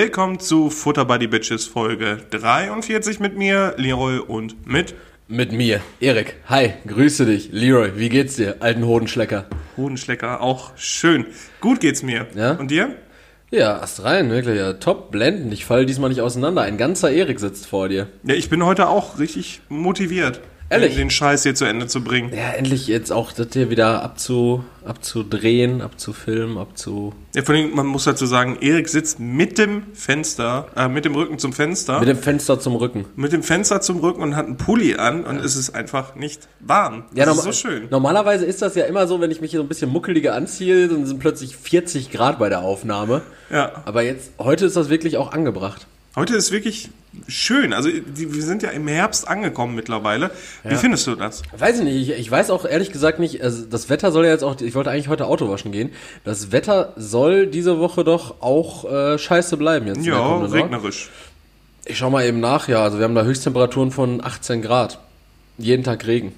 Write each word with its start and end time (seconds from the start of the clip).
willkommen 0.00 0.38
zu 0.38 0.70
Futter 0.70 1.04
by 1.04 1.16
the 1.18 1.26
Bitches 1.26 1.66
Folge 1.66 2.18
43 2.30 3.18
mit 3.18 3.36
mir, 3.36 3.74
Leroy 3.78 4.20
und 4.20 4.64
mit 4.64 4.94
Mit 5.26 5.50
mir, 5.50 5.80
Erik. 5.98 6.36
Hi, 6.46 6.74
grüße 6.86 7.26
dich. 7.26 7.48
Leroy, 7.50 7.90
wie 7.96 8.08
geht's 8.08 8.36
dir, 8.36 8.58
alten 8.60 8.86
Hodenschlecker? 8.86 9.46
Hodenschlecker. 9.76 10.40
Auch 10.40 10.70
schön. 10.76 11.26
Gut 11.60 11.80
geht's 11.80 12.04
mir. 12.04 12.28
Ja? 12.36 12.52
Und 12.52 12.70
dir? 12.70 12.94
Ja, 13.50 13.80
ast 13.80 14.04
rein, 14.04 14.30
wirklich. 14.30 14.56
Ja, 14.56 14.74
top, 14.74 15.10
blendend. 15.10 15.52
Ich 15.52 15.64
fall 15.64 15.84
diesmal 15.84 16.10
nicht 16.10 16.20
auseinander. 16.20 16.62
Ein 16.62 16.78
ganzer 16.78 17.10
Erik 17.10 17.40
sitzt 17.40 17.66
vor 17.66 17.88
dir. 17.88 18.06
Ja, 18.22 18.34
ich 18.34 18.48
bin 18.48 18.64
heute 18.64 18.88
auch 18.88 19.18
richtig 19.18 19.62
motiviert, 19.68 20.40
Ehrlich? 20.70 20.96
den 20.96 21.10
Scheiß 21.10 21.44
hier 21.44 21.54
zu 21.54 21.64
Ende 21.64 21.86
zu 21.86 22.02
bringen. 22.02 22.30
Ja, 22.34 22.50
endlich 22.50 22.86
jetzt 22.88 23.10
auch 23.10 23.32
das 23.32 23.48
hier 23.52 23.70
wieder 23.70 24.02
abzu, 24.02 24.64
abzudrehen, 24.84 25.80
abzufilmen, 25.80 26.58
abzu... 26.58 27.14
Ja, 27.34 27.42
vor 27.42 27.54
allem, 27.54 27.74
man 27.74 27.86
muss 27.86 28.04
dazu 28.04 28.26
sagen, 28.26 28.58
Erik 28.60 28.88
sitzt 28.88 29.18
mit 29.20 29.56
dem 29.58 29.84
Fenster, 29.94 30.66
äh, 30.76 30.88
mit 30.88 31.04
dem 31.04 31.14
Rücken 31.14 31.38
zum 31.38 31.52
Fenster, 31.52 32.00
Mit 32.00 32.08
dem 32.08 32.18
Fenster 32.18 32.60
zum 32.60 32.74
Rücken. 32.76 33.06
mit 33.16 33.32
dem 33.32 33.42
Fenster 33.42 33.80
zum 33.80 34.00
Rücken 34.00 34.22
und 34.22 34.36
hat 34.36 34.46
einen 34.46 34.56
Pulli 34.58 34.96
an 34.96 35.24
und 35.24 35.38
es 35.38 35.56
ist 35.56 35.70
einfach 35.74 36.14
nicht 36.14 36.48
warm. 36.60 37.04
Das 37.14 37.28
ist 37.28 37.36
norma- 37.36 37.42
so 37.42 37.52
schön. 37.52 37.88
Normalerweise 37.90 38.44
ist 38.44 38.60
das 38.60 38.74
ja 38.74 38.84
immer 38.84 39.06
so, 39.06 39.20
wenn 39.20 39.30
ich 39.30 39.40
mich 39.40 39.52
hier 39.52 39.60
so 39.60 39.64
ein 39.64 39.68
bisschen 39.68 39.90
muckeliger 39.90 40.34
anziehe, 40.34 40.88
dann 40.88 41.06
sind 41.06 41.18
plötzlich 41.18 41.56
40 41.56 42.10
Grad 42.10 42.38
bei 42.38 42.48
der 42.50 42.60
Aufnahme. 42.60 43.22
Ja. 43.50 43.82
Aber 43.86 44.02
jetzt, 44.02 44.32
heute 44.38 44.66
ist 44.66 44.76
das 44.76 44.90
wirklich 44.90 45.16
auch 45.16 45.32
angebracht. 45.32 45.86
Heute 46.16 46.34
ist 46.34 46.50
wirklich 46.50 46.90
schön. 47.26 47.72
Also 47.72 47.88
wir 47.90 48.42
sind 48.42 48.62
ja 48.62 48.70
im 48.70 48.86
Herbst 48.88 49.26
angekommen 49.28 49.74
mittlerweile. 49.74 50.30
Wie 50.64 50.76
findest 50.76 51.06
du 51.06 51.14
das? 51.14 51.42
Weiß 51.56 51.78
ich 51.78 51.84
nicht, 51.84 52.08
ich, 52.08 52.18
ich 52.18 52.30
weiß 52.30 52.50
auch 52.50 52.64
ehrlich 52.64 52.92
gesagt 52.92 53.18
nicht, 53.18 53.42
also 53.42 53.64
das 53.64 53.88
Wetter 53.88 54.12
soll 54.12 54.26
ja 54.26 54.32
jetzt 54.32 54.44
auch, 54.44 54.60
ich 54.60 54.74
wollte 54.74 54.90
eigentlich 54.90 55.08
heute 55.08 55.26
Auto 55.26 55.48
waschen 55.48 55.72
gehen, 55.72 55.90
das 56.24 56.52
Wetter 56.52 56.92
soll 56.96 57.46
diese 57.46 57.78
Woche 57.78 58.04
doch 58.04 58.40
auch 58.40 58.84
äh, 58.90 59.18
scheiße 59.18 59.56
bleiben 59.56 59.86
jetzt. 59.86 60.04
Ja, 60.04 60.40
Woche. 60.40 60.52
regnerisch. 60.52 61.10
Ich 61.84 61.98
schau 61.98 62.10
mal 62.10 62.26
eben 62.26 62.40
nach, 62.40 62.68
ja, 62.68 62.82
also 62.82 62.98
wir 62.98 63.04
haben 63.04 63.14
da 63.14 63.22
Höchsttemperaturen 63.22 63.90
von 63.90 64.22
18 64.22 64.60
Grad. 64.60 64.98
Jeden 65.56 65.84
Tag 65.84 66.06
Regen. 66.06 66.32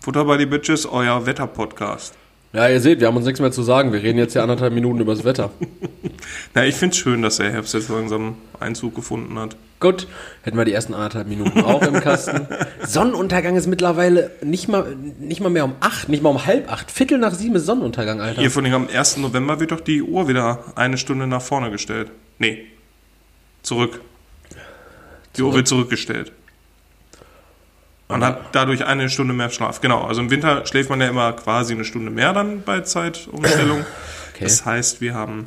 Futter 0.00 0.24
by 0.24 0.36
the 0.38 0.46
Bitches, 0.46 0.86
euer 0.86 1.26
Wetter-Podcast. 1.26 2.14
Ja, 2.54 2.68
ihr 2.68 2.80
seht, 2.80 3.00
wir 3.00 3.08
haben 3.08 3.16
uns 3.16 3.26
nichts 3.26 3.40
mehr 3.40 3.50
zu 3.50 3.64
sagen, 3.64 3.92
wir 3.92 4.00
reden 4.00 4.16
jetzt 4.16 4.34
ja 4.34 4.42
anderthalb 4.42 4.72
Minuten 4.72 5.00
über 5.00 5.12
das 5.12 5.24
Wetter. 5.24 5.50
Na, 6.54 6.64
ich 6.64 6.76
find's 6.76 6.96
schön, 6.96 7.20
dass 7.20 7.38
der 7.38 7.50
Herbst 7.50 7.74
jetzt 7.74 7.88
langsam 7.88 8.36
Einzug 8.60 8.94
gefunden 8.94 9.36
hat. 9.40 9.56
Gut, 9.80 10.06
hätten 10.42 10.56
wir 10.56 10.64
die 10.64 10.72
ersten 10.72 10.94
anderthalb 10.94 11.26
Minuten 11.26 11.62
auch 11.62 11.82
im 11.82 11.94
Kasten. 11.94 12.46
Sonnenuntergang 12.86 13.56
ist 13.56 13.66
mittlerweile 13.66 14.30
nicht 14.40 14.68
mal, 14.68 14.94
nicht 15.18 15.40
mal 15.40 15.50
mehr 15.50 15.64
um 15.64 15.74
acht, 15.80 16.08
nicht 16.08 16.22
mal 16.22 16.30
um 16.30 16.46
halb 16.46 16.70
acht. 16.70 16.92
Viertel 16.92 17.18
nach 17.18 17.34
sieben 17.34 17.56
ist 17.56 17.66
Sonnenuntergang, 17.66 18.20
Alter. 18.20 18.40
Hier 18.40 18.52
von 18.52 18.64
am 18.66 18.86
1. 18.86 19.16
November 19.16 19.58
wird 19.58 19.72
doch 19.72 19.80
die 19.80 20.02
Uhr 20.02 20.28
wieder 20.28 20.62
eine 20.76 20.96
Stunde 20.96 21.26
nach 21.26 21.42
vorne 21.42 21.72
gestellt. 21.72 22.12
Nee. 22.38 22.66
Zurück. 23.62 24.00
Die 25.36 25.42
Uhr 25.42 25.48
Zurück. 25.48 25.54
wird 25.56 25.68
zurückgestellt. 25.68 26.30
Man 28.08 28.22
hat 28.22 28.40
dadurch 28.52 28.84
eine 28.84 29.08
Stunde 29.08 29.32
mehr 29.32 29.50
Schlaf. 29.50 29.80
Genau, 29.80 30.02
also 30.02 30.20
im 30.20 30.30
Winter 30.30 30.66
schläft 30.66 30.90
man 30.90 31.00
ja 31.00 31.08
immer 31.08 31.32
quasi 31.32 31.72
eine 31.72 31.84
Stunde 31.84 32.10
mehr 32.10 32.32
dann 32.32 32.62
bei 32.62 32.80
Zeitumstellung. 32.80 33.84
Okay. 34.34 34.46
Das 34.46 34.66
heißt, 34.66 35.00
wir 35.00 35.14
haben 35.14 35.46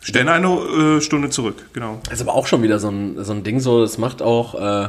stellen 0.00 0.28
eine 0.28 0.48
äh, 0.48 1.00
Stunde 1.00 1.30
zurück, 1.30 1.66
genau. 1.72 2.00
Das 2.04 2.14
ist 2.14 2.22
aber 2.22 2.34
auch 2.34 2.48
schon 2.48 2.62
wieder 2.64 2.80
so 2.80 2.88
ein, 2.88 3.22
so 3.22 3.32
ein 3.32 3.44
Ding, 3.44 3.60
so, 3.60 3.82
das 3.82 3.98
macht 3.98 4.20
auch, 4.20 4.54
äh, 4.54 4.88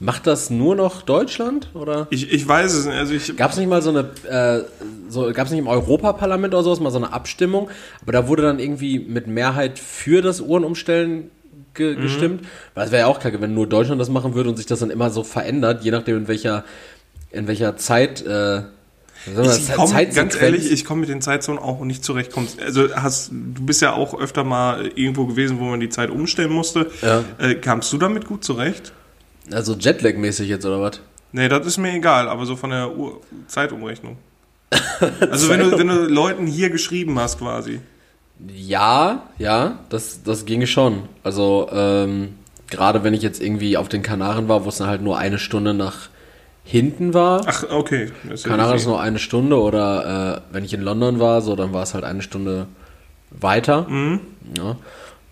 macht 0.00 0.26
das 0.26 0.48
nur 0.48 0.76
noch 0.76 1.02
Deutschland? 1.02 1.68
Oder 1.74 2.06
Ich, 2.08 2.32
ich 2.32 2.48
weiß 2.48 2.72
es 2.72 2.86
nicht, 2.86 2.96
also 2.96 3.34
gab 3.34 3.50
es 3.50 3.58
nicht 3.58 3.68
mal 3.68 3.82
so 3.82 3.90
eine, 3.90 4.08
äh, 4.28 4.64
so, 5.10 5.30
gab 5.34 5.44
es 5.44 5.50
nicht 5.50 5.60
im 5.60 5.66
Europaparlament 5.66 6.54
oder 6.54 6.62
sowas 6.62 6.80
mal 6.80 6.90
so 6.90 6.96
eine 6.96 7.12
Abstimmung, 7.12 7.68
aber 8.00 8.12
da 8.12 8.28
wurde 8.28 8.42
dann 8.42 8.58
irgendwie 8.58 8.98
mit 8.98 9.26
Mehrheit 9.26 9.78
für 9.78 10.22
das 10.22 10.40
Uhrenumstellen 10.40 11.30
ge 11.76 11.94
gestimmt. 11.94 12.46
Weil 12.74 12.86
es 12.86 12.92
wäre 12.92 13.02
ja 13.02 13.06
auch 13.06 13.20
kacke, 13.20 13.40
wenn 13.40 13.54
nur 13.54 13.68
Deutschland 13.68 14.00
das 14.00 14.08
machen 14.08 14.34
würde 14.34 14.50
und 14.50 14.56
sich 14.56 14.66
das 14.66 14.80
dann 14.80 14.90
immer 14.90 15.10
so 15.10 15.22
verändert, 15.22 15.84
je 15.84 15.90
nachdem 15.90 16.16
in 16.16 16.28
welcher, 16.28 16.64
in 17.30 17.46
welcher 17.46 17.76
Zeit, 17.76 18.24
äh, 18.26 18.62
Ich 19.26 19.72
komm, 19.74 19.92
ganz 20.14 20.40
ehrlich, 20.40 20.70
ich 20.70 20.84
komme 20.84 21.00
mit 21.00 21.08
den 21.08 21.20
Zeitzonen 21.20 21.60
auch 21.60 21.80
nicht 21.84 22.04
zurecht. 22.04 22.32
Also 22.64 22.94
hast, 22.94 23.30
du 23.30 23.64
bist 23.64 23.82
ja 23.82 23.92
auch 23.92 24.18
öfter 24.18 24.44
mal 24.44 24.86
irgendwo 24.94 25.26
gewesen, 25.26 25.58
wo 25.60 25.64
man 25.64 25.80
die 25.80 25.88
Zeit 25.88 26.10
umstellen 26.10 26.52
musste. 26.52 26.90
Ja. 27.02 27.24
Äh, 27.38 27.54
kamst 27.56 27.92
du 27.92 27.98
damit 27.98 28.26
gut 28.26 28.44
zurecht? 28.44 28.92
also 29.52 29.74
Jetlag-mäßig 29.74 30.48
jetzt 30.48 30.64
oder 30.66 30.80
was? 30.80 31.00
Nee, 31.32 31.48
das 31.48 31.66
ist 31.66 31.78
mir 31.78 31.92
egal, 31.92 32.28
aber 32.28 32.46
so 32.46 32.56
von 32.56 32.70
der 32.70 32.96
Uhr 32.96 33.20
Zeitumrechnung. 33.46 34.16
Also 35.30 35.50
wenn 35.50 35.60
du, 35.60 35.78
wenn 35.78 35.88
du 35.88 36.06
Leuten 36.06 36.46
hier 36.46 36.70
geschrieben 36.70 37.18
hast 37.18 37.38
quasi. 37.38 37.80
Ja, 38.54 39.22
ja, 39.38 39.78
das, 39.88 40.22
das 40.22 40.44
ginge 40.44 40.66
schon. 40.66 41.04
Also, 41.22 41.68
ähm, 41.72 42.34
gerade 42.70 43.02
wenn 43.04 43.14
ich 43.14 43.22
jetzt 43.22 43.42
irgendwie 43.42 43.76
auf 43.76 43.88
den 43.88 44.02
Kanaren 44.02 44.48
war, 44.48 44.64
wo 44.64 44.68
es 44.68 44.76
dann 44.76 44.88
halt 44.88 45.02
nur 45.02 45.18
eine 45.18 45.38
Stunde 45.38 45.74
nach 45.74 46.08
hinten 46.64 47.14
war. 47.14 47.42
Ach, 47.46 47.64
okay. 47.70 48.10
Das 48.24 48.40
ist 48.40 48.46
Kanaren 48.46 48.76
ist 48.76 48.86
nur 48.86 49.00
eine 49.00 49.18
Stunde 49.18 49.58
oder 49.58 50.42
äh, 50.50 50.54
wenn 50.54 50.64
ich 50.64 50.74
in 50.74 50.82
London 50.82 51.20
war, 51.20 51.40
so, 51.40 51.54
dann 51.54 51.72
war 51.72 51.84
es 51.84 51.94
halt 51.94 52.04
eine 52.04 52.22
Stunde 52.22 52.66
weiter. 53.30 53.88
Mhm. 53.88 54.20
Ja. 54.58 54.76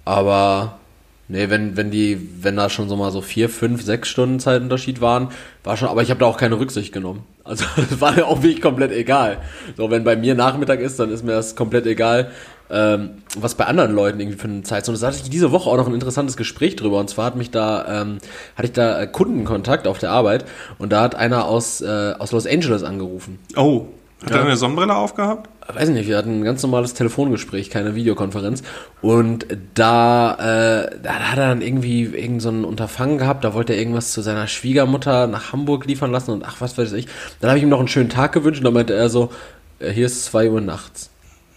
Aber 0.05 0.79
nee, 1.27 1.51
wenn, 1.51 1.77
wenn 1.77 1.91
die, 1.91 2.29
wenn 2.41 2.57
da 2.57 2.71
schon 2.71 2.89
so 2.89 2.97
mal 2.97 3.11
so 3.11 3.21
vier, 3.21 3.49
fünf, 3.49 3.83
sechs 3.83 4.09
Stunden 4.09 4.39
Zeitunterschied 4.39 5.01
waren, 5.01 5.29
war 5.65 5.77
schon, 5.77 5.89
aber 5.89 6.03
ich 6.03 6.11
habe 6.11 6.21
da 6.21 6.27
auch 6.27 6.37
keine 6.37 6.59
Rücksicht 6.59 6.93
genommen. 6.93 7.25
Also 7.43 7.65
das 7.77 8.01
war 8.01 8.13
mir 8.13 8.27
auch 8.27 8.43
wirklich 8.43 8.63
komplett 8.63 8.93
egal. 8.93 9.39
So, 9.77 9.91
wenn 9.91 10.05
bei 10.05 10.15
mir 10.15 10.37
Nachmittag 10.37 10.81
ist, 10.81 11.01
dann 11.01 11.11
ist 11.11 11.25
mir 11.25 11.33
das 11.33 11.57
komplett 11.57 11.87
egal. 11.87 12.31
Ähm, 12.75 13.11
was 13.39 13.55
bei 13.55 13.67
anderen 13.67 13.95
Leuten 13.95 14.19
irgendwie 14.19 14.37
für 14.37 14.49
eine 14.49 14.62
Zeitzone 14.62 14.95
ist. 14.97 15.03
Da 15.03 15.07
hatte 15.07 15.19
ich 15.23 15.31
diese 15.31 15.53
Woche 15.53 15.71
auch 15.71 15.77
noch 15.77 15.87
ein 15.87 15.95
interessantes 15.95 16.37
Gespräch 16.37 16.75
drüber. 16.75 16.99
Und 16.99 17.09
zwar 17.09 17.27
hat 17.27 17.37
mich 17.37 17.53
da, 17.53 18.03
ähm, 18.03 18.19
hatte 18.57 18.67
ich 18.67 18.73
da 18.73 19.01
äh, 19.01 19.07
Kundenkontakt 19.07 19.87
auf 19.87 19.99
der 19.99 20.11
Arbeit 20.11 20.45
und 20.79 20.93
da 20.93 21.03
hat 21.03 21.15
einer 21.15 21.45
aus, 21.45 21.81
äh, 21.83 22.15
aus 22.19 22.33
Los 22.33 22.49
Angeles 22.49 22.83
angerufen. 22.83 23.39
Oh, 23.55 23.87
hat 24.25 24.31
Ja. 24.31 24.37
er 24.39 24.43
eine 24.47 24.57
Sonnenbrille 24.57 24.95
aufgehabt? 24.95 25.51
Weiß 25.73 25.89
nicht, 25.91 26.09
wir 26.09 26.17
hatten 26.17 26.41
ein 26.41 26.45
ganz 26.45 26.62
normales 26.65 26.95
Telefongespräch, 26.95 27.71
keine 27.71 27.95
Videokonferenz. 27.95 28.62
Und 29.01 29.47
da, 29.75 30.33
äh, 30.35 30.99
da 31.01 31.12
hat 31.15 31.39
er 31.39 31.49
dann 31.49 31.62
irgendwie 31.62 32.03
irgend 32.03 32.43
so 32.43 32.49
ein 32.51 32.65
Unterfangen 32.65 33.19
gehabt, 33.19 33.45
da 33.45 33.55
wollte 33.55 33.73
er 33.73 33.79
irgendwas 33.79 34.11
zu 34.11 34.21
seiner 34.21 34.47
Schwiegermutter 34.49 35.27
nach 35.29 35.53
Hamburg 35.53 35.87
liefern 35.87 36.11
lassen 36.11 36.33
und 36.33 36.45
ach, 36.45 36.56
was 36.61 36.77
weiß 36.77 36.93
ich. 36.95 37.06
Dann 37.41 37.51
habe 37.51 37.59
ich 37.59 37.62
ihm 37.62 37.71
noch 37.71 37.79
einen 37.79 37.89
schönen 37.89 38.11
Tag 38.11 38.33
gewünscht 38.33 38.59
und 38.61 38.65
dann 38.65 38.75
meinte 38.75 38.95
er 38.95 39.09
so, 39.09 39.31
äh, 39.79 39.91
hier 39.91 40.06
ist 40.06 40.25
zwei 40.25 40.51
Uhr 40.51 40.61
nachts. 40.61 41.11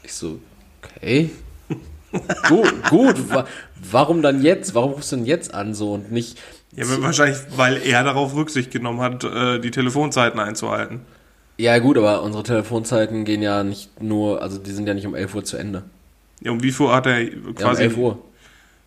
Ich 0.03 0.13
so, 0.13 0.39
okay. 0.97 1.29
gut, 2.47 2.73
gut. 2.89 3.29
Wa 3.29 3.45
warum 3.91 4.21
dann 4.21 4.41
jetzt? 4.41 4.75
Warum 4.75 4.91
rufst 4.93 5.11
du 5.11 5.17
denn 5.17 5.25
jetzt 5.25 5.53
an 5.53 5.73
so 5.73 5.93
und 5.93 6.11
nicht 6.11 6.37
Ja, 6.75 6.85
wahrscheinlich, 7.01 7.37
weil 7.55 7.77
er 7.83 8.03
darauf 8.03 8.35
Rücksicht 8.35 8.71
genommen 8.71 9.01
hat, 9.01 9.23
äh, 9.23 9.59
die 9.59 9.71
Telefonzeiten 9.71 10.39
einzuhalten. 10.39 11.01
Ja 11.57 11.79
gut, 11.79 11.97
aber 11.97 12.21
unsere 12.21 12.43
Telefonzeiten 12.43 13.25
gehen 13.25 13.41
ja 13.41 13.63
nicht 13.63 14.01
nur, 14.01 14.41
also 14.41 14.59
die 14.59 14.71
sind 14.71 14.87
ja 14.87 14.93
nicht 14.93 15.07
um 15.07 15.15
11 15.15 15.33
Uhr 15.35 15.43
zu 15.43 15.57
Ende. 15.57 15.83
Ja, 16.41 16.51
um 16.51 16.61
wie 16.61 16.71
viel 16.71 16.89
hat 16.89 17.07
er 17.07 17.19
Ja, 17.21 17.29
um 17.47 17.55
quasi... 17.55 17.83
11 17.83 17.97
Uhr. 17.97 18.19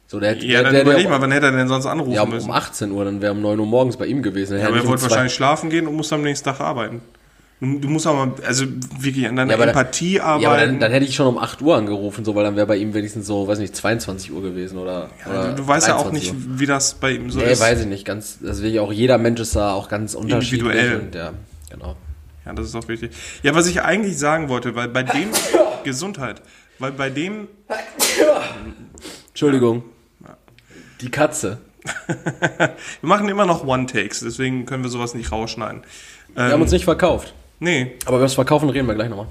So, 0.06 0.18
der, 0.20 0.36
Ja, 0.38 0.38
der, 0.38 0.62
dann 0.64 0.72
der, 0.74 0.82
überleg 0.82 1.02
der, 1.02 1.10
mal, 1.10 1.20
wann 1.20 1.32
hätte 1.32 1.46
er 1.46 1.52
denn 1.52 1.68
sonst 1.68 1.86
anrufen 1.86 2.12
Ja, 2.12 2.22
um, 2.22 2.30
müssen? 2.30 2.48
um 2.48 2.54
18 2.54 2.90
Uhr, 2.92 3.04
dann 3.04 3.20
wäre 3.22 3.32
um 3.32 3.40
9 3.42 3.58
Uhr 3.58 3.66
morgens 3.66 3.96
bei 3.96 4.06
ihm 4.06 4.22
gewesen. 4.22 4.54
Ja, 4.54 4.60
hätte 4.60 4.68
aber 4.68 4.78
er 4.78 4.86
wollte 4.88 5.02
wahrscheinlich 5.02 5.34
schlafen 5.34 5.68
gehen 5.70 5.86
und 5.88 5.94
muss 5.96 6.12
am 6.12 6.22
nächsten 6.22 6.44
Tag 6.48 6.60
arbeiten. 6.60 7.00
Du, 7.62 7.88
musst 7.88 8.06
aber, 8.06 8.34
also 8.46 8.64
wirklich 9.00 9.28
an 9.28 9.36
deiner 9.36 9.50
Ja, 9.50 9.56
aber 9.56 9.66
dann- 9.66 9.76
Empathie 9.76 10.14
Ja, 10.14 10.22
aber 10.24 10.46
arbeiten. 10.48 10.66
dann, 10.72 10.80
dann 10.80 10.92
hätte 10.92 11.04
ich 11.04 11.14
schon 11.14 11.26
um 11.26 11.36
8 11.36 11.60
Uhr 11.60 11.76
angerufen, 11.76 12.24
so, 12.24 12.34
weil 12.34 12.42
dann 12.44 12.56
wäre 12.56 12.66
bei 12.66 12.76
ihm 12.78 12.94
wenigstens 12.94 13.26
so, 13.26 13.46
weiß 13.46 13.58
nicht, 13.58 13.76
22 13.76 14.32
Uhr 14.32 14.40
gewesen 14.40 14.78
oder. 14.78 15.10
Ja, 15.26 15.30
oder 15.30 15.52
du, 15.52 15.66
weißt 15.66 15.88
ja 15.88 15.96
auch 15.96 16.04
23 16.04 16.32
nicht, 16.32 16.46
Uhr. 16.48 16.58
wie 16.60 16.64
das 16.66 16.94
bei 16.94 17.10
ihm 17.12 17.30
so 17.30 17.38
Nee, 17.38 17.52
ist. 17.52 17.60
weiß 17.60 17.80
ich 17.80 17.86
nicht. 17.86 18.06
Ganz, 18.06 18.38
deswegen 18.42 18.78
auch 18.78 18.90
jeder 18.92 19.18
Mensch 19.18 19.40
ist 19.40 19.54
da 19.56 19.74
auch 19.74 19.90
ganz 19.90 20.14
unterschiedlich. 20.14 20.72
Individuell. 20.72 21.00
Und, 21.00 21.14
ja, 21.14 21.32
genau. 21.70 21.96
Ja, 22.46 22.54
das 22.54 22.64
ist 22.66 22.74
auch 22.74 22.88
wichtig. 22.88 23.10
Ja, 23.42 23.54
was 23.54 23.66
ich 23.66 23.82
eigentlich 23.82 24.16
sagen 24.18 24.48
wollte, 24.48 24.74
weil 24.74 24.88
bei 24.88 25.02
dem 25.02 25.28
Gesundheit, 25.84 26.40
weil 26.78 26.92
bei 26.92 27.10
dem 27.10 27.46
Entschuldigung. 29.28 29.84
Die 31.00 31.10
Katze. 31.10 31.58
wir 32.06 32.68
machen 33.02 33.28
immer 33.28 33.46
noch 33.46 33.66
One-Takes, 33.66 34.20
deswegen 34.20 34.66
können 34.66 34.82
wir 34.82 34.90
sowas 34.90 35.14
nicht 35.14 35.32
rausschneiden. 35.32 35.82
Wir 36.34 36.44
haben 36.44 36.52
Ähm, 36.54 36.62
uns 36.62 36.72
nicht 36.72 36.84
verkauft. 36.84 37.34
Nee, 37.60 37.92
Aber 38.06 38.16
über 38.16 38.24
das 38.24 38.34
Verkaufen 38.34 38.68
reden 38.68 38.88
wir 38.88 38.94
gleich 38.94 39.08
nochmal. 39.08 39.26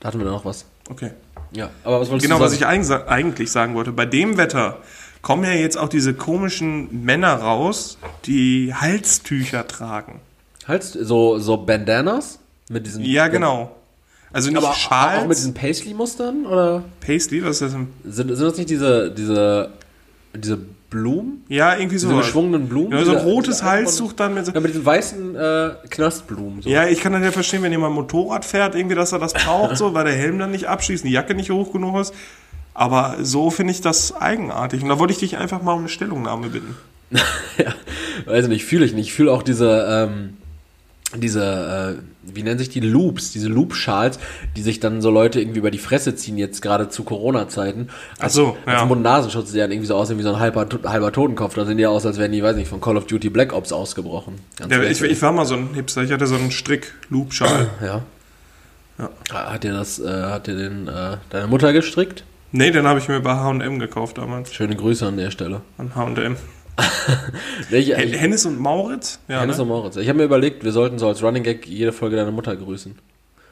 Da 0.00 0.08
hatten 0.08 0.18
wir 0.18 0.26
noch 0.26 0.44
was. 0.44 0.64
okay. 0.88 1.10
Ja, 1.52 1.68
aber 1.82 2.00
was 2.00 2.08
wolltest 2.10 2.26
Genau, 2.26 2.38
du 2.38 2.44
was 2.44 2.52
ich 2.52 2.60
sagen? 2.60 2.82
eig- 2.84 3.06
eigentlich 3.08 3.50
sagen 3.50 3.74
wollte. 3.74 3.90
Bei 3.90 4.06
dem 4.06 4.36
Wetter 4.36 4.78
kommen 5.20 5.42
ja 5.42 5.50
jetzt 5.50 5.76
auch 5.76 5.88
diese 5.88 6.14
komischen 6.14 7.04
Männer 7.04 7.34
raus, 7.34 7.98
die 8.26 8.72
Halstücher 8.72 9.66
tragen. 9.66 10.20
Halt, 10.68 10.84
so, 10.84 11.38
so 11.40 11.56
Bandanas? 11.56 12.38
Mit 12.68 12.86
diesen. 12.86 13.04
Ja, 13.04 13.26
genau. 13.26 13.74
Also 14.32 14.48
nicht 14.50 14.58
Aber 14.64 14.72
Schals, 14.74 15.22
auch 15.24 15.26
mit 15.26 15.36
diesen 15.38 15.52
Paisley-Mustern? 15.54 16.46
Oder? 16.46 16.84
Paisley, 17.00 17.42
was 17.42 17.56
ist 17.56 17.62
das 17.62 17.72
denn? 17.72 17.88
Sind, 18.04 18.28
sind 18.36 18.46
das 18.46 18.56
nicht 18.56 18.70
diese, 18.70 19.10
diese, 19.10 19.72
diese 20.32 20.58
Blumen? 20.90 21.44
Ja, 21.48 21.76
irgendwie 21.76 21.98
so. 21.98 22.08
Diese 22.08 22.20
geschwungenen 22.20 22.68
Blumen? 22.68 22.92
Ja, 22.92 23.04
so 23.04 23.12
ein 23.12 23.24
rotes 23.24 23.62
Halstuch 23.62 24.12
dann 24.12 24.34
mit 24.34 24.44
so. 24.44 24.52
Ja, 24.52 24.60
mit 24.60 24.70
diesen 24.70 24.84
weißen 24.84 25.36
äh, 25.36 25.70
Knastblumen. 25.88 26.62
So. 26.62 26.68
Ja, 26.68 26.86
ich 26.86 27.00
kann 27.00 27.12
dann 27.12 27.22
ja 27.22 27.30
verstehen, 27.30 27.62
wenn 27.62 27.72
jemand 27.72 27.94
Motorrad 27.94 28.44
fährt, 28.44 28.74
irgendwie, 28.74 28.96
dass 28.96 29.12
er 29.12 29.20
das 29.20 29.32
braucht, 29.32 29.76
so, 29.76 29.94
weil 29.94 30.04
der 30.04 30.14
Helm 30.14 30.38
dann 30.38 30.50
nicht 30.50 30.66
abschließt, 30.66 31.04
die 31.04 31.10
Jacke 31.10 31.34
nicht 31.34 31.50
hoch 31.50 31.72
genug 31.72 32.00
ist. 32.00 32.12
Aber 32.74 33.16
so 33.22 33.50
finde 33.50 33.72
ich 33.72 33.80
das 33.80 34.14
eigenartig. 34.20 34.82
Und 34.82 34.88
da 34.88 34.98
wollte 34.98 35.12
ich 35.12 35.18
dich 35.18 35.38
einfach 35.38 35.62
mal 35.62 35.72
um 35.72 35.80
eine 35.80 35.88
Stellungnahme 35.88 36.48
bitten. 36.48 36.76
ja, 37.10 37.74
weiß 38.26 38.48
nicht, 38.48 38.64
fühle 38.64 38.84
ich 38.84 38.92
nicht. 38.92 39.08
Ich 39.08 39.12
fühle 39.12 39.32
auch 39.32 39.42
diese, 39.42 40.08
ähm, 40.10 40.36
diese, 41.16 41.98
äh, 41.98 42.32
wie 42.34 42.42
nennen 42.42 42.58
sich 42.58 42.68
die 42.68 42.80
Loops, 42.80 43.32
diese 43.32 43.48
Loop-Schals, 43.48 44.18
die 44.56 44.62
sich 44.62 44.78
dann 44.78 45.02
so 45.02 45.10
Leute 45.10 45.40
irgendwie 45.40 45.58
über 45.58 45.70
die 45.70 45.78
Fresse 45.78 46.14
ziehen, 46.14 46.38
jetzt 46.38 46.62
gerade 46.62 46.88
zu 46.88 47.02
Corona-Zeiten. 47.02 47.88
Ach 48.18 48.30
so, 48.30 48.56
als 48.64 48.80
ja. 48.80 48.86
Mund-Nasenschutz, 48.86 49.52
die 49.52 49.58
dann 49.58 49.72
irgendwie 49.72 49.88
so 49.88 49.96
aussehen 49.96 50.18
wie 50.18 50.22
so 50.22 50.32
ein 50.32 50.38
halber, 50.38 50.66
halber 50.84 51.12
Totenkopf. 51.12 51.54
Da 51.54 51.64
sehen 51.64 51.78
die 51.78 51.86
aus, 51.86 52.06
als 52.06 52.18
wären 52.18 52.32
die, 52.32 52.42
weiß 52.42 52.56
nicht, 52.56 52.68
von 52.68 52.80
Call 52.80 52.96
of 52.96 53.06
Duty 53.06 53.28
Black 53.30 53.52
Ops 53.52 53.72
ausgebrochen. 53.72 54.36
Ganz 54.56 54.72
Ja, 54.72 54.82
ich, 54.82 55.02
ich 55.02 55.22
war 55.22 55.32
mal 55.32 55.46
so 55.46 55.54
ein 55.54 55.74
Hipster. 55.74 56.02
Ich 56.02 56.12
hatte 56.12 56.26
so 56.26 56.36
einen 56.36 56.52
Strick-Loop-Schal. 56.52 57.70
ja. 57.84 58.02
Ja. 58.98 59.10
Hat 59.32 59.64
dir 59.64 59.72
das, 59.72 59.98
äh, 59.98 60.08
hat 60.08 60.46
dir 60.46 60.56
den, 60.56 60.86
äh, 60.86 61.16
deine 61.30 61.46
Mutter 61.46 61.72
gestrickt? 61.72 62.24
nee, 62.52 62.70
den 62.70 62.86
habe 62.86 62.98
ich 62.98 63.08
mir 63.08 63.20
bei 63.20 63.34
H&M 63.34 63.78
gekauft 63.78 64.18
damals. 64.18 64.52
Schöne 64.52 64.76
Grüße 64.76 65.06
an 65.06 65.16
der 65.16 65.30
Stelle. 65.30 65.62
An 65.78 65.94
H&M. 65.94 66.36
Ich, 67.70 67.88
Hen- 67.96 68.08
ich, 68.08 68.20
Hennes 68.20 68.46
und 68.46 68.58
Mauritz? 68.58 69.20
Ja, 69.28 69.40
Hennes 69.40 69.56
ne? 69.58 69.62
und 69.62 69.68
Moritz. 69.68 69.96
Ich 69.96 70.08
habe 70.08 70.18
mir 70.18 70.24
überlegt, 70.24 70.64
wir 70.64 70.72
sollten 70.72 70.98
so 70.98 71.06
als 71.08 71.22
Running 71.22 71.42
Gag 71.42 71.66
jede 71.66 71.92
Folge 71.92 72.16
deine 72.16 72.32
Mutter 72.32 72.56
grüßen. 72.56 72.98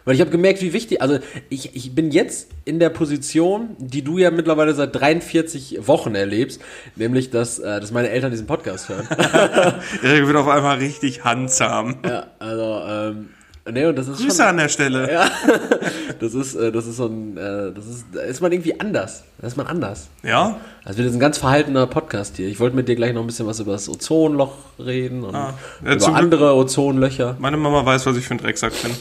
Weil 0.04 0.14
ich 0.14 0.20
habe 0.22 0.30
gemerkt, 0.30 0.62
wie 0.62 0.72
wichtig, 0.72 1.02
also 1.02 1.19
ich, 1.50 1.76
ich 1.76 1.94
bin 1.94 2.10
jetzt 2.10 2.48
in 2.64 2.78
der 2.78 2.88
Position, 2.88 3.76
die 3.78 4.02
du 4.02 4.16
ja 4.16 4.30
mittlerweile 4.30 4.72
seit 4.72 4.96
43 4.96 5.86
Wochen 5.86 6.14
erlebst, 6.14 6.62
nämlich, 6.96 7.28
dass, 7.30 7.58
äh, 7.58 7.78
dass 7.78 7.92
meine 7.92 8.08
Eltern 8.08 8.30
diesen 8.30 8.46
Podcast 8.46 8.88
hören. 8.88 9.06
Erik 10.02 10.26
wird 10.26 10.36
auf 10.36 10.48
einmal 10.48 10.78
richtig 10.78 11.24
handsam. 11.24 11.98
ja, 12.06 12.26
also, 12.38 12.81
ähm, 12.88 13.28
nee, 13.73 13.87
und 13.87 13.97
das 13.97 14.09
ist 14.09 14.19
Grüße 14.19 14.37
schon, 14.37 14.47
an 14.47 14.56
der 14.56 14.69
Stelle. 14.69 15.12
ja, 15.12 15.31
das 16.20 16.35
ist, 16.35 16.55
äh, 16.55 16.73
das 16.73 16.87
ist 16.87 16.97
so 16.97 17.06
ein, 17.06 17.37
äh, 17.37 17.73
das 17.73 17.87
ist, 17.87 18.06
da 18.12 18.20
ist 18.23 18.41
man 18.41 18.53
irgendwie 18.53 18.79
anders. 18.81 19.25
Da 19.41 19.47
ist 19.47 19.56
man 19.56 19.67
anders. 19.67 20.09
Ja? 20.23 20.56
Also 20.85 20.99
wir 20.99 21.05
sind 21.05 21.17
ein 21.17 21.20
ganz 21.20 21.38
verhaltener 21.38 21.87
Podcast 21.87 22.37
hier. 22.37 22.49
Ich 22.49 22.61
wollte 22.61 22.76
mit 22.76 22.88
dir 22.88 22.97
gleich 22.97 23.12
noch 23.12 23.20
ein 23.23 23.26
bisschen 23.26 23.47
was 23.47 23.61
über 23.61 23.73
das 23.73 23.88
Ozonloch 23.88 24.53
reden 24.79 25.25
und 25.25 25.35
Ah. 25.35 25.55
Ja, 25.85 25.94
über 25.94 26.15
andere 26.15 26.55
Ozonlöcher. 26.56 27.37
Meine 27.38 27.56
Mama 27.56 27.85
weiß, 27.85 28.06
was 28.06 28.17
ich 28.17 28.26
für 28.26 28.35
ein 28.35 28.38
Drecksack 28.38 28.73
bin. 28.82 28.93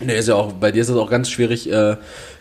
Nee, 0.00 0.18
ist 0.18 0.28
ja 0.28 0.34
auch, 0.34 0.52
bei 0.52 0.70
dir 0.70 0.82
ist 0.82 0.88
es 0.90 0.96
auch 0.96 1.10
ganz 1.10 1.28
schwierig, 1.28 1.70
äh, 1.72 1.96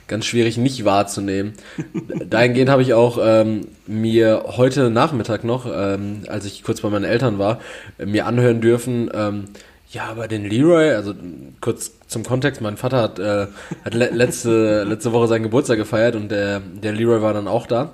ganz 0.07 0.25
schwierig 0.25 0.57
nicht 0.57 0.85
wahrzunehmen. 0.85 1.53
Dahingehend 2.29 2.69
habe 2.69 2.81
ich 2.81 2.93
auch 2.93 3.17
ähm, 3.21 3.67
mir 3.87 4.43
heute 4.57 4.89
Nachmittag 4.89 5.43
noch, 5.43 5.65
ähm, 5.65 6.23
als 6.27 6.45
ich 6.45 6.63
kurz 6.63 6.81
bei 6.81 6.89
meinen 6.89 7.05
Eltern 7.05 7.39
war, 7.39 7.59
äh, 7.97 8.05
mir 8.05 8.25
anhören 8.27 8.61
dürfen, 8.61 9.09
ähm, 9.13 9.45
ja, 9.91 10.05
aber 10.05 10.27
den 10.27 10.45
Leroy, 10.45 10.91
also 10.91 11.13
kurz 11.61 11.91
zum 12.07 12.23
Kontext, 12.23 12.61
mein 12.61 12.77
Vater 12.77 13.01
hat, 13.01 13.19
äh, 13.19 13.47
hat 13.85 13.93
le 13.93 14.09
letzte, 14.09 14.83
letzte 14.83 15.13
Woche 15.13 15.27
seinen 15.27 15.43
Geburtstag 15.43 15.77
gefeiert 15.77 16.15
und 16.15 16.29
der, 16.29 16.59
der 16.59 16.93
Leroy 16.93 17.21
war 17.21 17.33
dann 17.33 17.47
auch 17.47 17.67
da. 17.67 17.91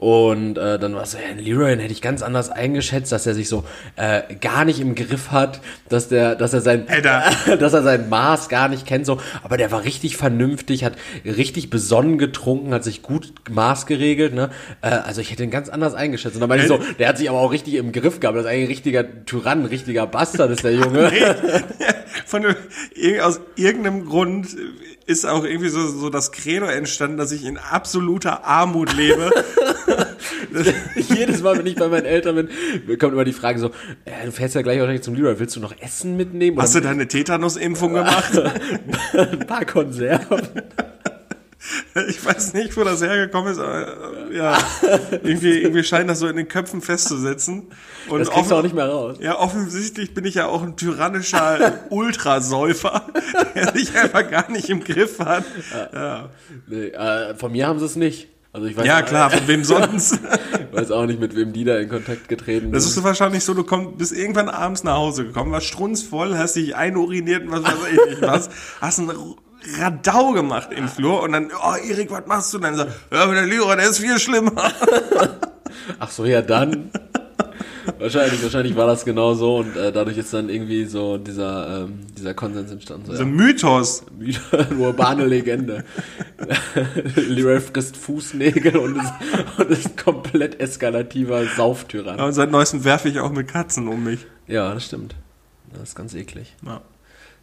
Und 0.00 0.56
äh, 0.56 0.78
dann 0.78 0.94
war 0.94 1.02
es 1.02 1.10
so, 1.10 1.18
den 1.18 1.44
Leroy, 1.44 1.68
den 1.68 1.78
hätte 1.78 1.92
ich 1.92 2.00
ganz 2.00 2.22
anders 2.22 2.48
eingeschätzt, 2.48 3.12
dass 3.12 3.26
er 3.26 3.34
sich 3.34 3.50
so 3.50 3.64
äh, 3.96 4.22
gar 4.40 4.64
nicht 4.64 4.80
im 4.80 4.94
Griff 4.94 5.30
hat, 5.30 5.60
dass 5.90 6.08
der, 6.08 6.36
dass 6.36 6.54
er 6.54 6.62
sein, 6.62 6.88
Alter. 6.88 7.24
dass 7.58 7.74
er 7.74 7.82
sein 7.82 8.08
Maß 8.08 8.48
gar 8.48 8.68
nicht 8.68 8.86
kennt, 8.86 9.04
so, 9.04 9.18
aber 9.42 9.58
der 9.58 9.70
war 9.72 9.84
richtig 9.84 10.16
vernünftig, 10.16 10.84
hat 10.84 10.94
richtig 11.26 11.68
besonnen 11.68 12.16
getrunken, 12.16 12.72
hat 12.72 12.82
sich 12.82 13.02
gut 13.02 13.34
Maß 13.50 13.84
geregelt, 13.84 14.32
ne? 14.32 14.48
Äh, 14.80 14.88
also 14.88 15.20
ich 15.20 15.32
hätte 15.32 15.44
ihn 15.44 15.50
ganz 15.50 15.68
anders 15.68 15.92
eingeschätzt. 15.92 16.34
Und 16.34 16.40
dann 16.40 16.48
meinte 16.48 16.64
ich 16.64 16.70
so, 16.70 16.80
der 16.98 17.06
hat 17.06 17.18
sich 17.18 17.28
aber 17.28 17.40
auch 17.40 17.52
richtig 17.52 17.74
im 17.74 17.92
Griff 17.92 18.20
gehabt, 18.20 18.38
das 18.38 18.46
ist 18.46 18.50
eigentlich 18.50 18.64
ein 18.64 18.68
richtiger 18.68 19.24
Tyrann, 19.26 19.64
ein 19.64 19.66
richtiger 19.66 20.06
Bastard 20.06 20.50
ist 20.50 20.64
der 20.64 20.76
Junge. 20.76 21.12
Von 22.24 22.46
aus 23.20 23.40
irgendeinem 23.54 24.06
Grund 24.06 24.48
ist 25.06 25.26
auch 25.26 25.44
irgendwie 25.44 25.68
so, 25.68 25.86
so 25.86 26.10
das 26.10 26.32
Credo 26.32 26.66
entstanden, 26.66 27.16
dass 27.16 27.32
ich 27.32 27.44
in 27.44 27.58
absoluter 27.58 28.44
Armut 28.44 28.94
lebe. 28.96 29.30
Jedes 30.96 31.42
Mal, 31.42 31.58
wenn 31.58 31.66
ich 31.66 31.76
bei 31.76 31.88
meinen 31.88 32.06
Eltern 32.06 32.34
bin, 32.36 32.98
kommt 32.98 33.12
immer 33.12 33.24
die 33.24 33.32
Frage 33.32 33.58
so, 33.58 33.68
äh, 34.04 34.26
du 34.26 34.32
fährst 34.32 34.54
ja 34.54 34.62
gleich 34.62 34.78
wahrscheinlich 34.78 35.02
zum 35.02 35.14
Leroy, 35.14 35.38
willst 35.38 35.56
du 35.56 35.60
noch 35.60 35.74
Essen 35.80 36.16
mitnehmen? 36.16 36.60
Hast 36.60 36.74
du 36.74 36.80
deine 36.80 37.08
Tetanus-Impfung 37.08 37.94
gemacht? 37.94 38.32
ein 39.12 39.46
paar 39.46 39.64
Konserven? 39.64 40.48
Ich 42.08 42.24
weiß 42.24 42.54
nicht, 42.54 42.76
wo 42.76 42.84
das 42.84 43.02
hergekommen 43.02 43.52
ist, 43.52 43.58
aber 43.58 44.28
äh, 44.30 44.36
ja, 44.36 44.58
irgendwie, 45.22 45.58
irgendwie 45.58 45.82
scheint 45.84 46.08
das 46.08 46.20
so 46.20 46.28
in 46.28 46.36
den 46.36 46.46
Köpfen 46.48 46.80
festzusetzen. 46.82 47.68
Und 48.08 48.20
Das 48.20 48.30
kriegst 48.30 48.50
du 48.50 48.54
auch 48.54 48.62
nicht 48.62 48.74
mehr 48.74 48.88
raus. 48.88 49.16
Ja, 49.20 49.38
offensichtlich 49.38 50.14
bin 50.14 50.24
ich 50.24 50.34
ja 50.36 50.46
auch 50.46 50.62
ein 50.62 50.76
tyrannischer 50.76 51.80
Ultrasäufer, 51.90 53.06
der 53.54 53.72
sich 53.74 53.96
einfach 53.96 54.28
gar 54.30 54.50
nicht 54.50 54.68
im 54.70 54.84
Griff 54.84 55.18
hat. 55.18 55.44
Ja, 55.92 56.30
Nee, 56.66 56.88
äh, 56.88 57.34
von 57.34 57.52
mir 57.52 57.66
haben 57.66 57.78
sie 57.78 57.86
es 57.86 57.96
nicht. 57.96 58.28
Also 58.52 58.66
ich 58.66 58.76
weiß, 58.76 58.84
ja 58.84 59.02
klar, 59.02 59.30
von 59.30 59.46
wem 59.46 59.62
sonst? 59.62 60.14
Ich 60.72 60.76
weiß 60.76 60.90
auch 60.90 61.06
nicht, 61.06 61.20
mit 61.20 61.36
wem 61.36 61.52
die 61.52 61.62
da 61.62 61.78
in 61.78 61.88
Kontakt 61.88 62.28
getreten 62.28 62.72
Das 62.72 62.82
sind. 62.82 62.90
ist 62.90 62.94
so 62.96 63.04
wahrscheinlich 63.04 63.44
so, 63.44 63.54
du 63.54 63.62
komm, 63.62 63.96
bist 63.96 64.12
irgendwann 64.12 64.48
abends 64.48 64.82
nach 64.82 64.96
Hause 64.96 65.24
gekommen, 65.24 65.52
warst 65.52 65.66
strunzvoll, 65.66 66.36
hast 66.36 66.56
dich 66.56 66.74
einuriniert 66.74 67.44
und 67.44 67.52
was 67.52 67.62
weiß 67.62 67.74
ich 67.92 68.10
nicht 68.10 68.22
was, 68.22 68.50
hast 68.80 68.98
einen 68.98 69.12
Radau 69.78 70.32
gemacht 70.32 70.70
im 70.76 70.88
Flur 70.88 71.22
und 71.22 71.32
dann, 71.32 71.50
oh 71.52 71.74
Erik, 71.76 72.10
was 72.10 72.26
machst 72.26 72.52
du 72.54 72.58
denn? 72.58 72.76
Dann 72.76 72.88
sag, 72.88 72.88
ja, 73.12 73.22
aber 73.24 73.34
der 73.34 73.46
Leroy, 73.46 73.76
der 73.76 73.88
ist 73.90 73.98
viel 73.98 74.18
schlimmer. 74.18 74.52
Ach 75.98 76.10
so, 76.10 76.24
ja 76.24 76.42
dann. 76.42 76.90
wahrscheinlich, 77.98 78.42
wahrscheinlich 78.42 78.76
war 78.76 78.86
das 78.86 79.04
genau 79.04 79.34
so 79.34 79.58
und 79.58 79.76
äh, 79.76 79.92
dadurch 79.92 80.18
ist 80.18 80.32
dann 80.32 80.48
irgendwie 80.48 80.84
so 80.86 81.18
dieser, 81.18 81.82
ähm, 81.84 82.00
dieser 82.16 82.34
Konsens 82.34 82.70
entstanden. 82.70 83.06
So, 83.06 83.12
So 83.12 83.22
ja, 83.22 83.28
ein 83.28 83.34
Mythos. 83.34 84.04
urbane 84.78 85.26
Legende. 85.26 85.84
Leroy 87.16 87.60
frisst 87.60 87.96
Fußnägel 87.96 88.76
und 88.76 88.96
ist, 88.96 89.12
und 89.58 89.70
ist 89.70 89.86
ein 89.86 89.96
komplett 89.96 90.60
eskalativer 90.60 91.44
Sauftyrann. 91.56 92.18
Ja, 92.18 92.24
und 92.24 92.32
seit 92.32 92.50
neuestem 92.50 92.84
werfe 92.84 93.08
ich 93.08 93.20
auch 93.20 93.30
mit 93.30 93.48
Katzen 93.48 93.88
um 93.88 94.04
mich. 94.04 94.26
Ja, 94.46 94.72
das 94.74 94.86
stimmt. 94.86 95.14
Das 95.72 95.90
ist 95.90 95.94
ganz 95.94 96.14
eklig. 96.14 96.56
Ja. 96.64 96.80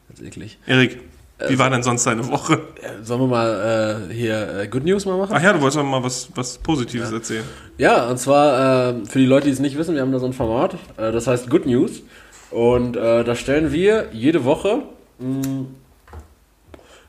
Ganz 0.09 0.21
eklig. 0.21 0.59
Erik, 0.65 0.99
wie 1.47 1.59
war 1.59 1.69
denn 1.69 1.83
sonst 1.83 2.05
deine 2.05 2.27
Woche? 2.29 2.53
Äh, 2.81 3.03
Sollen 3.03 3.21
wir 3.21 3.27
mal 3.27 4.07
äh, 4.09 4.13
hier 4.13 4.59
äh, 4.61 4.67
Good 4.67 4.83
News 4.85 5.05
mal 5.05 5.17
machen? 5.17 5.33
Ach 5.35 5.41
ja, 5.43 5.53
du 5.53 5.61
wolltest 5.61 5.83
mal 5.83 6.03
was, 6.03 6.29
was 6.35 6.57
Positives 6.57 7.11
erzählen. 7.11 7.43
Ja, 7.77 8.07
und 8.09 8.17
zwar 8.17 8.89
äh, 8.89 9.05
für 9.05 9.19
die 9.19 9.25
Leute, 9.25 9.45
die 9.45 9.51
es 9.53 9.59
nicht 9.59 9.77
wissen, 9.77 9.93
wir 9.95 10.01
haben 10.01 10.11
da 10.11 10.19
so 10.19 10.25
ein 10.25 10.33
Format, 10.33 10.75
äh, 10.97 11.11
das 11.11 11.27
heißt 11.27 11.49
Good 11.49 11.65
News. 11.65 12.01
Und 12.49 12.95
äh, 12.95 13.23
da 13.23 13.35
stellen 13.35 13.71
wir 13.71 14.07
jede 14.13 14.45
Woche, 14.45 14.83
mh, 15.19 15.65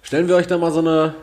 stellen 0.02 0.28
wir 0.28 0.36
euch 0.36 0.46
da 0.46 0.58
mal 0.58 0.72
so 0.72 0.80
eine, 0.80 1.14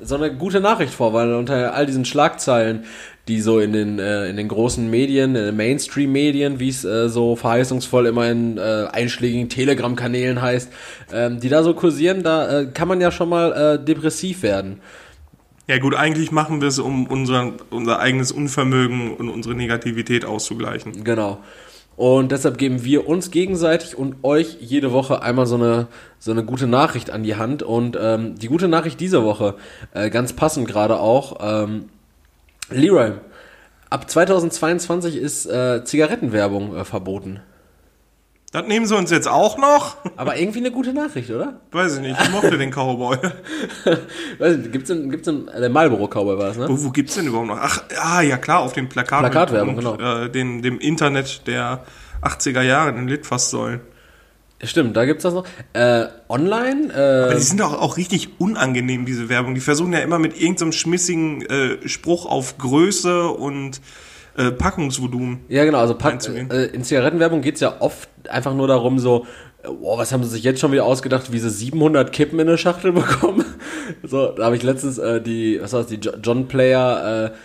so 0.00 0.16
eine 0.16 0.34
gute 0.34 0.60
Nachricht 0.60 0.92
vor, 0.92 1.12
weil 1.12 1.32
unter 1.34 1.74
all 1.74 1.86
diesen 1.86 2.04
Schlagzeilen, 2.04 2.84
die 3.28 3.40
so 3.40 3.58
in 3.58 3.72
den, 3.72 3.98
äh, 3.98 4.28
in 4.28 4.36
den 4.36 4.48
großen 4.48 4.88
Medien, 4.88 5.34
in 5.34 5.46
den 5.46 5.56
Mainstream-Medien, 5.56 6.60
wie 6.60 6.68
es 6.68 6.84
äh, 6.84 7.08
so 7.08 7.34
verheißungsvoll 7.34 8.06
immer 8.06 8.30
in 8.30 8.58
äh, 8.58 8.86
einschlägigen 8.92 9.48
Telegram-Kanälen 9.48 10.40
heißt, 10.40 10.72
ähm, 11.12 11.40
die 11.40 11.48
da 11.48 11.62
so 11.62 11.74
kursieren, 11.74 12.22
da 12.22 12.60
äh, 12.60 12.66
kann 12.66 12.88
man 12.88 13.00
ja 13.00 13.10
schon 13.10 13.28
mal 13.28 13.52
äh, 13.52 13.84
depressiv 13.84 14.42
werden. 14.42 14.80
Ja 15.66 15.78
gut, 15.78 15.96
eigentlich 15.96 16.30
machen 16.30 16.60
wir 16.60 16.68
es, 16.68 16.78
um 16.78 17.08
unser, 17.08 17.52
unser 17.70 17.98
eigenes 17.98 18.30
Unvermögen 18.30 19.14
und 19.16 19.28
unsere 19.28 19.56
Negativität 19.56 20.24
auszugleichen. 20.24 21.02
Genau. 21.02 21.40
Und 21.96 22.30
deshalb 22.30 22.58
geben 22.58 22.84
wir 22.84 23.08
uns 23.08 23.30
gegenseitig 23.30 23.96
und 23.96 24.16
euch 24.22 24.58
jede 24.60 24.92
Woche 24.92 25.22
einmal 25.22 25.46
so 25.46 25.54
eine, 25.54 25.88
so 26.18 26.30
eine 26.30 26.44
gute 26.44 26.66
Nachricht 26.66 27.10
an 27.10 27.22
die 27.22 27.36
Hand. 27.36 27.62
Und 27.62 27.96
ähm, 28.00 28.34
die 28.34 28.48
gute 28.48 28.68
Nachricht 28.68 29.00
dieser 29.00 29.24
Woche, 29.24 29.54
äh, 29.94 30.10
ganz 30.10 30.34
passend 30.34 30.68
gerade 30.68 31.00
auch, 31.00 31.38
ähm, 31.40 31.88
Leroy, 32.68 33.12
ab 33.88 34.10
2022 34.10 35.16
ist 35.16 35.46
äh, 35.46 35.84
Zigarettenwerbung 35.84 36.76
äh, 36.76 36.84
verboten. 36.84 37.40
Das 38.56 38.66
nehmen 38.66 38.86
sie 38.86 38.96
uns 38.96 39.10
jetzt 39.10 39.28
auch 39.28 39.58
noch? 39.58 39.98
Aber 40.16 40.38
irgendwie 40.38 40.60
eine 40.60 40.70
gute 40.70 40.94
Nachricht, 40.94 41.30
oder? 41.30 41.60
Weiß 41.72 41.96
ich 41.96 42.00
nicht, 42.00 42.18
ich 42.18 42.30
mochte 42.30 42.56
den 42.56 42.70
Cowboy. 42.70 43.18
Weiß 44.38 44.56
nicht, 44.56 44.72
gibt's 44.72 44.88
denn, 44.88 45.10
gibt's 45.10 45.26
denn, 45.26 45.44
der 45.44 45.68
Marlboro 45.68 46.06
Cowboy 46.08 46.38
war 46.38 46.52
es, 46.52 46.56
ne? 46.56 46.66
Wo, 46.66 46.84
wo 46.84 46.90
gibt's 46.90 47.16
denn 47.16 47.26
überhaupt 47.26 47.48
noch? 47.48 47.58
Ach, 47.60 47.82
ah, 48.00 48.22
ja 48.22 48.38
klar, 48.38 48.60
auf 48.60 48.72
dem 48.72 48.88
Plakat. 48.88 49.20
Plakatwerbung, 49.20 49.76
genau. 49.76 49.98
Äh, 49.98 50.30
dem, 50.30 50.62
dem 50.62 50.78
Internet 50.78 51.46
der 51.46 51.84
80er 52.22 52.62
Jahre, 52.62 52.94
den 52.94 53.08
Litfaßsäulen. 53.08 53.82
Stimmt, 54.62 54.96
da 54.96 55.04
gibt's 55.04 55.24
das 55.24 55.34
noch. 55.34 55.44
Äh, 55.74 56.06
online, 56.30 56.94
Aber 56.94 57.32
äh, 57.32 57.36
die 57.36 57.42
sind 57.42 57.60
doch 57.60 57.78
auch 57.78 57.98
richtig 57.98 58.40
unangenehm, 58.40 59.04
diese 59.04 59.28
Werbung. 59.28 59.54
Die 59.54 59.60
versuchen 59.60 59.92
ja 59.92 59.98
immer 59.98 60.18
mit 60.18 60.34
irgendeinem 60.40 60.72
schmissigen 60.72 61.42
äh, 61.42 61.86
Spruch 61.86 62.24
auf 62.24 62.56
Größe 62.56 63.28
und 63.28 63.82
äh, 64.36 64.50
Packungsvolumen. 64.52 65.40
Ja, 65.48 65.64
genau, 65.64 65.78
also 65.78 65.94
Pack, 65.94 66.20
äh, 66.28 66.66
in 66.66 66.82
Zigarettenwerbung 66.84 67.40
geht's 67.42 67.60
ja 67.60 67.76
oft 67.80 68.08
einfach 68.28 68.54
nur 68.54 68.68
darum, 68.68 68.98
so, 68.98 69.26
äh, 69.62 69.68
boah, 69.68 69.98
was 69.98 70.12
haben 70.12 70.22
sie 70.24 70.30
sich 70.30 70.42
jetzt 70.44 70.60
schon 70.60 70.72
wieder 70.72 70.84
ausgedacht, 70.84 71.32
wie 71.32 71.38
sie 71.38 71.50
700 71.50 72.12
Kippen 72.12 72.38
in 72.38 72.48
eine 72.48 72.58
Schachtel 72.58 72.92
bekommen? 72.92 73.44
so, 74.02 74.32
da 74.32 74.44
habe 74.46 74.56
ich 74.56 74.62
letztens 74.62 74.98
äh, 74.98 75.20
die, 75.20 75.60
was 75.62 75.72
war 75.72 75.80
das, 75.80 75.88
die 75.88 75.96
Jo- 76.00 76.14
John 76.22 76.48
Player, 76.48 77.32
äh, 77.32 77.36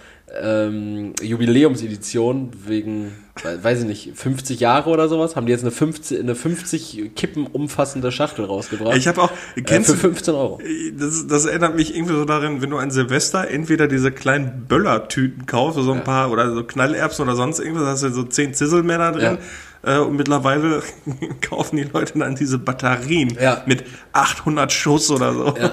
ähm, 0.41 1.13
Jubiläumsedition 1.21 2.51
wegen, 2.65 3.11
we- 3.43 3.63
weiß 3.63 3.81
ich 3.81 3.85
nicht, 3.85 4.11
50 4.15 4.59
Jahre 4.59 4.89
oder 4.89 5.09
sowas, 5.09 5.35
haben 5.35 5.45
die 5.45 5.51
jetzt 5.51 5.61
eine 5.63 5.71
50, 5.71 6.19
eine 6.19 6.35
50 6.35 7.11
Kippen 7.15 7.47
umfassende 7.47 8.11
Schachtel 8.11 8.45
rausgebracht. 8.45 8.95
Ich 8.95 9.07
habe 9.07 9.21
auch, 9.23 9.31
äh, 9.55 9.61
kennst 9.61 9.89
für 9.89 9.95
du, 9.95 10.01
15 10.01 10.33
Euro. 10.33 10.59
das, 10.97 11.27
das 11.27 11.45
erinnert 11.45 11.75
mich 11.75 11.95
irgendwie 11.95 12.13
so 12.15 12.25
daran, 12.25 12.61
wenn 12.61 12.69
du 12.69 12.77
an 12.77 12.91
Silvester 12.91 13.47
entweder 13.50 13.88
diese 13.88 14.11
kleinen 14.11 14.65
Böllertüten 14.67 15.45
kaufst, 15.45 15.79
so 15.81 15.91
ein 15.91 16.03
paar, 16.03 16.31
oder 16.31 16.53
so 16.53 16.63
Knallerbsen 16.63 17.25
oder 17.25 17.35
sonst 17.35 17.59
irgendwas, 17.59 17.88
hast 17.88 18.03
du 18.03 18.09
so 18.11 18.23
10 18.23 18.53
Zisselmänner 18.53 19.11
drin. 19.11 19.38
Äh, 19.83 19.97
und 19.97 20.15
mittlerweile 20.15 20.83
kaufen 21.41 21.75
die 21.77 21.83
Leute 21.91 22.19
dann 22.19 22.35
diese 22.35 22.59
Batterien 22.59 23.35
Ja. 23.41 23.63
mit 23.65 23.83
800 24.13 24.71
Schuss 24.71 25.09
oder 25.09 25.33
so. 25.33 25.55
Ja. 25.59 25.71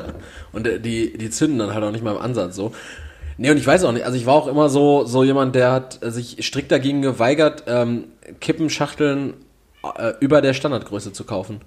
Und 0.53 0.67
äh, 0.67 0.81
die, 0.81 1.17
die 1.19 1.29
zünden 1.31 1.59
dann 1.59 1.75
halt 1.75 1.85
auch 1.85 1.93
nicht 1.93 2.03
mal 2.03 2.13
im 2.17 2.23
Ansatz 2.23 2.57
so. 2.57 2.73
Nee, 3.41 3.53
und 3.53 3.57
ich 3.57 3.67
weiß 3.67 3.85
auch 3.85 3.93
nicht, 3.93 4.05
also 4.05 4.19
ich 4.19 4.27
war 4.27 4.35
auch 4.35 4.49
immer 4.49 4.69
so, 4.69 5.05
so 5.05 5.23
jemand, 5.23 5.55
der 5.55 5.71
hat 5.71 6.01
sich 6.03 6.45
strikt 6.45 6.73
dagegen 6.73 7.03
geweigert, 7.03 7.65
ähm, 7.69 8.09
Kippenschachteln 8.41 9.35
äh, 9.97 10.13
über 10.19 10.43
der 10.43 10.55
Standardgröße 10.55 11.13
zu 11.13 11.25
kaufen. 11.25 11.61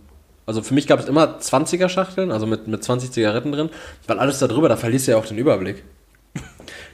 Also 0.46 0.62
für 0.62 0.74
mich 0.74 0.86
gab 0.86 1.00
es 1.00 1.06
immer 1.06 1.40
20er 1.40 1.88
Schachteln, 1.88 2.32
also 2.32 2.46
mit, 2.46 2.68
mit 2.68 2.84
20 2.84 3.12
Zigaretten 3.12 3.54
drin, 3.54 3.70
weil 4.06 4.20
alles 4.20 4.40
da 4.40 4.48
drüber, 4.48 4.68
da 4.68 4.76
verlierst 4.76 5.08
du 5.08 5.12
ja 5.12 5.18
auch 5.18 5.26
den 5.26 5.38
Überblick. 5.38 5.84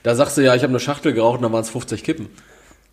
Da 0.04 0.16
sagst 0.16 0.38
du 0.38 0.42
ja, 0.44 0.56
ich 0.56 0.62
habe 0.62 0.72
eine 0.72 0.80
Schachtel 0.80 1.12
geraucht 1.12 1.38
und 1.38 1.44
dann 1.44 1.54
waren 1.54 1.64
es 1.64 1.70
50 1.70 2.04
Kippen. 2.04 2.30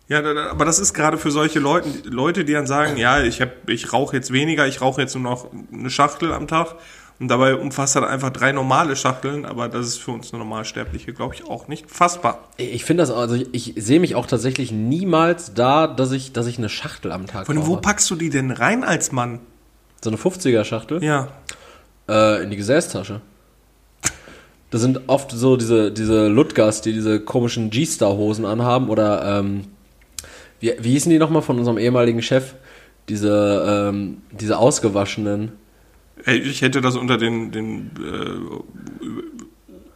Ja, 0.07 0.19
aber 0.49 0.65
das 0.65 0.79
ist 0.79 0.93
gerade 0.93 1.17
für 1.17 1.31
solche 1.31 1.59
Leute, 1.59 1.87
Leute, 2.03 2.45
die 2.45 2.53
dann 2.53 2.67
sagen, 2.67 2.97
ja, 2.97 3.23
ich 3.23 3.41
ich 3.67 3.93
rauche 3.93 4.15
jetzt 4.15 4.33
weniger, 4.33 4.67
ich 4.67 4.81
rauche 4.81 5.01
jetzt 5.01 5.15
nur 5.15 5.23
noch 5.23 5.47
eine 5.71 5.89
Schachtel 5.89 6.33
am 6.33 6.47
Tag 6.47 6.75
und 7.19 7.29
dabei 7.29 7.55
umfasst 7.55 7.95
er 7.95 8.07
einfach 8.07 8.29
drei 8.29 8.51
normale 8.51 8.95
Schachteln, 8.95 9.45
aber 9.45 9.69
das 9.69 9.87
ist 9.87 9.97
für 9.97 10.11
uns 10.11 10.33
eine 10.33 10.39
Normalsterbliche, 10.39 11.13
glaube 11.13 11.33
ich, 11.33 11.47
auch 11.47 11.67
nicht 11.67 11.89
fassbar. 11.89 12.49
Ich 12.57 12.83
finde 12.83 13.03
das, 13.03 13.11
also 13.11 13.35
ich, 13.35 13.53
ich 13.53 13.73
sehe 13.77 13.99
mich 13.99 14.15
auch 14.15 14.27
tatsächlich 14.27 14.71
niemals 14.71 15.53
da, 15.53 15.87
dass 15.87 16.11
ich, 16.11 16.33
dass 16.33 16.45
ich 16.47 16.57
eine 16.57 16.67
Schachtel 16.67 17.11
am 17.11 17.25
Tag 17.25 17.45
Von 17.45 17.65
wo 17.67 17.77
packst 17.77 18.09
du 18.09 18.15
die 18.15 18.29
denn 18.29 18.51
rein 18.51 18.83
als 18.83 19.13
Mann? 19.13 19.39
So 20.03 20.09
eine 20.09 20.17
50er 20.17 20.65
Schachtel? 20.65 21.01
Ja. 21.03 21.29
Äh, 22.09 22.43
in 22.43 22.49
die 22.49 22.57
Gesäßtasche. 22.57 23.21
Das 24.71 24.81
sind 24.81 25.07
oft 25.07 25.31
so 25.31 25.55
diese, 25.55 25.91
diese 25.91 26.27
Ludgers, 26.27 26.81
die 26.81 26.91
diese 26.91 27.21
komischen 27.21 27.69
G-Star-Hosen 27.69 28.45
anhaben 28.45 28.89
oder 28.89 29.39
ähm, 29.39 29.67
wie, 30.59 30.73
wie 30.79 30.91
hießen 30.91 31.09
die 31.09 31.17
nochmal 31.17 31.41
von 31.41 31.57
unserem 31.57 31.77
ehemaligen 31.77 32.21
Chef? 32.21 32.55
Diese, 33.07 33.89
ähm, 33.89 34.21
diese 34.31 34.57
ausgewaschenen. 34.57 35.53
Ich 36.25 36.61
hätte 36.61 36.81
das 36.81 36.95
unter 36.95 37.17
den, 37.17 37.51
den 37.51 37.91
äh, 37.99 39.05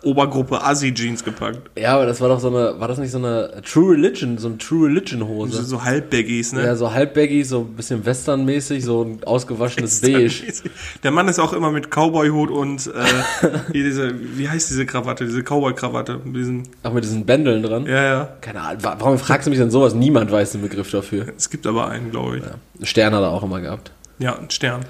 Obergruppe 0.01 0.63
Assi-Jeans 0.63 1.25
gepackt. 1.25 1.59
Ja, 1.77 1.95
aber 1.95 2.05
das 2.05 2.21
war 2.21 2.29
doch 2.29 2.39
so 2.39 2.47
eine, 2.47 2.79
war 2.79 2.87
das 2.87 2.99
nicht 2.99 3.11
so 3.11 3.17
eine 3.17 3.61
True 3.69 3.95
Religion, 3.95 4.37
so 4.37 4.47
eine 4.47 4.57
True 4.57 4.87
Religion 4.87 5.19
So, 5.51 5.61
so 5.61 5.83
Halbbaggies, 5.83 6.53
ne? 6.53 6.63
Ja, 6.63 6.75
so 6.77 6.93
halbbaggy, 6.93 7.43
so 7.43 7.59
ein 7.61 7.75
bisschen 7.75 8.05
westernmäßig, 8.05 8.85
so 8.85 9.03
ein 9.03 9.19
ausgewaschenes 9.25 9.99
Beige. 10.01 10.53
Der 11.03 11.11
Mann 11.11 11.27
ist 11.27 11.37
auch 11.37 11.51
immer 11.51 11.69
mit 11.71 11.89
Cowboy-Hut 11.91 12.49
und 12.49 12.87
äh, 12.87 12.91
hier 13.73 13.83
diese, 13.83 14.13
wie 14.37 14.47
heißt 14.47 14.69
diese 14.69 14.85
Krawatte, 14.85 15.25
diese 15.25 15.41
Cowboy-Krawatte, 15.43 16.21
Auch 16.83 16.93
mit 16.93 17.03
diesen 17.03 17.25
Bändeln 17.25 17.61
dran. 17.63 17.85
ja, 17.85 18.01
ja. 18.03 18.29
Keine 18.39 18.61
Ahnung, 18.61 18.81
wa- 18.83 18.95
warum 18.99 19.17
fragst 19.17 19.47
du 19.47 19.49
mich 19.49 19.59
denn 19.59 19.69
sowas? 19.69 19.95
Niemand 19.95 20.31
weiß 20.31 20.53
den 20.53 20.61
Begriff 20.61 20.89
dafür. 20.91 21.25
Es 21.35 21.49
gibt 21.49 21.67
aber 21.67 21.89
einen, 21.89 22.09
glaube 22.11 22.37
ich. 22.37 22.43
Ja. 22.45 22.85
Stern 22.85 23.13
hat 23.13 23.21
er 23.23 23.31
auch 23.31 23.43
immer 23.43 23.59
gehabt. 23.59 23.91
Ja, 24.19 24.37
ein 24.39 24.49
Stern. 24.49 24.85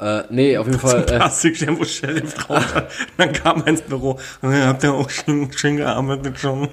Ja. 0.00 0.20
Äh, 0.20 0.24
nee, 0.30 0.56
auf 0.56 0.66
jeden 0.66 0.78
Fall. 0.78 1.04
Äh, 1.08 1.78
wo 1.78 1.84
Sheriff 1.84 2.34
drauf. 2.34 2.84
Dann 3.16 3.32
kam 3.32 3.60
er 3.62 3.68
ins 3.68 3.82
Büro. 3.82 4.12
Und 4.42 4.52
dann 4.52 4.66
habt 4.66 4.82
ihr 4.84 4.92
auch 4.92 5.10
schon, 5.10 5.50
schön 5.52 5.76
gearbeitet 5.76 6.38
schon. 6.38 6.68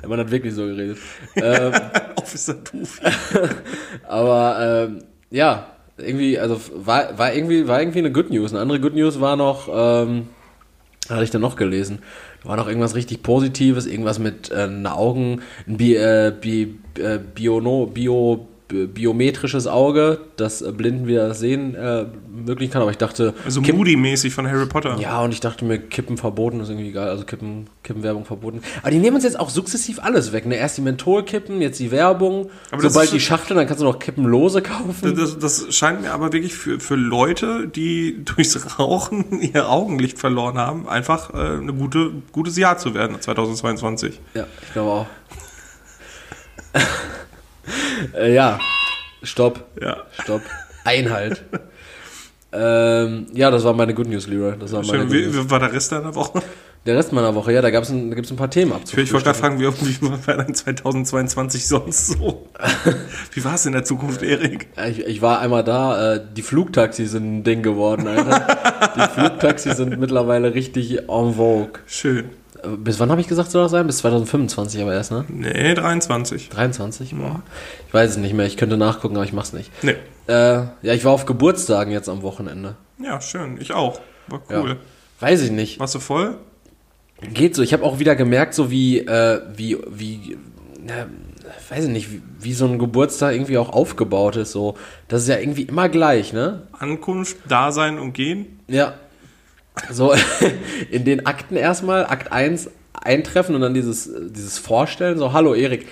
der 0.00 0.08
Mann 0.08 0.20
hat 0.20 0.30
wirklich 0.30 0.54
so 0.54 0.62
geredet. 0.66 0.98
ähm, 1.36 1.72
Officer 2.16 2.54
Doofy. 2.54 3.02
aber 4.08 4.86
ähm, 4.88 4.98
ja, 5.30 5.66
irgendwie, 5.96 6.38
also 6.38 6.60
war, 6.74 7.18
war 7.18 7.32
irgendwie, 7.34 7.66
war 7.66 7.80
irgendwie 7.80 7.98
eine 7.98 8.12
Good 8.12 8.30
News. 8.30 8.52
Eine 8.52 8.60
andere 8.62 8.80
Good 8.80 8.94
News 8.94 9.20
war 9.20 9.36
noch, 9.36 9.68
ähm, 9.72 10.28
hatte 11.08 11.24
ich 11.24 11.30
denn 11.30 11.40
noch 11.40 11.56
gelesen? 11.56 12.00
Da 12.42 12.50
war 12.50 12.56
noch 12.56 12.68
irgendwas 12.68 12.94
richtig 12.94 13.22
Positives, 13.22 13.86
irgendwas 13.86 14.18
mit 14.18 14.50
äh, 14.50 14.68
Augen, 14.86 15.42
ein 15.66 15.76
Bi, 15.76 15.96
äh, 15.96 16.32
Bi, 16.38 16.78
äh, 16.98 17.18
Biono, 17.18 17.86
Bio, 17.86 18.36
bi- 18.36 18.57
biometrisches 18.68 19.66
Auge, 19.66 20.20
das 20.36 20.62
äh, 20.62 20.72
Blinden 20.72 21.06
wieder 21.06 21.34
sehen 21.34 21.74
äh, 21.74 22.06
möglich 22.30 22.70
kann. 22.70 22.82
Aber 22.82 22.90
ich 22.90 22.98
dachte, 22.98 23.34
Also 23.44 23.60
Moody-mäßig 23.60 24.32
von 24.32 24.46
Harry 24.46 24.66
Potter. 24.66 24.98
Ja, 25.00 25.20
und 25.22 25.32
ich 25.32 25.40
dachte 25.40 25.64
mir, 25.64 25.78
Kippen 25.78 26.16
verboten 26.16 26.60
ist 26.60 26.68
irgendwie 26.68 26.92
geil. 26.92 27.08
Also 27.08 27.24
Kippen, 27.24 27.68
Kippenwerbung 27.82 28.24
verboten. 28.24 28.60
Aber 28.82 28.90
die 28.90 28.98
nehmen 28.98 29.16
uns 29.16 29.24
jetzt 29.24 29.40
auch 29.40 29.50
sukzessiv 29.50 30.00
alles 30.02 30.32
weg. 30.32 30.46
Ne? 30.46 30.56
Erst 30.56 30.76
die 30.76 30.82
Mentholkippen, 30.82 31.60
jetzt 31.62 31.80
die 31.80 31.90
Werbung. 31.90 32.50
Aber 32.70 32.82
Sobald 32.82 33.12
die 33.12 33.20
Schachtel, 33.20 33.56
dann 33.56 33.66
kannst 33.66 33.80
du 33.80 33.86
noch 33.86 33.98
Kippenlose 33.98 34.62
kaufen. 34.62 35.16
Das, 35.16 35.38
das 35.38 35.74
scheint 35.74 36.02
mir 36.02 36.12
aber 36.12 36.32
wirklich 36.32 36.54
für, 36.54 36.78
für 36.78 36.96
Leute, 36.96 37.68
die 37.68 38.22
durchs 38.36 38.78
Rauchen 38.78 39.40
ihr 39.40 39.68
Augenlicht 39.70 40.18
verloren 40.18 40.58
haben, 40.58 40.88
einfach 40.88 41.32
äh, 41.32 41.58
eine 41.58 41.72
gute, 41.72 42.12
gutes 42.32 42.56
Jahr 42.56 42.78
zu 42.78 42.94
werden 42.94 43.20
2022. 43.20 44.20
Ja, 44.34 44.46
ich 44.62 44.72
glaube 44.72 44.90
auch. 44.90 45.06
äh, 48.16 48.34
ja, 48.34 48.58
stopp, 49.22 49.64
Ja. 49.80 49.98
stopp. 50.22 50.42
Einhalt. 50.84 51.44
ähm, 52.52 53.26
ja, 53.34 53.50
das 53.50 53.64
war 53.64 53.74
meine 53.74 53.92
Good 53.94 54.08
News, 54.08 54.26
Leroy. 54.26 54.54
Das 54.58 54.72
war 54.72 54.82
meine 54.84 55.00
Schön, 55.02 55.12
wie, 55.12 55.22
News. 55.26 55.34
wie 55.46 55.50
war 55.50 55.58
der 55.60 55.72
Rest 55.72 55.92
deiner 55.92 56.14
Woche? 56.14 56.42
Der 56.86 56.96
Rest 56.96 57.12
meiner 57.12 57.34
Woche, 57.34 57.52
ja, 57.52 57.60
da 57.60 57.68
gab's 57.70 57.90
ein, 57.90 58.08
da 58.08 58.14
gibt's 58.14 58.30
ein 58.30 58.36
paar 58.38 58.48
Themen 58.48 58.72
Ich 58.84 58.96
wollte 59.12 59.24
gerade 59.26 59.38
fragen, 59.38 59.58
wie, 59.60 59.66
wie 59.66 60.26
war 60.26 60.36
dein 60.36 60.54
2022 60.54 61.66
sonst 61.66 62.06
so? 62.06 62.48
Wie 63.32 63.44
war 63.44 63.56
es 63.56 63.66
in 63.66 63.72
der 63.72 63.84
Zukunft, 63.84 64.22
Erik? 64.22 64.68
Ich, 64.88 65.04
ich 65.04 65.20
war 65.20 65.40
einmal 65.40 65.64
da, 65.64 66.14
äh, 66.14 66.20
die 66.34 66.40
Flugtaxis 66.40 67.10
sind 67.10 67.38
ein 67.40 67.44
Ding 67.44 67.62
geworden, 67.62 68.06
Alter. 68.06 68.46
die 68.96 69.00
Flugtaxis 69.20 69.76
sind 69.76 69.98
mittlerweile 70.00 70.54
richtig 70.54 71.00
en 71.10 71.34
vogue. 71.34 71.72
Schön. 71.86 72.30
Bis 72.78 72.98
wann 73.00 73.10
habe 73.10 73.20
ich 73.20 73.28
gesagt, 73.28 73.50
soll 73.50 73.62
das 73.62 73.70
sein? 73.70 73.86
Bis 73.86 73.98
2025 73.98 74.82
aber 74.82 74.92
erst, 74.94 75.10
ne? 75.12 75.24
Nee, 75.28 75.74
23. 75.74 76.48
23? 76.48 77.14
Boah. 77.14 77.42
Ich 77.86 77.94
weiß 77.94 78.10
es 78.12 78.16
nicht 78.16 78.34
mehr, 78.34 78.46
ich 78.46 78.56
könnte 78.56 78.76
nachgucken, 78.76 79.16
aber 79.16 79.24
ich 79.24 79.32
mach's 79.32 79.52
nicht. 79.52 79.70
Nee. 79.82 79.94
Äh, 80.26 80.32
ja, 80.82 80.92
ich 80.94 81.04
war 81.04 81.12
auf 81.12 81.24
Geburtstagen 81.26 81.92
jetzt 81.92 82.08
am 82.08 82.22
Wochenende. 82.22 82.76
Ja, 83.02 83.20
schön. 83.20 83.58
Ich 83.60 83.72
auch. 83.72 84.00
War 84.28 84.42
Ja. 84.50 84.60
cool. 84.60 84.76
Weiß 85.20 85.42
ich 85.42 85.50
nicht. 85.50 85.80
Warst 85.80 85.94
du 85.94 86.00
voll? 86.00 86.36
Geht 87.32 87.54
so. 87.54 87.62
Ich 87.62 87.72
habe 87.72 87.82
auch 87.84 87.98
wieder 87.98 88.14
gemerkt, 88.16 88.54
so 88.54 88.70
wie, 88.70 88.98
äh, 88.98 89.40
wie, 89.56 89.78
wie, 89.88 90.36
na, 90.80 91.06
weiß 91.70 91.84
ich 91.84 91.90
nicht, 91.90 92.12
wie, 92.12 92.22
wie 92.40 92.52
so 92.52 92.66
ein 92.66 92.78
Geburtstag 92.78 93.32
irgendwie 93.34 93.58
auch 93.58 93.70
aufgebaut 93.70 94.36
ist. 94.36 94.52
So, 94.52 94.76
das 95.08 95.22
ist 95.22 95.28
ja 95.28 95.38
irgendwie 95.38 95.62
immer 95.62 95.88
gleich, 95.88 96.32
ne? 96.32 96.68
Ankunft, 96.78 97.36
Dasein 97.48 97.98
und 97.98 98.12
Gehen? 98.12 98.60
Ja. 98.68 98.94
So, 99.90 100.14
in 100.90 101.04
den 101.04 101.26
Akten 101.26 101.56
erstmal, 101.56 102.06
Akt 102.06 102.32
1 102.32 102.70
eintreffen 102.92 103.54
und 103.54 103.60
dann 103.60 103.74
dieses, 103.74 104.10
dieses 104.30 104.58
Vorstellen, 104.58 105.18
so, 105.18 105.32
hallo 105.32 105.54
Erik. 105.54 105.86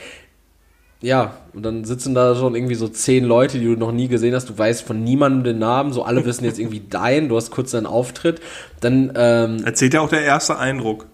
Ja, 1.02 1.36
und 1.52 1.62
dann 1.62 1.84
sitzen 1.84 2.14
da 2.14 2.34
schon 2.34 2.54
irgendwie 2.54 2.74
so 2.74 2.88
zehn 2.88 3.24
Leute, 3.24 3.58
die 3.58 3.66
du 3.66 3.76
noch 3.76 3.92
nie 3.92 4.08
gesehen 4.08 4.34
hast. 4.34 4.48
Du 4.48 4.56
weißt 4.56 4.82
von 4.82 5.04
niemandem 5.04 5.44
den 5.44 5.58
Namen, 5.58 5.92
so 5.92 6.02
alle 6.02 6.24
wissen 6.24 6.44
jetzt 6.44 6.58
irgendwie 6.58 6.82
dein, 6.88 7.28
du 7.28 7.36
hast 7.36 7.50
kurz 7.50 7.72
deinen 7.72 7.86
Auftritt. 7.86 8.40
Dann, 8.80 9.12
ähm, 9.14 9.62
Erzählt 9.64 9.94
ja 9.94 10.00
auch 10.00 10.08
der 10.08 10.22
erste 10.22 10.58
Eindruck. 10.58 11.06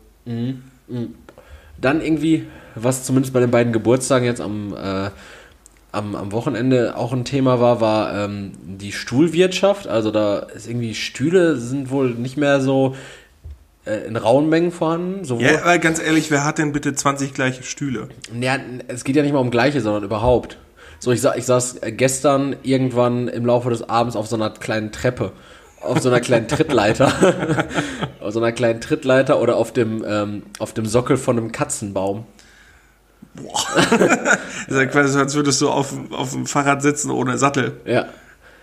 dann 1.81 2.00
irgendwie, 2.00 2.47
was 2.76 3.05
zumindest 3.05 3.35
bei 3.35 3.41
den 3.41 3.50
beiden 3.50 3.73
Geburtstagen 3.73 4.25
jetzt 4.25 4.41
am, 4.41 4.75
äh, 4.75 5.11
am, 5.93 6.17
am 6.17 6.33
Wochenende 6.33 6.97
auch 6.97 7.13
ein 7.13 7.25
Thema 7.25 7.61
war, 7.61 7.81
war 7.81 8.25
ähm, 8.25 8.53
die 8.65 8.93
Stuhlwirtschaft. 8.93 9.87
Also 9.87 10.11
da 10.11 10.39
ist 10.39 10.67
irgendwie 10.67 10.95
Stühle 10.95 11.57
sind 11.57 11.91
wohl 11.91 12.11
nicht 12.11 12.39
mehr 12.39 12.61
so 12.61 12.97
äh, 13.85 14.07
in 14.07 14.17
rauen 14.17 14.49
Mengen 14.49 14.73
vorhanden. 14.73 15.25
Sowohl, 15.25 15.45
Ja, 15.45 15.63
aber 15.63 15.79
ganz 15.79 16.01
ehrlich, 16.01 16.31
wer 16.31 16.45
hat 16.45 16.59
denn 16.59 16.73
bitte 16.73 16.95
20 16.95 17.35
gleiche 17.35 17.63
Stühle? 17.63 18.09
Ja, 18.41 18.57
es 18.89 19.05
geht 19.05 19.17
ja 19.17 19.23
nicht 19.23 19.33
mal 19.33 19.41
um 19.41 19.51
gleiche, 19.51 19.83
sondern 19.83 20.03
überhaupt. 20.03 20.59
So, 20.99 21.13
ich, 21.13 21.21
sa 21.21 21.35
ich 21.35 21.45
saß 21.45 21.81
gestern 21.83 22.57
irgendwann 22.63 23.29
im 23.29 23.45
Laufe 23.45 23.69
des 23.71 23.89
Abends 23.89 24.17
auf 24.17 24.29
so 24.29 24.37
einer 24.37 24.51
kleinen 24.51 24.93
Treppe. 24.93 25.33
Auf 25.81 26.01
so 26.01 26.09
einer 26.09 26.21
kleinen 26.21 26.49
Trittleiter. 26.49 27.13
auf 28.21 28.33
so 28.33 28.39
einer 28.39 28.53
kleinen 28.53 28.81
Trittleiter 28.81 29.41
oder 29.41 29.57
auf 29.57 29.73
dem, 29.73 30.05
ähm, 30.07 30.45
auf 30.59 30.73
dem 30.73 30.87
Sockel 30.87 31.17
von 31.17 31.37
einem 31.37 31.53
Katzenbaum. 31.53 32.25
Das 33.35 33.89
ist 34.69 34.77
ja 34.77 34.87
quasi 34.87 35.12
so, 35.12 35.19
als 35.19 35.35
würdest 35.35 35.61
du 35.61 35.71
auf, 35.71 35.95
auf 36.12 36.33
dem 36.33 36.47
Fahrrad 36.47 36.83
sitzen 36.83 37.11
ohne 37.11 37.39
Sattel. 37.39 37.73
Ja. 37.85 38.07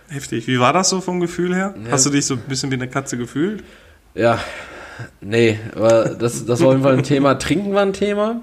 Heftig. 0.10 0.48
Wie 0.48 0.60
war 0.60 0.74
das 0.74 0.90
so 0.90 1.02
vom 1.02 1.20
Gefühl 1.20 1.56
her? 1.56 1.74
Ja. 1.86 1.92
Hast 1.92 2.06
du 2.06 2.10
dich 2.10 2.26
so 2.26 2.36
ein 2.36 2.42
bisschen 2.48 2.72
wie 2.72 2.76
eine 2.76 2.88
Katze 2.88 3.18
gefühlt? 3.18 3.64
Ja, 4.16 4.40
nee, 5.22 5.60
aber 5.76 6.16
das, 6.16 6.46
das 6.46 6.62
war 6.62 6.68
auf 6.68 6.74
jeden 6.74 6.84
Fall 6.84 6.98
ein 6.98 7.04
Thema. 7.04 7.36
Trinken 7.36 7.74
war 7.74 7.84
ein 7.84 7.94
Thema. 7.94 8.42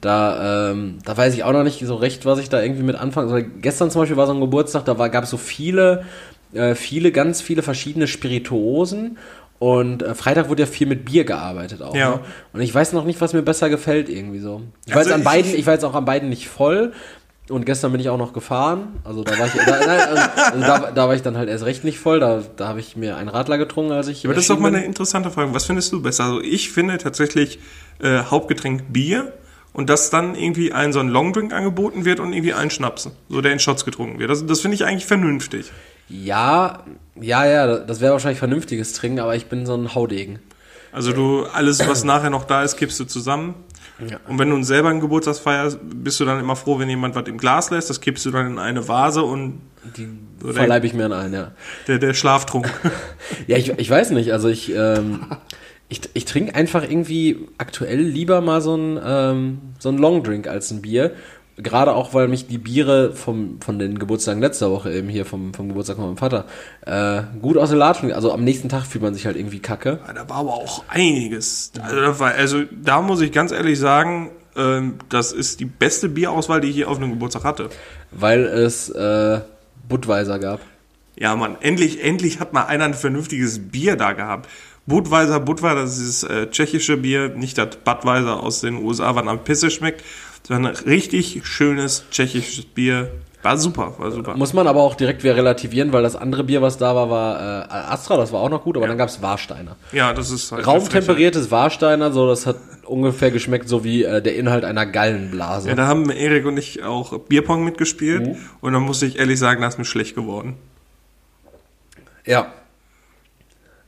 Da, 0.00 0.70
ähm, 0.70 0.98
da 1.04 1.16
weiß 1.16 1.34
ich 1.34 1.44
auch 1.44 1.52
noch 1.52 1.64
nicht 1.64 1.84
so 1.84 1.96
recht, 1.96 2.24
was 2.24 2.38
ich 2.38 2.48
da 2.48 2.62
irgendwie 2.62 2.84
mit 2.84 2.96
anfangen 2.96 3.28
soll. 3.28 3.42
Gestern 3.42 3.90
zum 3.90 4.02
Beispiel 4.02 4.16
war 4.16 4.26
so 4.26 4.34
ein 4.34 4.40
Geburtstag, 4.40 4.84
da 4.84 4.94
gab 5.08 5.24
es 5.24 5.30
so 5.30 5.36
viele, 5.36 6.04
äh, 6.52 6.74
viele, 6.74 7.12
ganz 7.12 7.40
viele 7.40 7.62
verschiedene 7.62 8.06
Spirituosen. 8.06 9.18
Und 9.64 10.02
äh, 10.02 10.14
Freitag 10.14 10.50
wurde 10.50 10.64
ja 10.64 10.66
viel 10.66 10.86
mit 10.86 11.06
Bier 11.06 11.24
gearbeitet 11.24 11.80
auch. 11.80 11.94
Ja. 11.94 12.10
Ne? 12.16 12.20
Und 12.52 12.60
ich 12.60 12.74
weiß 12.74 12.92
noch 12.92 13.04
nicht, 13.06 13.20
was 13.22 13.32
mir 13.32 13.40
besser 13.40 13.70
gefällt 13.70 14.10
irgendwie 14.10 14.38
so. 14.40 14.60
Ich 14.84 14.92
war 14.92 14.98
Also 14.98 15.08
jetzt 15.08 15.14
an 15.14 15.20
ich- 15.20 15.24
beiden, 15.24 15.54
ich 15.54 15.64
war 15.66 15.72
jetzt 15.72 15.84
auch 15.84 15.94
an 15.94 16.04
beiden 16.04 16.28
nicht 16.28 16.48
voll. 16.48 16.92
Und 17.48 17.64
gestern 17.64 17.90
bin 17.92 18.00
ich 18.00 18.10
auch 18.10 18.18
noch 18.18 18.34
gefahren. 18.34 19.00
Also 19.04 19.22
da 19.24 19.38
war 19.38 19.46
ich, 19.46 19.52
da, 19.52 19.86
nein, 19.86 20.00
also 20.00 20.60
da, 20.60 20.90
da 20.90 21.08
war 21.08 21.14
ich 21.14 21.22
dann 21.22 21.36
halt 21.38 21.48
erst 21.48 21.64
recht 21.64 21.82
nicht 21.84 21.98
voll. 21.98 22.20
Da, 22.20 22.42
da 22.56 22.68
habe 22.68 22.80
ich 22.80 22.94
mir 22.96 23.16
einen 23.16 23.28
Radler 23.30 23.56
getrunken, 23.56 23.92
als 23.92 24.08
ich. 24.08 24.24
Aber 24.26 24.34
das 24.34 24.44
ist 24.44 24.50
doch 24.50 24.58
mal 24.58 24.68
eine 24.68 24.84
interessante 24.84 25.30
Frage. 25.30 25.54
Was 25.54 25.64
findest 25.64 25.92
du 25.92 26.02
besser? 26.02 26.24
Also 26.24 26.40
ich 26.42 26.70
finde 26.70 26.98
tatsächlich 26.98 27.58
äh, 28.02 28.18
Hauptgetränk 28.24 28.92
Bier 28.92 29.32
und 29.72 29.88
dass 29.88 30.10
dann 30.10 30.34
irgendwie 30.34 30.72
ein 30.72 30.92
so 30.92 31.00
ein 31.00 31.08
Longdrink 31.08 31.52
angeboten 31.54 32.04
wird 32.04 32.20
und 32.20 32.32
irgendwie 32.34 32.52
ein 32.54 32.68
Schnaps, 32.70 33.10
so 33.30 33.40
der 33.40 33.52
in 33.52 33.58
Shots 33.60 33.84
getrunken 33.86 34.18
wird. 34.18 34.30
Das, 34.30 34.44
das 34.44 34.60
finde 34.60 34.74
ich 34.74 34.84
eigentlich 34.84 35.06
vernünftig. 35.06 35.70
Ja, 36.08 36.84
ja, 37.20 37.46
ja, 37.46 37.78
das 37.78 38.00
wäre 38.00 38.12
wahrscheinlich 38.12 38.38
vernünftiges 38.38 38.92
Trinken, 38.92 39.20
aber 39.20 39.36
ich 39.36 39.46
bin 39.46 39.66
so 39.66 39.74
ein 39.74 39.94
Haudegen. 39.94 40.40
Also 40.92 41.12
du, 41.12 41.44
alles, 41.44 41.86
was 41.88 42.04
nachher 42.04 42.30
noch 42.30 42.44
da 42.44 42.62
ist, 42.62 42.76
kippst 42.76 43.00
du 43.00 43.04
zusammen. 43.04 43.54
Ja. 44.08 44.18
Und 44.28 44.38
wenn 44.38 44.50
du 44.50 44.62
selber 44.62 44.90
einen 44.90 45.00
Geburtstag 45.00 45.36
feierst, 45.36 45.78
bist 45.82 46.20
du 46.20 46.24
dann 46.24 46.40
immer 46.40 46.56
froh, 46.56 46.78
wenn 46.78 46.88
jemand 46.88 47.14
was 47.14 47.26
im 47.26 47.38
Glas 47.38 47.70
lässt. 47.70 47.90
Das 47.90 48.00
kippst 48.00 48.24
du 48.26 48.30
dann 48.30 48.46
in 48.46 48.58
eine 48.58 48.86
Vase 48.86 49.22
und 49.22 49.60
Die 49.96 50.08
So 50.40 50.52
verleibe 50.52 50.86
ich 50.86 50.94
mir 50.94 51.06
an 51.06 51.12
ein, 51.12 51.32
ja. 51.32 51.52
der, 51.88 51.98
der 51.98 52.14
Schlaftrunk. 52.14 52.70
Ja, 53.46 53.56
ich, 53.56 53.70
ich 53.76 53.90
weiß 53.90 54.10
nicht. 54.10 54.32
Also 54.32 54.48
ich, 54.48 54.74
ähm, 54.74 55.26
ich, 55.88 56.00
ich 56.14 56.24
trinke 56.24 56.54
einfach 56.54 56.82
irgendwie 56.82 57.48
aktuell 57.58 58.00
lieber 58.00 58.40
mal 58.40 58.60
so 58.60 58.76
ein, 58.76 59.00
ähm, 59.04 59.58
so 59.78 59.88
ein 59.88 59.98
Longdrink 59.98 60.46
als 60.46 60.70
ein 60.70 60.82
Bier. 60.82 61.12
Gerade 61.56 61.94
auch, 61.94 62.14
weil 62.14 62.26
mich 62.26 62.48
die 62.48 62.58
Biere 62.58 63.12
vom, 63.12 63.60
von 63.60 63.78
den 63.78 63.98
Geburtstagen 63.98 64.40
letzter 64.40 64.70
Woche 64.72 64.92
eben 64.92 65.08
hier 65.08 65.24
vom, 65.24 65.54
vom 65.54 65.68
Geburtstag 65.68 65.96
von 65.96 66.06
meinem 66.06 66.16
Vater 66.16 66.46
äh, 66.84 67.22
gut 67.40 67.56
aus 67.56 67.68
der 67.68 67.78
Latschen. 67.78 68.12
Also 68.12 68.32
am 68.32 68.42
nächsten 68.42 68.68
Tag 68.68 68.84
fühlt 68.84 69.02
man 69.02 69.14
sich 69.14 69.26
halt 69.26 69.36
irgendwie 69.36 69.60
kacke. 69.60 70.00
Ja, 70.06 70.12
Da 70.12 70.28
war 70.28 70.38
aber 70.38 70.54
auch 70.54 70.84
einiges. 70.88 71.70
Also, 71.80 71.96
da 71.96 72.18
war, 72.18 72.32
also 72.32 72.62
da 72.72 73.00
muss 73.00 73.20
ich 73.20 73.30
ganz 73.30 73.52
ehrlich 73.52 73.78
sagen, 73.78 74.30
ähm, 74.56 74.96
das 75.08 75.32
ist 75.32 75.60
die 75.60 75.64
beste 75.64 76.08
Bierauswahl, 76.08 76.60
die 76.60 76.70
ich 76.70 76.74
hier 76.74 76.90
auf 76.90 76.96
einem 76.96 77.10
Geburtstag 77.10 77.44
hatte. 77.44 77.68
Weil 78.10 78.44
es 78.44 78.88
äh, 78.88 79.40
Budweiser 79.88 80.40
gab. 80.40 80.60
Ja, 81.16 81.36
Mann, 81.36 81.56
endlich, 81.60 82.02
endlich 82.02 82.40
hat 82.40 82.52
mal 82.52 82.64
einer 82.64 82.84
ein 82.84 82.94
vernünftiges 82.94 83.70
Bier 83.70 83.94
da 83.96 84.12
gehabt. 84.12 84.48
Budweiser, 84.86 85.40
Budweiser, 85.40 85.82
das 85.82 85.98
ist 85.98 86.24
äh, 86.24 86.50
tschechische 86.50 86.96
Bier, 86.96 87.28
nicht 87.28 87.56
das 87.56 87.76
Budweiser 87.76 88.42
aus 88.42 88.60
den 88.60 88.76
USA, 88.76 89.14
was 89.14 89.26
am 89.26 89.42
Pisse 89.44 89.70
schmeckt, 89.70 90.02
sondern 90.46 90.74
ein 90.76 90.84
richtig 90.84 91.40
schönes 91.46 92.04
tschechisches 92.10 92.64
Bier. 92.66 93.10
War 93.42 93.58
super, 93.58 93.94
war 93.98 94.10
super. 94.10 94.34
Muss 94.36 94.54
man 94.54 94.66
aber 94.66 94.80
auch 94.80 94.94
direkt 94.94 95.22
wieder 95.22 95.36
relativieren, 95.36 95.92
weil 95.92 96.02
das 96.02 96.16
andere 96.16 96.44
Bier, 96.44 96.62
was 96.62 96.78
da 96.78 96.94
war, 96.94 97.10
war 97.10 97.64
äh, 97.68 97.72
Astra, 97.92 98.16
das 98.16 98.32
war 98.32 98.40
auch 98.40 98.48
noch 98.48 98.62
gut, 98.64 98.76
aber 98.78 98.86
dann 98.88 98.96
gab 98.96 99.10
es 99.10 99.20
Warsteiner. 99.20 99.76
Ja, 99.92 100.14
das 100.14 100.30
ist 100.30 100.50
halt 100.50 100.66
Raumtemperiertes 100.66 101.50
Warsteiner, 101.50 102.10
so 102.10 102.26
das 102.26 102.46
hat 102.46 102.56
ungefähr 102.86 103.30
geschmeckt, 103.30 103.68
so 103.68 103.84
wie 103.84 104.02
äh, 104.04 104.22
der 104.22 104.36
Inhalt 104.36 104.64
einer 104.64 104.86
Gallenblase. 104.86 105.68
Ja, 105.68 105.74
da 105.74 105.86
haben 105.86 106.08
Erik 106.10 106.46
und 106.46 106.56
ich 106.56 106.82
auch 106.82 107.18
Bierpong 107.18 107.64
mitgespielt 107.64 108.26
Mhm. 108.28 108.36
und 108.62 108.72
dann 108.72 108.82
muss 108.82 109.02
ich 109.02 109.18
ehrlich 109.18 109.38
sagen, 109.38 109.60
da 109.60 109.68
ist 109.68 109.78
mir 109.78 109.84
schlecht 109.84 110.14
geworden. 110.14 110.56
Ja, 112.24 112.50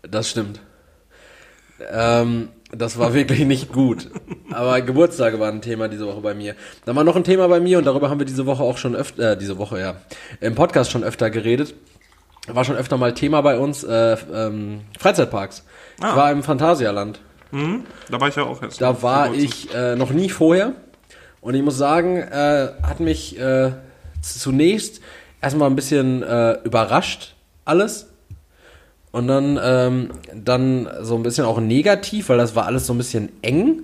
das 0.03 0.29
stimmt. 0.31 0.61
Ähm, 1.91 2.49
das 2.73 2.99
war 2.99 3.15
wirklich 3.15 3.45
nicht 3.47 3.73
gut. 3.73 4.11
Aber 4.51 4.81
Geburtstage 4.81 5.39
waren 5.39 5.57
ein 5.57 5.63
Thema 5.63 5.89
diese 5.89 6.07
Woche 6.07 6.21
bei 6.21 6.35
mir. 6.35 6.55
Dann 6.85 6.97
war 6.97 7.05
noch 7.05 7.17
ein 7.17 7.25
Thema 7.25 7.47
bei 7.49 7.61
mir 7.61 7.79
und 7.79 7.85
darüber 7.87 8.11
haben 8.11 8.19
wir 8.21 8.27
diese 8.27 8.47
Woche 8.47 8.63
auch 8.63 8.79
schon 8.79 8.95
öfter, 8.97 9.33
äh, 9.33 9.37
diese 9.37 9.59
Woche 9.59 9.79
ja, 9.81 9.97
im 10.41 10.55
Podcast 10.55 10.91
schon 10.91 11.05
öfter 11.05 11.31
geredet. 11.31 11.75
War 12.49 12.65
schon 12.65 12.77
öfter 12.77 12.97
mal 12.97 13.13
Thema 13.15 13.41
bei 13.41 13.59
uns, 13.59 13.83
äh, 13.85 14.17
ähm, 14.33 14.83
Freizeitparks. 14.99 15.65
Ich 15.99 16.05
Ah. 16.05 16.17
war 16.17 16.31
im 16.33 16.43
Phantasialand. 16.43 17.21
Mhm. 17.51 17.85
Da 18.11 18.21
war 18.21 18.29
ich 18.29 18.37
ja 18.37 18.45
auch 18.45 18.63
erst. 18.63 18.81
Da 18.81 19.03
war 19.03 19.33
ich 19.35 19.73
äh, 19.75 19.97
noch 19.97 20.11
nie 20.11 20.29
vorher. 20.29 20.73
Und 21.41 21.55
ich 21.55 21.63
muss 21.63 21.77
sagen, 21.79 22.17
äh, 22.19 22.69
hat 22.83 23.01
mich 23.01 23.39
äh, 23.39 23.73
zunächst 24.21 25.01
erstmal 25.41 25.71
ein 25.71 25.77
bisschen 25.77 26.23
äh, 26.23 26.59
überrascht, 26.65 27.35
alles. 27.65 28.11
Und 29.17 29.29
dann, 29.29 29.59
ähm, 29.63 30.11
dann 30.35 30.89
so 31.01 31.15
ein 31.17 31.23
bisschen 31.23 31.47
auch 31.47 31.59
negativ, 31.59 32.29
weil 32.29 32.37
das 32.37 32.55
war 32.55 32.67
alles 32.67 32.87
so 32.87 32.93
ein 32.93 32.99
bisschen 32.99 33.31
eng. 33.41 33.83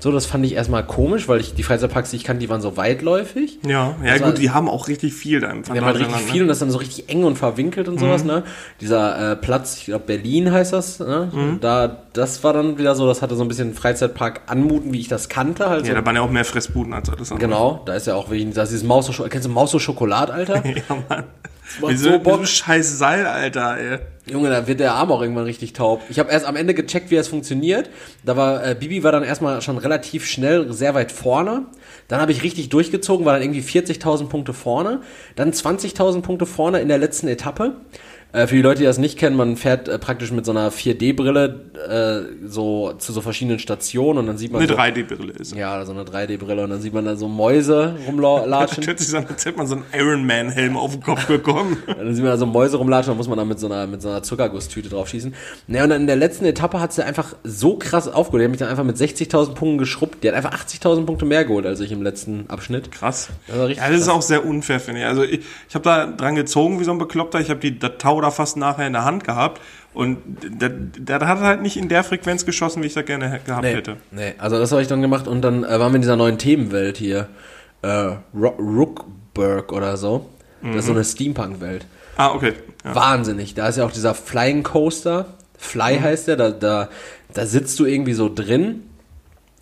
So, 0.00 0.10
das 0.10 0.24
fand 0.24 0.46
ich 0.46 0.54
erstmal 0.54 0.84
komisch, 0.86 1.28
weil 1.28 1.40
ich 1.40 1.54
die 1.54 1.62
Freizeitparks, 1.62 2.10
die 2.10 2.16
ich 2.16 2.24
kannte, 2.24 2.40
die 2.40 2.48
waren 2.48 2.62
so 2.62 2.78
weitläufig. 2.78 3.58
Ja, 3.66 3.94
ja 4.02 4.20
war- 4.20 4.30
gut, 4.30 4.38
die 4.38 4.50
haben 4.50 4.70
auch 4.70 4.88
richtig 4.88 5.12
viel 5.12 5.40
da 5.40 5.50
im 5.50 5.64
Die 5.64 5.70
haben 5.70 5.80
halt 5.84 5.96
richtig 5.96 6.04
Phantasialand, 6.14 6.32
viel 6.32 6.42
und 6.42 6.48
das 6.48 6.56
ist 6.56 6.60
dann 6.62 6.70
so 6.70 6.78
richtig 6.78 7.10
eng 7.10 7.24
und 7.24 7.36
verwinkelt 7.36 7.88
und 7.88 7.98
sowas, 7.98 8.24
ne? 8.24 8.42
Dieser 8.80 9.32
äh, 9.32 9.36
Platz, 9.36 9.76
ich 9.78 9.84
glaube 9.86 10.04
Berlin 10.06 10.50
heißt 10.50 10.72
das, 10.72 10.98
ne? 11.00 11.58
Da, 11.60 11.96
das 12.14 12.42
war 12.42 12.54
dann 12.54 12.78
wieder 12.78 12.94
so, 12.94 13.06
das 13.06 13.20
hatte 13.20 13.36
so 13.36 13.42
ein 13.42 13.48
bisschen 13.48 13.74
Freizeitpark 13.74 14.42
anmuten, 14.46 14.94
wie 14.94 15.00
ich 15.00 15.08
das 15.08 15.28
kannte, 15.28 15.68
halt 15.68 15.86
Ja, 15.86 15.92
so. 15.94 16.00
da 16.00 16.06
waren 16.06 16.16
ja 16.16 16.22
auch 16.22 16.30
mehr 16.30 16.44
Fressbuden 16.46 16.94
als 16.94 17.10
alles 17.10 17.32
andere. 17.32 17.48
Genau, 17.48 17.82
da 17.84 17.94
ist 17.94 18.06
ja 18.06 18.14
auch 18.14 18.30
wirklich, 18.30 18.54
da 18.54 18.62
ist 18.62 18.70
dieses 18.72 18.84
Maus 18.84 19.10
kennst 19.28 19.46
du 19.46 19.50
Maus 19.50 19.78
Schokolade, 19.82 20.32
Alter? 20.32 20.62
Ja, 20.64 20.82
Mann. 21.08 21.24
Macht 21.80 21.92
Wieso, 21.92 22.12
so 22.12 22.18
Bock. 22.18 22.46
scheiß 22.46 22.98
Seil, 22.98 23.26
Alter, 23.26 23.76
ey. 23.78 23.98
Junge, 24.28 24.50
da 24.50 24.66
wird 24.66 24.80
der 24.80 24.94
Arm 24.94 25.12
auch 25.12 25.22
irgendwann 25.22 25.44
richtig 25.44 25.72
taub. 25.72 26.02
Ich 26.08 26.18
habe 26.18 26.32
erst 26.32 26.46
am 26.46 26.56
Ende 26.56 26.74
gecheckt, 26.74 27.12
wie 27.12 27.14
das 27.14 27.28
funktioniert. 27.28 27.90
Da 28.24 28.36
war 28.36 28.66
äh, 28.66 28.74
Bibi 28.74 29.04
war 29.04 29.12
dann 29.12 29.22
erstmal 29.22 29.62
schon 29.62 29.78
relativ 29.78 30.26
schnell 30.26 30.72
sehr 30.72 30.94
weit 30.94 31.12
vorne. 31.12 31.66
Dann 32.08 32.20
habe 32.20 32.32
ich 32.32 32.42
richtig 32.42 32.68
durchgezogen, 32.68 33.24
war 33.24 33.34
dann 33.34 33.42
irgendwie 33.42 33.60
40.000 33.60 34.28
Punkte 34.28 34.52
vorne. 34.52 35.02
Dann 35.36 35.52
20.000 35.52 36.22
Punkte 36.22 36.44
vorne 36.44 36.80
in 36.80 36.88
der 36.88 36.98
letzten 36.98 37.28
Etappe. 37.28 37.76
Äh, 38.36 38.46
für 38.46 38.56
die 38.56 38.60
Leute, 38.60 38.80
die 38.80 38.84
das 38.84 38.98
nicht 38.98 39.18
kennen, 39.18 39.34
man 39.34 39.56
fährt 39.56 39.88
äh, 39.88 39.98
praktisch 39.98 40.30
mit 40.30 40.44
so 40.44 40.50
einer 40.50 40.70
4D-Brille 40.70 41.60
äh, 41.88 42.46
so 42.46 42.92
zu 42.92 43.14
so 43.14 43.22
verschiedenen 43.22 43.58
Stationen 43.58 44.18
und 44.18 44.26
dann 44.26 44.36
sieht 44.36 44.52
man 44.52 44.60
Eine 44.60 44.68
so, 44.68 44.78
3D-Brille 44.78 45.32
ist. 45.32 45.56
ja 45.56 45.82
so 45.86 45.92
eine 45.92 46.02
3D-Brille 46.02 46.64
und 46.64 46.68
dann 46.68 46.82
sieht 46.82 46.92
man 46.92 47.06
da 47.06 47.16
so 47.16 47.28
Mäuse 47.28 47.96
rumlatschen. 48.06 48.86
Als 48.86 49.14
hätte 49.44 49.56
man 49.56 49.66
so 49.66 49.76
einen 49.76 49.84
Iron 49.94 50.26
Man-Helm 50.26 50.76
auf 50.76 50.92
den 50.92 51.02
Kopf 51.02 51.26
bekommen. 51.26 51.78
Dann 51.86 52.14
sieht 52.14 52.22
man 52.22 52.32
da 52.32 52.36
so 52.36 52.44
Mäuse 52.44 52.76
rumlatschen, 52.76 53.12
dann 53.12 53.16
muss 53.16 53.28
man 53.28 53.38
da 53.38 53.44
mit 53.44 53.58
so 53.58 53.66
einer, 53.66 53.86
mit 53.86 54.02
so 54.02 54.08
einer 54.08 54.22
Zuckergusstüte 54.22 54.88
drauf 54.90 55.08
schießen. 55.08 55.34
Naja, 55.66 55.84
und 55.84 55.90
dann 55.90 56.02
in 56.02 56.06
der 56.06 56.16
letzten 56.16 56.44
Etappe 56.44 56.80
hat 56.80 56.92
sie 56.92 57.04
einfach 57.04 57.34
so 57.42 57.76
krass 57.76 58.06
aufgeholt. 58.08 58.42
Die 58.42 58.44
hat 58.44 58.50
mich 58.50 58.60
dann 58.60 58.68
einfach 58.68 58.84
mit 58.84 58.96
60.000 58.96 59.54
Punkten 59.54 59.78
geschrubbt. 59.78 60.22
Die 60.22 60.28
hat 60.28 60.34
einfach 60.34 60.52
80.000 60.52 61.06
Punkte 61.06 61.24
mehr 61.24 61.44
geholt 61.44 61.64
als 61.64 61.80
ich 61.80 61.90
im 61.92 62.02
letzten 62.02 62.48
Abschnitt. 62.48 62.92
Krass. 62.92 63.30
Das 63.46 63.56
ja, 63.56 63.66
das 63.66 63.76
ist 64.00 64.06
krass. 64.06 64.08
auch 64.08 64.22
sehr 64.22 64.44
unfair, 64.44 64.80
finde 64.80 65.00
ich. 65.00 65.06
Also 65.06 65.22
ich, 65.22 65.40
ich 65.68 65.74
habe 65.74 65.84
da 65.84 66.06
dran 66.06 66.34
gezogen 66.34 66.80
wie 66.80 66.84
so 66.84 66.90
ein 66.92 66.98
Bekloppter. 66.98 67.40
Ich 67.40 67.48
habe 67.48 67.60
die 67.60 67.78
das 67.78 67.92
Da 68.26 68.30
fast 68.32 68.56
nachher 68.56 68.86
in 68.86 68.92
der 68.92 69.04
Hand 69.04 69.24
gehabt. 69.24 69.60
Und 69.94 70.18
der, 70.42 70.68
der 70.70 71.20
hat 71.26 71.38
halt 71.40 71.62
nicht 71.62 71.76
in 71.76 71.88
der 71.88 72.04
Frequenz 72.04 72.44
geschossen, 72.44 72.82
wie 72.82 72.86
ich 72.86 72.94
das 72.94 73.04
gerne 73.06 73.40
gehabt 73.44 73.62
Nee, 73.62 73.74
hätte. 73.74 73.96
nee, 74.10 74.34
also 74.38 74.58
das 74.58 74.72
habe 74.72 74.82
ich 74.82 74.88
dann 74.88 75.00
gemacht 75.00 75.26
und 75.28 75.40
dann 75.42 75.64
äh, 75.64 75.78
waren 75.80 75.92
wir 75.92 75.96
in 75.96 76.02
dieser 76.02 76.16
neuen 76.16 76.36
Themenwelt 76.38 76.96
hier. 76.98 77.28
Äh, 77.82 77.88
Ro 78.34 78.48
Rookburg 78.58 79.72
oder 79.72 79.96
so. 79.96 80.28
Das 80.62 80.76
ist 80.76 80.86
so 80.86 80.92
eine 80.92 81.04
Steampunk-Welt. 81.04 81.86
Ah, 82.16 82.32
okay. 82.34 82.54
Ja. 82.84 82.94
Wahnsinnig. 82.94 83.54
Da 83.54 83.68
ist 83.68 83.76
ja 83.78 83.84
auch 83.84 83.92
dieser 83.92 84.14
Flying 84.14 84.62
Coaster. 84.64 85.26
Fly 85.58 85.98
heißt 86.00 86.28
der. 86.28 86.36
Da, 86.36 86.50
da, 86.50 86.88
da 87.32 87.46
sitzt 87.46 87.78
du 87.78 87.84
irgendwie 87.84 88.14
so 88.14 88.28
drin. 88.34 88.82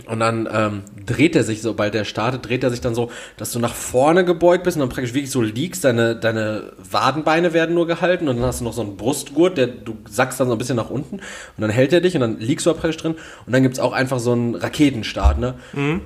Und 0.06 0.20
dann 0.20 0.48
ähm, 0.52 0.82
dreht 1.06 1.34
er 1.36 1.44
sich, 1.44 1.62
sobald 1.62 1.94
der 1.94 2.04
startet, 2.04 2.46
dreht 2.46 2.62
er 2.62 2.70
sich 2.70 2.80
dann 2.80 2.94
so, 2.94 3.10
dass 3.36 3.52
du 3.52 3.58
nach 3.58 3.74
vorne 3.74 4.24
gebeugt 4.24 4.64
bist 4.64 4.76
und 4.76 4.80
dann 4.80 4.88
praktisch 4.88 5.14
wirklich 5.14 5.30
so 5.30 5.40
liegst, 5.40 5.84
deine, 5.84 6.16
deine 6.16 6.72
Wadenbeine 6.90 7.52
werden 7.52 7.74
nur 7.74 7.86
gehalten 7.86 8.28
und 8.28 8.36
dann 8.36 8.44
hast 8.46 8.60
du 8.60 8.64
noch 8.64 8.72
so 8.72 8.82
einen 8.82 8.96
Brustgurt, 8.96 9.56
der 9.56 9.66
du 9.66 9.96
sackst 10.08 10.40
dann 10.40 10.48
so 10.48 10.54
ein 10.54 10.58
bisschen 10.58 10.76
nach 10.76 10.90
unten 10.90 11.16
und 11.16 11.22
dann 11.58 11.70
hält 11.70 11.92
er 11.92 12.00
dich 12.00 12.14
und 12.14 12.20
dann 12.20 12.38
liegst 12.38 12.66
du 12.66 12.70
da 12.70 12.74
praktisch 12.74 12.98
drin 12.98 13.14
und 13.46 13.52
dann 13.52 13.62
gibt's 13.62 13.78
auch 13.78 13.92
einfach 13.92 14.18
so 14.18 14.32
einen 14.32 14.54
Raketenstart, 14.54 15.38
ne? 15.38 15.54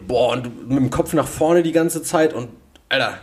Boah, 0.07 0.33
und 0.33 0.47
du 0.47 0.51
mit 0.69 0.79
dem 0.79 0.91
Kopf 0.91 1.13
nach 1.13 1.27
vorne 1.27 1.63
die 1.63 1.73
ganze 1.73 2.03
Zeit 2.03 2.35
und 2.35 2.49
Alter, 2.91 3.19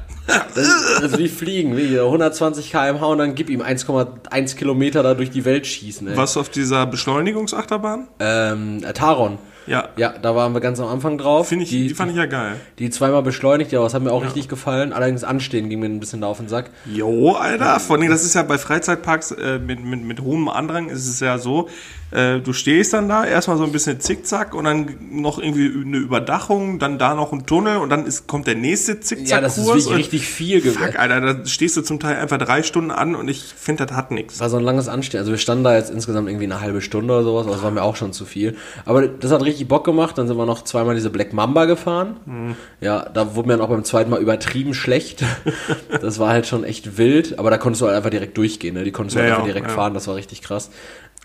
ist 1.01 1.17
wie 1.17 1.27
Fliegen, 1.27 1.75
wie 1.75 1.88
hier, 1.88 2.03
120 2.03 2.71
km/h 2.71 3.05
und 3.05 3.17
dann 3.17 3.33
gib 3.33 3.49
ihm 3.49 3.61
1,1 3.61 4.55
Kilometer 4.55 5.01
da 5.01 5.15
durch 5.15 5.31
die 5.31 5.43
Welt 5.43 5.65
schießen, 5.65 6.07
ey. 6.07 6.17
Was 6.17 6.38
auf 6.38 6.49
dieser 6.49 6.85
Beschleunigungsachterbahn? 6.85 8.07
Ähm, 8.19 8.83
äh, 8.83 8.93
Taron. 8.93 9.39
Ja. 9.67 9.89
Ja, 9.97 10.13
da 10.21 10.36
waren 10.36 10.54
wir 10.54 10.62
ganz 10.62 10.80
am 10.80 10.88
Anfang 10.88 11.17
drauf. 11.17 11.47
Finde 11.49 11.63
ich, 11.63 11.69
die, 11.69 11.89
fand 11.89 12.12
ich 12.12 12.17
ja 12.17 12.25
geil. 12.25 12.56
die 12.80 12.89
zweimal 12.89 13.23
beschleunigt, 13.23 13.71
ja, 13.71 13.82
das 13.82 13.93
hat 13.93 14.01
mir 14.01 14.12
auch 14.12 14.23
richtig 14.23 14.47
gefallen. 14.47 14.93
Allerdings 14.93 15.23
anstehen 15.23 15.69
ging 15.69 15.80
mir 15.80 15.88
ein 15.88 15.99
bisschen 15.99 16.21
da 16.21 16.28
auf 16.28 16.38
den 16.38 16.47
Sack. 16.47 16.69
Jo, 16.86 17.34
Alter. 17.34 17.80
Vor 17.80 17.97
allem, 17.97 18.10
das 18.10 18.23
ist 18.23 18.36
ja 18.36 18.43
bei 18.43 18.58
Freizeitparks 18.58 19.32
äh, 19.32 19.60
mit, 19.60 19.84
mit, 19.84 20.04
mit 20.04 20.21
hohem 20.21 20.49
Andrang 20.49 20.89
ist 20.89 21.08
es 21.08 21.19
ja 21.19 21.38
so, 21.38 21.69
äh, 22.15 22.39
du 22.39 22.54
stehst 22.54 22.93
dann 22.93 23.10
da, 23.10 23.25
erstmal 23.25 23.58
so 23.58 23.63
ein 23.65 23.71
bisschen 23.71 23.99
zickzack 23.99 24.54
und 24.56 24.63
dann 24.63 24.95
noch 25.12 25.38
irgendwie 25.38 25.71
eine 25.86 25.97
Überdachung, 25.97 26.80
dann 26.80 26.97
da 26.97 27.13
noch 27.13 27.34
ein 27.34 27.45
Tunnel 27.45 27.78
und 27.78 27.89
dann 27.89 28.06
ist, 28.06 28.25
kommt 28.28 28.47
der 28.47 28.56
nächste 28.56 28.99
Zickzackkurs. 28.99 29.30
Ja, 29.30 29.41
das 29.41 29.58
ist 29.58 29.65
wirklich 29.67 29.88
und- 29.88 29.95
richtig 29.95 30.28
viel 30.28 30.62
Fuck, 30.62 30.75
gewesen. 30.78 30.97
Alter, 30.97 31.21
da 31.21 31.45
stehst 31.45 31.75
du 31.78 31.82
zum 31.82 31.99
Teil 31.99 32.15
einfach 32.17 32.38
drei 32.38 32.63
Stunden 32.63 32.91
an 32.91 33.15
und 33.15 33.28
ich 33.28 33.43
finde, 33.43 33.86
das 33.86 33.95
hat 33.95 34.12
nichts. 34.12 34.39
war 34.39 34.49
so 34.49 34.58
ein 34.58 34.63
langes 34.63 34.88
Anstehen. 34.88 35.19
Also 35.19 35.32
wir 35.32 35.38
standen 35.38 35.63
da 35.63 35.75
jetzt 35.75 35.91
insgesamt 35.91 36.30
irgendwie 36.30 36.45
eine 36.45 36.62
halbe 36.62 36.82
Stunde 36.82 37.13
oder 37.13 37.23
sowas, 37.23 37.45
aber 37.45 37.54
das 37.56 37.63
war 37.63 37.71
mir 37.71 37.84
auch 37.84 37.95
schon 37.95 38.13
zu 38.13 38.25
viel. 38.25 38.56
Aber 38.86 39.08
das 39.08 39.32
hat 39.32 39.43
richtig 39.43 39.67
Bock 39.67 39.84
gemacht. 39.84 40.17
Dann 40.17 40.28
sind 40.28 40.38
wir 40.38 40.45
noch 40.45 40.63
zweimal 40.63 40.95
diese 40.95 41.10
Black 41.10 41.34
Mamba 41.34 41.65
gefahren. 41.65 42.15
Mhm. 42.25 42.56
Ja, 42.82 43.10
da 43.13 43.36
wurde 43.36 43.47
mir 43.49 43.54
dann 43.58 43.62
auch 43.65 43.69
beim 43.69 43.84
zweiten 43.84 44.10
Mal 44.10 44.21
übertrieben 44.21 44.73
schlecht. 44.73 45.23
das 46.01 46.19
war 46.19 46.30
halt 46.30 46.47
schon 46.47 46.63
echt 46.63 46.97
wild, 46.97 47.38
aber 47.39 47.49
da 47.49 47.58
konntest 47.58 47.82
du 47.82 47.88
halt 47.88 47.97
einfach 47.97 48.10
direkt 48.10 48.38
durchgehen. 48.38 48.73
Ne? 48.75 48.84
Die 48.84 48.91
konntest 48.91 49.15
du 49.15 49.19
Ja, 49.19 49.23
halt 49.23 49.30
ja, 49.32 49.36
einfach 49.38 49.47
direkt 49.47 49.67
ja. 49.67 49.73
fahren, 49.73 49.93
das 49.93 50.08
war 50.08 50.15
richtig 50.15 50.41
krass. 50.41 50.69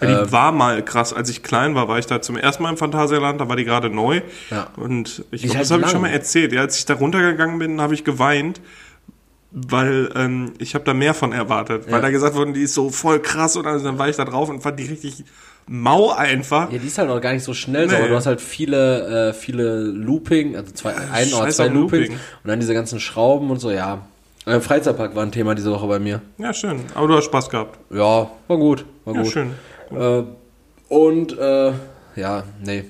Die 0.03 0.33
war 0.33 0.51
mal 0.53 0.83
krass. 0.85 1.13
Als 1.13 1.29
ich 1.29 1.43
klein 1.43 1.75
war, 1.75 1.87
war 1.89 1.99
ich 1.99 2.07
da 2.07 2.23
zum 2.23 2.37
ersten 2.37 2.63
Mal 2.63 2.71
im 2.71 2.77
Phantasialand, 2.77 3.41
da 3.41 3.49
war 3.49 3.57
die 3.57 3.65
gerade 3.65 3.91
neu. 3.91 4.23
Ja. 4.51 4.69
Und 4.77 5.25
ich 5.31 5.43
glaube, 5.43 5.59
das 5.59 5.71
halt 5.71 5.81
habe 5.83 5.87
ich 5.89 5.93
schon 5.93 6.01
mal 6.03 6.09
erzählt. 6.11 6.53
Ja, 6.53 6.63
als 6.63 6.79
ich 6.79 6.87
da 6.87 6.95
runtergegangen 6.95 7.59
bin, 7.59 7.81
habe 7.81 7.93
ich 7.95 8.03
geweint, 8.05 8.61
weil 9.53 10.11
ähm, 10.15 10.53
ich 10.59 10.75
habe 10.75 10.85
da 10.85 10.95
mehr 10.95 11.13
von 11.15 11.33
erwartet. 11.33 11.85
Weil 11.87 11.95
Ja. 11.95 12.01
da 12.01 12.11
gesagt 12.11 12.35
wurde, 12.35 12.53
die 12.53 12.63
ist 12.63 12.75
so 12.75 12.91
voll 12.91 13.21
krass 13.21 13.57
und 13.57 13.65
dann, 13.65 13.83
dann 13.83 13.99
war 13.99 14.09
ich 14.09 14.17
da 14.17 14.25
drauf 14.25 14.49
und 14.49 14.63
fand 14.63 14.79
die 14.79 14.87
richtig 14.87 15.25
mau 15.67 16.11
einfach. 16.11 16.71
Ja, 16.73 16.79
die 16.79 16.87
ist 16.87 16.99
halt 16.99 17.11
auch 17.11 17.21
gar 17.21 17.33
nicht 17.33 17.45
so 17.45 17.53
schnell, 17.55 17.89
so, 17.89 17.95
Nee. 17.95 18.01
aber 18.01 18.09
du 18.11 18.17
hast 18.17 18.27
halt 18.27 18.41
viele, 18.41 19.29
äh, 19.31 19.33
viele 19.33 19.81
Looping, 19.83 20.57
also 20.57 20.73
zwei, 20.73 20.95
ein 21.13 21.33
oder 21.33 21.49
zwei 21.51 21.67
Loopings 21.69 22.09
Looping. 22.09 22.13
und 22.45 22.49
dann 22.49 22.61
diese 22.61 22.75
ganzen 22.75 23.01
Schrauben 23.01 23.51
und 23.51 23.59
so, 23.61 23.71
ja. 23.71 24.03
Äh, 24.47 24.61
Freizeitpark 24.61 25.15
war 25.15 25.23
ein 25.23 25.33
Thema 25.33 25.55
diese 25.55 25.71
Woche 25.71 25.87
bei 25.87 25.99
mir. 25.99 26.23
Ja, 26.39 26.55
schön. 26.55 26.81
Aber 26.95 27.07
du 27.09 27.15
hast 27.17 27.25
Spaß 27.27 27.51
gehabt. 27.51 27.79
Ja, 27.95 28.31
war 28.49 28.57
gut, 28.57 28.85
war 29.05 29.15
Ja, 29.15 29.23
gut. 29.23 29.31
schön. 29.33 29.51
Äh, 29.91 30.23
und, 30.89 31.39
äh, 31.39 31.73
ja, 32.17 32.45
nee. 32.65 32.85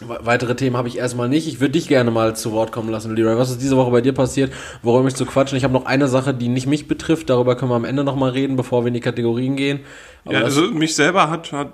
We- 0.00 0.20
Weitere 0.22 0.54
Themen 0.54 0.76
habe 0.76 0.86
ich 0.88 0.96
erstmal 0.98 1.28
nicht. 1.28 1.48
Ich 1.48 1.58
würde 1.60 1.72
dich 1.72 1.88
gerne 1.88 2.10
mal 2.12 2.36
zu 2.36 2.52
Wort 2.52 2.70
kommen 2.70 2.88
lassen, 2.88 3.16
Leroy. 3.16 3.36
Was 3.36 3.50
ist 3.50 3.60
diese 3.60 3.76
Woche 3.76 3.90
bei 3.90 4.00
dir 4.00 4.12
passiert? 4.12 4.52
Worum 4.82 5.06
ich 5.08 5.14
zu 5.16 5.26
quatschen? 5.26 5.58
Ich 5.58 5.64
habe 5.64 5.74
noch 5.74 5.86
eine 5.86 6.06
Sache, 6.06 6.32
die 6.34 6.48
nicht 6.48 6.66
mich 6.68 6.86
betrifft. 6.86 7.28
Darüber 7.30 7.56
können 7.56 7.70
wir 7.72 7.76
am 7.76 7.84
Ende 7.84 8.04
nochmal 8.04 8.30
reden, 8.30 8.54
bevor 8.56 8.84
wir 8.84 8.88
in 8.88 8.94
die 8.94 9.00
Kategorien 9.00 9.56
gehen. 9.56 9.80
Aber 10.24 10.34
Ja, 10.34 10.40
also 10.44 10.70
mich 10.70 10.94
selber 10.94 11.28
hat, 11.30 11.50
hat 11.52 11.72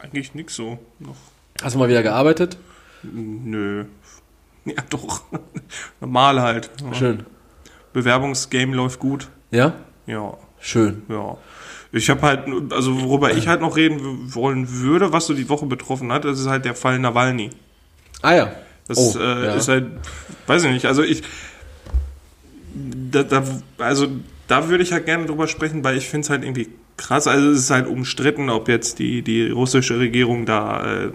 eigentlich 0.00 0.34
nix 0.34 0.54
so. 0.54 0.78
Noch. 1.00 1.16
hast 1.62 1.74
du 1.74 1.78
mal 1.80 1.88
wieder 1.88 2.02
gearbeitet? 2.02 2.56
Nö. 3.02 3.84
Ja, 4.66 4.74
doch. 4.90 5.22
Normal 6.02 6.42
halt. 6.42 6.70
Ja. 6.84 6.92
Schön. 6.94 7.24
Bewerbungsgame 7.94 8.76
läuft 8.76 9.00
gut. 9.00 9.28
Ja? 9.50 9.72
Ja, 10.06 10.36
Schön. 10.60 11.02
ja. 11.08 11.38
Ich 11.92 12.08
habe 12.08 12.22
halt, 12.22 12.40
also 12.72 13.02
worüber 13.02 13.32
ich 13.32 13.48
halt 13.48 13.60
noch 13.60 13.76
reden 13.76 14.00
wollen 14.34 14.70
würde, 14.70 15.12
was 15.12 15.26
so 15.26 15.34
die 15.34 15.48
Woche 15.48 15.66
betroffen 15.66 16.12
hat, 16.12 16.24
das 16.24 16.38
ist 16.38 16.46
halt 16.46 16.64
der 16.64 16.74
Fall 16.74 16.98
Nawalny. 16.98 17.50
Ah 18.22 18.34
ja. 18.34 18.52
Das 18.86 18.98
Oh, 18.98 19.18
äh, 19.18 19.46
ja. 19.46 19.54
ist 19.54 19.68
halt, 19.68 19.86
weiß 20.46 20.64
ich 20.64 20.70
nicht, 20.70 20.86
also 20.86 21.02
ich, 21.02 21.22
da, 22.74 23.22
da, 23.22 23.44
also 23.78 24.08
da 24.48 24.68
würde 24.68 24.82
ich 24.82 24.92
halt 24.92 25.06
gerne 25.06 25.26
drüber 25.26 25.46
sprechen, 25.46 25.82
weil 25.84 25.96
ich 25.96 26.08
finde 26.08 26.24
es 26.24 26.30
halt 26.30 26.42
irgendwie 26.42 26.68
krass, 26.96 27.26
also 27.26 27.50
es 27.50 27.60
ist 27.60 27.70
halt 27.70 27.86
umstritten, 27.86 28.50
ob 28.50 28.68
jetzt 28.68 28.98
die, 28.98 29.22
die 29.22 29.48
russische 29.48 29.98
Regierung 29.98 30.44
da 30.44 31.04
äh, 31.06 31.10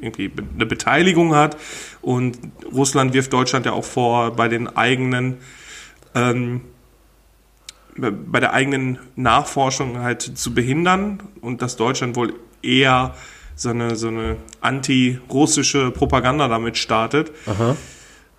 irgendwie 0.00 0.30
eine 0.54 0.66
Beteiligung 0.66 1.34
hat 1.34 1.56
und 2.02 2.36
Russland 2.72 3.14
wirft 3.14 3.32
Deutschland 3.32 3.64
ja 3.66 3.72
auch 3.72 3.84
vor, 3.84 4.32
bei 4.36 4.48
den 4.48 4.68
eigenen 4.76 5.38
ähm, 6.14 6.60
bei 7.98 8.40
der 8.40 8.52
eigenen 8.52 8.98
Nachforschung 9.16 9.98
halt 9.98 10.22
zu 10.22 10.54
behindern 10.54 11.22
und 11.40 11.62
dass 11.62 11.76
Deutschland 11.76 12.16
wohl 12.16 12.34
eher 12.62 13.14
so 13.54 13.70
eine, 13.70 13.96
so 13.96 14.08
eine 14.08 14.36
anti-russische 14.60 15.90
Propaganda 15.90 16.48
damit 16.48 16.76
startet. 16.76 17.32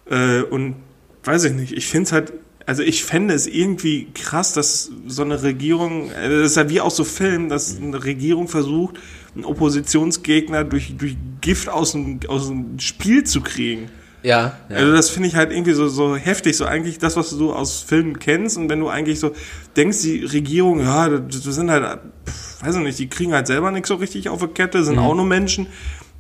Äh, 0.10 0.44
und 0.44 0.76
weiß 1.24 1.46
ich 1.46 1.54
nicht, 1.54 1.74
ich 1.74 1.88
finde 1.88 2.04
es 2.04 2.12
halt, 2.12 2.34
also 2.66 2.84
ich 2.84 3.04
fände 3.04 3.34
es 3.34 3.48
irgendwie 3.48 4.08
krass, 4.14 4.54
dass 4.54 4.92
so 5.08 5.24
eine 5.24 5.42
Regierung, 5.42 6.12
äh, 6.12 6.30
das 6.30 6.52
ist 6.52 6.58
ja 6.58 6.70
wie 6.70 6.82
aus 6.82 6.96
so 6.96 7.04
Filmen, 7.04 7.50
dass 7.50 7.78
eine 7.78 8.04
Regierung 8.04 8.48
versucht, 8.48 8.98
einen 9.36 9.46
Oppositionsgegner 9.46 10.64
durch, 10.64 10.96
durch 10.98 11.18
Gift 11.42 11.70
aus 11.70 11.94
dem, 11.94 12.20
aus 12.28 12.48
dem 12.48 12.80
Spiel 12.80 13.24
zu 13.24 13.42
kriegen. 13.42 13.90
Ja. 14.28 14.58
ja. 14.68 14.76
Also 14.76 14.92
das 14.92 15.10
finde 15.10 15.30
ich 15.30 15.36
halt 15.38 15.54
irgendwie 15.54 15.72
so, 15.72 15.88
so 15.88 16.18
heftig, 16.18 16.58
so 16.58 16.66
eigentlich 16.66 17.00
das, 17.00 17.16
was 17.16 17.30
du 17.30 17.54
aus 17.54 17.80
Filmen 17.80 18.20
kennst 18.20 18.58
und 18.58 18.70
wenn 18.70 18.82
du 18.82 18.90
eigentlich 18.90 19.22
so 19.22 19.32
denkst, 19.78 20.02
die 20.02 20.26
Regierung, 20.26 20.82
ja, 20.82 21.08
das 21.08 21.44
sind 21.44 21.72
halt, 21.72 22.00
weiß 22.60 22.76
ich 22.76 22.82
nicht, 22.82 23.00
die 23.00 23.08
kriegen 23.08 23.34
halt 23.34 23.48
selber 23.48 23.72
nichts 23.72 23.88
so 23.88 23.96
richtig 23.96 24.28
auf 24.28 24.42
die 24.42 24.48
Kette, 24.48 24.84
sind 24.84 25.00
auch 25.00 25.16
nur 25.16 25.26
Menschen 25.26 25.68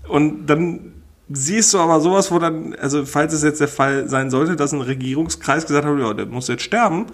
und 0.08 0.48
dann 0.48 0.94
siehst 1.28 1.74
du 1.74 1.80
aber 1.80 2.00
sowas, 2.00 2.32
wo 2.32 2.40
dann, 2.40 2.76
also 2.76 3.06
falls 3.06 3.34
es 3.34 3.44
jetzt 3.44 3.60
der 3.60 3.68
Fall 3.68 4.08
sein 4.08 4.30
sollte, 4.30 4.56
dass 4.56 4.72
ein 4.72 4.80
Regierungskreis 4.80 5.66
gesagt 5.68 5.86
hat, 5.86 6.00
ja, 6.00 6.14
der 6.14 6.28
muss 6.28 6.48
jetzt 6.48 6.64
sterben, 6.64 7.08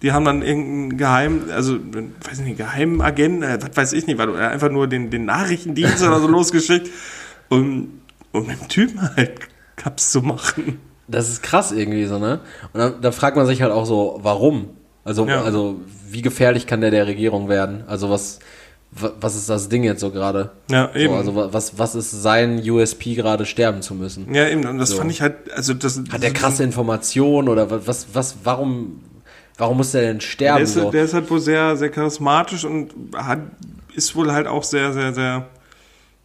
die 0.00 0.12
haben 0.12 0.24
dann 0.24 0.40
irgendeinen 0.40 0.96
Geheim, 0.96 1.42
also, 1.54 1.78
weiß 2.26 2.38
nicht, 2.40 2.56
geheimen 2.56 3.02
Agenten, 3.02 3.42
äh, 3.42 3.58
was 3.60 3.76
weiß 3.76 3.92
ich 3.92 4.06
nicht, 4.06 4.16
weil 4.16 4.34
einfach 4.34 4.70
nur 4.70 4.86
den, 4.86 5.10
den 5.10 5.26
Nachrichtendienst 5.26 6.02
oder 6.02 6.20
so 6.20 6.26
losgeschickt, 6.28 6.88
um, 7.50 8.00
um 8.32 8.48
dem 8.48 8.66
Typen 8.68 9.02
halt 9.14 9.40
Kaps 9.78 10.12
zu 10.12 10.20
machen. 10.22 10.80
Das 11.06 11.28
ist 11.30 11.42
krass 11.42 11.72
irgendwie 11.72 12.04
so, 12.04 12.18
ne? 12.18 12.40
Und 12.74 12.80
dann, 12.80 13.00
da 13.00 13.12
fragt 13.12 13.36
man 13.36 13.46
sich 13.46 13.62
halt 13.62 13.72
auch 13.72 13.86
so, 13.86 14.18
warum? 14.22 14.68
Also, 15.04 15.26
Ja. 15.26 15.42
also 15.42 15.76
wie 16.10 16.20
gefährlich 16.20 16.66
kann 16.66 16.82
der 16.82 16.90
der 16.90 17.06
Regierung 17.06 17.48
werden? 17.48 17.84
Also 17.86 18.10
was, 18.10 18.40
wa- 18.90 19.12
was 19.18 19.34
ist 19.36 19.48
das 19.48 19.70
Ding 19.70 19.84
jetzt 19.84 20.00
so 20.00 20.10
gerade? 20.10 20.50
Ja, 20.70 20.94
eben. 20.94 21.14
So, 21.14 21.18
also 21.18 21.34
wa- 21.34 21.48
was, 21.52 21.78
was 21.78 21.94
ist 21.94 22.10
sein 22.10 22.58
USP 22.68 23.14
gerade 23.14 23.46
sterben 23.46 23.80
zu 23.80 23.94
müssen? 23.94 24.34
Ja, 24.34 24.46
eben, 24.48 24.66
und 24.66 24.76
das 24.76 24.90
So. 24.90 24.96
fand 24.98 25.10
ich 25.10 25.22
halt, 25.22 25.50
also 25.54 25.72
das. 25.72 26.02
Hat 26.10 26.22
der 26.22 26.32
krasse 26.34 26.62
Informationen 26.62 27.48
oder 27.48 27.70
wa- 27.70 27.80
was, 27.86 28.08
was, 28.12 28.36
warum, 28.44 29.00
warum 29.56 29.78
muss 29.78 29.92
der 29.92 30.02
denn 30.02 30.18
Der 30.18 30.20
sterben 30.26 30.62
ist, 30.64 30.74
so? 30.74 30.90
der 30.90 31.04
ist 31.04 31.14
halt 31.14 31.30
wohl 31.30 31.40
sehr, 31.40 31.74
sehr 31.78 31.88
charismatisch 31.88 32.64
und 32.66 32.90
hat, 33.16 33.38
ist 33.94 34.14
wohl 34.14 34.30
halt 34.30 34.46
auch 34.46 34.62
sehr, 34.62 34.92
sehr, 34.92 35.14
sehr 35.14 35.46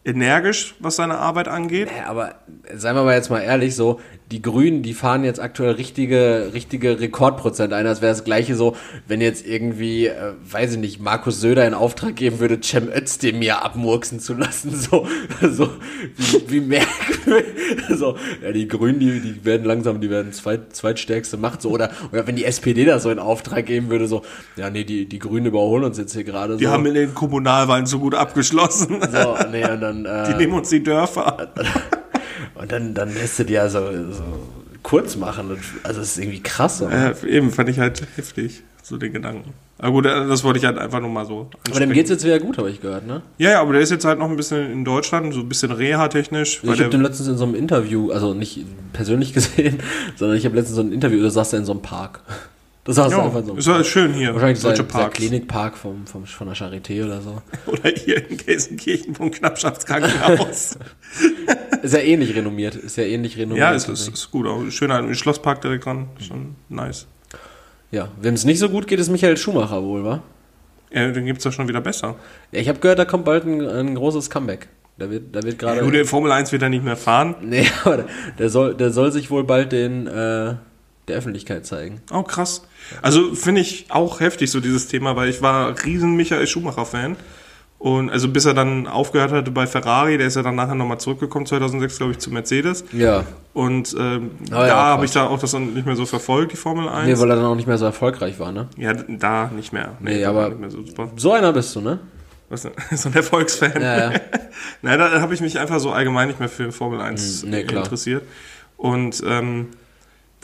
energisch, 0.04 0.74
was 0.78 0.96
seine 0.96 1.18
Arbeit 1.18 1.48
angeht. 1.48 1.88
Ja, 1.96 2.06
aber 2.06 2.36
seien 2.72 2.94
wir 2.94 3.04
mal 3.04 3.14
jetzt 3.14 3.30
mal 3.30 3.40
ehrlich, 3.40 3.74
so, 3.74 4.00
die 4.34 4.42
Grünen, 4.42 4.82
die 4.82 4.94
fahren 4.94 5.22
jetzt 5.22 5.38
aktuell 5.38 5.74
richtige, 5.74 6.50
richtige 6.54 6.98
Rekordprozent 6.98 7.72
ein, 7.72 7.86
als 7.86 8.02
wäre 8.02 8.10
das 8.10 8.24
gleiche 8.24 8.56
so, 8.56 8.74
wenn 9.06 9.20
jetzt 9.20 9.46
irgendwie, 9.46 10.08
äh, 10.08 10.32
weiß 10.50 10.72
ich 10.72 10.78
nicht, 10.78 11.00
Markus 11.00 11.40
Söder 11.40 11.64
in 11.64 11.72
Auftrag 11.72 12.16
geben 12.16 12.40
würde, 12.40 12.58
Cem 12.60 12.88
Özdemir 12.88 13.64
abmurksen 13.64 14.18
zu 14.18 14.34
lassen, 14.34 14.74
so, 14.74 15.06
so, 15.40 15.68
wie, 16.16 16.50
wie 16.50 16.60
merkwürdig, 16.60 17.46
so, 17.96 18.16
ja, 18.42 18.50
die 18.50 18.66
Grünen, 18.66 18.98
die, 18.98 19.20
die 19.20 19.44
werden 19.44 19.64
langsam, 19.64 20.00
die 20.00 20.10
werden 20.10 20.32
zweit, 20.32 20.74
zweitstärkste 20.74 21.36
Macht, 21.36 21.62
so, 21.62 21.70
oder, 21.70 21.92
oder 22.10 22.26
wenn 22.26 22.34
die 22.34 22.44
SPD 22.44 22.84
das 22.84 23.04
so 23.04 23.10
in 23.10 23.20
Auftrag 23.20 23.66
geben 23.66 23.88
würde, 23.88 24.08
so, 24.08 24.22
ja, 24.56 24.68
nee, 24.68 24.82
die, 24.82 25.06
die 25.08 25.20
Grünen 25.20 25.46
überholen 25.46 25.84
uns 25.84 25.96
jetzt 25.96 26.12
hier 26.12 26.24
gerade, 26.24 26.56
Die 26.56 26.64
so. 26.64 26.70
haben 26.72 26.84
in 26.86 26.94
den 26.94 27.14
Kommunalwahlen 27.14 27.86
so 27.86 28.00
gut 28.00 28.16
abgeschlossen. 28.16 28.98
so, 29.00 29.36
nee, 29.52 29.64
und 29.64 29.80
dann, 29.80 30.04
äh, 30.06 30.32
Die 30.32 30.34
nehmen 30.34 30.54
uns 30.54 30.70
die 30.70 30.82
Dörfer. 30.82 31.52
Und 32.54 32.72
dann, 32.72 32.94
dann 32.94 33.12
lässt 33.14 33.38
du 33.38 33.44
dir 33.44 33.54
ja 33.54 33.68
so, 33.68 33.80
so 34.12 34.22
kurz 34.82 35.16
machen. 35.16 35.50
Und, 35.50 35.60
also 35.82 36.00
das 36.00 36.10
ist 36.10 36.18
irgendwie 36.18 36.42
krass. 36.42 36.80
Äh, 36.80 37.14
eben, 37.26 37.50
fand 37.50 37.68
ich 37.68 37.78
halt 37.78 38.02
heftig, 38.16 38.62
so 38.82 38.96
den 38.96 39.12
Gedanken. 39.12 39.52
Aber 39.78 39.90
gut, 39.92 40.06
äh, 40.06 40.26
das 40.28 40.44
wollte 40.44 40.60
ich 40.60 40.64
halt 40.64 40.78
einfach 40.78 41.00
nur 41.00 41.10
mal 41.10 41.26
so 41.26 41.40
aber 41.40 41.48
dem 41.50 41.58
ansprechen. 41.66 41.92
geht's 41.94 42.10
jetzt 42.10 42.24
wieder 42.24 42.38
gut, 42.38 42.58
habe 42.58 42.70
ich 42.70 42.80
gehört, 42.80 43.06
ne? 43.06 43.22
Ja, 43.38 43.50
ja, 43.50 43.60
aber 43.60 43.72
der 43.72 43.82
ist 43.82 43.90
jetzt 43.90 44.04
halt 44.04 44.20
noch 44.20 44.30
ein 44.30 44.36
bisschen 44.36 44.70
in 44.70 44.84
Deutschland, 44.84 45.34
so 45.34 45.40
ein 45.40 45.48
bisschen 45.48 45.72
Reha-technisch. 45.72 46.62
ich 46.62 46.70
habe 46.70 46.90
den 46.90 47.02
letztens 47.02 47.28
in 47.28 47.36
so 47.36 47.44
einem 47.44 47.56
Interview, 47.56 48.12
also 48.12 48.34
nicht 48.34 48.64
persönlich 48.92 49.32
gesehen, 49.34 49.80
sondern 50.16 50.38
ich 50.38 50.44
habe 50.44 50.54
letztens 50.54 50.76
so 50.76 50.82
ein 50.82 50.92
Interview, 50.92 51.22
da 51.22 51.30
saß 51.30 51.54
er 51.54 51.58
in 51.58 51.64
so 51.64 51.72
einem 51.72 51.82
Park. 51.82 52.20
Das 52.84 52.98
er 52.98 53.08
ja, 53.08 53.22
einfach 53.24 53.40
in 53.40 53.46
so 53.46 53.54
ist 53.56 53.66
halt 53.66 53.86
schön 53.86 54.12
hier. 54.12 54.34
Wahrscheinlich 54.34 54.60
dieser 54.60 54.82
Parks. 54.82 55.16
Klinikpark 55.16 55.76
vom, 55.76 56.06
vom, 56.06 56.26
von 56.26 56.46
der 56.48 56.54
Charité 56.56 57.04
oder 57.04 57.22
so. 57.22 57.40
Oder 57.66 57.88
hier 57.90 58.28
in 58.28 58.36
Gelsenkirchen 58.36 59.14
vom 59.14 59.30
Knappschaftskrankenhaus. 59.30 60.78
Ist 61.82 61.92
ja 61.94 62.00
ähnlich 62.00 62.34
renommiert. 62.34 62.74
Ist 62.74 62.96
ja 62.96 63.04
ähnlich 63.04 63.36
renommiert. 63.38 63.58
ja, 63.66 63.72
ist, 63.72 63.88
ist, 63.88 64.08
ist 64.08 64.30
gut. 64.30 64.46
Auch 64.46 64.62
schön 64.70 64.90
im 64.90 65.14
Schlosspark 65.14 65.60
direkt 65.60 65.84
dran. 65.86 66.08
Schon 66.18 66.56
nice. 66.68 67.06
ja. 67.90 68.08
Wem 68.20 68.34
es 68.34 68.44
nicht 68.44 68.58
so 68.58 68.68
gut 68.68 68.86
geht, 68.86 68.98
ist 68.98 69.10
Michael 69.10 69.36
Schumacher 69.36 69.82
wohl, 69.82 70.04
wa? 70.04 70.22
Ja, 70.90 71.10
den 71.10 71.26
gibt's 71.26 71.44
ja 71.44 71.52
schon 71.52 71.68
wieder 71.68 71.80
besser. 71.80 72.16
Ja, 72.52 72.60
ich 72.60 72.68
habe 72.68 72.78
gehört, 72.80 72.98
da 72.98 73.04
kommt 73.04 73.24
bald 73.24 73.44
ein, 73.44 73.60
ein 73.60 73.94
großes 73.94 74.30
Comeback. 74.30 74.68
Da 74.96 75.10
wird, 75.10 75.34
da 75.34 75.42
wird 75.42 75.58
gerade. 75.58 75.78
Ja, 75.78 75.84
gut, 75.84 75.94
in 75.94 76.04
Formel 76.06 76.30
1 76.32 76.52
wird 76.52 76.62
er 76.62 76.68
nicht 76.68 76.84
mehr 76.84 76.96
fahren. 76.96 77.34
Nee, 77.42 77.66
aber 77.84 77.96
der- 77.98 78.06
der 78.38 78.48
soll, 78.48 78.74
der 78.74 78.90
soll 78.90 79.10
sich 79.12 79.30
wohl 79.30 79.44
bald 79.44 79.72
den, 79.72 80.06
äh, 80.06 80.54
der 81.08 81.16
Öffentlichkeit 81.16 81.66
zeigen. 81.66 82.00
Oh, 82.12 82.22
krass. 82.22 82.66
Also 83.02 83.34
finde 83.34 83.60
ich 83.60 83.86
auch 83.90 84.20
heftig, 84.20 84.50
so 84.50 84.60
dieses 84.60 84.88
Thema, 84.88 85.16
weil 85.16 85.28
ich 85.28 85.42
war 85.42 85.74
riesen 85.84 86.16
Michael 86.16 86.46
Schumacher-Fan. 86.46 87.16
Und 87.78 88.08
also 88.08 88.28
bis 88.28 88.46
er 88.46 88.54
dann 88.54 88.86
aufgehört 88.86 89.30
hatte 89.30 89.50
bei 89.50 89.66
Ferrari, 89.66 90.16
der 90.16 90.28
ist 90.28 90.36
ja 90.36 90.42
dann 90.42 90.54
nachher 90.54 90.74
nochmal 90.74 90.98
zurückgekommen, 90.98 91.44
2006, 91.44 91.98
glaube 91.98 92.12
ich, 92.12 92.18
zu 92.18 92.30
Mercedes. 92.30 92.82
Ja. 92.92 93.24
Und 93.52 93.94
ähm, 93.98 94.30
Ah, 94.50 94.60
ja, 94.62 94.66
da 94.68 94.76
habe 94.86 95.04
ich 95.04 95.10
da 95.10 95.26
auch 95.26 95.38
das 95.38 95.50
dann 95.50 95.74
nicht 95.74 95.84
mehr 95.84 95.96
so 95.96 96.06
verfolgt, 96.06 96.52
die 96.52 96.56
Formel 96.56 96.88
1. 96.88 97.06
Nee, 97.06 97.18
weil 97.20 97.28
er 97.30 97.36
dann 97.36 97.44
auch 97.44 97.54
nicht 97.56 97.66
mehr 97.68 97.76
so 97.76 97.84
erfolgreich 97.84 98.38
war, 98.38 98.52
ne? 98.52 98.68
ja, 98.78 98.94
da 98.94 99.50
nicht 99.54 99.74
mehr. 99.74 99.92
Nee, 100.00 100.22
war 100.22 100.30
aber- 100.30 100.48
nicht 100.50 100.60
mehr 100.60 100.70
so 100.70 100.82
super. 100.86 101.10
So 101.16 101.32
einer 101.34 101.52
bist 101.52 101.76
du, 101.76 101.82
ne? 101.82 101.98
Was 102.48 102.62
so 102.94 103.08
ein 103.10 103.14
Erfolgsfan. 103.14 103.72
Ja, 103.82 104.12
ja. 104.12 104.20
Nein, 104.82 104.98
da 104.98 105.20
habe 105.20 105.34
ich 105.34 105.42
mich 105.42 105.58
einfach 105.58 105.78
so 105.80 105.90
allgemein 105.92 106.28
nicht 106.28 106.40
mehr 106.40 106.48
für 106.48 106.72
Formel 106.72 107.02
1 107.02 107.42
Hm, 107.42 107.50
nee, 107.50 107.60
interessiert. 107.62 108.22
Und 108.78 109.22
ähm, 109.26 109.68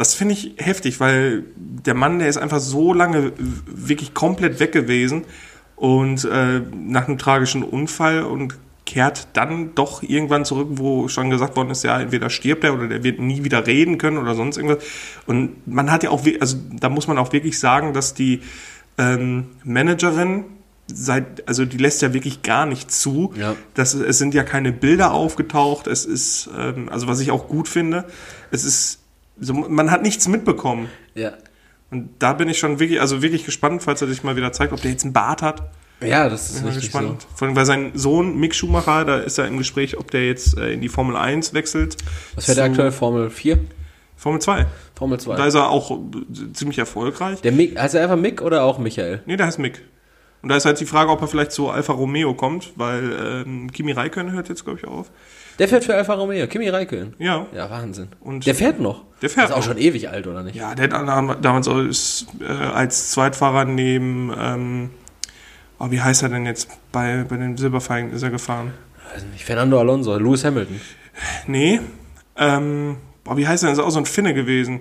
das 0.01 0.15
finde 0.15 0.33
ich 0.33 0.55
heftig, 0.57 0.99
weil 0.99 1.45
der 1.57 1.93
Mann, 1.93 2.21
der 2.21 2.29
ist 2.29 2.39
einfach 2.39 2.59
so 2.59 2.95
lange 2.95 3.33
wirklich 3.67 4.15
komplett 4.15 4.59
weg 4.59 4.73
gewesen 4.73 5.27
und 5.77 6.25
äh, 6.25 6.63
nach 6.75 7.07
einem 7.07 7.19
tragischen 7.19 7.63
Unfall 7.63 8.23
und 8.23 8.55
kehrt 8.87 9.29
dann 9.35 9.75
doch 9.75 10.03
irgendwann 10.03 10.47
zurück, 10.47 10.69
wo 10.71 11.09
schon 11.09 11.29
gesagt 11.29 11.55
worden 11.55 11.69
ist, 11.69 11.85
ja, 11.85 12.01
entweder 12.01 12.31
stirbt 12.31 12.65
er 12.65 12.73
oder 12.73 12.89
der 12.89 13.05
wird 13.05 13.21
nie 13.21 13.45
wieder 13.45 13.67
reden 13.67 13.99
können 13.99 14.17
oder 14.17 14.35
sonst 14.35 14.57
irgendwas. 14.57 14.83
Und 15.27 15.67
man 15.69 15.93
hat 15.93 16.03
ja 16.03 16.09
auch, 16.09 16.25
also 16.41 16.57
da 16.81 16.89
muss 16.89 17.07
man 17.07 17.19
auch 17.19 17.35
wirklich 17.35 17.59
sagen, 17.59 17.93
dass 17.93 18.15
die 18.15 18.41
ähm, 18.97 19.49
Managerin, 19.65 20.45
seit, 20.87 21.47
also 21.47 21.67
die 21.67 21.77
lässt 21.77 22.01
ja 22.01 22.15
wirklich 22.15 22.41
gar 22.41 22.65
nicht 22.65 22.91
zu. 22.91 23.35
Ja. 23.37 23.55
Das, 23.75 23.93
es 23.93 24.17
sind 24.17 24.33
ja 24.33 24.45
keine 24.45 24.73
Bilder 24.73 25.13
aufgetaucht. 25.13 25.87
Es 25.89 26.07
ist, 26.07 26.49
ähm, 26.59 26.89
also 26.89 27.07
was 27.07 27.21
ich 27.21 27.31
auch 27.31 27.49
gut 27.49 27.69
finde, 27.69 28.07
es 28.51 28.65
ist, 28.65 29.00
so, 29.41 29.55
man 29.55 29.91
hat 29.91 30.03
nichts 30.03 30.29
mitbekommen. 30.29 30.89
Ja. 31.15 31.33
Und 31.91 32.11
da 32.21 32.35
bin 32.35 32.49
ich 32.49 32.59
schon 32.59 32.79
wirklich, 32.79 33.01
also 33.01 33.21
wirklich 33.23 33.45
gespannt, 33.45 33.83
falls 33.83 34.01
er 34.01 34.09
sich 34.09 34.23
mal 34.23 34.37
wieder 34.37 34.53
zeigt, 34.53 34.73
ob 34.73 34.81
der 34.81 34.93
jetzt 34.93 35.03
einen 35.05 35.13
Bart 35.13 35.43
hat. 35.43 35.71
Ja, 36.01 36.29
das 36.29 36.51
ist 36.51 36.65
richtig 36.65 36.85
gespannt. 36.85 37.27
Vor 37.35 37.47
allem, 37.49 37.57
weil 37.57 37.67
sein 37.67 37.91
Sohn 37.95 38.39
Mick 38.39 38.55
Schumacher, 38.55 39.05
da 39.05 39.19
ist 39.19 39.39
er 39.39 39.47
im 39.49 39.59
Gespräch, 39.59 39.99
ob 39.99 40.11
der 40.11 40.27
jetzt 40.27 40.57
äh, 40.57 40.73
in 40.73 40.81
die 40.81 40.89
Formel 40.89 41.17
1 41.17 41.53
wechselt. 41.53 41.93
so. 41.95 41.99
Was 42.37 42.45
fährt 42.47 42.59
der 42.59 42.65
Zu 42.67 42.71
aktuell? 42.71 42.93
Formel 42.93 43.29
4? 43.31 43.59
Formel 44.17 44.41
2. 44.41 44.67
Formel 44.95 45.19
Da 45.19 45.25
2. 45.25 45.47
ist 45.47 45.55
er 45.55 45.69
auch 45.69 45.91
äh, 45.91 46.53
ziemlich 46.53 46.79
erfolgreich. 46.79 47.41
Der 47.43 47.53
Mick, 47.53 47.79
heißt 47.79 47.95
er 47.95 48.03
einfach 48.05 48.17
Mick 48.17 48.41
oder 48.41 48.63
auch 48.63 48.79
Michael? 48.79 49.23
Nee, 49.27 49.37
der 49.37 49.47
heißt 49.47 49.59
Mick. 49.59 49.83
Und 50.43 50.49
da 50.49 50.57
ist 50.57 50.65
halt 50.65 50.81
die 50.81 50.87
Frage, 50.87 51.11
ob 51.11 51.21
er 51.21 51.29
vielleicht 51.29 51.53
zu 51.53 51.69
Alfa 51.69 51.93
Romeo 51.93 52.33
kommt, 52.35 52.73
weil 52.77 53.45
ähm, 53.47 53.71
Kimi 53.73 53.93
Räikkönen 53.93 54.33
hört 54.33 54.49
jetzt, 54.49 54.65
glaube 54.65 54.79
ich, 54.79 54.87
auf. 54.87 55.11
Der 55.59 55.69
fährt 55.69 55.85
für 55.85 55.95
Alfa 55.95 56.15
Romeo, 56.15 56.47
Kimi 56.47 56.69
Räikkönen. 56.69 57.15
Ja. 57.19 57.47
Ja, 57.55 57.69
Wahnsinn. 57.71 58.09
Und- 58.21 58.47
der 58.47 58.55
fährt 58.55 58.81
noch. 58.81 59.05
Der 59.21 59.29
fährt 59.29 59.47
Ist 59.49 59.53
auch 59.53 59.59
noch. 59.59 59.65
schon 59.65 59.79
ewig 59.79 60.09
alt, 60.09 60.27
oder 60.27 60.43
nicht? 60.43 60.57
Ja, 60.57 60.75
der 60.75 60.89
hat 60.91 61.45
damals 61.45 61.67
ist, 61.67 62.27
äh, 62.41 62.47
als 62.51 63.11
Zweitfahrer 63.11 63.67
neben, 63.67 64.33
ähm, 64.39 64.91
oh, 65.79 65.91
wie 65.91 66.01
heißt 66.01 66.23
er 66.23 66.31
denn 66.31 66.47
jetzt? 66.47 66.69
Bei, 66.93 67.25
bei 67.29 67.37
den 67.37 67.57
Silberfeigen 67.59 68.13
ist 68.13 68.23
er 68.23 68.31
gefahren. 68.31 68.73
Weiß 69.13 69.25
nicht. 69.33 69.45
Fernando 69.45 69.79
Alonso, 69.79 70.17
Lewis 70.17 70.45
Hamilton. 70.45 70.81
Nee, 71.47 71.81
ähm, 72.37 72.97
boah, 73.25 73.37
wie 73.37 73.47
heißt 73.47 73.63
er 73.65 73.67
denn? 73.67 73.75
Ist 73.79 73.85
auch 73.85 73.91
so 73.91 73.99
ein 73.99 74.07
Finne 74.07 74.33
gewesen. 74.33 74.81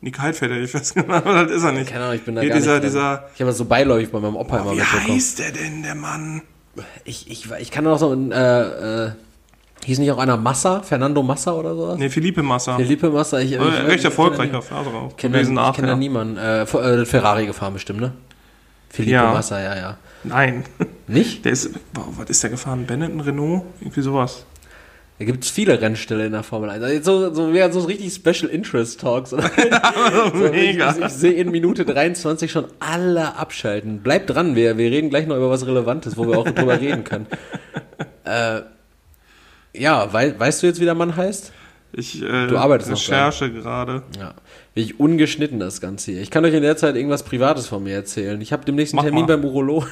Nick 0.00 0.18
Heidfeld, 0.20 0.50
hätte 0.52 0.62
ich 0.62 0.70
fast 0.70 0.94
genannt, 0.94 1.26
aber 1.26 1.44
das 1.44 1.52
ist 1.56 1.62
er 1.64 1.72
nicht. 1.72 1.90
Keine 1.90 2.04
Ahnung, 2.04 2.16
ich 2.16 2.22
bin 2.24 2.34
da 2.34 2.40
Hier 2.40 2.50
gar 2.50 2.58
dieser, 2.58 2.74
nicht 2.74 2.84
dieser, 2.84 3.28
Ich 3.34 3.40
habe 3.40 3.50
das 3.50 3.58
so 3.58 3.64
beiläufig 3.64 4.10
bei 4.10 4.18
meinem 4.20 4.36
Opa 4.36 4.58
immer 4.60 4.72
wie 4.72 4.76
mitbekommen. 4.76 5.08
heißt 5.14 5.38
der 5.40 5.52
denn, 5.52 5.82
der 5.82 5.94
Mann? 5.94 6.42
Ich, 7.04 7.28
ich, 7.30 7.48
ich 7.60 7.70
kann 7.70 7.86
auch 7.86 7.98
so 7.98 8.12
ein, 8.12 8.30
äh, 8.32 9.06
äh, 9.06 9.10
hieß 9.84 9.98
nicht 9.98 10.10
auch 10.12 10.18
einer 10.18 10.36
Massa, 10.36 10.82
Fernando 10.82 11.22
Massa 11.22 11.52
oder 11.52 11.74
sowas? 11.74 11.98
Nee, 11.98 12.10
Felipe 12.10 12.42
Massa. 12.42 12.76
Felipe 12.76 13.10
Massa, 13.10 13.38
ich, 13.40 13.52
ich, 13.52 13.58
Äh, 13.58 13.68
ich, 13.68 13.86
recht 13.86 13.98
ich 14.00 14.04
erfolgreicher 14.04 14.62
Fahrer 14.62 14.94
auch 14.94 15.16
Kenn 15.16 15.32
gewesen 15.32 15.56
da, 15.56 15.70
ich 15.70 15.76
kenne 15.76 15.88
da 15.88 15.96
niemanden. 15.96 16.36
Äh, 16.36 16.62
äh, 16.62 17.04
Ferrari 17.06 17.46
gefahren 17.46 17.72
bestimmt, 17.72 18.00
ne? 18.00 18.12
Felipe 18.90 19.14
Ja. 19.14 19.32
Massa, 19.32 19.60
ja, 19.60 19.76
ja. 19.76 19.96
Nein, 20.24 20.64
Nicht? 21.06 21.44
der 21.44 21.52
ist, 21.52 21.70
boah, 21.92 22.06
was 22.16 22.30
ist 22.30 22.42
der 22.42 22.50
gefahren? 22.50 22.86
Benetton, 22.86 23.20
Renault? 23.20 23.62
Irgendwie 23.80 24.00
sowas. 24.02 24.44
Da 25.18 25.24
gibt 25.24 25.42
es 25.42 25.50
viele 25.50 25.80
Rennställe 25.80 26.26
in 26.26 26.32
der 26.32 26.44
Formel 26.44 26.70
1. 26.70 26.82
Also 26.82 27.28
so, 27.28 27.34
so 27.34 27.52
wären 27.52 27.72
so 27.72 27.80
richtig 27.80 28.14
Special 28.14 28.48
Interest 28.50 29.00
Talks. 29.00 29.30
So, 29.30 29.36
Mega. 30.50 30.92
Ich, 30.92 31.04
ich 31.04 31.12
sehe 31.12 31.32
in 31.32 31.50
Minute 31.50 31.84
23 31.84 32.50
schon 32.52 32.66
alle 32.78 33.34
abschalten. 33.36 34.00
Bleibt 34.00 34.30
dran, 34.30 34.54
wir, 34.54 34.78
wir 34.78 34.90
reden 34.90 35.10
gleich 35.10 35.26
noch 35.26 35.36
über 35.36 35.50
was 35.50 35.66
Relevantes, 35.66 36.16
wo 36.16 36.28
wir 36.28 36.38
auch 36.38 36.48
drüber 36.48 36.80
reden 36.80 37.02
können. 37.02 37.26
Äh, 38.24 38.60
ja, 39.74 40.12
wei 40.12 40.38
weißt 40.38 40.62
du 40.62 40.66
jetzt, 40.66 40.80
wie 40.80 40.84
der 40.84 40.94
Mann 40.94 41.16
heißt? 41.16 41.52
Ich 41.92 42.22
äh, 42.22 42.46
Du 42.48 42.58
arbeitest 42.58 42.90
noch 42.90 42.98
recherche 42.98 43.50
gerade. 43.50 44.02
Ja. 44.18 44.34
Wie 44.74 44.92
ungeschnitten 44.92 45.58
das 45.58 45.80
Ganze 45.80 46.12
hier. 46.12 46.20
Ich 46.20 46.30
kann 46.30 46.44
euch 46.44 46.52
in 46.54 46.62
der 46.62 46.76
Zeit 46.76 46.96
irgendwas 46.96 47.22
Privates 47.22 47.66
von 47.66 47.82
mir 47.82 47.94
erzählen. 47.94 48.38
Ich 48.40 48.52
habe 48.52 48.64
demnächst 48.64 48.92
einen 48.92 48.98
Mach 48.98 49.04
Termin 49.04 49.22
mal. 49.22 49.36
beim 49.38 49.44
Urologen. 49.44 49.88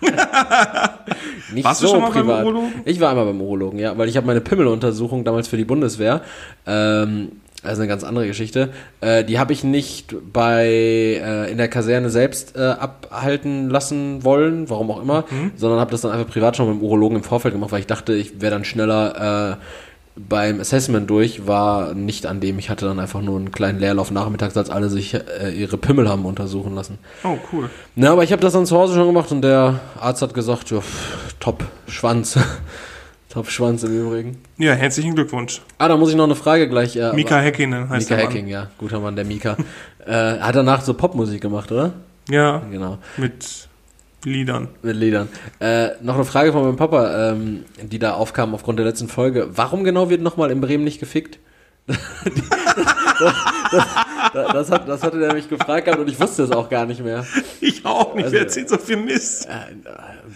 Nicht 1.52 1.64
Warst 1.64 1.82
du 1.82 1.86
so 1.86 1.94
schon 1.94 2.02
mal 2.02 2.10
beim 2.10 2.22
privat. 2.26 2.44
Urologen? 2.44 2.72
Ich 2.84 3.00
war 3.00 3.10
einmal 3.10 3.26
beim 3.26 3.40
Urologen, 3.40 3.78
ja, 3.78 3.96
weil 3.98 4.08
ich 4.08 4.16
habe 4.16 4.26
meine 4.26 4.40
Pimmeluntersuchung 4.40 5.24
damals 5.24 5.48
für 5.48 5.56
die 5.56 5.64
Bundeswehr. 5.64 6.22
Ähm, 6.66 7.32
also 7.66 7.82
eine 7.82 7.88
ganz 7.88 8.04
andere 8.04 8.26
Geschichte. 8.26 8.70
Äh, 9.00 9.24
die 9.24 9.38
habe 9.38 9.52
ich 9.52 9.64
nicht 9.64 10.14
bei 10.32 10.64
äh, 10.66 11.50
in 11.50 11.58
der 11.58 11.68
Kaserne 11.68 12.08
selbst 12.10 12.56
äh, 12.56 12.60
abhalten 12.60 13.68
lassen 13.70 14.24
wollen, 14.24 14.70
warum 14.70 14.90
auch 14.90 15.02
immer, 15.02 15.24
Mhm. 15.30 15.52
sondern 15.56 15.80
habe 15.80 15.90
das 15.90 16.00
dann 16.02 16.12
einfach 16.12 16.28
privat 16.30 16.56
schon 16.56 16.68
mit 16.70 16.78
dem 16.78 16.82
Urologen 16.82 17.16
im 17.18 17.22
Vorfeld 17.24 17.54
gemacht, 17.54 17.72
weil 17.72 17.80
ich 17.80 17.86
dachte, 17.86 18.14
ich 18.14 18.40
wäre 18.40 18.52
dann 18.52 18.64
schneller 18.64 19.52
äh, 19.52 19.56
beim 20.18 20.60
Assessment 20.60 21.10
durch, 21.10 21.46
war 21.46 21.92
nicht 21.92 22.24
an 22.24 22.40
dem. 22.40 22.58
Ich 22.58 22.70
hatte 22.70 22.86
dann 22.86 22.98
einfach 22.98 23.20
nur 23.20 23.36
einen 23.38 23.52
kleinen 23.52 23.78
Leerlauf 23.78 24.10
nachmittags, 24.10 24.56
als 24.56 24.70
alle 24.70 24.88
sich 24.88 25.12
äh, 25.12 25.50
ihre 25.50 25.76
Pimmel 25.76 26.08
haben 26.08 26.24
untersuchen 26.24 26.74
lassen. 26.74 26.98
Oh, 27.22 27.36
cool. 27.52 27.68
Na, 27.96 28.12
aber 28.12 28.24
ich 28.24 28.32
habe 28.32 28.40
das 28.40 28.54
dann 28.54 28.64
zu 28.64 28.78
Hause 28.78 28.94
schon 28.94 29.06
gemacht 29.06 29.30
und 29.30 29.42
der 29.42 29.80
Arzt 30.00 30.22
hat 30.22 30.32
gesagt, 30.32 30.70
ja, 30.70 30.80
pff, 30.80 31.34
top 31.38 31.64
Schwanz. 31.86 32.38
top 33.28 33.50
Schwanz 33.50 33.82
im 33.82 33.98
Übrigen. 33.98 34.38
Ja, 34.58 34.72
herzlichen 34.74 35.14
Glückwunsch. 35.14 35.60
Ah, 35.78 35.88
da 35.88 35.96
muss 35.96 36.10
ich 36.10 36.16
noch 36.16 36.24
eine 36.24 36.36
Frage 36.36 36.68
gleich. 36.68 36.96
Äh, 36.96 37.12
Mika 37.12 37.38
Häkkinen 37.38 37.88
heißt 37.88 38.08
Mika 38.08 38.16
der 38.16 38.24
Mann. 38.24 38.32
Hacking, 38.34 38.46
ja. 38.48 38.70
Guter 38.78 39.00
Mann, 39.00 39.16
der 39.16 39.24
Mika. 39.24 39.56
äh, 40.06 40.38
hat 40.38 40.54
danach 40.54 40.80
so 40.82 40.94
Popmusik 40.94 41.40
gemacht, 41.40 41.70
oder? 41.72 41.92
Ja, 42.28 42.62
Genau. 42.70 42.98
mit 43.16 43.68
Liedern. 44.24 44.68
Mit 44.82 44.96
Liedern. 44.96 45.28
Äh, 45.60 45.90
noch 46.02 46.16
eine 46.16 46.24
Frage 46.24 46.52
von 46.52 46.64
meinem 46.64 46.76
Papa, 46.76 47.30
ähm, 47.32 47.64
die 47.82 47.98
da 48.00 48.14
aufkam 48.14 48.54
aufgrund 48.54 48.78
der 48.78 48.86
letzten 48.86 49.08
Folge. 49.08 49.48
Warum 49.52 49.84
genau 49.84 50.10
wird 50.10 50.22
nochmal 50.22 50.50
in 50.50 50.60
Bremen 50.60 50.82
nicht 50.84 50.98
gefickt? 50.98 51.38
das, 53.20 53.84
das, 54.32 54.70
hat, 54.70 54.88
das 54.88 55.02
hatte 55.02 55.18
der 55.18 55.34
mich 55.34 55.48
gefragt 55.48 55.84
gehabt 55.86 56.00
und 56.00 56.08
ich 56.08 56.18
wusste 56.20 56.42
es 56.44 56.50
auch 56.50 56.68
gar 56.68 56.86
nicht 56.86 57.02
mehr. 57.02 57.24
Ich 57.60 57.84
auch 57.84 58.14
nicht. 58.14 58.24
Also- 58.24 58.34
Wer 58.34 58.42
erzählt 58.42 58.68
so 58.68 58.78
viel 58.78 58.96
Mist? 58.96 59.46
Äh, 59.46 59.74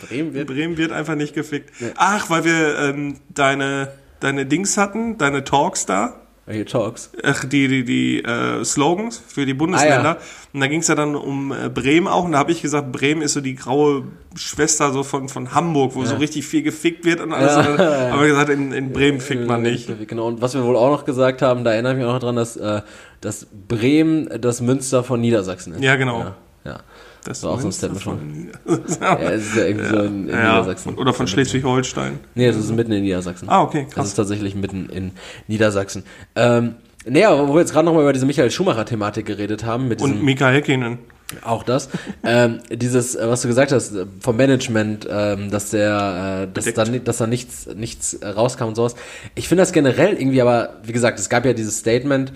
Bremen 0.07 0.35
wird. 0.35 0.47
Bremen 0.47 0.77
wird 0.77 0.93
einfach 0.93 1.15
nicht 1.15 1.35
gefickt. 1.35 1.71
Ach, 1.97 2.31
weil 2.31 2.45
wir 2.45 2.79
ähm, 2.79 3.19
deine, 3.29 3.93
deine 4.21 4.47
Dings 4.47 4.77
hatten, 4.77 5.19
deine 5.19 5.45
Talks 5.45 5.87
da. 5.87 6.20
Welche 6.51 6.65
Talks? 6.65 7.11
Ach, 7.23 7.45
die, 7.45 7.69
die, 7.69 7.85
die 7.85 8.25
äh, 8.25 8.65
Slogans 8.65 9.23
für 9.25 9.47
die 9.47 9.55
Bundesländer. 9.55 10.17
Und 10.53 10.61
da 10.61 10.67
ging 10.67 10.81
es 10.81 10.89
ja 10.89 10.97
dann 10.97 11.15
um 11.15 11.53
äh, 11.53 11.69
Bremen 11.69 12.09
auch. 12.09 12.25
Und 12.25 12.33
da 12.33 12.39
habe 12.39 12.51
ich 12.51 12.61
gesagt, 12.61 12.91
Bremen 12.91 13.23
ist 13.23 13.35
so 13.35 13.41
die 13.41 13.55
graue 13.55 14.03
Schwester 14.35 14.93
so 14.93 15.05
von, 15.05 15.29
von 15.29 15.55
Hamburg, 15.55 15.95
wo 15.95 16.05
so 16.05 16.17
richtig 16.17 16.45
viel 16.45 16.63
gefickt 16.63 17.05
wird 17.05 17.21
und 17.21 17.33
alles. 17.33 17.55
Ja. 17.55 17.77
Dann 17.77 18.13
Aber 18.13 18.27
gesagt, 18.27 18.51
in, 18.51 18.73
in 18.73 18.93
Bremen 18.93 19.21
fickt 19.21 19.47
man 19.47 19.63
nicht. 19.63 19.89
Genau, 20.09 20.27
und 20.27 20.43
was 20.43 20.55
wir 20.55 20.65
wohl 20.65 20.75
auch 20.75 20.91
noch 20.91 21.05
gesagt 21.05 21.41
haben, 21.41 21.63
da 21.63 21.71
erinnere 21.71 21.93
ich 21.93 21.99
mich 21.99 22.07
auch 22.07 22.15
noch 22.15 22.21
dran, 22.21 22.35
dass, 22.35 22.57
äh, 22.57 22.83
dass 23.21 23.47
Bremen 23.69 24.29
das 24.41 24.61
Münster 24.61 25.05
von 25.05 25.21
Niedersachsen 25.21 25.75
ist. 25.75 25.85
Ja, 25.85 25.95
genau. 25.95 26.19
Ja, 26.19 26.35
ja. 26.65 26.81
Das 27.25 27.43
war 27.43 27.51
auch 27.53 27.61
so 27.61 27.69
ein 27.69 27.73
Statement 27.73 28.03
von- 28.03 28.49
ja 29.01 29.19
es 29.19 29.47
ist 29.49 29.57
ja 29.57 29.65
irgendwie 29.67 29.87
so 29.89 29.97
in, 29.99 30.29
in 30.29 30.35
ja, 30.35 30.53
Niedersachsen. 30.61 30.95
Oder 30.97 31.13
von 31.13 31.27
Schleswig-Holstein. 31.27 32.19
Nee, 32.35 32.47
das 32.47 32.57
ist 32.57 32.71
mitten 32.75 32.93
in 32.93 33.03
Niedersachsen. 33.03 33.49
Ah, 33.49 33.63
okay, 33.63 33.85
Das 33.87 33.95
krass. 33.95 34.07
ist 34.09 34.15
tatsächlich 34.15 34.55
mitten 34.55 34.89
in 34.89 35.13
Niedersachsen. 35.47 36.05
Ähm, 36.35 36.75
nee, 37.05 37.25
aber 37.25 37.47
wo 37.49 37.55
wir 37.55 37.61
jetzt 37.61 37.73
gerade 37.73 37.85
nochmal 37.85 38.03
über 38.03 38.13
diese 38.13 38.27
Michael 38.27 38.51
Schumacher-Thematik 38.51 39.27
geredet 39.27 39.65
haben, 39.65 39.89
mit 39.89 40.01
Und 40.01 40.23
Mika 40.23 40.49
Häkkinen. 40.49 40.99
Auch 41.45 41.63
das. 41.63 41.89
ähm, 42.25 42.59
dieses, 42.73 43.15
äh, 43.15 43.29
was 43.29 43.43
du 43.43 43.49
gesagt 43.49 43.71
hast, 43.71 43.95
äh, 43.95 44.07
vom 44.21 44.37
Management, 44.37 45.07
ähm, 45.09 45.49
dass 45.51 45.71
der, 45.71 46.49
äh, 46.49 46.53
dass 46.53 46.73
da, 46.75 46.85
dass 46.85 47.19
da 47.19 47.27
nichts, 47.29 47.69
nichts 47.77 48.15
äh, 48.15 48.27
rauskam 48.29 48.65
und 48.65 48.75
sowas. 48.75 48.97
Ich 49.37 49.47
finde 49.47 49.63
das 49.63 49.73
generell 49.73 50.15
irgendwie, 50.15 50.41
aber 50.43 50.81
wie 50.83 50.93
gesagt, 50.93 51.21
es 51.21 51.29
gab 51.29 51.45
ja 51.45 51.53
dieses 51.53 51.79
Statement, 51.79 52.33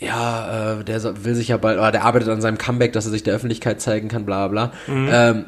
ja, 0.00 0.80
äh, 0.80 0.84
der 0.84 1.24
will 1.24 1.34
sich 1.34 1.48
ja 1.48 1.58
bald, 1.58 1.78
oder 1.78 1.92
der 1.92 2.04
arbeitet 2.04 2.28
an 2.28 2.40
seinem 2.40 2.58
Comeback, 2.58 2.92
dass 2.92 3.04
er 3.04 3.10
sich 3.10 3.22
der 3.22 3.34
Öffentlichkeit 3.34 3.80
zeigen 3.80 4.08
kann, 4.08 4.24
bla 4.24 4.48
bla. 4.48 4.72
Ähm, 4.88 5.44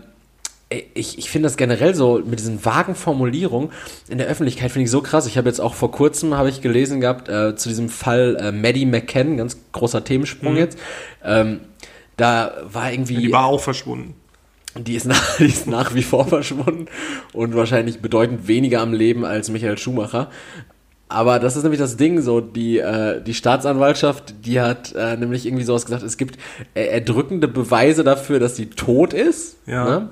ich, 0.94 1.18
ich 1.18 1.30
finde 1.30 1.46
das 1.46 1.56
generell 1.56 1.94
so 1.94 2.22
mit 2.24 2.38
diesen 2.38 2.64
vagen 2.64 2.94
Formulierungen 2.94 3.70
in 4.08 4.18
der 4.18 4.26
Öffentlichkeit 4.26 4.70
finde 4.70 4.84
ich 4.84 4.90
so 4.90 5.02
krass. 5.02 5.26
Ich 5.26 5.36
habe 5.36 5.48
jetzt 5.48 5.60
auch 5.60 5.74
vor 5.74 5.90
kurzem 5.90 6.34
habe 6.34 6.48
ich 6.48 6.60
gelesen 6.60 7.00
gehabt 7.00 7.28
äh, 7.28 7.56
zu 7.56 7.68
diesem 7.68 7.88
Fall 7.88 8.36
äh, 8.40 8.52
Maddie 8.52 8.86
McCann, 8.86 9.36
ganz 9.36 9.58
großer 9.72 10.04
Themensprung 10.04 10.56
jetzt. 10.56 10.78
Ähm, 11.24 11.60
da 12.16 12.52
war 12.70 12.92
irgendwie 12.92 13.16
Die 13.16 13.32
war 13.32 13.46
auch 13.46 13.60
verschwunden. 13.60 14.14
die 14.76 14.94
ist, 14.94 15.06
nach, 15.06 15.36
die 15.38 15.46
ist 15.46 15.66
nach 15.66 15.94
wie 15.94 16.02
vor 16.02 16.26
verschwunden 16.26 16.86
und 17.32 17.54
wahrscheinlich 17.54 18.00
bedeutend 18.00 18.48
weniger 18.48 18.80
am 18.80 18.92
Leben 18.92 19.24
als 19.24 19.50
Michael 19.50 19.78
Schumacher. 19.78 20.30
Aber 21.12 21.38
das 21.38 21.56
ist 21.56 21.62
nämlich 21.62 21.80
das 21.80 21.96
Ding, 21.96 22.20
so 22.22 22.40
die, 22.40 22.78
äh, 22.78 23.20
die 23.22 23.34
Staatsanwaltschaft, 23.34 24.34
die 24.46 24.60
hat 24.60 24.94
äh, 24.94 25.16
nämlich 25.16 25.46
irgendwie 25.46 25.64
sowas 25.64 25.84
gesagt, 25.84 26.02
es 26.02 26.16
gibt 26.16 26.38
äh, 26.74 26.86
erdrückende 26.86 27.48
Beweise 27.48 28.02
dafür, 28.02 28.40
dass 28.40 28.56
sie 28.56 28.66
tot 28.66 29.12
ist. 29.12 29.56
Ja. 29.66 29.84
Ne? 29.84 30.08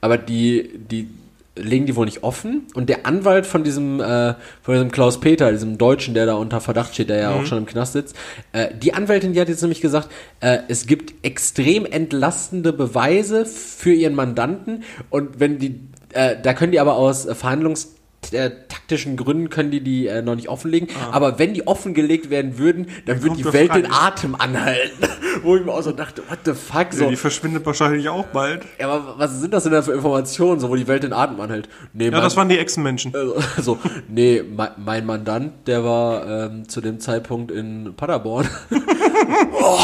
Aber 0.00 0.18
die, 0.18 0.70
die 0.90 1.08
legen 1.54 1.86
die 1.86 1.96
wohl 1.96 2.06
nicht 2.06 2.22
offen. 2.22 2.66
Und 2.74 2.88
der 2.88 3.06
Anwalt 3.06 3.46
von 3.46 3.64
diesem, 3.64 4.00
äh, 4.00 4.34
von 4.62 4.74
diesem 4.74 4.90
Klaus 4.90 5.20
Peter, 5.20 5.52
diesem 5.52 5.78
Deutschen, 5.78 6.14
der 6.14 6.26
da 6.26 6.34
unter 6.34 6.60
Verdacht 6.60 6.94
steht, 6.94 7.08
der 7.08 7.20
ja 7.20 7.30
auch 7.30 7.44
schon 7.46 7.58
im 7.58 7.66
Knast 7.66 7.92
sitzt, 7.92 8.16
äh, 8.52 8.68
die 8.74 8.94
Anwältin, 8.94 9.32
die 9.32 9.40
hat 9.40 9.48
jetzt 9.48 9.62
nämlich 9.62 9.80
gesagt, 9.80 10.08
äh, 10.40 10.58
es 10.68 10.86
gibt 10.86 11.24
extrem 11.24 11.84
entlastende 11.84 12.72
Beweise 12.72 13.44
für 13.44 13.92
ihren 13.92 14.14
Mandanten 14.14 14.84
und 15.10 15.40
wenn 15.40 15.58
die, 15.58 15.80
äh, 16.12 16.36
da 16.42 16.54
können 16.54 16.72
die 16.72 16.80
aber 16.80 16.96
aus 16.96 17.26
Verhandlungs 17.30 17.94
äh, 18.30 18.50
taktischen 18.68 19.16
Gründen 19.16 19.50
können 19.50 19.70
die 19.70 19.80
die 19.80 20.06
äh, 20.06 20.22
noch 20.22 20.34
nicht 20.34 20.48
offenlegen. 20.48 20.88
Ah. 21.00 21.10
Aber 21.12 21.38
wenn 21.38 21.54
die 21.54 21.66
offengelegt 21.66 22.30
werden 22.30 22.58
würden, 22.58 22.86
dann 23.06 23.16
würde 23.22 23.34
kommt 23.34 23.40
die 23.40 23.52
Welt 23.52 23.74
den 23.74 23.90
Atem 23.90 24.34
anhalten. 24.34 25.08
Wo 25.42 25.56
ich 25.56 25.64
mir 25.64 25.72
auch 25.72 25.82
so 25.82 25.92
dachte, 25.92 26.22
what 26.28 26.38
the 26.44 26.52
fuck? 26.52 26.92
So, 26.92 27.08
Die 27.08 27.16
verschwindet 27.16 27.66
wahrscheinlich 27.66 28.08
auch 28.08 28.26
bald. 28.26 28.64
ja, 28.78 28.88
aber 28.88 29.18
was 29.18 29.40
sind 29.40 29.52
das 29.52 29.64
denn 29.64 29.72
da 29.72 29.82
für 29.82 29.92
Informationen, 29.92 30.60
so 30.60 30.68
wo 30.68 30.76
die 30.76 30.86
Welt 30.86 31.02
den 31.02 31.12
Atem 31.12 31.40
anhält? 31.40 31.68
Nee, 31.92 32.10
Ja, 32.10 32.20
das 32.20 32.36
waren 32.36 32.48
die 32.48 32.58
Echsenmenschen. 32.58 33.12
also, 33.14 33.40
so, 33.60 33.78
nee, 34.08 34.42
mein, 34.42 34.70
mein 34.76 35.06
Mandant, 35.06 35.66
der 35.66 35.84
war 35.84 36.46
ähm, 36.46 36.68
zu 36.68 36.80
dem 36.80 37.00
Zeitpunkt 37.00 37.50
in 37.50 37.94
Paderborn. 37.96 38.48
oh, 39.52 39.78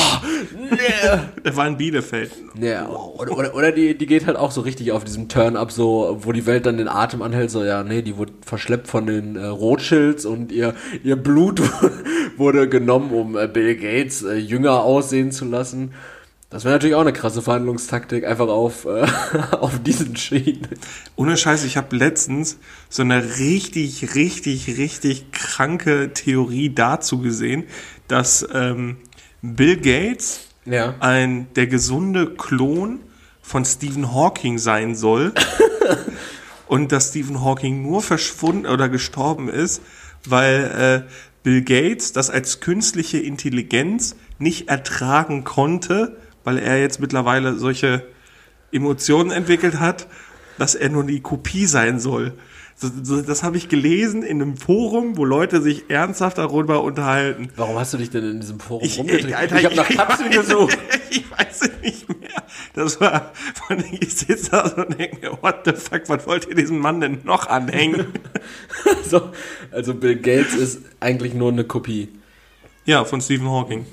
nee. 0.70 1.18
Der 1.44 1.56
war 1.56 1.66
in 1.66 1.76
Bielefeld. 1.76 2.30
Ja, 2.60 2.88
oder, 2.88 3.36
oder, 3.36 3.54
oder 3.54 3.72
die, 3.72 3.96
die 3.96 4.06
geht 4.06 4.26
halt 4.26 4.36
auch 4.36 4.50
so 4.50 4.60
richtig 4.60 4.92
auf 4.92 5.04
diesem 5.04 5.28
Turn-up, 5.28 5.72
so, 5.72 6.18
wo 6.20 6.32
die 6.32 6.46
Welt 6.46 6.66
dann 6.66 6.76
den 6.76 6.88
Atem 6.88 7.22
anhält, 7.22 7.50
so, 7.50 7.64
ja, 7.64 7.82
nee, 7.82 8.02
die 8.02 8.16
wurde 8.16 8.27
verschleppt 8.44 8.88
von 8.88 9.06
den 9.06 9.36
äh, 9.36 9.44
Rothschilds 9.44 10.24
und 10.24 10.52
ihr, 10.52 10.74
ihr 11.04 11.16
Blut 11.16 11.60
wurde 12.36 12.68
genommen, 12.68 13.10
um 13.12 13.36
äh, 13.36 13.46
Bill 13.48 13.76
Gates 13.76 14.22
äh, 14.22 14.36
jünger 14.36 14.82
aussehen 14.82 15.32
zu 15.32 15.44
lassen. 15.44 15.92
Das 16.50 16.64
wäre 16.64 16.74
natürlich 16.74 16.94
auch 16.96 17.02
eine 17.02 17.12
krasse 17.12 17.42
Verhandlungstaktik, 17.42 18.24
einfach 18.26 18.48
auf, 18.48 18.86
äh, 18.86 19.06
auf 19.52 19.82
diesen 19.82 20.16
Schienen. 20.16 20.66
Ohne 21.14 21.36
Scheiß, 21.36 21.64
ich 21.64 21.76
habe 21.76 21.94
letztens 21.94 22.58
so 22.88 23.02
eine 23.02 23.38
richtig, 23.38 24.14
richtig, 24.14 24.78
richtig 24.78 25.30
kranke 25.32 26.12
Theorie 26.14 26.70
dazu 26.74 27.18
gesehen, 27.18 27.64
dass 28.08 28.48
ähm, 28.54 28.96
Bill 29.42 29.76
Gates 29.76 30.46
Ja. 30.64 30.94
ein 31.00 31.48
der 31.54 31.66
gesunde 31.66 32.34
Klon 32.34 33.00
von 33.42 33.64
Stephen 33.66 34.14
Hawking 34.14 34.58
sein 34.58 34.94
soll 34.94 35.32
und 36.68 36.92
dass 36.92 37.08
Stephen 37.10 37.42
Hawking 37.44 37.82
nur 37.82 38.02
verschwunden 38.02 38.66
oder 38.66 38.88
gestorben 38.88 39.48
ist, 39.48 39.82
weil 40.26 41.04
äh, 41.06 41.10
Bill 41.42 41.62
Gates 41.62 42.12
das 42.12 42.30
als 42.30 42.60
künstliche 42.60 43.18
Intelligenz 43.18 44.16
nicht 44.38 44.68
ertragen 44.68 45.44
konnte, 45.44 46.16
weil 46.44 46.58
er 46.58 46.80
jetzt 46.80 47.00
mittlerweile 47.00 47.54
solche 47.56 48.04
Emotionen 48.72 49.30
entwickelt 49.30 49.80
hat, 49.80 50.06
dass 50.58 50.74
er 50.74 50.88
nur 50.90 51.04
die 51.04 51.20
Kopie 51.20 51.66
sein 51.66 52.00
soll. 52.00 52.34
So, 52.76 52.90
so, 53.02 53.22
das 53.22 53.42
habe 53.42 53.56
ich 53.56 53.68
gelesen 53.68 54.22
in 54.22 54.40
einem 54.40 54.56
Forum, 54.56 55.16
wo 55.16 55.24
Leute 55.24 55.60
sich 55.62 55.90
ernsthaft 55.90 56.38
darüber 56.38 56.82
unterhalten. 56.84 57.48
Warum 57.56 57.76
hast 57.76 57.92
du 57.94 57.98
dich 57.98 58.10
denn 58.10 58.24
in 58.30 58.40
diesem 58.40 58.60
Forum 58.60 58.84
Ich, 58.84 58.98
rumgedreht? 58.98 59.26
ich, 59.26 59.36
Alter, 59.36 59.58
ich 59.58 59.64
habe 59.64 59.74
nach 59.74 59.88
Kapseln 59.88 60.30
weiß- 60.30 60.36
gesucht. 60.40 60.78
Ich 61.10 61.24
weiß 61.30 61.62
es 61.62 61.70
nicht 61.82 62.07
mehr. 62.28 62.42
Das 62.74 63.00
war, 63.00 63.32
von 63.66 63.82
ich 64.00 64.14
sitze 64.16 64.50
da 64.52 64.68
so 64.68 64.76
und 64.82 64.98
denke 64.98 65.18
mir, 65.20 65.38
what 65.42 65.56
the 65.64 65.72
fuck, 65.72 66.02
was 66.08 66.26
wollt 66.26 66.46
ihr 66.48 66.54
diesem 66.54 66.78
Mann 66.78 67.00
denn 67.00 67.18
noch 67.24 67.46
anhängen? 67.48 68.06
so, 69.08 69.30
also 69.72 69.94
Bill 69.94 70.16
Gates 70.16 70.54
ist 70.54 70.82
eigentlich 71.00 71.34
nur 71.34 71.50
eine 71.50 71.64
Kopie. 71.64 72.08
ja, 72.84 73.04
von 73.04 73.20
Stephen 73.20 73.48
Hawking. 73.48 73.86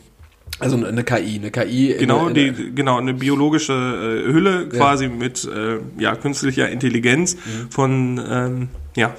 Also 0.60 0.78
eine 0.78 1.04
KI, 1.04 1.36
eine 1.40 1.52
KI. 1.52 1.92
in- 1.92 1.98
Genau, 2.00 2.28
in- 2.28 2.34
die, 2.34 2.72
genau, 2.76 2.98
eine 2.98 3.14
biologische 3.14 3.74
äh, 3.74 4.32
Hülle 4.32 4.70
quasi 4.70 5.10
mit 5.10 5.44
äh, 5.46 5.80
ja, 5.98 6.16
künstlicher 6.16 6.70
Intelligenz 6.70 7.36
Mhm. 7.36 7.72
von, 7.72 8.22
ähm, 8.30 8.70
ja, 8.96 9.14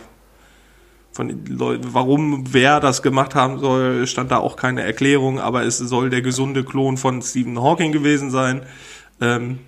von 1.13 1.45
Leuten, 1.47 1.89
warum 1.93 2.53
wer 2.53 2.79
das 2.81 3.03
gemacht 3.03 3.35
haben 3.35 3.59
soll, 3.59 4.07
stand 4.07 4.31
da 4.31 4.37
auch 4.39 4.57
keine 4.57 4.83
Erklärung, 4.83 5.41
aber 5.41 5.65
es 5.65 5.79
soll 5.79 6.11
der 6.11 6.21
gesunde 6.23 6.63
Klon 6.65 6.97
von 6.99 7.23
Stephen 7.23 7.61
Hawking 7.61 7.93
gewesen 7.93 8.31
sein. 8.31 8.63
Ähm, 9.21 9.59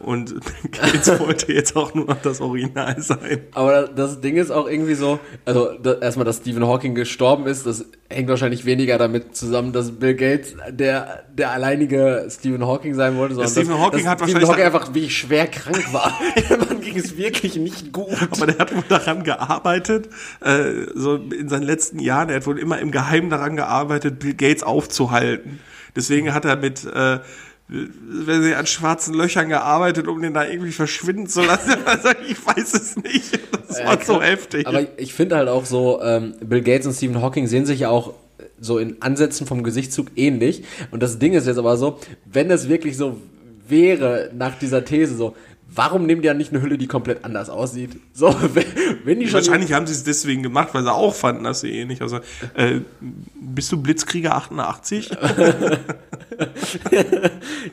und 0.00 0.32
Gates 0.70 1.18
wollte 1.18 1.52
jetzt 1.52 1.74
auch 1.74 1.92
nur 1.92 2.06
noch 2.06 2.22
das 2.22 2.40
Original 2.40 3.00
sein. 3.00 3.40
Aber 3.52 3.88
das 3.88 4.20
Ding 4.20 4.36
ist 4.36 4.52
auch 4.52 4.68
irgendwie 4.68 4.94
so, 4.94 5.18
also 5.44 5.72
da, 5.72 5.94
erstmal, 5.94 6.24
dass 6.24 6.36
Stephen 6.36 6.64
Hawking 6.64 6.94
gestorben 6.94 7.46
ist, 7.46 7.66
das 7.66 7.84
hängt 8.08 8.28
wahrscheinlich 8.28 8.64
weniger 8.64 8.96
damit 8.96 9.34
zusammen, 9.34 9.72
dass 9.72 9.90
Bill 9.90 10.14
Gates 10.14 10.54
der, 10.70 11.24
der 11.36 11.50
alleinige 11.50 12.28
Stephen 12.30 12.64
Hawking 12.64 12.94
sein 12.94 13.16
wollte, 13.16 13.34
sondern 13.34 13.50
Stephen 13.50 13.70
dass, 13.70 13.80
Hawking 13.80 14.04
dass 14.04 14.08
hat 14.08 14.22
Stephen 14.22 14.48
Hawking 14.48 14.64
einfach 14.64 14.86
wirklich 14.88 15.18
schwer 15.18 15.48
krank 15.48 15.92
war. 15.92 16.16
Man 16.68 16.80
ging 16.80 16.96
es 16.96 17.16
wirklich 17.16 17.56
nicht 17.56 17.92
gut. 17.92 18.16
Aber 18.30 18.46
der 18.46 18.58
hat 18.58 18.74
wohl 18.74 18.84
daran 18.88 19.24
gearbeitet, 19.24 20.08
äh, 20.40 20.86
so 20.94 21.16
in 21.16 21.48
seinen 21.48 21.64
letzten 21.64 21.98
Jahren, 21.98 22.28
er 22.28 22.36
hat 22.36 22.46
wohl 22.46 22.58
immer 22.58 22.78
im 22.78 22.92
Geheimen 22.92 23.30
daran 23.30 23.56
gearbeitet, 23.56 24.20
Bill 24.20 24.34
Gates 24.34 24.62
aufzuhalten. 24.62 25.58
Deswegen 25.96 26.32
hat 26.32 26.44
er 26.44 26.54
mit, 26.54 26.84
äh, 26.84 27.18
wenn 27.68 28.42
sie 28.42 28.54
an 28.54 28.66
schwarzen 28.66 29.14
Löchern 29.14 29.48
gearbeitet, 29.48 30.08
um 30.08 30.22
den 30.22 30.32
da 30.32 30.46
irgendwie 30.46 30.72
verschwinden 30.72 31.26
zu 31.26 31.42
lassen. 31.42 31.76
Also 31.84 32.08
ich 32.28 32.46
weiß 32.46 32.74
es 32.74 32.96
nicht. 32.96 33.38
Das 33.66 33.84
war 33.84 34.02
so 34.02 34.22
heftig. 34.22 34.66
Aber 34.66 34.86
ich 34.98 35.12
finde 35.12 35.36
halt 35.36 35.48
auch 35.48 35.64
so, 35.64 36.00
ähm, 36.02 36.34
Bill 36.40 36.62
Gates 36.62 36.86
und 36.86 36.94
Stephen 36.94 37.20
Hawking 37.20 37.46
sehen 37.46 37.66
sich 37.66 37.80
ja 37.80 37.90
auch 37.90 38.14
so 38.60 38.78
in 38.78 39.00
Ansätzen 39.00 39.46
vom 39.46 39.62
Gesichtszug 39.62 40.08
ähnlich. 40.16 40.64
Und 40.90 41.02
das 41.02 41.18
Ding 41.18 41.34
ist 41.34 41.46
jetzt 41.46 41.58
aber 41.58 41.76
so, 41.76 41.98
wenn 42.24 42.50
es 42.50 42.68
wirklich 42.68 42.96
so 42.96 43.18
wäre 43.68 44.30
nach 44.34 44.58
dieser 44.58 44.84
These 44.84 45.16
so, 45.16 45.36
warum 45.68 46.06
nehmen 46.06 46.22
die 46.22 46.26
ja 46.26 46.34
nicht 46.34 46.52
eine 46.52 46.62
Hülle, 46.62 46.78
die 46.78 46.86
komplett 46.86 47.24
anders 47.24 47.50
aussieht? 47.50 47.98
So, 48.12 48.28
wenn, 49.04 49.20
die 49.20 49.26
schon 49.26 49.34
Wahrscheinlich 49.34 49.72
haben 49.72 49.86
sie 49.86 49.92
es 49.92 50.04
deswegen 50.04 50.42
gemacht, 50.42 50.70
weil 50.72 50.82
sie 50.82 50.92
auch 50.92 51.14
fanden, 51.14 51.44
dass 51.44 51.60
sie 51.60 51.70
ähnlich 51.70 52.02
also 52.02 52.20
äh, 52.54 52.80
Bist 53.40 53.70
du 53.72 53.80
Blitzkrieger 53.82 54.34
88? 54.34 55.10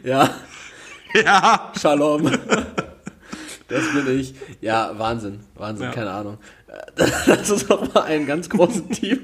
ja, 0.04 0.30
ja. 1.14 1.72
Shalom. 1.80 2.32
Das 3.68 3.82
bin 3.94 4.20
ich. 4.20 4.36
Ja, 4.62 4.92
Wahnsinn. 4.96 5.40
Wahnsinn, 5.56 5.88
Ja. 5.88 5.92
keine 5.92 6.12
Ahnung. 6.12 6.38
Lass 7.26 7.52
uns 7.52 7.68
doch 7.68 7.94
mal 7.94 8.04
einen 8.04 8.26
ganz 8.26 8.50
großen 8.50 8.90
Team 8.92 9.20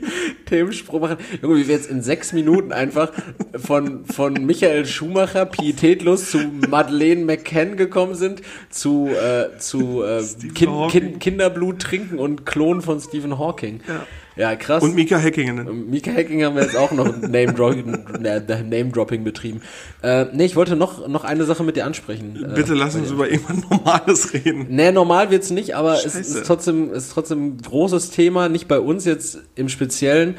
Themensprung 0.46 1.02
machen. 1.02 1.18
Junge, 1.42 1.58
wie 1.58 1.68
wir 1.68 1.76
jetzt 1.76 1.90
in 1.90 2.02
sechs 2.02 2.34
Minuten 2.34 2.72
einfach 2.72 3.12
von, 3.56 4.06
von 4.06 4.34
Michael 4.34 4.86
Schumacher 4.86 5.46
pietätlos 5.46 6.32
zu 6.32 6.40
Madeleine 6.70 7.24
McCann 7.26 7.78
gekommen 7.78 8.16
sind, 8.16 8.42
zu, 8.70 9.10
äh, 9.10 9.58
zu 9.58 10.04
äh, 10.04 10.24
kind, 10.54 10.92
kind, 10.92 11.20
Kinderblut 11.20 11.80
trinken 11.80 12.20
und 12.20 12.46
Klon 12.46 12.82
von 12.82 13.00
Stephen 13.00 13.38
Hawking. 13.38 13.82
Ja. 13.88 14.06
Ja, 14.36 14.56
krass. 14.56 14.82
Und 14.82 14.96
Mika 14.96 15.18
Häkkinen. 15.18 15.90
Mika 15.90 16.12
Hacking 16.12 16.44
haben 16.44 16.56
wir 16.56 16.64
jetzt 16.64 16.78
auch 16.78 16.92
noch 16.92 17.06
Name-Dropping 17.06 17.92
Name 18.22 18.92
-Dropping 18.92 19.24
betrieben. 19.24 19.62
Äh, 20.02 20.26
nee, 20.34 20.46
ich 20.46 20.56
wollte 20.56 20.76
noch, 20.76 21.08
noch 21.08 21.24
eine 21.24 21.44
Sache 21.44 21.64
mit 21.64 21.76
dir 21.76 21.86
ansprechen. 21.86 22.46
Äh, 22.52 22.56
Bitte 22.56 22.74
lass 22.74 22.96
uns 22.96 23.12
über 23.12 23.30
irgendwas 23.30 23.70
Normales 23.70 24.34
reden. 24.34 24.68
Nee, 24.70 24.92
normal 24.92 25.32
wird's 25.32 25.50
nicht, 25.50 25.76
aber 25.76 25.96
es 26.06 26.16
ist 26.16 26.46
trotzdem, 26.46 26.94
ist 26.94 27.12
trotzdem 27.12 27.48
ein 27.48 27.58
großes 27.58 28.12
Thema, 28.12 28.48
nicht 28.48 28.68
bei 28.68 28.80
uns 28.80 29.06
jetzt 29.06 29.40
im 29.56 29.68
Speziellen, 29.68 30.36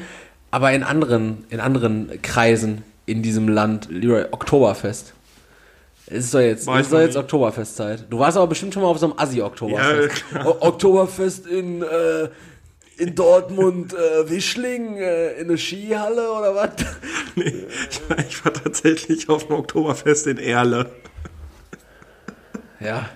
aber 0.49 0.71
in 0.71 0.83
anderen, 0.83 1.45
in 1.49 1.59
anderen 1.59 2.09
Kreisen 2.21 2.83
in 3.05 3.21
diesem 3.21 3.47
Land. 3.47 3.89
Leroy, 3.91 4.25
Oktoberfest. 4.31 5.13
Es 6.07 6.25
ist 6.25 6.33
doch 6.33 6.39
jetzt, 6.41 6.67
ist 6.67 6.91
doch 6.91 6.99
jetzt 6.99 7.13
nie. 7.13 7.19
Oktoberfest 7.19 7.75
Zeit. 7.75 8.05
Du 8.09 8.19
warst 8.19 8.37
aber 8.37 8.47
bestimmt 8.47 8.73
schon 8.73 8.83
mal 8.83 8.89
auf 8.89 8.99
so 8.99 9.05
einem 9.07 9.17
Assi-Oktoberfest. 9.17 10.25
Ja, 10.33 10.45
Oktoberfest 10.45 11.47
in, 11.47 11.81
äh, 11.81 12.29
in 12.97 13.15
Dortmund, 13.15 13.93
äh, 13.93 14.29
Wischling, 14.29 14.97
äh, 14.97 15.33
in 15.33 15.47
der 15.47 15.57
Skihalle 15.57 16.31
oder 16.31 16.55
was? 16.55 16.69
Nee, 17.35 17.65
ich 17.89 18.01
war, 18.07 18.19
ich 18.19 18.45
war 18.45 18.53
tatsächlich 18.53 19.27
auf 19.27 19.47
dem 19.47 19.55
Oktoberfest 19.55 20.27
in 20.27 20.37
Erle. 20.37 20.91
Ja. 22.79 23.09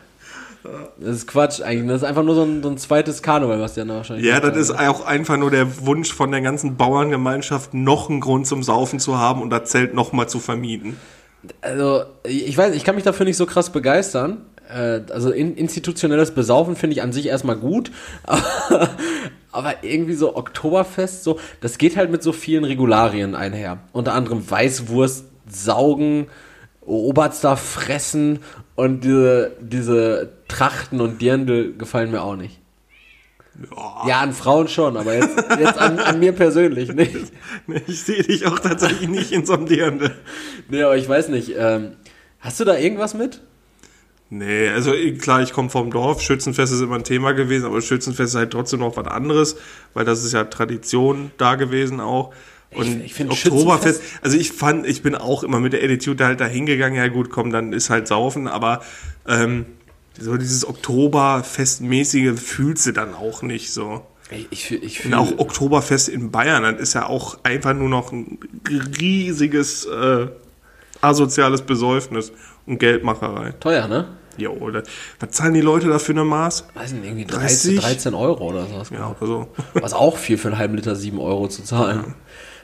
Das 0.98 1.16
ist 1.18 1.28
Quatsch 1.28 1.62
eigentlich. 1.62 1.88
Das 1.88 2.02
ist 2.02 2.08
einfach 2.08 2.24
nur 2.24 2.36
so 2.36 2.44
ein, 2.44 2.63
so 2.63 2.70
ein 2.70 2.78
zweites 2.78 3.22
Karneval, 3.22 3.62
was 3.62 3.76
die 3.76 3.82
dann 3.82 3.90
wahrscheinlich 3.90 4.26
Ja, 4.26 4.40
das 4.40 4.58
ist 4.58 4.72
auch 4.72 5.06
einfach 5.06 5.38
nur 5.38 5.52
der 5.52 5.86
Wunsch 5.86 6.12
von 6.12 6.32
der 6.32 6.42
ganzen 6.42 6.76
Bauerngemeinschaft, 6.78 7.74
noch 7.74 8.10
einen 8.10 8.20
Grund 8.20 8.48
zum 8.48 8.63
Saufen 8.63 9.00
zu 9.00 9.18
haben 9.18 9.42
und 9.42 9.50
das 9.50 9.70
Zelt 9.70 9.94
noch 9.94 10.12
mal 10.12 10.28
zu 10.28 10.40
vermieten. 10.40 10.98
Also, 11.62 12.04
ich 12.24 12.58
weiß, 12.58 12.76
ich 12.76 12.84
kann 12.84 12.96
mich 12.96 13.04
dafür 13.04 13.26
nicht 13.26 13.38
so 13.38 13.46
krass 13.46 13.70
begeistern. 13.72 14.42
Äh, 14.70 15.02
Also 15.12 15.32
in, 15.32 15.56
institutionelles 15.56 16.32
Besaufen 16.32 16.76
finde 16.76 16.96
ich 16.96 17.02
an 17.02 17.13
sich 17.13 17.28
erstmal 17.28 17.56
gut. 17.58 17.92
Aber, 19.52 19.84
irgendwie 19.84 20.14
so 20.14 20.36
Oktoberfest, 20.36 21.24
so, 21.24 21.40
das 21.62 21.78
geht 21.78 21.98
halt 21.98 22.12
mit 22.12 22.22
so 22.22 22.32
vielen 22.32 22.64
Regularien 22.64 23.34
einher. 23.34 23.80
Unter 23.94 24.14
anderem 24.14 24.50
Weißwurst, 24.50 25.26
Saugen, 25.50 26.28
Oberster 26.82 27.58
fressen 27.58 28.40
und 28.76 29.04
diese, 29.04 29.52
diese 29.62 30.34
Trachten 30.48 31.02
und 31.02 31.22
Dirndl 31.22 31.74
gefallen 31.78 32.12
mir 32.12 32.22
auch 32.22 32.36
nicht. 32.36 32.60
Ja, 34.08 34.22
an 34.22 34.34
Frauen 34.34 34.68
schon, 34.68 34.98
aber 34.98 35.16
jetzt, 35.16 35.36
jetzt 35.60 35.80
an, 35.80 35.98
an 35.98 36.20
mir 36.20 36.32
persönlich 36.32 36.94
nicht. 36.94 37.16
Ich 37.88 38.04
sehe 38.04 38.24
dich 38.24 38.46
auch 38.46 38.60
tatsächlich 38.60 39.10
nicht 39.10 39.32
in 39.32 39.46
so 39.46 39.54
einem 39.54 39.66
Dirndl. 39.66 40.12
Nee, 40.70 40.84
aber 40.84 40.96
ich 40.96 41.10
weiß 41.10 41.30
nicht. 41.30 41.54
Ähm, 41.58 41.94
hast 42.40 42.60
du 42.60 42.66
da 42.66 42.78
irgendwas 42.78 43.14
mit? 43.14 43.42
Nee, 44.30 44.68
also 44.70 44.91
klar, 45.20 45.41
ich 45.41 45.54
komme 45.54 45.70
vom 45.70 45.89
Dorf. 45.89 46.22
Schützenfest 46.22 46.74
ist 46.74 46.82
immer 46.82 46.95
ein 46.95 47.04
Thema 47.06 47.32
gewesen, 47.32 47.66
aber 47.66 47.82
Schützenfest 47.82 48.34
ist 48.34 48.38
halt 48.38 48.51
trotzdem 48.51 48.82
noch 48.82 48.97
was 48.97 49.08
anderes, 49.08 49.56
weil 49.93 50.04
das 50.04 50.24
ist 50.26 50.34
ja 50.34 50.43
Tradition 50.43 51.32
da 51.38 51.56
gewesen 51.56 52.01
auch. 52.01 52.34
Und 52.76 53.01
Ich- 53.06 53.18
ich 53.18 53.30
Oktoberfest, 53.30 54.01
also 54.22 54.38
ich 54.38 54.51
fand, 54.51 54.86
ich 54.86 55.01
bin 55.01 55.16
auch 55.16 55.43
immer 55.43 55.62
mit 55.62 55.72
der 55.72 55.82
Attitude 55.82 56.26
halt 56.26 56.41
da 56.41 56.45
hingegangen, 56.45 56.97
ja 56.97 57.08
gut, 57.08 57.30
komm, 57.30 57.51
dann 57.51 57.72
ist 57.72 57.89
halt 57.89 58.10
Saufen, 58.10 58.49
aber 58.49 58.82
ähm, 59.26 59.66
so 60.20 60.36
dieses 60.36 60.68
Oktoberfestmäßige 60.68 62.38
fühlst 62.39 62.86
du 62.88 62.91
dann 62.91 63.14
auch 63.14 63.41
nicht 63.41 63.72
so. 63.72 64.06
Ich, 64.30 64.72
ich, 64.72 64.84
ich 64.84 65.06
Und 65.06 65.14
auch 65.14 65.38
Oktoberfest 65.38 66.10
in 66.10 66.32
Bayern, 66.32 66.64
das 66.64 66.82
ist 66.82 66.93
ja 66.95 67.08
auch 67.08 67.38
einfach 67.43 67.74
nur 67.74 67.88
noch 67.88 68.12
ein 68.12 68.38
riesiges 68.99 69.86
äh, 69.86 70.28
asoziales 70.99 71.62
Besäufnis 71.62 72.34
und 72.66 72.80
Geldmacherei. 72.80 73.51
teuer, 73.62 73.88
ne? 73.88 74.08
Jo, 74.38 74.52
oder 74.52 74.84
was 75.20 75.32
zahlen 75.32 75.54
die 75.54 75.62
Leute 75.62 75.88
da 75.88 76.00
für 76.00 76.12
eine 76.12 76.24
Maß? 76.24 76.68
Weiß 76.76 76.94
nicht, 76.94 77.06
irgendwie 77.06 77.26
13, 77.26 77.76
30? 77.78 77.80
13 77.80 78.14
Euro 78.14 78.46
oder 78.50 78.66
sowas. 78.68 78.90
Ja, 78.92 79.16
also. 79.20 79.48
Was 79.74 79.94
auch 79.94 80.18
viel 80.18 80.38
für 80.38 80.50
einen 80.50 80.58
halben 80.58 80.76
Liter 80.76 80.96
7 80.96 81.20
Euro 81.20 81.48
zu 81.48 81.64
zahlen. 81.64 82.16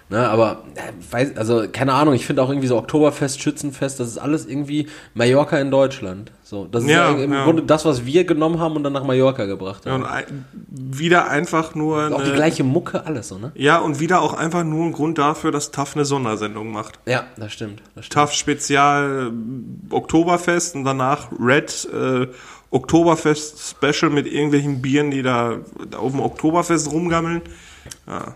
Ne, 0.10 0.28
aber, 0.30 0.64
äh, 0.76 0.91
weiß, 1.12 1.38
also, 1.38 1.64
keine 1.72 1.93
Ahnung, 1.93 2.14
ich 2.14 2.26
finde 2.26 2.43
auch 2.43 2.49
irgendwie 2.49 2.68
so 2.68 2.78
Oktoberfest, 2.78 3.41
Schützenfest, 3.41 3.99
das 3.99 4.10
ist 4.10 4.18
alles 4.18 4.45
irgendwie 4.45 4.88
Mallorca 5.14 5.58
in 5.58 5.72
Deutschland. 5.72 6.32
So, 6.43 6.66
das 6.70 6.84
ist 6.84 6.89
Ja, 6.91 7.10
ja, 7.12 7.24
im 7.24 7.34
ja. 7.34 7.45
Grunde 7.45 7.64
das, 7.64 7.84
was 7.86 8.06
wir 8.06 8.26
genommen 8.26 8.60
haben 8.60 8.76
und 8.76 8.84
dann 8.84 8.93
nach 8.93 9.06
Mallorca 9.06 9.45
gebracht 9.45 9.86
Ja, 9.86 9.93
haben. 9.93 10.04
und 10.04 10.10
ein, 10.10 10.45
wieder 10.70 11.30
einfach 11.30 11.74
nur. 11.74 12.14
auch 12.14 12.22
die 12.22 12.32
gleiche 12.34 12.64
Mucke, 12.64 13.06
alles 13.08 13.30
so, 13.30 13.39
ne? 13.39 13.54
Ja, 13.56 13.80
und 13.80 13.99
wieder 13.99 14.22
auch 14.22 14.34
einfach 14.34 14.64
nur 14.64 14.86
ein 14.86 14.91
Grund 14.91 15.18
dafür, 15.18 15.51
dass 15.51 15.72
TAF 15.72 15.95
eine 15.95 16.06
Sondersendung 16.06 16.72
macht. 16.72 16.99
Ja, 17.08 17.24
das 17.38 17.54
stimmt. 17.54 17.82
Das 17.95 18.06
stimmt. 18.06 18.14
TAF 18.14 18.34
Spezial 18.34 19.32
äh, 19.32 19.93
Oktoberfest 19.95 20.76
und 20.76 20.84
danach 20.84 21.30
Red 21.39 21.88
äh, 21.91 22.28
Oktoberfest 22.72 23.76
Special 23.78 24.12
mit 24.12 24.28
irgendwelchen 24.28 24.82
Bieren, 24.82 25.12
die 25.12 25.24
da 25.24 25.58
auf 25.97 26.12
dem 26.12 26.20
Oktoberfest 26.20 26.91
rumgammeln. 26.91 27.41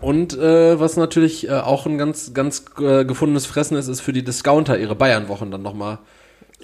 Und 0.00 0.36
äh, 0.38 0.78
was 0.80 0.96
natürlich 0.96 1.48
äh, 1.48 1.52
auch 1.52 1.86
ein 1.86 1.98
ganz, 1.98 2.32
ganz 2.34 2.64
äh, 2.80 3.04
gefundenes 3.04 3.46
Fressen 3.46 3.76
ist, 3.76 3.88
ist 3.88 4.00
für 4.00 4.12
die 4.12 4.22
Discounter 4.24 4.78
ihre 4.78 4.94
Bayernwochen 4.94 5.50
dann 5.50 5.62
nochmal 5.62 5.98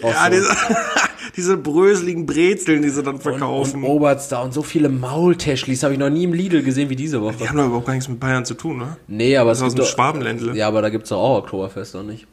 Ja, 0.01 0.29
diese, 0.31 0.49
diese 1.37 1.57
bröseligen 1.57 2.27
Brezeln, 2.27 2.83
die 2.83 2.91
sie 2.91 3.03
dann 3.03 3.17
und, 3.17 3.23
verkaufen. 3.23 3.85
und 3.85 3.91
Oberts 3.91 4.29
da 4.29 4.43
und 4.43 4.53
so 4.55 4.63
viele 4.63 4.89
Maultäschlis 4.89 5.83
habe 5.83 5.95
ich 5.95 5.99
noch 5.99 6.11
nie 6.11 6.25
im 6.25 6.33
Lidl 6.33 6.63
gesehen 6.63 6.89
wie 6.91 6.97
diese 6.97 7.21
Woche. 7.23 7.37
die 7.41 7.49
haben 7.49 7.57
doch 7.57 7.67
überhaupt 7.67 7.87
gar 7.87 7.95
nichts 7.95 8.09
mit 8.09 8.21
Bayern 8.21 8.45
zu 8.45 8.55
tun, 8.55 8.79
ne? 8.79 8.97
Nee, 9.07 9.37
aber 9.37 9.51
Das 9.51 9.59
es 9.59 9.63
ist 9.63 9.67
aus 9.69 9.75
gibt 9.75 9.89
dem 9.89 9.93
Schwabenländle. 9.93 10.57
Ja, 10.57 10.69
aber 10.69 10.83
da 10.83 10.91
gibt's 10.91 11.09
doch 11.11 11.19
auch 11.21 11.39
Oktoberfest, 11.39 11.95
oder 11.95 12.05
nicht? 12.05 12.27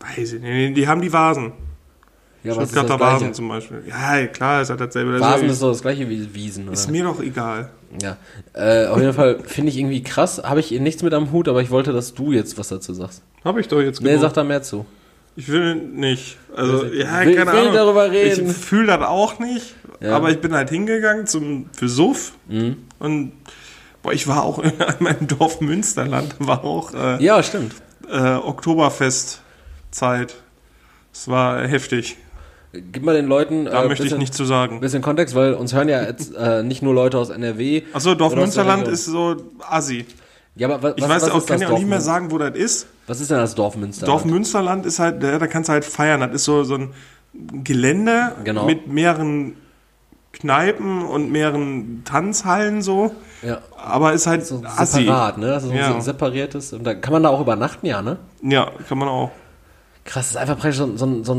Weiß 0.00 0.34
ich 0.34 0.40
nicht. 0.42 0.76
Die 0.76 0.86
haben 0.88 1.00
die 1.00 1.12
Vasen. 1.12 1.52
Ja, 2.46 2.62
es 2.62 2.70
Stuttgarter. 2.70 3.00
Vasen 3.00 3.34
zum 3.34 3.48
Beispiel. 3.48 3.82
Ja, 3.88 4.26
klar, 4.26 4.62
ist 4.62 4.70
halt 4.70 4.80
dasselbe. 4.80 5.12
Das 5.12 5.20
Vasen 5.20 5.48
ist, 5.48 5.62
doch 5.62 5.70
das 5.70 5.82
gleiche 5.82 6.08
wie 6.08 6.34
Wiesen, 6.34 6.64
oder? 6.64 6.72
ist 6.72 6.90
mir 6.90 7.04
doch 7.04 7.20
egal. 7.20 7.70
Ja. 8.02 8.16
Äh, 8.52 8.86
auf 8.86 8.98
jeden 9.00 9.12
Fall 9.12 9.38
finde 9.44 9.70
ich 9.70 9.78
irgendwie 9.78 10.02
krass, 10.02 10.42
habe 10.44 10.60
ich 10.60 10.70
nichts 10.72 11.02
mit 11.02 11.14
am 11.14 11.32
Hut, 11.32 11.48
aber 11.48 11.62
ich 11.62 11.70
wollte, 11.70 11.92
dass 11.92 12.14
du 12.14 12.32
jetzt 12.32 12.58
was 12.58 12.68
dazu 12.68 12.92
sagst. 12.94 13.22
Hab 13.44 13.56
ich 13.58 13.68
doch 13.68 13.80
jetzt 13.80 14.00
Nee, 14.00 14.08
genug. 14.10 14.22
sag 14.22 14.32
da 14.34 14.44
mehr 14.44 14.62
zu. 14.62 14.84
Ich 15.36 15.48
will 15.48 15.74
nicht. 15.76 16.38
Also, 16.54 16.84
ja, 16.86 17.20
Will- 17.24 17.36
keine 17.36 17.52
will 17.52 17.58
Ahnung. 17.60 17.74
darüber 17.74 18.10
reden. 18.10 18.50
Ich 18.50 18.56
fühle 18.56 18.86
das 18.86 19.02
auch 19.02 19.38
nicht. 19.38 19.74
Ja. 20.00 20.16
Aber 20.16 20.30
ich 20.30 20.40
bin 20.40 20.54
halt 20.54 20.70
hingegangen 20.70 21.26
zum, 21.26 21.66
für 21.72 21.88
Suff. 21.88 22.32
Mhm. 22.48 22.76
Und 22.98 23.32
boah, 24.02 24.12
ich 24.12 24.26
war 24.28 24.42
auch 24.44 24.58
in 24.62 24.72
meinem 24.98 25.26
Dorf 25.26 25.60
Münsterland. 25.60 26.34
War 26.38 26.64
auch 26.64 26.92
äh, 26.94 27.22
Ja, 27.22 27.42
stimmt. 27.42 27.74
äh, 28.10 28.34
Oktoberfestzeit. 28.36 30.34
Es 31.12 31.28
war 31.28 31.66
heftig. 31.66 32.16
Gib 32.92 33.02
mal 33.04 33.14
den 33.14 33.26
Leuten 33.26 33.64
Da 33.66 33.82
äh, 33.84 33.88
möchte 33.88 34.02
ich 34.04 34.10
bisschen- 34.10 34.18
nicht 34.18 34.34
zu 34.34 34.44
sagen. 34.44 34.80
bisschen 34.80 35.02
Kontext, 35.02 35.34
weil 35.34 35.54
uns 35.54 35.72
hören 35.74 35.88
ja 35.88 36.02
jetzt 36.02 36.34
äh, 36.34 36.62
nicht 36.62 36.82
nur 36.82 36.94
Leute 36.94 37.18
aus 37.18 37.30
NRW. 37.30 37.82
Achso, 37.92 38.14
Dorf 38.14 38.32
oder 38.32 38.42
aus 38.42 38.54
der 38.54 38.64
Münsterland 38.64 38.80
Region. 38.82 38.94
ist 38.94 39.04
so 39.06 39.36
assi. 39.68 40.06
Ja, 40.56 40.68
aber 40.68 40.82
was, 40.82 40.94
Ich 40.96 41.02
weiß 41.08 41.22
was 41.22 41.30
auch, 41.30 41.46
kann 41.46 41.60
ja 41.60 41.68
auch 41.68 41.78
nicht 41.78 41.88
mehr 41.88 42.00
sagen, 42.00 42.30
wo 42.30 42.38
das 42.38 42.54
ist. 42.56 42.86
Was 43.06 43.20
ist 43.20 43.30
denn 43.30 43.36
das 43.38 43.54
Dorf 43.54 43.76
Münsterland? 43.76 44.08
Dorf 44.08 44.24
Münsterland 44.24 44.86
ist 44.86 44.98
halt, 44.98 45.22
da, 45.22 45.38
da 45.38 45.46
kannst 45.46 45.68
du 45.68 45.72
halt 45.74 45.84
feiern. 45.84 46.20
Das 46.20 46.32
ist 46.32 46.44
so, 46.44 46.64
so 46.64 46.76
ein 46.76 46.90
Gelände 47.64 48.32
Genau. 48.44 48.64
mit 48.64 48.86
mehreren 48.88 49.54
Kneipen 50.32 51.02
und 51.04 51.30
mehreren 51.30 52.02
Tanzhallen 52.04 52.82
so. 52.82 53.14
ja, 53.42 53.58
Aber 53.82 54.12
ist 54.12 54.26
halt 54.26 54.46
so 54.46 54.62
assi. 54.64 55.02
separat, 55.04 55.38
ne? 55.38 55.46
Das 55.46 55.64
ist 55.64 55.72
Ja. 55.72 55.88
so 55.88 55.94
ein 55.94 56.00
separiertes. 56.02 56.72
Und 56.74 56.84
da 56.84 56.94
kann 56.94 57.12
man 57.12 57.22
da 57.22 57.30
auch 57.30 57.40
übernachten, 57.40 57.86
ja, 57.86 58.02
ne? 58.02 58.18
Ja, 58.42 58.70
kann 58.88 58.98
man 58.98 59.08
auch. 59.08 59.30
Krass, 60.04 60.26
das 60.26 60.30
ist 60.32 60.36
einfach 60.36 60.58
praktisch 60.58 60.76
so, 60.78 60.84
ein- 60.84 60.96
so, 60.98 61.06
ein- 61.06 61.24
so 61.24 61.32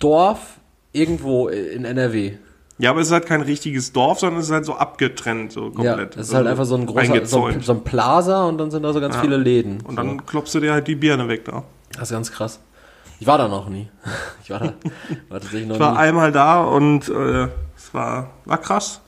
Saufdorf 0.00 0.58
irgendwo 0.92 1.48
in 1.48 1.84
NRW. 1.84 2.32
Ja, 2.78 2.90
aber 2.90 3.00
es 3.00 3.08
ist 3.08 3.12
halt 3.12 3.26
kein 3.26 3.42
richtiges 3.42 3.92
Dorf, 3.92 4.20
sondern 4.20 4.40
es 4.40 4.46
ist 4.46 4.52
halt 4.52 4.64
so 4.64 4.74
abgetrennt, 4.74 5.52
so 5.52 5.70
komplett. 5.70 5.98
Ja, 5.98 6.04
das 6.06 6.28
ist 6.28 6.34
halt 6.34 6.46
Also 6.46 6.50
einfach 6.50 6.64
so 6.64 6.76
ein 6.76 6.86
großer, 6.86 7.26
so 7.26 7.44
ein, 7.44 7.60
so 7.60 7.72
ein 7.72 7.84
Plaza 7.84 8.46
und 8.46 8.56
dann 8.56 8.70
sind 8.70 8.82
da 8.82 8.92
so 8.94 9.00
ganz 9.00 9.16
viele 9.18 9.36
Läden. 9.36 9.82
Und 9.82 9.96
dann 9.96 10.24
klopfst 10.24 10.54
du 10.54 10.60
dir 10.60 10.72
halt 10.72 10.86
die 10.88 10.94
Birne 10.94 11.28
weg 11.28 11.44
da. 11.44 11.62
Das 11.92 12.04
ist 12.04 12.12
ganz 12.12 12.32
krass. 12.32 12.58
Ich 13.18 13.26
war 13.26 13.36
da 13.36 13.48
noch 13.48 13.68
nie. 13.68 13.88
Ich 14.42 14.50
war 14.50 14.60
da 14.60 14.72
war 15.28 15.40
tatsächlich 15.40 15.68
noch 15.68 15.74
Ich 15.76 15.80
war 15.80 15.92
nie. 15.92 15.98
einmal 15.98 16.32
da 16.32 16.62
und 16.62 17.08
äh, 17.08 17.48
es 17.76 17.92
war, 17.92 18.30
war 18.46 18.58
krass. 18.58 19.02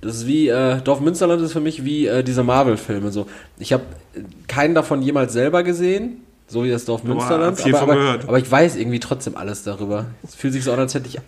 Das 0.00 0.14
ist 0.16 0.26
wie, 0.28 0.48
äh, 0.48 0.80
Dorf 0.80 1.00
Münsterland 1.00 1.42
ist 1.42 1.52
für 1.52 1.60
mich 1.60 1.84
wie 1.84 2.06
äh, 2.06 2.22
diese 2.22 2.44
Marvel-Filme. 2.44 3.10
So. 3.10 3.26
Ich 3.58 3.72
habe 3.72 3.82
keinen 4.46 4.74
davon 4.76 5.02
jemals 5.02 5.32
selber 5.32 5.64
gesehen, 5.64 6.22
so 6.46 6.64
wie 6.64 6.70
das 6.70 6.84
Dorf 6.84 7.02
Münsterland. 7.02 7.58
viel 7.58 7.74
aber, 7.74 7.84
von 7.84 7.90
aber, 7.90 8.00
gehört. 8.00 8.28
aber 8.28 8.38
ich 8.38 8.50
weiß 8.50 8.76
irgendwie 8.76 9.00
trotzdem 9.00 9.36
alles 9.36 9.62
darüber. 9.64 10.06
Es 10.22 10.34
fühlt 10.34 10.52
sich 10.52 10.64
so 10.64 10.72
an, 10.72 10.78
als 10.78 10.94
hätte 10.94 11.08
ich. 11.08 11.18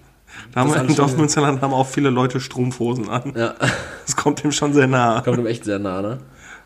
Da 0.53 0.61
haben 0.61 0.89
in 0.89 0.95
Dorf 0.95 1.16
Münsterland 1.16 1.61
haben 1.62 1.73
auch 1.73 1.87
viele 1.87 2.11
Leute 2.11 2.41
Strumpfhosen 2.41 3.09
an. 3.09 3.33
Ja, 3.37 3.55
Das 4.07 4.16
kommt 4.16 4.45
ihm 4.45 4.53
schon 4.53 4.73
sehr 4.73 4.87
nah. 4.87 5.21
kommt 5.23 5.39
ihm 5.39 5.47
echt 5.47 5.64
sehr 5.64 5.79
nah, 5.79 6.03
ne? 6.03 6.19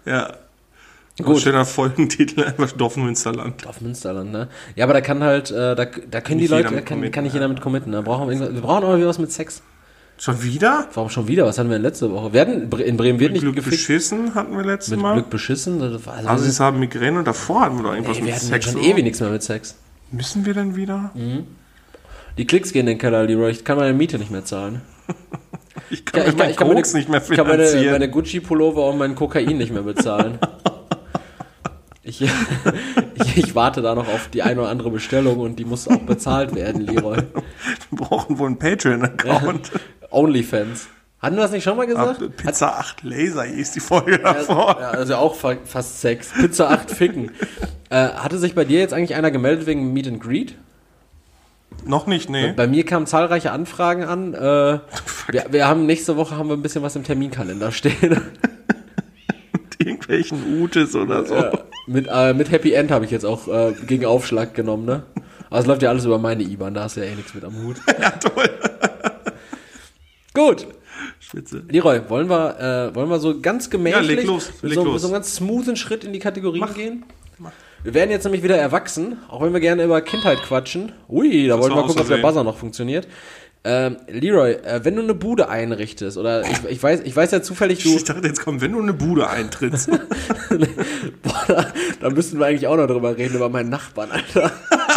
Ja. 0.04 0.34
Gut. 1.18 1.26
Gut. 1.26 1.40
Schöner 1.42 1.64
Folgentitel, 1.64 2.42
einfach 2.44 2.72
Dorf 2.72 2.96
Münsterland. 2.96 3.64
Dorf 3.64 3.80
Münsterland, 3.80 4.32
ne? 4.32 4.48
Ja, 4.76 4.84
aber 4.84 4.94
da 4.94 5.00
kann 5.00 5.22
halt, 5.22 5.50
äh, 5.50 5.74
da, 5.74 5.84
da 5.84 6.20
können 6.20 6.38
die 6.38 6.44
Nicht 6.44 6.50
jeder 6.50 6.56
Leute, 6.56 6.74
da 6.74 6.80
kann, 6.80 6.98
committen, 6.98 7.12
kann 7.12 7.24
nicht 7.24 7.34
ja. 7.34 7.40
jeder 7.40 7.48
mit 7.48 7.60
committen. 7.60 7.92
Da 7.92 8.00
brauchen 8.00 8.28
wir, 8.30 8.54
wir 8.54 8.60
brauchen 8.60 8.84
auch 8.84 9.08
was 9.08 9.18
mit 9.18 9.30
Sex. 9.30 9.62
Schon 10.18 10.42
wieder? 10.42 10.86
Warum 10.94 11.10
schon 11.10 11.26
wieder? 11.26 11.44
Was 11.46 11.58
hatten 11.58 11.68
wir 11.68 11.76
denn 11.76 11.82
letzte 11.82 12.10
Woche? 12.12 12.32
Wir 12.32 12.42
hatten, 12.42 12.70
in 12.80 12.96
Bremen 12.96 13.18
wird 13.18 13.32
nicht 13.32 13.42
Glück 13.42 13.56
gefickt. 13.56 13.72
beschissen 13.76 14.34
hatten 14.34 14.56
wir 14.56 14.64
letztes 14.64 14.90
Mit 14.92 15.00
Mal. 15.00 15.14
Glück 15.14 15.30
beschissen. 15.30 15.82
Also, 15.82 15.98
Also 16.10 16.44
sie 16.44 16.62
haben 16.62 16.78
Migräne 16.78 17.18
und 17.18 17.26
davor 17.26 17.62
hatten 17.62 17.76
wir 17.78 17.82
doch 17.84 17.92
irgendwas 17.92 18.16
ey, 18.18 18.22
wir 18.22 18.26
mit 18.26 18.34
hatten 18.36 18.46
Sex. 18.46 18.64
schon 18.70 18.78
ewig 18.82 19.02
nichts 19.02 19.20
mehr 19.20 19.30
mit 19.30 19.42
Sex. 19.42 19.76
Müssen 20.12 20.46
wir 20.46 20.54
denn 20.54 20.76
wieder? 20.76 21.10
Die 22.38 22.46
Klicks 22.46 22.72
gehen 22.72 22.80
in 22.80 22.86
den 22.86 22.98
Keller, 22.98 23.24
Leroy. 23.24 23.50
Ich 23.50 23.64
kann 23.64 23.78
meine 23.78 23.94
Miete 23.94 24.18
nicht 24.18 24.30
mehr 24.30 24.44
zahlen. 24.44 24.82
Ich 25.90 26.04
kann, 26.06 26.20
Ja, 26.20 26.26
mir 26.30 26.36
mein 26.38 26.54
meine, 26.56 26.74
Koks 26.74 26.94
nicht 26.94 27.08
mehr 27.10 27.20
ich 27.22 27.36
kann 27.36 27.46
meine, 27.46 27.66
finanzieren. 27.66 27.92
meine 27.92 28.08
Gucci-Pullover 28.10 28.88
und 28.90 28.98
mein 28.98 29.14
Kokain 29.14 29.58
nicht 29.58 29.72
mehr 29.72 29.82
bezahlen. 29.82 30.38
Ich, 32.04 32.20
ich, 33.14 33.36
ich 33.36 33.54
warte 33.54 33.80
da 33.80 33.94
noch 33.94 34.08
auf 34.08 34.28
die 34.28 34.42
eine 34.42 34.60
oder 34.60 34.70
andere 34.70 34.90
Bestellung 34.90 35.38
und 35.38 35.58
die 35.58 35.64
muss 35.64 35.86
auch 35.86 36.00
bezahlt 36.00 36.54
werden, 36.54 36.80
Leroy. 36.82 37.16
wir 37.16 37.98
brauchen 37.98 38.38
wohl 38.38 38.48
einen 38.48 38.58
Patreon-Account. 38.58 39.70
Onlyfans. 40.10 40.88
Hatten 41.20 41.36
wir 41.36 41.42
das 41.42 41.52
nicht 41.52 41.62
schon 41.62 41.76
mal 41.76 41.86
gesagt? 41.86 42.20
Ab 42.20 42.30
Pizza 42.36 42.78
8 42.80 43.04
Laser 43.04 43.44
hieß 43.44 43.70
die 43.72 43.80
Folge 43.80 44.18
davor. 44.18 44.76
Ja, 44.80 44.90
also 44.90 45.14
auch 45.14 45.36
fa 45.36 45.54
fast 45.64 46.00
Sex. 46.00 46.32
Pizza 46.32 46.68
8 46.70 46.90
ficken. 46.90 47.30
äh, 47.90 48.08
hatte 48.08 48.38
sich 48.38 48.56
bei 48.56 48.64
dir 48.64 48.80
jetzt 48.80 48.92
eigentlich 48.92 49.14
einer 49.14 49.30
gemeldet 49.30 49.66
wegen 49.66 49.92
Meet 49.92 50.08
and 50.08 50.20
Greet? 50.20 50.56
Noch 51.84 52.06
nicht, 52.06 52.28
nee. 52.28 52.52
Bei 52.52 52.66
mir 52.66 52.84
kamen 52.84 53.06
zahlreiche 53.06 53.52
Anfragen 53.52 54.02
an. 54.02 54.34
Äh, 54.34 54.38
wir, 55.28 55.46
wir 55.50 55.68
haben 55.68 55.86
nächste 55.86 56.16
Woche 56.16 56.36
haben 56.36 56.48
wir 56.48 56.56
ein 56.56 56.62
bisschen 56.62 56.82
was 56.82 56.96
im 56.96 57.04
Terminkalender 57.04 57.70
stehen. 57.70 58.20
Mit 59.82 59.88
irgendwelchen 59.88 60.62
Utes 60.62 60.94
oder 60.94 61.24
so. 61.24 61.34
Ja, 61.34 61.52
mit, 61.86 62.06
äh, 62.10 62.34
mit 62.34 62.50
Happy 62.50 62.72
End 62.72 62.90
habe 62.90 63.04
ich 63.04 63.10
jetzt 63.10 63.24
auch 63.24 63.48
äh, 63.48 63.72
gegen 63.86 64.04
Aufschlag 64.04 64.54
genommen, 64.54 64.84
ne? 64.84 65.02
Aber 65.50 65.60
es 65.60 65.66
läuft 65.66 65.82
ja 65.82 65.90
alles 65.90 66.04
über 66.04 66.18
meine 66.18 66.42
IBAN, 66.44 66.74
da 66.74 66.84
hast 66.84 66.96
du 66.96 67.00
ja 67.00 67.06
eh 67.06 67.14
nichts 67.14 67.34
mit 67.34 67.44
am 67.44 67.54
Hut. 67.62 67.76
Ja, 68.00 68.10
toll. 68.10 68.48
Gut, 70.34 70.66
Spitze. 71.20 71.62
Leroy, 71.68 72.00
wollen 72.08 72.30
wir, 72.30 72.90
äh, 72.90 72.94
wollen 72.94 73.10
wir 73.10 73.18
so 73.18 73.40
ganz 73.40 73.68
gemächlich 73.68 74.08
Ja, 74.08 74.14
leg 74.16 74.26
los, 74.26 74.50
leg 74.62 74.74
so, 74.74 74.84
los. 74.84 75.02
so 75.02 75.08
einem 75.08 75.14
ganz 75.14 75.34
smoothen 75.34 75.76
Schritt 75.76 76.04
in 76.04 76.12
die 76.12 76.18
Kategorien 76.20 76.66
gehen? 76.74 77.04
Wir 77.84 77.94
werden 77.94 78.10
jetzt 78.12 78.22
nämlich 78.24 78.44
wieder 78.44 78.56
erwachsen, 78.56 79.18
auch 79.28 79.42
wenn 79.42 79.52
wir 79.52 79.58
gerne 79.58 79.82
über 79.82 80.00
Kindheit 80.02 80.38
quatschen. 80.38 80.92
Ui, 81.08 81.48
da 81.48 81.58
wollten 81.58 81.74
wir 81.74 81.82
gucken, 81.82 82.00
ob 82.00 82.06
der. 82.06 82.18
Buzzer 82.18 82.44
noch 82.44 82.56
funktioniert. 82.56 83.08
Ähm, 83.64 83.96
Leroy, 84.08 84.54
äh, 84.54 84.80
wenn 84.84 84.96
du 84.96 85.02
eine 85.02 85.14
Bude 85.14 85.48
einrichtest, 85.48 86.18
oder 86.18 86.42
ich, 86.42 86.64
ich, 86.68 86.82
weiß, 86.82 87.02
ich 87.04 87.14
weiß 87.14 87.30
ja 87.30 87.42
zufällig, 87.42 87.82
du, 87.84 87.94
Ich 87.94 88.02
dachte, 88.02 88.26
jetzt 88.26 88.42
kommt, 88.42 88.60
wenn 88.60 88.72
du 88.72 88.80
eine 88.80 88.92
Bude 88.92 89.30
eintrittst. 89.30 89.88
boah, 91.22 91.44
da, 91.46 91.66
da 92.00 92.10
müssten 92.10 92.40
wir 92.40 92.46
eigentlich 92.46 92.66
auch 92.66 92.76
noch 92.76 92.88
drüber 92.88 93.16
reden, 93.16 93.36
über 93.36 93.48
meinen 93.48 93.70
Nachbarn, 93.70 94.10
Alter. 94.10 94.50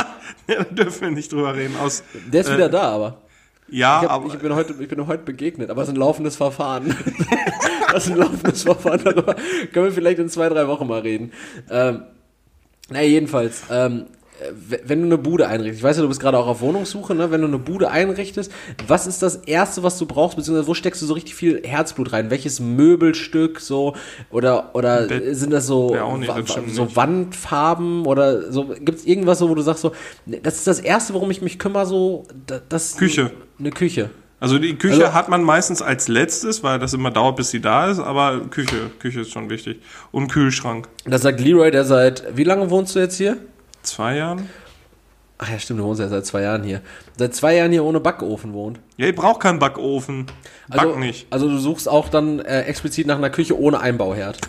ja, 0.48 0.64
da 0.64 0.64
dürfen 0.64 1.02
wir 1.02 1.12
nicht 1.12 1.32
drüber 1.32 1.56
reden. 1.56 1.76
Aus, 1.78 2.04
Der 2.32 2.42
ist 2.42 2.52
wieder 2.52 2.70
da, 2.70 2.90
aber. 2.90 3.22
ja, 3.70 4.02
Ich, 4.02 4.10
hab, 4.10 4.16
aber 4.16 4.34
ich, 4.34 4.40
bin 4.40 4.56
heute, 4.56 4.74
ich 4.80 4.88
bin 4.88 5.06
heute 5.06 5.24
begegnet, 5.24 5.70
aber 5.70 5.84
es 5.84 5.90
ist 5.90 5.94
ein 5.94 6.00
laufendes 6.00 6.36
Verfahren. 6.36 6.98
das 7.92 8.08
ist 8.08 8.14
ein 8.14 8.18
laufendes 8.18 8.64
Verfahren, 8.64 9.02
darüber 9.04 9.36
können 9.74 9.86
wir 9.86 9.92
vielleicht 9.92 10.18
in 10.18 10.30
zwei, 10.30 10.50
drei 10.50 10.68
Wochen 10.68 10.88
mal 10.88 11.02
reden. 11.02 11.32
Ähm, 11.70 12.02
naja, 12.90 13.08
jedenfalls, 13.08 13.62
ähm, 13.70 14.02
äh, 14.02 14.06
wenn 14.86 15.00
du 15.02 15.06
eine 15.06 15.18
Bude 15.18 15.48
einrichtest, 15.48 15.80
ich 15.80 15.84
weiß 15.84 15.96
ja, 15.98 16.02
du 16.02 16.08
bist 16.08 16.20
gerade 16.20 16.38
auch 16.38 16.48
auf 16.48 16.62
Wohnungssuche, 16.62 17.16
ne? 17.16 17.32
wenn 17.32 17.42
du 17.42 17.48
eine 17.48 17.58
Bude 17.58 17.90
einrichtest, 17.92 18.52
was 18.88 19.08
ist 19.08 19.22
das 19.22 19.36
Erste, 19.38 19.84
was 19.84 19.98
du 19.98 20.06
brauchst, 20.06 20.36
beziehungsweise 20.38 20.68
wo 20.68 20.74
steckst 20.74 21.02
du 21.02 21.06
so 21.06 21.14
richtig 21.14 21.36
viel 21.36 21.62
Herzblut 21.66 22.14
rein? 22.14 22.30
Welches 22.30 22.60
Möbelstück 22.60 23.60
so 23.60 23.96
oder 24.30 24.72
oder 24.76 25.08
Bett. 25.08 25.36
sind 25.36 25.52
das 25.52 25.68
so, 25.68 25.96
nicht, 26.18 26.30
das 26.30 26.76
so. 26.76 26.96
Wandfarben 26.96 28.06
oder 28.06 28.52
so? 28.52 28.66
Gibt 28.68 29.00
es 29.00 29.06
irgendwas, 29.06 29.40
so, 29.40 29.50
wo 29.50 29.56
du 29.56 29.62
sagst 29.62 29.82
so, 29.82 29.92
ne, 30.26 30.40
das 30.42 30.56
ist 30.56 30.68
das 30.68 30.80
Erste, 30.80 31.14
worum 31.14 31.32
ich 31.32 31.42
mich 31.42 31.60
kümmere, 31.60 31.86
so, 31.86 32.24
da- 32.48 32.62
das 32.68 32.98
Küche. 32.98 33.32
Eine 33.60 33.72
Küche. 33.72 34.10
Also 34.40 34.60
die 34.60 34.76
Küche 34.76 35.06
Also- 35.06 35.14
hat 35.14 35.30
man 35.30 35.44
meistens 35.44 35.82
als 35.82 36.08
letztes, 36.08 36.62
weil 36.62 36.78
das 36.78 36.94
immer 36.94 37.10
dauert, 37.10 37.38
bis 37.38 37.50
sie 37.52 37.62
da 37.62 37.90
ist, 37.90 38.00
aber 38.00 38.42
Küche, 38.50 38.92
Küche 39.00 39.22
ist 39.22 39.32
schon 39.32 39.50
wichtig. 39.50 39.80
Und 40.12 40.28
Kühlschrank. 40.32 40.88
Das 41.06 41.22
sagt 41.22 41.40
Leroy, 41.40 41.72
der 41.72 41.86
seit, 41.86 42.36
wie 42.36 42.44
lange 42.44 42.70
wohnst 42.70 42.96
du 42.96 43.00
jetzt 43.00 43.16
hier? 43.18 43.38
Zwei 43.86 44.18
Jahren? 44.18 44.50
Ach 45.38 45.50
ja, 45.50 45.60
stimmt, 45.60 45.80
du 45.82 45.84
wohnst 45.84 46.00
ja 46.00 46.08
seit 46.08 46.26
zwei 46.26 46.42
Jahren 46.44 46.64
hier. 46.64 46.82
Seit 47.18 47.36
zwei 47.36 47.56
Jahren 47.56 47.72
hier 47.72 47.84
ohne 47.84 48.00
Backofen 48.00 48.54
wohnt. 48.54 48.80
Ja, 48.98 49.08
ich 49.08 49.16
brauche 49.16 49.40
keinen 49.40 49.60
Backofen. 49.60 50.28
Back 50.70 50.80
Also, 50.82 50.96
nicht. 50.98 51.28
Also 51.30 51.50
du 51.50 51.58
suchst 51.58 51.90
auch 51.90 52.08
dann 52.10 52.40
äh, 52.40 52.62
explizit 52.62 53.06
nach 53.08 53.18
einer 53.18 53.30
Küche 53.30 53.60
ohne 53.60 53.80
Einbauherd. 53.82 54.40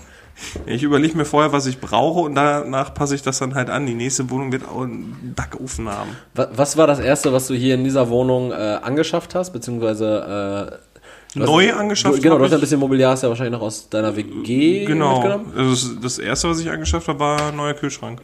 Ich 0.66 0.82
überlege 0.82 1.16
mir 1.16 1.24
vorher, 1.24 1.50
was 1.52 1.66
ich 1.66 1.80
brauche 1.80 2.20
und 2.20 2.34
danach 2.34 2.92
passe 2.94 3.14
ich 3.14 3.22
das 3.22 3.38
dann 3.38 3.54
halt 3.54 3.68
an. 3.70 3.86
Die 3.86 3.94
nächste 3.94 4.28
Wohnung 4.30 4.52
wird 4.52 4.68
auch 4.68 4.82
einen 4.82 5.32
Backofen 5.34 5.88
haben. 5.88 6.10
Wa- 6.34 6.50
Was 6.54 6.76
war 6.76 6.86
das 6.86 7.00
erste, 7.00 7.32
was 7.32 7.46
du 7.48 7.54
hier 7.54 7.74
in 7.74 7.84
dieser 7.84 8.08
Wohnung 8.10 8.52
äh, 8.52 8.54
angeschafft 8.54 9.34
hast, 9.34 9.52
beziehungsweise 9.54 10.04
äh, 10.74 11.34
du 11.34 11.40
hast- 11.42 11.48
Neu 11.48 11.72
angeschafft 11.72 12.18
Du, 12.18 12.20
genau, 12.20 12.38
du 12.38 12.44
hast 12.44 12.52
ein 12.52 12.60
bisschen 12.60 12.78
Mobiliar, 12.78 13.12
hast 13.12 13.22
ja 13.22 13.28
wahrscheinlich 13.30 13.52
noch 13.58 13.62
aus 13.66 13.88
deiner 13.88 14.14
WG 14.14 14.84
Genau. 14.84 15.14
mitgenommen. 15.14 15.52
Also 15.56 15.70
das, 15.94 16.00
das 16.02 16.18
erste, 16.18 16.48
was 16.50 16.60
ich 16.60 16.70
angeschafft 16.70 17.08
habe, 17.08 17.18
war 17.18 17.48
ein 17.48 17.56
neuer 17.56 17.74
Kühlschrank. 17.74 18.20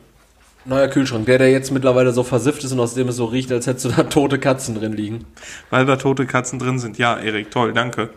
Neuer 0.64 0.88
Kühlschrank, 0.88 1.26
der, 1.26 1.38
der 1.38 1.50
jetzt 1.50 1.70
mittlerweile 1.72 2.12
so 2.12 2.22
versifft 2.22 2.62
ist 2.62 2.72
und 2.72 2.80
aus 2.80 2.94
dem 2.94 3.08
es 3.08 3.16
so 3.16 3.24
riecht, 3.24 3.50
als 3.50 3.66
hättest 3.66 3.84
du 3.86 3.88
da 3.90 4.04
tote 4.04 4.38
Katzen 4.38 4.74
drin 4.76 4.92
liegen. 4.92 5.24
Weil 5.70 5.86
da 5.86 5.96
tote 5.96 6.24
Katzen 6.26 6.58
drin 6.58 6.78
sind. 6.78 6.98
Ja, 6.98 7.16
Erik, 7.18 7.50
toll, 7.50 7.72
danke. 7.72 8.10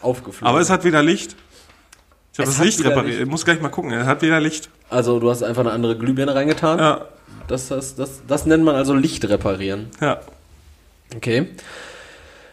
Aufgeflogen. 0.00 0.48
Aber 0.48 0.60
es 0.60 0.70
hat 0.70 0.84
wieder 0.84 1.02
Licht. 1.02 1.36
Ich 2.32 2.38
habe 2.40 2.48
das 2.48 2.58
Licht 2.58 2.80
repariert. 2.84 3.06
Licht. 3.06 3.20
Ich 3.20 3.28
muss 3.28 3.44
gleich 3.44 3.60
mal 3.60 3.68
gucken. 3.68 3.92
Es 3.92 4.06
hat 4.06 4.22
wieder 4.22 4.40
Licht. 4.40 4.70
also 4.90 5.20
du 5.20 5.30
hast 5.30 5.42
einfach 5.42 5.60
eine 5.60 5.70
andere 5.72 5.96
Glühbirne 5.96 6.34
reingetan. 6.34 6.78
Ja, 6.78 7.06
Das, 7.46 7.68
das, 7.68 7.94
das, 7.94 8.22
das 8.26 8.46
nennt 8.46 8.64
man 8.64 8.74
also 8.74 8.94
Licht 8.94 9.28
reparieren. 9.28 9.88
ja. 10.00 10.20
Okay. 11.14 11.48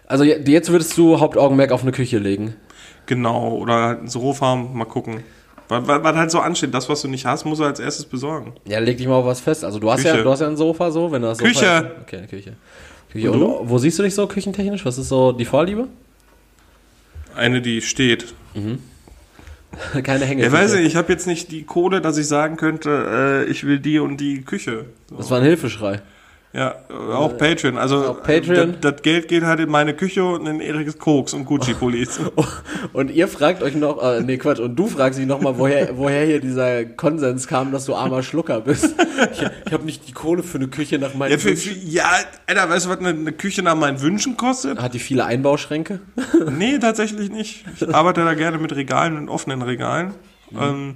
Also 0.05 0.25
je- 0.25 0.41
jetzt 0.45 0.69
würdest 0.69 0.97
du 0.97 1.19
Hauptaugenmerk 1.21 1.71
auf 1.71 1.81
eine 1.83 1.93
Küche 1.93 2.17
legen. 2.17 2.55
Genau. 3.05 3.53
Oder 3.55 3.73
halt 3.75 4.01
ein 4.03 4.07
Sofa, 4.09 4.55
mal 4.55 4.83
gucken. 4.85 5.23
Was, 5.69 5.87
was, 5.87 6.03
was 6.03 6.15
halt 6.15 6.31
so 6.31 6.39
ansteht, 6.39 6.73
das, 6.73 6.89
was 6.89 7.01
du 7.03 7.07
nicht 7.07 7.25
hast, 7.25 7.45
muss 7.45 7.59
er 7.59 7.67
als 7.67 7.79
erstes 7.79 8.05
besorgen. 8.05 8.53
Ja, 8.67 8.79
leg 8.79 8.97
dich 8.97 9.07
mal 9.07 9.15
auf 9.15 9.25
was 9.25 9.39
fest. 9.39 9.63
Also 9.63 9.79
du 9.79 9.89
hast 9.91 10.01
Küche. 10.01 10.17
ja, 10.17 10.23
du 10.23 10.29
hast 10.29 10.39
ja 10.41 10.47
ein 10.47 10.57
Sofa 10.57 10.89
so, 10.91 11.11
wenn 11.11 11.21
du 11.21 11.27
das 11.27 11.37
Sofa 11.37 11.49
Küche. 11.51 11.91
Okay, 12.01 12.17
eine 12.17 12.27
Küche. 12.27 12.53
Küche. 13.11 13.31
Und 13.31 13.41
Und, 13.41 13.69
wo 13.69 13.77
siehst 13.77 13.97
du 13.99 14.03
dich 14.03 14.15
so 14.15 14.27
küchentechnisch? 14.27 14.83
Was 14.83 14.97
ist 14.97 15.09
so 15.09 15.31
die 15.31 15.45
Vorliebe? 15.45 15.87
Eine, 17.35 17.61
die 17.61 17.81
steht. 17.81 18.33
Keine 20.03 20.25
Hänge. 20.25 20.43
Ja, 20.43 20.51
weiß 20.51 20.73
ich, 20.73 20.85
ich 20.85 20.95
habe 20.95 21.11
jetzt 21.11 21.27
nicht 21.27 21.51
die 21.51 21.63
Kohle, 21.63 22.01
dass 22.01 22.17
ich 22.17 22.27
sagen 22.27 22.57
könnte, 22.57 23.45
äh, 23.47 23.51
ich 23.51 23.63
will 23.65 23.79
die 23.79 23.99
und 23.99 24.17
die 24.17 24.41
Küche. 24.41 24.85
So. 25.09 25.17
Das 25.17 25.29
war 25.29 25.37
ein 25.37 25.43
Hilfeschrei. 25.43 26.01
Ja, 26.51 26.77
auch 26.89 27.37
Patreon. 27.37 27.77
Also 27.77 27.97
auch 28.07 28.23
Patreon. 28.23 28.77
Das, 28.81 29.03
Geld 29.03 29.27
geht 29.27 29.43
halt 29.43 29.59
in 29.59 29.69
meine 29.69 29.93
Küche 29.93 30.23
und 30.23 30.47
in 30.47 30.61
Eriks 30.61 30.97
Koks 30.97 31.33
und 31.33 31.45
Gucci-Pullis. 31.45 32.19
Und 32.93 33.11
ihr 33.11 33.27
fragt 33.27 33.61
euch 33.61 33.75
noch, 33.75 34.01
äh, 34.01 34.21
nee 34.21 34.37
Quatsch, 34.37 34.59
und 34.59 34.75
du 34.75 34.87
fragst 34.87 35.19
dich 35.19 35.27
nochmal, 35.27 35.57
woher, 35.57 35.97
woher 35.97 36.25
hier 36.25 36.39
dieser 36.39 36.85
Konsens 36.85 37.47
kam, 37.47 37.71
dass 37.71 37.85
du 37.85 37.93
armer 37.93 38.23
Schlucker 38.23 38.61
bist. 38.61 38.95
Ich, 39.33 39.41
ich 39.65 39.73
habe 39.73 39.83
nicht 39.83 40.07
die 40.07 40.13
Kohle 40.13 40.43
für 40.43 40.57
eine 40.59 40.69
Küche 40.69 40.97
nach 40.97 41.13
meinen 41.13 41.31
ja, 41.31 41.37
für, 41.37 41.49
Wünschen. 41.49 41.73
für, 41.73 41.87
ja, 41.87 42.09
Alter, 42.47 42.69
weißt 42.69 42.85
du, 42.85 42.89
was 42.89 42.99
eine, 42.99 43.09
eine 43.09 43.33
Küche 43.33 43.61
nach 43.61 43.75
meinen 43.75 44.01
Wünschen 44.01 44.37
kostet? 44.37 44.81
Hat 44.81 44.93
die 44.93 44.99
viele 44.99 45.25
Einbauschränke? 45.25 45.99
Nee, 46.57 46.79
tatsächlich 46.79 47.29
nicht. 47.29 47.65
Ich 47.75 47.93
arbeite 47.93 48.23
da 48.23 48.33
gerne 48.33 48.59
mit 48.59 48.73
Regalen 48.73 49.17
und 49.17 49.27
offenen 49.27 49.61
Regalen. 49.61 50.13
Ähm, 50.57 50.95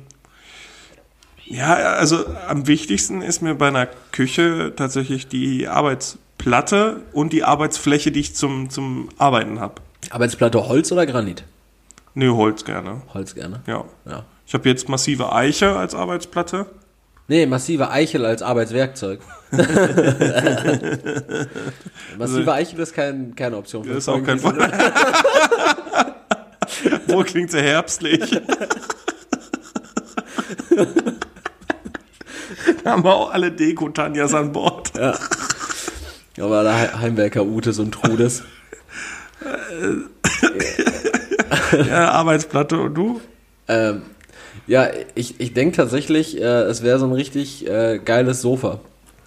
ja, 1.46 1.74
also 1.76 2.26
am 2.48 2.68
wichtigsten 2.68 3.22
ist 3.22 3.42
mir 3.42 3.56
bei 3.56 3.68
einer 3.68 3.88
Küche 4.12 4.74
tatsächlich 4.76 5.28
die 5.28 5.68
Arbeitsplatte 5.68 7.02
und 7.12 7.34
die 7.34 7.44
Arbeitsfläche, 7.44 8.12
die 8.12 8.22
ich 8.22 8.36
zum, 8.36 8.70
zum 8.70 9.10
Arbeiten 9.18 9.60
habe. 9.60 9.76
Arbeitsplatte 10.10 10.68
Holz 10.68 10.92
oder 10.92 11.06
Granit? 11.06 11.44
Nee, 12.16 12.30
Holz 12.30 12.66
gerne. 12.66 13.02
Holz 13.14 13.36
gerne. 13.36 13.62
Ja. 13.68 13.86
Ja. 14.06 14.26
Ich 14.46 14.54
habe 14.54 14.70
jetzt 14.70 14.90
massive 14.90 15.34
Eiche 15.34 15.76
als 15.76 15.96
Arbeitsplatte. 15.96 16.68
Nee, 17.28 17.46
massive 17.46 17.90
Eichel 17.90 18.26
als 18.26 18.42
Arbeitswerkzeug. 18.42 19.22
massive 22.18 22.52
Eichel 22.52 22.80
ist 22.80 22.94
kein, 22.94 23.34
keine 23.36 23.56
Option. 23.58 23.86
für 23.86 23.90
Das 23.90 24.00
ist 24.00 24.10
auch 24.10 24.22
kein 24.22 24.40
Folgentitel. 24.40 24.92
Wo 27.08 27.24
klingt 27.24 27.52
sehr 27.52 27.64
herbstlich. 27.64 28.42
Haben 32.86 33.04
wir 33.04 33.14
auch 33.16 33.32
alle 33.32 33.52
Deko-Tanjas 33.52 34.34
an 34.34 34.52
Bord. 34.52 34.92
Aber 36.40 36.64
der 36.64 36.78
He- 36.78 36.98
Heimwerker 37.00 37.46
Utes 37.46 37.80
und 37.80 37.92
Trudes. 37.94 38.44
Ja, 41.88 42.12
Arbeitsplatte 42.12 42.80
und 42.80 42.94
du? 42.94 43.20
ähm, 43.68 44.04
ja, 44.68 44.88
ich, 45.16 45.40
ich 45.40 45.54
denke 45.54 45.76
tatsächlich, 45.76 46.40
äh, 46.40 46.44
es 46.64 46.84
wäre 46.84 47.00
so 47.00 47.06
ein 47.06 47.12
richtig 47.12 47.68
äh, 47.68 48.00
geiles 48.04 48.42
Sofa. 48.42 48.80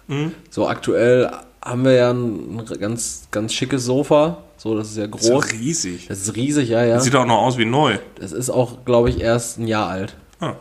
Mhm. 0.07 0.31
So 0.49 0.67
aktuell 0.67 1.29
haben 1.63 1.83
wir 1.83 1.91
ja 1.91 2.11
ein, 2.11 2.57
ein 2.57 2.79
ganz, 2.79 3.27
ganz 3.31 3.53
schickes 3.53 3.83
Sofa. 3.85 4.37
So, 4.57 4.75
das 4.77 4.89
ist 4.91 4.97
ja 4.97 5.07
Das 5.07 5.21
ist 5.21 5.29
groß. 5.29 5.51
ja 5.51 5.57
riesig. 5.59 6.07
Das 6.07 6.19
ist 6.19 6.35
riesig, 6.35 6.69
ja, 6.69 6.83
ja. 6.85 6.99
Sieht 6.99 7.15
auch 7.15 7.25
noch 7.25 7.39
aus 7.41 7.57
wie 7.57 7.65
neu. 7.65 7.97
Das 8.15 8.31
ist 8.31 8.49
auch, 8.49 8.85
glaube 8.85 9.09
ich, 9.09 9.19
erst 9.19 9.59
ein 9.59 9.67
Jahr 9.67 9.87
alt. 9.89 10.15
Ah. 10.39 10.53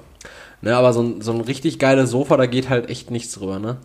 Ne, 0.63 0.75
aber 0.77 0.93
so 0.93 1.03
ein, 1.03 1.21
so 1.21 1.33
ein 1.33 1.41
richtig 1.43 1.79
geiles 1.79 2.11
Sofa, 2.11 2.37
da 2.37 2.47
geht 2.47 2.69
halt 2.69 2.89
echt 2.91 3.11
nichts 3.11 3.35
drüber, 3.35 3.59
ne? 3.59 3.77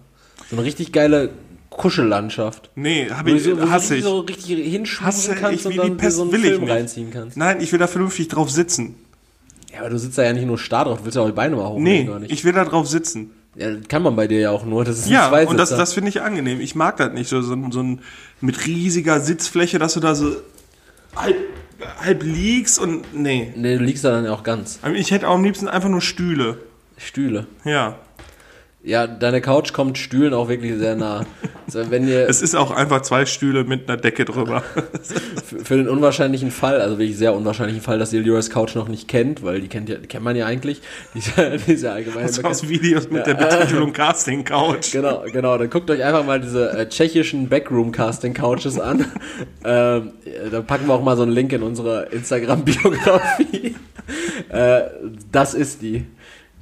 So 0.49 0.55
eine 0.55 0.65
richtig 0.65 0.91
geile 0.91 1.29
Kuschellandschaft. 1.69 2.69
Nee, 2.75 3.09
hab 3.09 3.25
Wo 3.25 3.29
du 3.29 3.35
ich, 3.35 3.43
so, 3.43 3.69
hasse 3.69 3.95
ich. 3.95 4.03
so 4.03 4.19
richtig 4.19 4.57
hinschmeißen 4.71 5.33
ich 5.35 5.39
kannst 5.39 5.63
wie 5.63 5.67
und 5.67 5.73
die 5.73 5.77
dann 5.89 5.97
Pest, 5.97 6.17
so 6.17 6.23
einen 6.23 6.31
will 6.31 6.43
ich 6.43 6.49
Film 6.51 6.61
nicht. 6.61 6.71
reinziehen 6.71 7.11
kannst. 7.11 7.37
Nein, 7.37 7.61
ich 7.61 7.71
will 7.71 7.79
da 7.79 7.87
vernünftig 7.87 8.27
drauf 8.27 8.49
sitzen. 8.51 8.95
Ja, 9.73 9.79
aber 9.81 9.89
du 9.89 9.97
sitzt 9.99 10.17
da 10.17 10.23
ja 10.23 10.33
nicht 10.33 10.45
nur 10.45 10.57
starr 10.57 10.85
drauf, 10.85 10.99
du 10.99 11.05
willst 11.05 11.15
ja 11.15 11.21
auch 11.23 11.27
die 11.27 11.31
Beine 11.33 11.55
mal 11.55 11.69
hochlegen, 11.69 12.19
Nee, 12.21 12.27
ich 12.29 12.43
will 12.43 12.53
da 12.53 12.65
drauf 12.65 12.87
sitzen. 12.87 13.31
Ja, 13.55 13.69
das 13.71 13.87
kann 13.87 14.01
man 14.03 14.15
bei 14.15 14.27
dir 14.27 14.39
ja 14.39 14.51
auch 14.51 14.65
nur, 14.65 14.83
das 14.85 14.97
ist 14.99 15.05
ein 15.07 15.11
Ja, 15.11 15.29
und 15.43 15.57
das, 15.57 15.69
das 15.69 15.93
finde 15.93 16.09
ich 16.09 16.21
angenehm. 16.21 16.61
Ich 16.61 16.75
mag 16.75 16.95
das 16.97 17.11
nicht. 17.13 17.29
So, 17.29 17.41
so, 17.41 17.53
ein- 17.53 17.71
so 17.71 17.81
ein 17.81 17.99
mit 18.39 18.65
riesiger 18.65 19.19
Sitzfläche, 19.19 19.77
dass 19.79 19.93
du 19.93 19.99
da 19.99 20.15
so 20.15 20.35
halb, 21.15 21.35
halb 21.99 22.23
liegst 22.23 22.79
und. 22.79 23.13
Nee. 23.13 23.53
Nee, 23.55 23.77
du 23.77 23.83
liegst 23.83 24.03
da 24.03 24.11
dann 24.11 24.25
ja 24.25 24.33
auch 24.33 24.43
ganz. 24.43 24.79
Ich 24.93 25.11
hätte 25.11 25.27
auch 25.27 25.35
am 25.35 25.43
liebsten 25.43 25.67
einfach 25.67 25.89
nur 25.89 26.01
Stühle. 26.01 26.57
Stühle. 26.97 27.47
Ja. 27.63 27.97
Ja, 28.83 29.05
deine 29.05 29.41
Couch 29.41 29.73
kommt 29.73 29.99
Stühlen 29.99 30.33
auch 30.33 30.49
wirklich 30.49 30.73
sehr 30.79 30.95
nah. 30.95 31.23
Also 31.67 31.91
wenn 31.91 32.07
ihr 32.07 32.27
Es 32.29 32.41
ist 32.41 32.55
auch 32.55 32.71
einfach 32.71 33.01
zwei 33.03 33.27
Stühle 33.27 33.63
mit 33.63 33.87
einer 33.87 33.95
Decke 34.01 34.25
drüber. 34.25 34.63
für, 35.45 35.59
für 35.59 35.77
den 35.77 35.87
unwahrscheinlichen 35.87 36.49
Fall, 36.49 36.81
also 36.81 36.97
wirklich 36.97 37.15
sehr 37.15 37.35
unwahrscheinlichen 37.35 37.81
Fall, 37.83 37.99
dass 37.99 38.11
ihr 38.11 38.21
Leroy's 38.21 38.49
Couch 38.49 38.73
noch 38.73 38.87
nicht 38.87 39.07
kennt, 39.07 39.43
weil 39.43 39.61
die 39.61 39.67
kennt 39.67 39.87
ja, 39.87 39.97
die 39.97 40.07
kennt 40.07 40.23
man 40.23 40.35
ja 40.35 40.47
eigentlich, 40.47 40.81
die 41.13 41.19
ist 41.19 41.37
ja, 41.37 41.57
die 41.57 41.73
ist 41.73 41.83
ja 41.83 41.91
allgemein 41.93 42.27
So 42.27 42.37
bekannt. 42.37 42.55
aus 42.55 42.67
Videos 42.67 43.07
mit 43.11 43.27
der 43.27 43.35
Betitelung 43.35 43.93
Casting 43.93 44.43
Couch. 44.43 44.91
Genau, 44.91 45.25
genau. 45.31 45.59
Dann 45.59 45.69
guckt 45.69 45.89
euch 45.91 46.03
einfach 46.03 46.25
mal 46.25 46.41
diese 46.41 46.71
äh, 46.71 46.89
tschechischen 46.89 47.49
Backroom-Casting-Couches 47.49 48.79
an. 48.79 49.05
ähm, 49.63 50.13
äh, 50.25 50.49
da 50.49 50.61
packen 50.61 50.87
wir 50.87 50.95
auch 50.95 51.03
mal 51.03 51.15
so 51.15 51.21
einen 51.21 51.33
Link 51.33 51.53
in 51.53 51.61
unsere 51.61 52.07
Instagram-Biografie. 52.11 53.75
äh, 54.49 54.81
das 55.31 55.53
ist 55.53 55.83
die. 55.83 56.05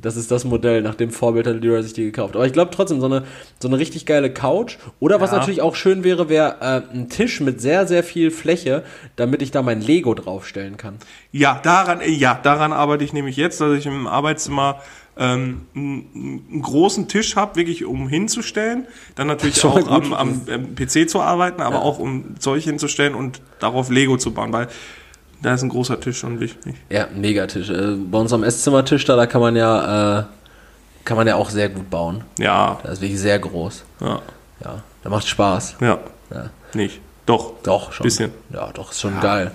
Das 0.02 0.16
ist 0.16 0.32
das 0.32 0.46
Modell, 0.46 0.82
nach 0.82 0.96
dem 0.96 1.12
Vorbild 1.12 1.48
hat 1.48 1.62
Leroy 1.62 1.84
sich 1.84 1.94
die 1.94 2.04
gekauft. 2.04 2.36
Aber 2.36 2.46
ich 2.46 2.54
glaube 2.54 2.72
trotzdem, 2.74 3.00
so 3.00 3.06
eine, 3.08 3.24
so 3.60 3.68
eine 3.68 3.78
richtig 3.78 4.06
geile 4.06 4.32
Couch. 4.34 4.78
Oder 5.00 5.20
was 5.22 5.32
Ja. 5.32 5.38
natürlich 5.38 5.62
auch 5.62 5.76
schön 5.76 6.04
wäre, 6.04 6.30
wäre 6.30 6.58
äh, 6.92 6.96
ein 6.96 7.10
Tisch 7.10 7.42
mit 7.42 7.62
sehr, 7.62 7.88
sehr 7.88 8.04
viel 8.04 8.32
Fläche, 8.32 8.84
damit 9.16 9.42
ich 9.42 9.52
da 9.52 9.62
mein 9.62 9.82
Lego 9.82 10.14
draufstellen 10.14 10.78
kann. 10.78 10.96
Ja, 11.32 11.60
daran, 11.62 12.02
äh, 12.02 12.10
ja, 12.10 12.40
daran 12.42 12.74
arbeite 12.74 13.04
ich 13.04 13.14
nämlich 13.14 13.36
jetzt, 13.38 13.60
dass 13.62 13.78
ich 13.78 13.86
im 13.86 14.08
Arbeitszimmer 14.08 14.80
ähm, 15.18 15.66
einen, 15.76 16.44
einen 16.50 16.62
großen 16.62 17.08
Tisch 17.10 17.36
habe, 17.36 17.58
wirklich 17.58 17.84
um 17.84 18.08
hinzustellen. 18.08 18.88
Dann 19.16 19.28
natürlich 19.28 19.64
auch 19.66 19.88
am, 19.90 20.14
am 20.14 20.42
ähm, 20.48 20.76
PC 20.76 21.10
zu 21.10 21.22
arbeiten, 21.22 21.62
aber 21.62 21.82
auch 21.82 22.00
um 22.00 22.40
Zeug 22.40 22.64
hinzustellen 22.64 23.16
und 23.16 23.42
darauf 23.60 23.90
Lego 23.90 24.18
zu 24.18 24.34
bauen, 24.34 24.54
weil 24.54 24.68
da 25.42 25.54
ist 25.54 25.62
ein 25.64 25.70
großer 25.70 26.00
Tisch 26.00 26.20
schon 26.20 26.40
wichtig. 26.40 26.76
Ja, 26.90 27.08
Megatisch. 27.16 27.70
Äh, 27.70 27.96
bei 27.96 28.18
uns 28.20 28.34
am 28.34 28.44
Esszimmertisch 28.44 29.06
da, 29.06 29.16
da 29.16 29.26
kann 29.26 29.42
man 29.42 29.56
ja, 29.56 30.20
äh, 30.20 30.24
kann 31.06 31.18
man 31.18 31.28
ja 31.28 31.36
auch 31.36 31.50
sehr 31.50 31.70
gut 31.70 31.90
bauen. 31.90 32.24
Ja, 32.38 32.80
Das 32.84 32.94
ist 32.94 33.02
wirklich 33.02 33.20
sehr 33.20 33.40
groß. 33.40 33.84
ja, 34.02 34.22
Ja, 34.64 34.84
da 35.04 35.10
macht 35.10 35.28
Spaß. 35.28 35.76
ja, 35.82 36.00
Ja. 36.34 36.50
nicht. 36.74 37.00
Doch. 37.26 37.54
Doch, 37.64 37.92
schon. 37.94 38.04
Bisschen. 38.06 38.32
Ja, 38.52 38.70
doch, 38.74 38.92
ist 38.92 39.00
schon 39.02 39.20
geil. 39.22 39.52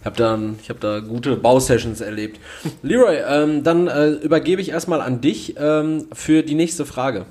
Ich 0.00 0.06
habe 0.06 0.16
da, 0.16 0.38
ich 0.60 0.68
hab 0.68 0.80
da 0.80 0.98
gute 1.00 1.36
Bausessions 1.36 2.00
erlebt. 2.02 2.38
Leroy, 2.82 3.16
ähm, 3.26 3.62
dann 3.62 3.86
äh, 3.88 4.10
übergebe 4.10 4.60
ich 4.60 4.70
erstmal 4.70 5.00
an 5.00 5.20
dich 5.22 5.54
ähm, 5.58 6.06
für 6.12 6.42
die 6.42 6.54
nächste 6.54 6.84
Frage. 6.84 7.24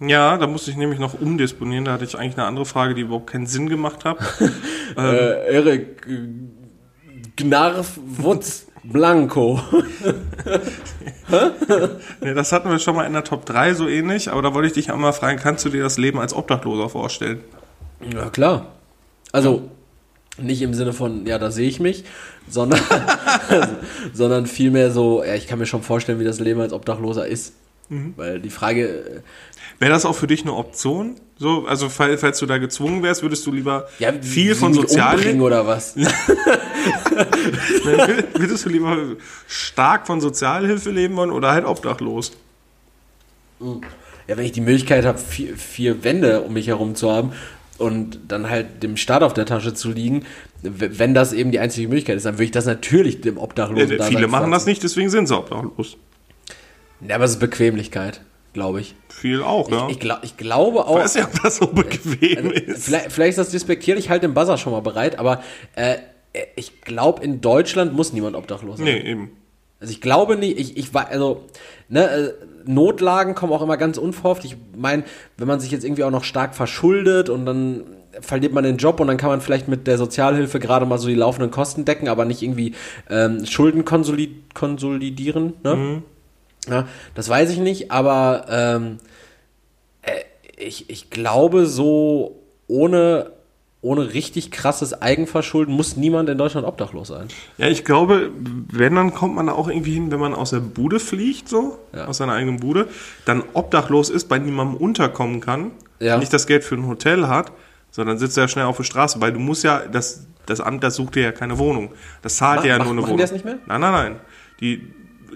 Ja, 0.00 0.36
da 0.36 0.46
musste 0.46 0.70
ich 0.70 0.76
nämlich 0.76 0.98
noch 0.98 1.18
umdisponieren. 1.20 1.84
Da 1.84 1.92
hatte 1.92 2.04
ich 2.04 2.18
eigentlich 2.18 2.36
eine 2.36 2.46
andere 2.46 2.66
Frage, 2.66 2.94
die 2.94 3.02
überhaupt 3.02 3.28
keinen 3.30 3.46
Sinn 3.46 3.68
gemacht 3.68 4.04
hat. 4.04 4.16
Äh, 4.96 5.52
Erik 5.54 6.06
Gnarf 7.36 7.98
Wutz 8.04 8.66
Blanco. 8.82 9.60
nee, 12.20 12.34
das 12.34 12.52
hatten 12.52 12.70
wir 12.70 12.78
schon 12.78 12.94
mal 12.94 13.04
in 13.04 13.12
der 13.12 13.24
Top 13.24 13.44
3 13.46 13.74
so 13.74 13.88
ähnlich, 13.88 14.30
aber 14.30 14.42
da 14.42 14.54
wollte 14.54 14.68
ich 14.68 14.74
dich 14.74 14.90
auch 14.90 14.96
mal 14.96 15.12
fragen, 15.12 15.38
kannst 15.38 15.64
du 15.64 15.70
dir 15.70 15.82
das 15.82 15.98
Leben 15.98 16.20
als 16.20 16.34
Obdachloser 16.34 16.88
vorstellen? 16.88 17.40
Ja, 18.12 18.30
klar. 18.30 18.66
Also, 19.32 19.68
Nicht 20.38 20.60
im 20.62 20.74
Sinne 20.74 20.92
von, 20.92 21.26
ja, 21.26 21.38
da 21.38 21.50
sehe 21.50 21.66
ich 21.68 21.80
mich, 21.80 22.04
sondern, 22.48 22.80
sondern 24.12 24.46
vielmehr 24.46 24.90
so, 24.90 25.24
ja, 25.24 25.34
ich 25.34 25.46
kann 25.46 25.58
mir 25.58 25.66
schon 25.66 25.82
vorstellen, 25.82 26.20
wie 26.20 26.24
das 26.24 26.40
Leben 26.40 26.60
als 26.60 26.72
Obdachloser 26.74 27.26
ist. 27.26 27.54
Mhm. 27.88 28.14
Weil 28.16 28.40
die 28.40 28.50
Frage, 28.50 28.86
äh, 28.86 29.20
Wäre 29.78 29.92
das 29.92 30.04
auch 30.04 30.14
für 30.14 30.26
dich 30.26 30.42
eine 30.42 30.54
Option? 30.54 31.16
So, 31.38 31.66
also 31.66 31.90
fall- 31.90 32.16
falls 32.16 32.38
du 32.38 32.46
da 32.46 32.56
gezwungen 32.56 33.02
wärst, 33.02 33.22
würdest 33.22 33.46
du 33.46 33.52
lieber 33.52 33.88
ja, 33.98 34.10
viel 34.22 34.54
von 34.54 34.72
Sozialhilfe, 34.72 35.38
oder 35.42 35.66
was? 35.66 35.94
würdest 38.34 38.64
du 38.64 38.70
lieber 38.70 38.96
stark 39.46 40.06
von 40.06 40.20
Sozialhilfe 40.20 40.90
leben 40.90 41.16
wollen 41.16 41.30
oder 41.30 41.52
halt 41.52 41.66
obdachlos? 41.66 42.32
Ja, 43.60 44.36
wenn 44.36 44.44
ich 44.44 44.52
die 44.52 44.60
Möglichkeit 44.60 45.04
habe, 45.04 45.18
vier, 45.18 45.56
vier 45.56 46.04
Wände 46.04 46.40
um 46.42 46.54
mich 46.54 46.68
herum 46.68 46.94
zu 46.94 47.10
haben 47.10 47.32
und 47.78 48.18
dann 48.28 48.48
halt 48.48 48.82
dem 48.82 48.96
Staat 48.96 49.22
auf 49.22 49.34
der 49.34 49.44
Tasche 49.46 49.74
zu 49.74 49.90
liegen, 49.90 50.24
wenn 50.62 51.12
das 51.14 51.32
eben 51.34 51.50
die 51.52 51.58
einzige 51.58 51.86
Möglichkeit 51.88 52.16
ist, 52.16 52.24
dann 52.26 52.34
würde 52.34 52.44
ich 52.44 52.50
das 52.50 52.64
natürlich 52.66 53.20
dem 53.20 53.36
Obdachlosen 53.38 53.98
Ja, 53.98 54.04
viele 54.04 54.26
machen 54.26 54.50
das 54.50 54.64
nicht, 54.66 54.82
deswegen 54.82 55.10
sind 55.10 55.26
sie 55.28 55.36
obdachlos. 55.36 55.96
Ja, 57.06 57.16
aber 57.16 57.24
es 57.24 57.32
ist 57.32 57.40
Bequemlichkeit, 57.40 58.22
glaube 58.56 58.80
ich. 58.80 58.94
Viel 59.10 59.42
auch, 59.42 59.70
ja. 59.70 59.88
Ich, 59.90 60.00
glaub, 60.00 60.24
ich 60.24 60.36
glaube 60.36 60.86
auch. 60.86 60.96
weiß 60.96 61.14
ja, 61.14 61.24
ob 61.24 61.42
das 61.42 61.58
so 61.58 61.66
bequem 61.66 62.50
ist. 62.50 62.86
Vielleicht, 62.86 63.12
vielleicht 63.12 63.30
ist 63.30 63.38
das 63.38 63.50
despektierlich, 63.50 64.06
ich 64.06 64.10
halte 64.10 64.26
den 64.26 64.34
Buzzer 64.34 64.56
schon 64.56 64.72
mal 64.72 64.80
bereit, 64.80 65.18
aber 65.18 65.42
äh, 65.74 65.96
ich 66.56 66.80
glaube, 66.80 67.22
in 67.22 67.42
Deutschland 67.42 67.92
muss 67.92 68.12
niemand 68.14 68.34
obdachlos 68.34 68.78
sein. 68.78 68.86
Nee, 68.86 68.98
eben. 69.00 69.30
Also 69.78 69.92
ich 69.92 70.00
glaube 70.00 70.36
nicht, 70.36 70.58
ich, 70.58 70.76
ich 70.78 70.94
war, 70.94 71.08
also, 71.08 71.44
ne, 71.90 72.08
äh, 72.08 72.32
Notlagen 72.64 73.34
kommen 73.34 73.52
auch 73.52 73.62
immer 73.62 73.76
ganz 73.76 73.98
unverhofft. 73.98 74.44
Ich 74.44 74.56
meine, 74.74 75.04
wenn 75.36 75.46
man 75.46 75.60
sich 75.60 75.70
jetzt 75.70 75.84
irgendwie 75.84 76.04
auch 76.04 76.10
noch 76.10 76.24
stark 76.24 76.54
verschuldet 76.54 77.28
und 77.28 77.44
dann 77.44 77.84
verliert 78.20 78.54
man 78.54 78.64
den 78.64 78.78
Job 78.78 78.98
und 79.00 79.06
dann 79.06 79.18
kann 79.18 79.28
man 79.28 79.42
vielleicht 79.42 79.68
mit 79.68 79.86
der 79.86 79.98
Sozialhilfe 79.98 80.58
gerade 80.58 80.86
mal 80.86 80.98
so 80.98 81.08
die 81.08 81.14
laufenden 81.14 81.50
Kosten 81.50 81.84
decken, 81.84 82.08
aber 82.08 82.24
nicht 82.24 82.42
irgendwie 82.42 82.74
ähm, 83.10 83.44
Schulden 83.44 83.84
konsolid 83.84 84.54
konsolidieren, 84.54 85.52
ne? 85.62 86.02
Ja, 86.68 86.86
das 87.14 87.28
weiß 87.28 87.50
ich 87.50 87.58
nicht, 87.58 87.90
aber 87.90 88.46
ähm, 88.48 88.98
äh, 90.02 90.12
ich, 90.56 90.90
ich 90.90 91.10
glaube, 91.10 91.66
so 91.66 92.40
ohne, 92.66 93.30
ohne 93.82 94.12
richtig 94.14 94.50
krasses 94.50 95.00
Eigenverschulden 95.00 95.72
muss 95.74 95.96
niemand 95.96 96.28
in 96.28 96.38
Deutschland 96.38 96.66
obdachlos 96.66 97.08
sein. 97.08 97.28
Ja, 97.58 97.68
ich 97.68 97.84
glaube, 97.84 98.30
wenn, 98.72 98.94
dann 98.96 99.14
kommt 99.14 99.34
man 99.36 99.46
da 99.46 99.52
auch 99.52 99.68
irgendwie 99.68 99.92
hin, 99.94 100.10
wenn 100.10 100.18
man 100.18 100.34
aus 100.34 100.50
der 100.50 100.60
Bude 100.60 100.98
fliegt, 100.98 101.48
so, 101.48 101.78
Ja. 101.94 102.06
aus 102.06 102.16
seiner 102.18 102.32
eigenen 102.32 102.58
Bude, 102.58 102.88
dann 103.26 103.44
obdachlos 103.52 104.10
ist, 104.10 104.28
bei 104.28 104.38
niemandem 104.38 104.76
unterkommen 104.76 105.40
kann, 105.40 105.70
Ja. 106.00 106.18
nicht 106.18 106.32
das 106.32 106.46
Geld 106.46 106.64
für 106.64 106.74
ein 106.74 106.86
Hotel 106.88 107.28
hat, 107.28 107.52
sondern 107.92 108.18
sitzt 108.18 108.36
ja 108.36 108.48
schnell 108.48 108.64
auf 108.64 108.76
der 108.78 108.84
Straße, 108.84 109.20
weil 109.20 109.32
du 109.32 109.38
musst 109.38 109.62
ja, 109.62 109.80
das, 109.86 110.26
das 110.46 110.60
Amt, 110.60 110.82
das 110.82 110.96
sucht 110.96 111.14
dir 111.14 111.22
ja 111.22 111.32
keine 111.32 111.58
Wohnung. 111.58 111.90
Das 112.22 112.36
zahlt 112.36 112.64
dir 112.64 112.68
ja 112.68 112.78
mach- 112.78 112.84
nur 112.86 112.92
eine 112.92 113.00
machen 113.02 113.06
die 113.06 113.12
Wohnung. 113.12 113.20
das 113.20 113.32
nicht 113.32 113.44
mehr? 113.44 113.58
Nein, 113.66 113.80
nein, 113.80 113.92
nein. 113.92 114.16
Die 114.60 114.92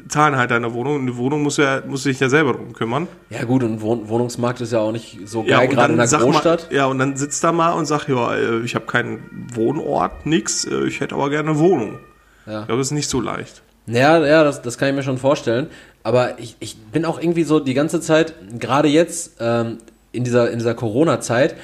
zahlen 0.09 0.36
halt 0.36 0.51
deine 0.51 0.72
Wohnung 0.74 0.96
und 0.96 1.07
die 1.07 1.16
Wohnung 1.16 1.42
muss 1.42 1.57
ja, 1.57 1.82
muss 1.86 2.03
sich 2.03 2.20
ja 2.20 2.28
selber 2.28 2.53
drum 2.53 2.72
kümmern. 2.72 3.09
Ja 3.28 3.44
gut, 3.44 3.62
und 3.62 3.80
Wohn 3.80 4.09
Wohnungsmarkt 4.09 4.61
ist 4.61 4.72
ja 4.72 4.80
auch 4.80 4.92
nicht 4.92 5.18
so 5.26 5.44
Ja, 5.44 5.59
geil, 5.59 5.68
und 5.68 5.74
gerade 5.74 5.92
in 5.92 5.98
der 5.98 6.09
Großstadt. 6.09 6.68
Mal, 6.70 6.76
ja, 6.76 6.86
und 6.86 6.98
dann 6.98 7.16
sitzt 7.16 7.42
da 7.44 7.53
mal 7.53 7.72
und 7.72 7.86
sagt, 7.86 8.09
ja, 8.09 8.34
äh, 8.34 8.61
ich 8.61 8.74
habe 8.74 8.86
keinen 8.86 9.48
Wohnort, 9.55 10.26
nix, 10.26 10.64
äh, 10.64 10.84
ich 10.84 11.01
hätte 11.01 11.14
aber 11.14 11.30
gerne 11.30 11.51
eine 11.51 11.59
Wohnung. 11.59 11.98
Ja. 12.46 12.61
Ich 12.61 12.66
glaube, 12.66 12.80
das 12.80 12.88
ist 12.88 12.92
nicht 12.92 13.09
so 13.09 13.20
leicht. 13.20 13.62
Ja, 13.86 14.24
ja, 14.24 14.44
das, 14.44 14.62
das 14.62 14.78
kann 14.78 14.88
ich 14.88 14.94
mir 14.94 15.03
schon 15.03 15.18
vorstellen. 15.18 15.68
Aber 16.03 16.38
ich, 16.38 16.57
ich 16.61 16.76
bin 16.76 17.05
auch 17.05 17.20
irgendwie 17.20 17.44
so 17.44 17.61
die 17.61 17.74
ganze 17.74 18.01
Zeit, 18.01 18.34
gerade 18.59 18.88
jetzt, 18.88 19.36
ähm, 19.40 19.78
in 20.12 20.24
dieser, 20.24 20.51
in 20.51 20.59
dieser 20.59 20.74
Corona-Zeit, 20.74 21.55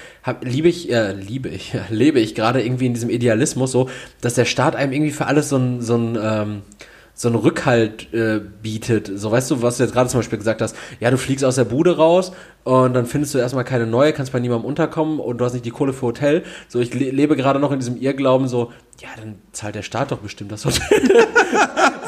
liebe 0.40 0.68
ich, 0.68 0.92
äh, 0.92 1.12
liebe 1.12 1.48
ich, 1.48 1.76
lebe 1.90 2.20
ich 2.20 2.34
gerade 2.34 2.62
irgendwie 2.62 2.86
in 2.86 2.94
diesem 2.94 3.10
Idealismus 3.10 3.72
so, 3.72 3.88
dass 4.20 4.34
der 4.34 4.44
Staat 4.44 4.76
einem 4.76 4.92
irgendwie 4.92 5.12
für 5.12 5.26
alles 5.26 5.48
so 5.48 5.56
ein, 5.56 5.82
so 5.82 5.96
ein, 5.96 6.18
ähm, 6.20 6.62
so 7.18 7.28
einen 7.28 7.38
Rückhalt 7.38 8.12
äh, 8.12 8.40
bietet. 8.62 9.10
So, 9.14 9.30
weißt 9.32 9.50
du, 9.50 9.62
was 9.62 9.78
du 9.78 9.84
jetzt 9.84 9.92
gerade 9.94 10.10
zum 10.10 10.20
Beispiel 10.20 10.36
gesagt 10.38 10.60
hast, 10.60 10.76
ja, 11.00 11.10
du 11.10 11.16
fliegst 11.16 11.46
aus 11.46 11.54
der 11.54 11.64
Bude 11.64 11.96
raus 11.96 12.30
und 12.64 12.92
dann 12.92 13.06
findest 13.06 13.32
du 13.32 13.38
erstmal 13.38 13.64
keine 13.64 13.86
neue, 13.86 14.12
kannst 14.12 14.32
bei 14.32 14.38
niemandem 14.38 14.66
unterkommen 14.66 15.18
und 15.18 15.38
du 15.38 15.44
hast 15.46 15.54
nicht 15.54 15.64
die 15.64 15.70
Kohle 15.70 15.94
für 15.94 16.02
Hotel. 16.06 16.42
So, 16.68 16.78
ich 16.78 16.92
le 16.92 17.10
lebe 17.10 17.34
gerade 17.34 17.58
noch 17.58 17.72
in 17.72 17.78
diesem 17.78 17.96
Irrglauben 17.96 18.48
so, 18.48 18.70
ja, 19.00 19.08
dann 19.16 19.36
zahlt 19.52 19.74
der 19.74 19.82
Staat 19.82 20.10
doch 20.10 20.18
bestimmt 20.18 20.52
das 20.52 20.66
Hotel. 20.66 21.00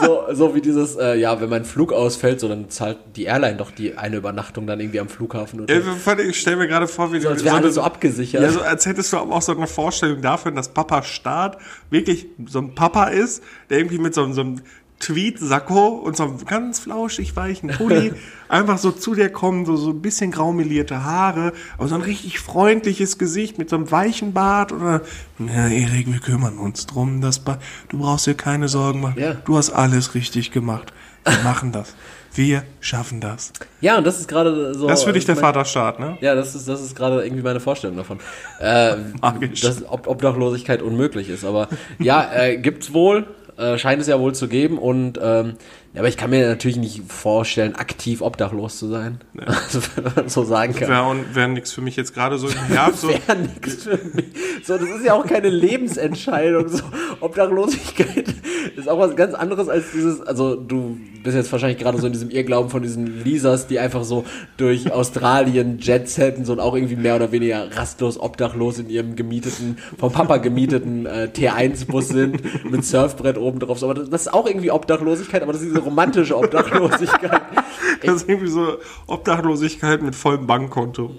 so, 0.02 0.24
so 0.32 0.54
wie 0.54 0.60
dieses, 0.60 0.96
äh, 0.96 1.16
ja, 1.16 1.40
wenn 1.40 1.48
mein 1.48 1.64
Flug 1.64 1.92
ausfällt, 1.92 2.40
so 2.40 2.48
dann 2.48 2.68
zahlt 2.70 2.98
die 3.16 3.24
Airline 3.24 3.56
doch 3.56 3.70
die 3.70 3.96
eine 3.96 4.16
Übernachtung 4.16 4.66
dann 4.66 4.80
irgendwie 4.80 5.00
am 5.00 5.08
Flughafen. 5.08 5.60
Oder 5.60 5.74
Ja, 5.74 6.18
ich 6.18 6.40
stelle 6.40 6.56
mir 6.56 6.68
gerade 6.68 6.86
vor, 6.86 7.12
wie 7.12 7.20
so, 7.20 7.28
du 7.28 7.34
als 7.34 7.44
wäre 7.44 7.54
eine- 7.56 7.64
alles 7.64 7.74
so 7.76 7.82
abgesichert. 7.82 8.42
Ja, 8.42 8.50
so 8.50 8.60
als 8.60 8.86
hättest 8.86 9.12
du 9.12 9.18
aber 9.18 9.34
auch 9.34 9.42
so 9.42 9.56
eine 9.56 9.66
Vorstellung 9.66 10.20
dafür, 10.22 10.52
dass 10.52 10.68
Papa 10.68 11.02
Staat 11.02 11.58
wirklich 11.90 12.26
so 12.46 12.58
ein 12.58 12.74
Papa 12.74 13.04
ist, 13.08 13.42
der 13.70 13.78
irgendwie 13.78 13.98
mit 13.98 14.14
so, 14.14 14.30
so 14.32 14.40
einem 14.40 14.60
Tweet-Sakko 15.00 15.88
und 15.88 16.16
so 16.16 16.24
einem 16.24 16.44
ganz 16.44 16.78
flauschig 16.80 17.36
weichen 17.36 17.70
Pulli 17.70 18.12
einfach 18.48 18.78
so 18.78 18.90
zu 18.90 19.14
dir 19.14 19.30
kommen, 19.30 19.64
so, 19.66 19.76
so 19.76 19.90
ein 19.90 20.00
bisschen 20.02 20.30
graumelierte 20.30 21.04
Haare, 21.04 21.52
aber 21.76 21.88
so 21.88 21.94
ein 21.94 22.00
richtig 22.02 22.40
freundliches 22.40 23.18
Gesicht 23.18 23.58
mit 23.58 23.70
so 23.70 23.76
einem 23.76 23.90
weichen 23.90 24.32
Bart 24.32 24.72
oder, 24.72 25.02
ja, 25.38 25.68
Erik, 25.68 26.12
wir 26.12 26.20
kümmern 26.20 26.58
uns 26.58 26.86
drum, 26.86 27.20
das 27.20 27.38
ba 27.40 27.58
du 27.88 27.98
brauchst 27.98 28.26
dir 28.26 28.34
keine 28.34 28.68
Sorgen 28.68 29.00
machen, 29.00 29.20
Ja. 29.20 29.34
du 29.34 29.56
hast 29.56 29.70
alles 29.70 30.14
richtig 30.14 30.50
gemacht, 30.50 30.92
wir 31.24 31.38
machen 31.44 31.72
das, 31.72 31.94
wir 32.34 32.62
schaffen 32.80 33.20
das. 33.20 33.52
ja, 33.80 33.98
und 33.98 34.04
das 34.06 34.18
ist 34.20 34.28
gerade 34.28 34.74
so. 34.74 34.86
Das 34.86 35.00
ist 35.00 35.04
für 35.04 35.12
dich 35.12 35.24
der 35.24 35.34
mein- 35.36 35.42
Vaterstaat, 35.44 35.98
ne? 36.00 36.18
Ja, 36.20 36.34
das 36.34 36.54
ist, 36.54 36.68
das 36.68 36.80
ist 36.82 36.94
gerade 36.94 37.22
irgendwie 37.24 37.42
meine 37.42 37.60
Vorstellung 37.60 37.96
davon. 37.96 38.18
Äh, 38.60 38.96
Magisch. 39.20 39.60
dass 39.62 39.82
Ob 39.88 40.06
Obdachlosigkeit 40.06 40.82
unmöglich 40.82 41.28
ist. 41.30 41.44
Aber 41.44 41.68
ja, 41.98 42.30
äh, 42.34 42.56
gibt's 42.58 42.92
wohl, 42.92 43.26
äh, 43.58 43.76
scheint 43.78 44.00
es 44.00 44.06
ja 44.06 44.18
wohl 44.18 44.34
zu 44.34 44.48
geben. 44.48 44.78
Und 44.78 45.18
ähm, 45.22 45.54
ja, 45.94 46.00
aber 46.00 46.08
ich 46.08 46.16
kann 46.16 46.30
mir 46.30 46.46
natürlich 46.46 46.76
nicht 46.76 47.02
vorstellen, 47.10 47.74
aktiv 47.74 48.20
obdachlos 48.20 48.78
zu 48.78 48.88
sein. 48.88 49.20
Also, 49.46 49.80
wenn 49.96 50.14
man 50.14 50.28
so 50.28 50.44
sagen 50.44 50.74
kann. 50.74 50.88
Wäre 50.88 51.34
wär 51.34 51.48
nix 51.48 51.72
für 51.72 51.80
mich 51.80 51.96
jetzt 51.96 52.14
gerade 52.14 52.38
so 52.38 52.48
im 52.48 52.54
Herbst. 52.54 53.02
So, 53.02 53.08
Wäre 53.08 53.36
nix 53.36 53.82
für 53.84 53.98
mich. 54.14 54.26
So, 54.64 54.76
das 54.76 54.88
ist 54.88 55.04
ja 55.04 55.14
auch 55.14 55.26
keine 55.26 55.48
Lebensentscheidung. 55.48 56.68
So, 56.68 56.84
Obdachlosigkeit 57.20 58.34
ist 58.76 58.88
auch 58.88 58.98
was 58.98 59.16
ganz 59.16 59.34
anderes 59.34 59.68
als 59.68 59.92
dieses, 59.92 60.20
also 60.20 60.56
du 60.56 60.98
bist 61.22 61.36
jetzt 61.36 61.50
wahrscheinlich 61.52 61.78
gerade 61.78 61.98
so 61.98 62.06
in 62.06 62.12
diesem 62.12 62.30
Irrglauben 62.30 62.70
von 62.70 62.82
diesen 62.82 63.24
Lisas, 63.24 63.66
die 63.66 63.78
einfach 63.78 64.04
so 64.04 64.24
durch 64.56 64.92
Australien 64.92 65.78
Jetsetten 65.78 66.44
so 66.44 66.52
und 66.52 66.60
auch 66.60 66.74
irgendwie 66.74 66.96
mehr 66.96 67.16
oder 67.16 67.32
weniger 67.32 67.76
rastlos 67.76 68.18
obdachlos 68.18 68.78
in 68.78 68.88
ihrem 68.88 69.16
gemieteten, 69.16 69.78
vom 69.98 70.12
Papa 70.12 70.38
gemieteten 70.38 71.06
äh, 71.06 71.28
T1-Bus 71.34 72.08
sind, 72.08 72.64
mit 72.70 72.84
Surfbrett 72.84 73.38
oben 73.38 73.58
drauf. 73.58 73.78
So, 73.78 73.86
aber 73.86 73.94
das, 73.94 74.10
das 74.10 74.22
ist 74.22 74.34
auch 74.34 74.46
irgendwie 74.46 74.70
Obdachlosigkeit, 74.70 75.42
aber 75.42 75.52
das 75.52 75.62
ist 75.62 75.74
diese 75.78 75.84
romantische 75.84 76.36
Obdachlosigkeit. 76.36 77.42
das 78.02 78.16
ist 78.16 78.28
irgendwie 78.28 78.48
so 78.48 78.78
Obdachlosigkeit 79.06 80.02
mit 80.02 80.14
vollem 80.14 80.46
Bankkonto. 80.46 81.14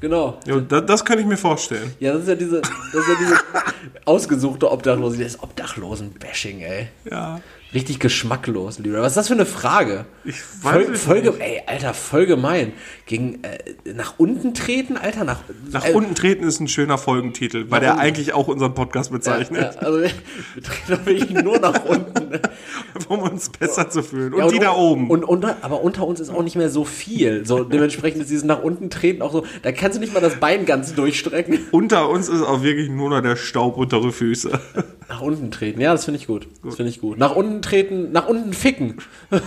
Genau. 0.00 0.38
Ja, 0.46 0.60
das, 0.60 0.86
das 0.86 1.04
kann 1.04 1.18
ich 1.18 1.26
mir 1.26 1.36
vorstellen. 1.36 1.94
Ja, 1.98 2.12
das 2.12 2.22
ist 2.22 2.28
ja 2.28 2.34
diese, 2.34 2.60
das 2.60 2.70
ist 2.70 3.08
ja 3.08 3.14
diese 3.18 3.36
ausgesuchte 4.04 4.70
Obdachlosigkeit. 4.70 5.26
Das 5.26 5.34
ist 5.36 5.42
Obdachlosen-Bashing, 5.42 6.60
ey. 6.60 6.88
Ja. 7.10 7.40
Richtig 7.74 7.98
geschmacklos, 7.98 8.78
Leroy. 8.78 9.00
Was 9.00 9.08
ist 9.12 9.16
das 9.16 9.26
für 9.28 9.34
eine 9.34 9.46
Frage? 9.46 10.04
Ich 10.24 10.36
weiß 10.62 10.72
Voll, 10.72 10.82
es 10.94 11.02
voll, 11.02 11.22
nicht. 11.22 11.40
ey, 11.40 11.60
Alter, 11.66 11.92
voll 11.92 12.24
gemein. 12.26 12.72
Gegen, 13.06 13.42
äh, 13.42 13.92
nach 13.94 14.14
unten 14.18 14.54
treten, 14.54 14.96
Alter, 14.96 15.24
nach, 15.24 15.40
Nach 15.72 15.84
äh, 15.84 15.92
unten 15.92 16.14
treten 16.14 16.44
ist 16.44 16.60
ein 16.60 16.68
schöner 16.68 16.98
Folgentitel, 16.98 17.66
weil 17.70 17.80
der 17.80 17.90
unten. 17.94 18.02
eigentlich 18.02 18.32
auch 18.32 18.46
unseren 18.46 18.74
Podcast 18.74 19.10
Ja, 19.10 19.16
bezeichnet, 19.16 19.74
ja, 19.74 19.80
also, 19.80 20.00
wir 20.00 20.62
treten 20.62 21.06
wirklich 21.06 21.30
nur 21.30 21.58
nach 21.58 21.84
unten. 21.84 22.28
ne? 22.30 22.40
um 23.08 23.18
uns 23.20 23.48
besser 23.48 23.90
zu 23.90 24.02
fühlen. 24.04 24.32
Und 24.34 24.38
Ja, 24.40 24.48
die 24.48 24.58
da 24.60 24.72
oben. 24.72 25.10
Und 25.10 25.24
unter, 25.24 25.56
aber 25.62 25.82
unter 25.82 26.06
uns 26.06 26.20
ist 26.20 26.30
auch 26.30 26.44
nicht 26.44 26.54
mehr 26.56 26.70
so 26.70 26.84
viel. 26.84 27.44
So, 27.44 27.64
dementsprechend 27.64 28.22
ist 28.22 28.30
dieses 28.30 28.44
nach 28.44 28.62
unten 28.62 28.88
treten 28.88 29.20
auch 29.20 29.32
so, 29.32 29.44
da 29.62 29.72
kannst 29.72 29.96
du 29.96 30.00
nicht 30.00 30.14
mal 30.14 30.20
das 30.20 30.36
Bein 30.36 30.64
ganz 30.64 30.94
durchstrecken. 30.94 31.58
unter 31.72 32.08
uns 32.08 32.28
ist 32.28 32.42
auch 32.42 32.62
wirklich 32.62 32.88
nur 32.88 33.10
noch 33.10 33.20
der 33.20 33.34
Staub 33.36 33.76
unter 33.76 34.00
die 34.00 34.12
Füße. 34.12 34.60
Nach 35.08 35.20
unten 35.20 35.50
treten, 35.50 35.80
ja, 35.80 35.92
das 35.92 36.04
finde 36.04 36.18
ich 36.20 36.26
gut. 36.26 36.48
Das 36.64 36.76
finde 36.76 36.90
ich 36.90 37.00
gut. 37.00 37.18
Nach 37.18 37.34
unten 37.36 37.60
treten, 37.62 38.10
nach 38.12 38.26
unten 38.28 38.52
ficken. 38.52 38.96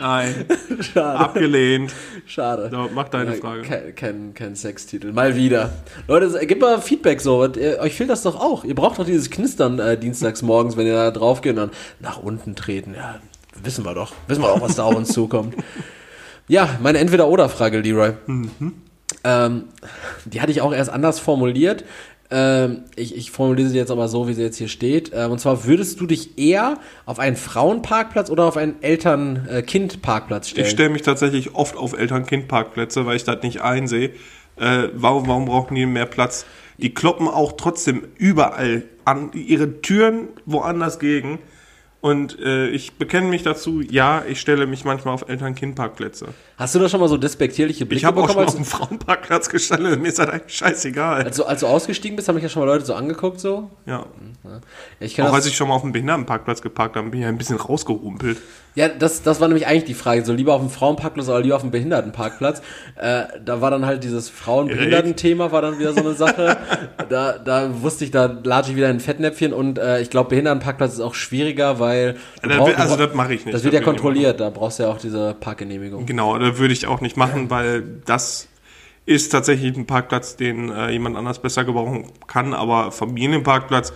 Nein, 0.00 0.44
Schade. 0.80 1.18
abgelehnt. 1.18 1.92
Schade. 2.24 2.68
So, 2.70 2.88
mach 2.94 3.08
deine 3.08 3.34
Ja, 3.34 3.40
Frage. 3.40 3.62
Kein, 3.62 3.94
kein, 3.96 4.34
kein 4.34 4.54
Sextitel. 4.54 5.12
Mal 5.12 5.34
wieder. 5.34 5.72
Leute, 6.06 6.46
gebt 6.46 6.60
mal 6.60 6.80
Feedback 6.80 7.20
so. 7.20 7.42
Und, 7.42 7.56
äh, 7.56 7.78
euch 7.80 7.94
fehlt 7.96 8.08
das 8.08 8.22
doch 8.22 8.38
auch. 8.38 8.62
Ihr 8.64 8.76
braucht 8.76 9.00
doch 9.00 9.04
dieses 9.04 9.28
Knistern 9.28 9.80
äh, 9.80 9.98
dienstags 9.98 10.42
morgens, 10.42 10.76
wenn 10.76 10.86
ihr 10.86 10.94
da 10.94 11.10
drauf 11.10 11.40
geht 11.40 11.50
und 11.52 11.56
dann 11.56 11.70
nach 11.98 12.18
unten 12.22 12.54
treten. 12.54 12.94
Ja, 12.94 13.16
wissen 13.64 13.84
wir 13.84 13.94
doch. 13.94 14.12
Wissen 14.28 14.42
wir 14.42 14.52
auch, 14.52 14.60
was 14.60 14.76
da 14.76 14.84
auf 14.84 14.94
uns 14.94 15.12
zukommt. 15.12 15.54
Ja, 16.50 16.78
meine 16.80 16.96
Entweder-Oder-Frage, 16.96 17.80
Leroy. 17.80 18.12
Ähm, 19.24 19.64
die 20.24 20.40
hatte 20.40 20.52
ich 20.52 20.60
auch 20.60 20.72
erst 20.72 20.90
anders 20.90 21.18
formuliert. 21.18 21.84
Ähm, 22.30 22.84
ich, 22.94 23.16
ich 23.16 23.30
formuliere 23.30 23.68
sie 23.68 23.78
jetzt 23.78 23.90
aber 23.90 24.08
so, 24.08 24.28
wie 24.28 24.34
sie 24.34 24.42
jetzt 24.42 24.58
hier 24.58 24.68
steht. 24.68 25.12
Ähm, 25.14 25.30
und 25.32 25.38
zwar, 25.38 25.64
würdest 25.64 26.00
du 26.00 26.06
dich 26.06 26.38
eher 26.38 26.78
auf 27.06 27.18
einen 27.18 27.36
Frauenparkplatz 27.36 28.28
oder 28.30 28.44
auf 28.44 28.56
einen 28.56 28.82
Eltern-Kind-Parkplatz 28.82 30.50
stellen? 30.50 30.66
Ich 30.66 30.72
stelle 30.72 30.90
mich 30.90 31.02
tatsächlich 31.02 31.54
oft 31.54 31.76
auf 31.76 31.98
Eltern-Kind-Parkplätze, 31.98 33.06
weil 33.06 33.16
ich 33.16 33.24
das 33.24 33.42
nicht 33.42 33.62
einsehe, 33.62 34.10
Äh, 34.60 34.88
warum, 34.94 35.28
warum 35.28 35.44
brauchen 35.44 35.74
die 35.74 35.86
mehr 35.86 36.06
Platz? 36.06 36.44
Die 36.78 36.92
kloppen 36.92 37.28
auch 37.28 37.52
trotzdem 37.52 38.08
überall 38.18 38.82
an 39.04 39.30
ihre 39.32 39.80
Türen 39.80 40.28
woanders 40.46 40.98
gegen. 40.98 41.38
Und 42.00 42.38
äh, 42.40 42.68
ich 42.68 42.94
bekenne 42.94 43.28
mich 43.28 43.42
dazu, 43.42 43.80
ja, 43.80 44.24
ich 44.28 44.40
stelle 44.40 44.66
mich 44.66 44.84
manchmal 44.84 45.14
auf 45.14 45.28
Eltern-Kind-Parkplätze. 45.28 46.28
Hast 46.58 46.74
du 46.74 46.80
da 46.80 46.88
schon 46.88 46.98
mal 46.98 47.08
so 47.08 47.16
despektierliche 47.16 47.86
Blicke 47.86 48.00
Ich 48.00 48.04
habe 48.04 48.20
auch 48.20 48.26
schon 48.26 48.36
bekommen, 48.36 48.48
auf 48.48 48.54
dem 48.56 48.64
Frauenparkplatz 48.64 49.48
gestanden, 49.48 50.02
mir 50.02 50.08
ist 50.08 50.18
das 50.18 50.28
eigentlich 50.28 50.56
scheißegal. 50.56 51.14
als, 51.18 51.26
als, 51.26 51.36
du, 51.36 51.44
als 51.44 51.64
ausgestiegen 51.64 52.16
bist, 52.16 52.26
haben 52.28 52.34
mich 52.34 52.42
ja 52.42 52.50
schon 52.50 52.60
mal 52.60 52.66
Leute 52.66 52.84
so 52.84 52.94
angeguckt 52.94 53.38
so. 53.38 53.70
Ja. 53.86 54.06
Ich 54.98 55.14
kenn 55.14 55.26
Auch 55.26 55.32
als 55.32 55.46
ich 55.46 55.56
schon 55.56 55.68
mal 55.68 55.74
auf 55.74 55.82
dem 55.82 55.92
Behindertenparkplatz 55.92 56.60
geparkt 56.60 56.96
habe, 56.96 57.08
bin 57.10 57.20
ich 57.20 57.26
ein 57.26 57.38
bisschen 57.38 57.56
rausgerumpelt. 57.56 58.38
Ja, 58.74 58.88
das, 58.88 59.22
das 59.22 59.40
war 59.40 59.48
nämlich 59.48 59.66
eigentlich 59.66 59.84
die 59.84 59.94
Frage. 59.94 60.24
So 60.24 60.32
lieber 60.32 60.54
auf 60.54 60.60
dem 60.60 60.70
Frauenparkplatz 60.70 61.28
oder 61.28 61.40
lieber 61.40 61.56
auf 61.56 61.62
dem 61.62 61.70
Behindertenparkplatz. 61.70 62.60
Äh, 62.96 63.24
da 63.44 63.60
war 63.60 63.70
dann 63.70 63.86
halt 63.86 64.04
dieses 64.04 64.28
Frauenbehindertenthema 64.28 65.50
war 65.52 65.62
dann 65.62 65.78
wieder 65.78 65.92
so 65.92 66.00
eine 66.00 66.14
Sache. 66.14 66.56
da, 67.08 67.38
da 67.38 67.82
wusste 67.82 68.04
ich, 68.04 68.10
da 68.10 68.26
latsche 68.42 68.70
ich 68.70 68.76
wieder 68.76 68.88
in 68.90 68.96
ein 68.96 69.00
Fettnäpfchen 69.00 69.52
und 69.52 69.78
äh, 69.78 70.00
ich 70.00 70.10
glaube, 70.10 70.30
Behindertenparkplatz 70.30 70.94
ist 70.94 71.00
auch 71.00 71.14
schwieriger, 71.14 71.78
weil. 71.80 72.16
Da 72.42 72.56
brauch- 72.56 72.76
also 72.76 72.96
das 72.96 73.14
mache 73.14 73.34
ich 73.34 73.44
nicht. 73.44 73.54
Das 73.54 73.64
wird 73.64 73.74
Das 73.74 73.80
ja 73.80 73.84
kontrolliert, 73.84 74.40
da 74.40 74.50
brauchst 74.50 74.78
du 74.78 74.84
ja 74.84 74.90
auch 74.90 74.98
diese 74.98 75.34
Parkgenehmigung. 75.38 76.06
Genau, 76.06 76.38
da 76.52 76.58
würde 76.58 76.72
ich 76.72 76.86
auch 76.86 77.00
nicht 77.00 77.16
machen, 77.16 77.50
weil 77.50 77.82
das 78.06 78.48
ist 79.06 79.30
tatsächlich 79.30 79.76
ein 79.76 79.86
Parkplatz, 79.86 80.36
den 80.36 80.70
äh, 80.70 80.90
jemand 80.90 81.16
anders 81.16 81.40
besser 81.40 81.64
gebrauchen 81.64 82.06
kann, 82.26 82.52
aber 82.52 82.92
Familienparkplatz, 82.92 83.92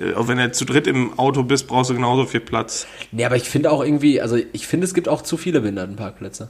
äh, 0.00 0.14
auch 0.14 0.28
wenn 0.28 0.38
du 0.38 0.50
zu 0.52 0.64
dritt 0.64 0.86
im 0.86 1.18
Auto 1.18 1.42
bist, 1.42 1.66
brauchst 1.66 1.90
du 1.90 1.94
genauso 1.94 2.24
viel 2.26 2.40
Platz. 2.40 2.86
Nee, 3.12 3.24
aber 3.24 3.36
ich 3.36 3.44
finde 3.44 3.70
auch 3.70 3.82
irgendwie, 3.84 4.20
also 4.20 4.36
ich 4.52 4.66
finde, 4.66 4.86
es 4.86 4.94
gibt 4.94 5.08
auch 5.08 5.22
zu 5.22 5.36
viele 5.36 5.60
Behindertenparkplätze. 5.60 6.48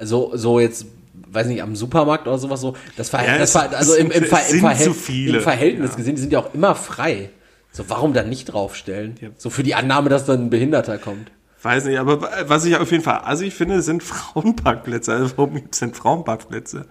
So, 0.00 0.30
so 0.34 0.60
jetzt, 0.60 0.86
weiß 1.30 1.48
nicht, 1.48 1.62
am 1.62 1.74
Supermarkt 1.76 2.26
oder 2.26 2.38
sowas 2.38 2.60
so. 2.60 2.74
Das, 2.96 3.10
Ver 3.10 3.24
Ja, 3.26 3.38
das 3.38 3.50
es 3.54 3.60
Ver 3.60 3.76
also 3.76 3.94
im, 3.94 4.10
im, 4.10 4.24
Ver 4.24 4.40
im, 4.48 4.60
Verhält- 4.60 5.26
im 5.34 5.40
Verhältnis 5.40 5.90
Ja. 5.90 5.96
gesehen, 5.96 6.14
die 6.14 6.20
sind 6.20 6.32
ja 6.32 6.38
auch 6.38 6.54
immer 6.54 6.74
frei. 6.74 7.30
So, 7.70 7.84
warum 7.88 8.14
dann 8.14 8.28
nicht 8.30 8.46
draufstellen? 8.46 9.16
So 9.36 9.50
für 9.50 9.62
die 9.62 9.74
Annahme, 9.74 10.08
dass 10.08 10.24
dann 10.24 10.46
ein 10.46 10.50
Behinderter 10.50 10.96
kommt. 10.98 11.30
Weiß 11.68 11.84
nicht, 11.84 11.98
aber 11.98 12.30
was 12.46 12.64
ich 12.64 12.74
auf 12.76 12.90
jeden 12.90 13.04
Fall 13.04 13.20
assig 13.24 13.52
finde, 13.52 13.82
sind 13.82 14.02
Frauenparkplätze. 14.02 15.12
Also 15.12 15.36
warum 15.36 15.54
gibt 15.56 15.74
es 15.74 15.80
denn 15.80 15.92
Frauenparkplätze? 15.92 16.86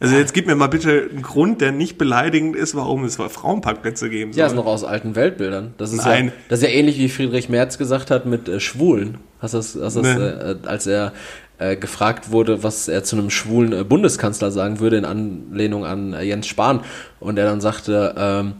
Also 0.00 0.16
jetzt 0.16 0.34
gib 0.34 0.48
mir 0.48 0.56
mal 0.56 0.66
bitte 0.66 1.08
einen 1.08 1.22
Grund, 1.22 1.60
der 1.60 1.70
nicht 1.70 1.98
beleidigend 1.98 2.56
ist, 2.56 2.74
warum 2.74 3.04
es 3.04 3.14
Frauenparkplätze 3.14 4.10
geben 4.10 4.32
soll. 4.32 4.40
Ja, 4.40 4.46
ist 4.48 4.56
noch 4.56 4.66
aus 4.66 4.82
alten 4.82 5.14
Weltbildern. 5.14 5.74
Das 5.78 5.92
ist, 5.92 6.04
Nein. 6.04 6.26
ja, 6.26 6.32
das 6.48 6.58
ist 6.58 6.68
ja 6.68 6.74
ähnlich 6.74 6.98
wie 6.98 7.08
Friedrich 7.08 7.48
Merz 7.48 7.78
gesagt 7.78 8.10
hat 8.10 8.26
mit 8.26 8.48
äh, 8.48 8.58
Schwulen. 8.58 9.18
Hast 9.38 9.54
du 9.54 9.58
das, 9.58 9.78
hast 9.80 9.94
das 9.94 10.06
äh, 10.08 10.56
als 10.64 10.88
er 10.88 11.12
äh, 11.58 11.76
gefragt 11.76 12.32
wurde, 12.32 12.64
was 12.64 12.88
er 12.88 13.04
zu 13.04 13.14
einem 13.14 13.30
schwulen 13.30 13.72
äh, 13.72 13.84
Bundeskanzler 13.84 14.50
sagen 14.50 14.80
würde, 14.80 14.96
in 14.96 15.04
Anlehnung 15.04 15.86
an 15.86 16.12
äh, 16.12 16.22
Jens 16.24 16.48
Spahn. 16.48 16.80
Und 17.20 17.38
er 17.38 17.44
dann 17.44 17.60
sagte, 17.60 18.16
ähm, 18.18 18.54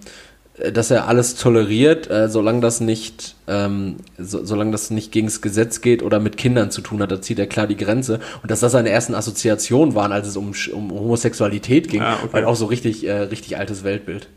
dass 0.71 0.91
er 0.91 1.09
alles 1.09 1.35
toleriert, 1.35 2.11
äh, 2.11 2.29
solange 2.29 2.61
das 2.61 2.81
nicht, 2.81 3.37
ähm, 3.49 3.97
so, 4.19 4.45
solange 4.45 4.71
das 4.71 4.91
nicht 4.91 5.11
gegen 5.11 5.27
das 5.27 5.41
Gesetz 5.41 5.81
geht 5.81 6.03
oder 6.03 6.21
mit 6.21 6.37
Kindern 6.37 6.71
zu 6.71 6.83
tun 6.83 7.03
hat, 7.03 7.11
da 7.11 7.21
zieht 7.21 7.39
er 7.39 7.47
klar 7.47 7.67
die 7.67 7.77
Grenze. 7.77 8.21
Und 8.43 8.51
dass 8.51 8.61
das 8.61 8.73
seine 8.73 8.91
ersten 8.91 9.15
Assoziationen 9.15 9.95
waren, 9.95 10.13
als 10.13 10.29
es 10.29 10.37
um, 10.37 10.53
um 10.73 10.91
Homosexualität 10.93 11.89
ging, 11.89 12.03
Ja, 12.03 12.15
okay. 12.23 12.29
weil 12.33 12.45
auch 12.45 12.57
so 12.57 12.67
richtig, 12.67 13.07
äh, 13.07 13.13
richtig 13.13 13.59
altes 13.59 13.83
Weltbild. 13.83 14.29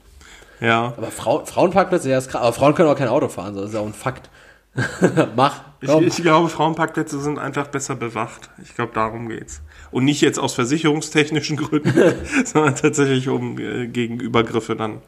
Ja. 0.61 0.93
Aber 0.97 1.11
Frau, 1.11 1.45
Frauenparkplätze, 1.45 2.09
ja, 2.09 2.17
ist 2.17 2.30
krass. 2.30 2.41
Aber 2.41 2.53
Frauen 2.53 2.73
können 2.76 2.89
auch 2.89 2.97
kein 2.97 3.09
Auto 3.09 3.28
fahren, 3.28 3.55
das 3.55 3.65
ist 3.65 3.73
ja 3.73 3.82
auch 3.82 3.86
ein 3.86 3.93
Fakt. 3.93 4.30
Mach. 5.36 5.61
Ich, 5.82 5.89
ich 5.89 6.15
glaube, 6.17 6.49
Frauenparkplätze 6.49 7.19
sind 7.19 7.38
einfach 7.39 7.67
besser 7.67 7.95
bewacht. 7.95 8.49
Ich 8.63 8.76
glaube, 8.76 8.91
darum 8.93 9.30
geht's. 9.30 9.61
Und 9.91 10.03
nicht 10.05 10.21
jetzt 10.21 10.39
aus 10.39 10.53
versicherungstechnischen 10.55 11.57
Gründen, 11.57 11.93
sondern 12.45 12.76
tatsächlich 12.76 13.30
um 13.30 13.57
äh, 13.59 13.88
gegen 13.88 14.19
Übergriffe 14.19 14.76
dann. 14.76 15.01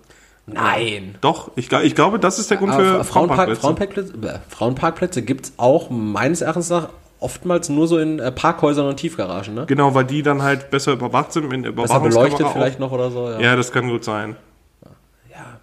Nein. 0.48 1.16
Doch, 1.22 1.52
ich, 1.56 1.72
ich 1.72 1.94
glaube, 1.94 2.20
das 2.20 2.40
ist 2.40 2.50
der 2.50 2.58
Grund 2.58 2.72
Aber 2.72 2.84
für 2.84 3.04
Frauenpark, 3.04 3.58
Frauenparkplätze. 3.58 3.62
Frauenparkplätze, 3.62 4.14
äh, 4.36 4.40
Frauenparkplätze 4.50 5.22
gibt's 5.22 5.54
auch 5.58 5.90
meines 5.90 6.42
Erachtens 6.42 6.70
nach 6.70 6.90
oftmals 7.20 7.68
nur 7.70 7.88
so 7.88 7.98
in 7.98 8.20
äh, 8.20 8.32
Parkhäusern 8.32 8.88
und 8.88 8.98
Tiefgaragen, 8.98 9.54
ne? 9.54 9.66
Genau, 9.68 9.94
weil 9.94 10.06
die 10.06 10.24
dann 10.24 10.42
halt 10.42 10.70
besser 10.70 10.94
überwacht 10.94 11.34
sind 11.34 11.52
der 11.64 11.72
Besser 11.72 12.00
beleuchtet 12.00 12.46
auch. 12.46 12.54
vielleicht 12.54 12.80
noch 12.80 12.92
oder 12.92 13.12
so. 13.12 13.30
Ja. 13.30 13.40
Ja, 13.40 13.56
das 13.56 13.72
kann 13.72 13.90
gut 13.90 14.04
sein. 14.04 14.38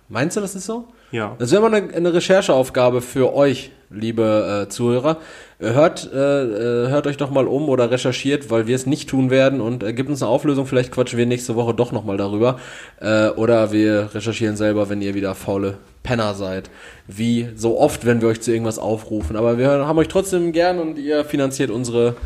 Ja. 0.08 0.14
Meinst 0.14 0.36
du, 0.36 0.40
das 0.40 0.54
ist 0.54 0.66
so? 0.66 0.86
Ja. 1.10 1.36
Das 1.38 1.52
wäre 1.52 1.62
mal 1.62 1.74
eine, 1.74 1.94
eine 1.94 2.12
Rechercheaufgabe 2.12 3.00
für 3.00 3.34
euch, 3.34 3.70
liebe 3.90 4.64
äh, 4.66 4.68
Zuhörer. 4.68 5.18
Äh, 5.58 5.72
Hört, 5.72 6.10
äh, 6.12 6.16
äh, 6.16 6.88
hört 6.88 7.06
euch 7.06 7.16
doch 7.16 7.30
mal 7.30 7.46
um 7.46 7.68
oder 7.68 7.90
recherchiert, 7.90 8.50
weil 8.50 8.66
wir 8.66 8.74
es 8.74 8.86
nicht 8.86 9.08
tun 9.08 9.30
werden 9.30 9.60
und 9.60 9.82
äh, 9.82 9.92
gibt 9.92 10.10
uns 10.10 10.22
eine 10.22 10.30
Auflösung. 10.30 10.66
Vielleicht 10.66 10.92
quatschen 10.92 11.18
wir 11.18 11.26
nächste 11.26 11.54
Woche 11.54 11.72
doch 11.72 11.92
nochmal 11.92 12.16
darüber. 12.16 12.58
Äh, 13.00 13.28
oder 13.30 13.72
wir 13.72 14.10
recherchieren 14.12 14.56
selber, 14.56 14.88
wenn 14.90 15.00
ihr 15.00 15.14
wieder 15.14 15.34
faule 15.34 15.78
Penner 16.02 16.34
seid. 16.34 16.70
Wie 17.06 17.48
so 17.54 17.78
oft, 17.78 18.04
wenn 18.04 18.20
wir 18.20 18.28
euch 18.28 18.40
zu 18.40 18.50
irgendwas 18.50 18.78
aufrufen. 18.78 19.36
Aber 19.36 19.56
wir 19.56 19.68
haben 19.68 19.98
euch 19.98 20.08
trotzdem 20.08 20.52
gern 20.52 20.80
und 20.80 20.98
ihr 20.98 21.24
finanziert 21.24 21.70
unsere, 21.70 22.16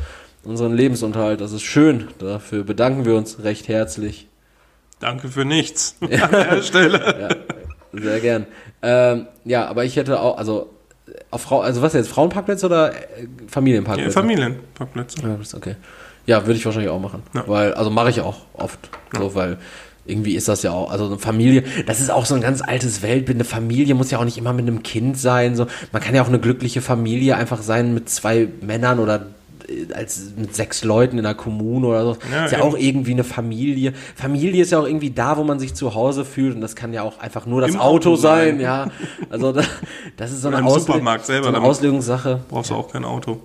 unseren 0.45 0.75
Lebensunterhalt. 0.75 1.41
Das 1.41 1.53
ist 1.53 1.63
schön. 1.63 2.09
Dafür 2.19 2.65
bedanken 2.65 3.05
wir 3.05 3.15
uns 3.15 3.45
recht 3.45 3.69
herzlich. 3.69 4.27
Danke 4.99 5.29
für 5.29 5.45
nichts 5.45 5.97
an 6.01 6.09
der 6.09 6.63
Stelle. 6.63 7.45
Sehr 7.93 8.21
gern. 8.21 8.47
Ähm, 8.83 9.27
ja, 9.45 9.67
aber 9.67 9.85
ich 9.85 9.97
hätte 9.97 10.21
auch, 10.21 10.39
also 10.39 10.71
auf 11.31 11.43
Frau, 11.43 11.61
also 11.61 11.83
was 11.83 11.93
jetzt, 11.95 12.09
Frauenparkplätze 12.09 12.67
oder 12.67 12.93
äh, 12.93 12.95
Ja, 13.23 13.29
Familienparkplätze? 13.49 14.13
Familienparkplätze. 14.13 15.23
Ja, 15.23 15.35
ist 15.41 15.55
okay. 15.55 15.77
Ja, 16.27 16.47
würde 16.47 16.59
ich 16.59 16.65
wahrscheinlich 16.65 16.91
auch 16.91 17.01
machen. 17.01 17.23
Ja. 17.35 17.45
Weil, 17.47 17.75
also 17.75 17.91
mache 17.91 18.11
ich 18.11 18.21
auch 18.21 18.37
oft. 18.53 18.79
So, 19.17 19.35
weil 19.35 19.59
irgendwie 20.05 20.35
ist 20.35 20.49
das 20.49 20.63
ja 20.63 20.73
auch, 20.73 20.91
also 20.91 21.07
eine 21.07 21.19
Familie, 21.19 21.65
das 21.87 22.01
ist 22.01 22.11
auch 22.11 22.25
so 22.25 22.35
ein 22.35 22.41
ganz 22.41 22.63
altes 22.63 23.03
Weltbild. 23.03 23.37
Eine 23.37 23.45
Familie 23.45 23.95
muss 23.95 24.11
ja 24.11 24.19
auch 24.19 24.25
nicht 24.25 24.39
immer 24.39 24.53
mit 24.53 24.67
einem 24.67 24.83
Kind 24.83 25.19
sein. 25.19 25.55
So, 25.57 25.67
man 25.93 26.03
kann 26.03 26.15
ja 26.15 26.23
auch 26.23 26.29
eine 26.29 26.39
glückliche 26.39 26.81
Familie 26.81 27.37
einfach 27.37 27.63
sein 27.63 27.95
mit 27.95 28.09
zwei 28.09 28.49
Männern 28.61 28.99
oder 28.99 29.27
als 29.95 30.33
mit 30.37 30.55
sechs 30.55 30.85
Leuten 30.85 31.19
in 31.19 31.27
einer 31.27 31.35
Kommune 31.35 31.87
oder 31.87 32.05
so. 32.05 32.17
Ja, 32.33 32.45
ist 32.47 32.53
ja 32.53 32.59
eben. 32.59 32.69
auch 32.69 32.77
irgendwie 32.77 33.13
eine 33.13 33.25
Familie. 33.25 33.93
Familie 34.15 34.63
ist 34.63 34.73
ja 34.73 34.79
auch 34.81 34.87
irgendwie 34.87 35.11
da, 35.11 35.37
wo 35.37 35.45
man 35.45 35.59
sich 35.59 35.75
zu 35.75 35.95
Hause 35.95 36.25
fühlt 36.25 36.55
und 36.55 36.61
das 36.61 36.77
kann 36.77 36.93
ja 36.93 37.03
auch 37.03 37.19
einfach 37.21 37.47
nur 37.47 37.61
das 37.61 37.75
Auto, 37.75 38.11
Auto 38.11 38.17
sein, 38.17 38.49
sein. 38.57 38.61
ja. 38.61 38.87
Also 39.31 39.53
das, 39.53 39.67
das 40.17 40.33
ist 40.33 40.43
so 40.43 40.49
eine, 40.49 40.65
Ausle 40.65 40.81
Supermarkt 40.81 41.27
selber, 41.27 41.49
so 41.51 41.55
eine 41.55 41.61
Auslegungssache. 41.65 42.41
Brauchst 42.49 42.71
du 42.71 42.75
auch 42.75 42.93
kein 42.93 43.05
Auto. 43.05 43.41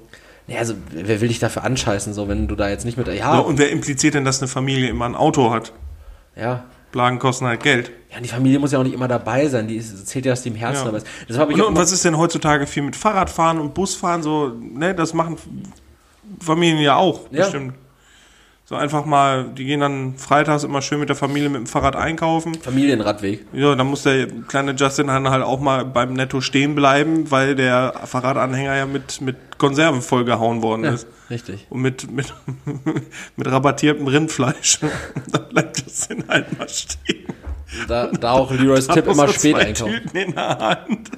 Ja, 0.48 0.60
also 0.60 0.74
wer 0.92 1.22
will 1.22 1.30
dich 1.30 1.40
dafür 1.40 1.64
anscheißen, 1.64 2.14
so 2.14 2.28
wenn 2.28 2.48
du 2.48 2.56
da 2.56 2.70
jetzt 2.70 2.84
nicht 2.86 2.98
mit, 2.98 3.08
ja, 3.08 3.40
und 3.40 3.60
wer 3.60 3.72
impliziert 3.72 4.14
denn, 4.14 4.26
dass 4.26 4.42
eine 4.42 4.50
Familie 4.50 4.90
immer 4.90 5.06
ein 5.06 5.16
Auto 5.16 5.52
hat? 5.52 5.72
ja, 6.36 6.66
Blagen 6.92 7.18
kosten 7.20 7.46
halt 7.48 7.64
Geld. 7.64 7.92
Ja, 8.14 8.20
die 8.20 8.28
Familie 8.30 8.60
muss 8.60 8.72
ja 8.72 8.78
auch 8.80 8.84
nicht 8.84 8.94
immer 8.94 9.08
dabei 9.08 9.48
sein. 9.48 9.68
Die 9.68 9.78
ist, 9.78 10.06
zählt 10.08 10.26
ja, 10.26 10.32
dass 10.34 10.44
die 10.44 10.50
im 10.50 10.56
Herzen 10.56 10.82
Ja. 10.82 10.86
dabei 10.86 10.98
ist. 10.98 11.08
Das 11.28 11.40
habe 11.40 11.52
ich 11.52 11.60
Und, 11.60 11.70
und 11.70 11.76
was 11.76 11.92
ist 11.92 12.06
denn 12.06 12.16
heutzutage 12.18 12.68
viel 12.68 12.84
mit 12.84 12.96
Fahrradfahren 12.96 13.60
und 13.60 13.74
Busfahren? 13.74 14.22
So, 14.22 14.52
ne, 14.62 14.94
das 14.94 15.16
machen 15.16 15.38
Familien 16.44 16.80
ja 16.80 16.96
auch, 16.96 17.22
Ja. 17.32 17.44
bestimmt. 17.44 17.74
So 18.66 18.76
einfach 18.76 19.04
mal, 19.06 19.44
die 19.50 19.66
gehen 19.66 19.82
dann 19.82 20.16
freitags 20.18 20.64
immer 20.64 20.82
schön 20.82 21.00
mit 21.02 21.10
der 21.10 21.18
Familie 21.18 21.50
mit 21.50 21.60
dem 21.60 21.68
Fahrrad 21.68 21.98
einkaufen. 21.98 22.56
Familienradweg. 22.56 23.46
Ja, 23.52 23.76
dann 23.76 23.88
muss 23.88 24.04
der 24.04 24.28
kleine 24.48 24.72
Justin 24.72 25.08
dann 25.08 25.30
halt 25.30 25.44
auch 25.44 25.60
mal 25.60 25.84
beim 25.84 26.14
Netto 26.14 26.40
stehen 26.40 26.74
bleiben, 26.74 27.30
weil 27.30 27.56
der 27.56 27.94
Fahrradanhänger 28.06 28.74
ja 28.76 28.86
mit, 28.86 29.20
mit 29.20 29.36
Konserven 29.58 30.02
vollgehauen 30.02 30.62
worden 30.62 30.86
Ja, 30.86 30.94
ist. 30.94 31.08
richtig. 31.30 31.68
Und 31.70 31.82
mit, 31.82 32.10
mit, 32.10 32.34
mit 33.36 33.48
rabattiertem 33.52 34.08
Rindfleisch. 34.08 34.80
da 35.32 35.40
bleibt 35.40 35.84
Justin 35.84 36.24
halt 36.30 36.58
mal 36.58 36.70
stehen. 36.70 37.26
Da, 37.90 38.08
da 38.08 38.32
auch 38.32 38.50
Leroys 38.52 38.88
Tipp 38.88 39.08
immer 39.08 39.28
spät 39.28 39.56
einkaufen. 39.56 40.02
In 40.14 40.34
der 40.36 40.58
Hand. 40.60 41.12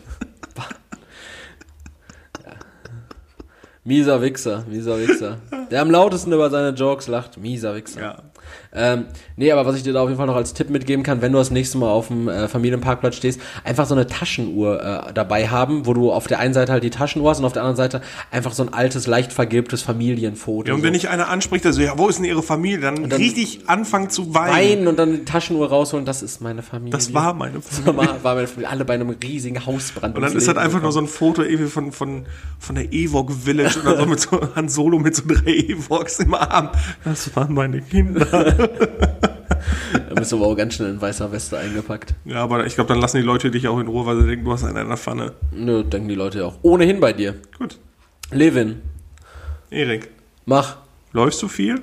Mieser 3.87 4.19
Wichser, 4.19 4.65
mieser 4.67 4.99
Wichser. 4.99 5.37
Der 5.69 5.79
am 5.83 5.91
lautesten 5.91 6.33
über 6.33 6.49
seine 6.49 6.75
Jokes 6.75 7.07
lacht. 7.07 7.37
Mieser 7.37 7.75
Wichser. 7.75 8.01
Ja. 8.01 8.17
Ähm, 8.75 9.05
nee, 9.37 9.51
aber 9.51 9.65
was 9.65 9.75
ich 9.77 9.83
dir 9.83 9.93
da 9.93 10.01
auf 10.01 10.09
jeden 10.09 10.17
Fall 10.17 10.27
noch 10.27 10.35
als 10.35 10.53
Tipp 10.53 10.69
mitgeben 10.69 11.03
kann, 11.03 11.21
wenn 11.21 11.31
du 11.31 11.37
das 11.37 11.49
nächste 11.51 11.77
Mal 11.77 11.89
auf 11.89 12.07
dem 12.07 12.27
äh, 12.27 12.47
Familienparkplatz 12.47 13.15
stehst, 13.15 13.39
einfach 13.63 13.85
so 13.85 13.95
eine 13.95 14.05
Taschenuhr 14.07 14.81
äh, 15.09 15.13
dabei 15.13 15.47
haben, 15.47 15.85
wo 15.85 15.93
du 15.93 16.11
auf 16.11 16.27
der 16.27 16.39
einen 16.39 16.53
Seite 16.53 16.71
halt 16.71 16.83
die 16.83 16.89
Taschenuhr 16.89 17.29
hast 17.29 17.39
und 17.39 17.45
auf 17.45 17.53
der 17.53 17.61
anderen 17.63 17.77
Seite 17.77 18.01
einfach 18.31 18.53
so 18.53 18.63
ein 18.63 18.73
altes, 18.73 19.07
leicht 19.07 19.31
vergilbtes 19.33 19.81
Familienfoto. 19.81 20.67
Ja, 20.67 20.73
und 20.73 20.81
so. 20.81 20.85
wenn 20.85 20.93
dich 20.93 21.09
einer 21.09 21.29
anspricht, 21.29 21.65
der 21.65 21.73
so, 21.73 21.81
ja, 21.81 21.97
wo 21.97 22.07
ist 22.07 22.17
denn 22.17 22.25
ihre 22.25 22.43
Familie? 22.43 22.79
Dann, 22.79 23.09
dann- 23.09 23.13
richtig 23.21 23.61
anfangen 23.67 24.09
zu 24.09 24.33
weinen. 24.33 24.53
weinen 24.55 24.87
und 24.87 24.99
dann 24.99 25.11
die 25.13 25.25
Taschenuhr 25.25 25.69
rausholen, 25.69 26.05
das 26.05 26.21
ist 26.21 26.41
meine 26.41 26.61
Familie. 26.61 26.91
Das 26.91 27.13
war 27.13 27.33
meine 27.33 27.59
Das 27.59 27.79
Familie. 27.79 28.07
war, 28.09 28.23
war 28.23 28.35
meine 28.35 28.47
Familie. 28.47 28.69
Alle 28.69 28.85
bei 28.85 28.93
einem 28.95 29.09
riesigen 29.09 29.65
Hausbrand. 29.65 30.15
Und 30.15 30.21
dann 30.21 30.35
ist 30.35 30.47
halt 30.47 30.57
einfach 30.57 30.81
nur 30.81 30.91
so 30.91 30.99
ein 30.99 31.07
Foto 31.07 31.41
irgendwie 31.43 31.69
von, 31.69 31.91
von, 31.91 32.25
von 32.59 32.75
der 32.75 32.91
Ewok 32.91 33.31
Village 33.31 33.79
oder 33.81 33.97
so 33.97 34.05
mit 34.05 34.19
so 34.19 34.39
Han 34.55 34.69
Solo 34.69 34.99
mit 34.99 35.15
so 35.15 35.23
drei 35.27 35.51
Ewoks 35.51 36.19
im 36.19 36.33
Arm. 36.33 36.69
Das 37.03 37.35
waren 37.35 37.53
meine 37.53 37.81
Kinder. 37.81 38.64
Da 38.67 40.13
bist 40.15 40.31
du 40.31 40.37
aber 40.37 40.47
auch 40.47 40.55
ganz 40.55 40.75
schnell 40.75 40.89
in 40.89 41.01
weißer 41.01 41.31
Weste 41.31 41.57
eingepackt. 41.57 42.13
Ja, 42.25 42.43
aber 42.43 42.65
ich 42.65 42.75
glaube, 42.75 42.87
dann 42.89 42.99
lassen 43.01 43.17
die 43.17 43.23
Leute 43.23 43.51
dich 43.51 43.67
auch 43.67 43.79
in 43.79 43.87
Ruhe, 43.87 44.05
weil 44.05 44.19
sie 44.21 44.27
denken, 44.27 44.45
du 44.45 44.51
hast 44.51 44.63
einen 44.63 44.77
in 44.77 44.87
der 44.87 44.97
Pfanne. 44.97 45.33
Nö, 45.51 45.83
denken 45.83 46.07
die 46.09 46.15
Leute 46.15 46.39
ja 46.39 46.45
auch. 46.45 46.55
Ohnehin 46.61 46.99
bei 46.99 47.13
dir. 47.13 47.35
Gut. 47.57 47.77
Levin, 48.31 48.81
Erik, 49.69 50.09
mach. 50.45 50.77
läufst 51.13 51.41
du 51.41 51.47
viel? 51.47 51.81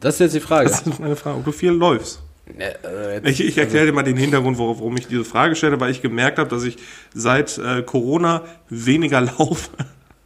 Das 0.00 0.14
ist 0.14 0.20
jetzt 0.20 0.34
die 0.34 0.40
Frage. 0.40 0.68
Das 0.68 0.86
ist 0.86 1.00
meine 1.00 1.16
Frage, 1.16 1.38
ob 1.38 1.44
du 1.44 1.52
viel 1.52 1.70
läufst. 1.72 2.20
Äh, 2.58 3.14
jetzt- 3.14 3.26
Ich, 3.28 3.40
ich 3.46 3.56
erkläre 3.58 3.86
dir 3.86 3.92
mal 3.92 4.02
den 4.02 4.16
Hintergrund, 4.18 4.58
warum 4.58 4.96
ich 4.98 5.06
diese 5.06 5.24
Frage 5.24 5.56
stelle, 5.56 5.80
weil 5.80 5.90
ich 5.90 6.02
gemerkt 6.02 6.38
habe, 6.38 6.50
dass 6.50 6.62
ich 6.64 6.76
seit 7.14 7.56
äh, 7.58 7.82
Corona 7.82 8.42
weniger 8.68 9.20
laufe. 9.38 9.70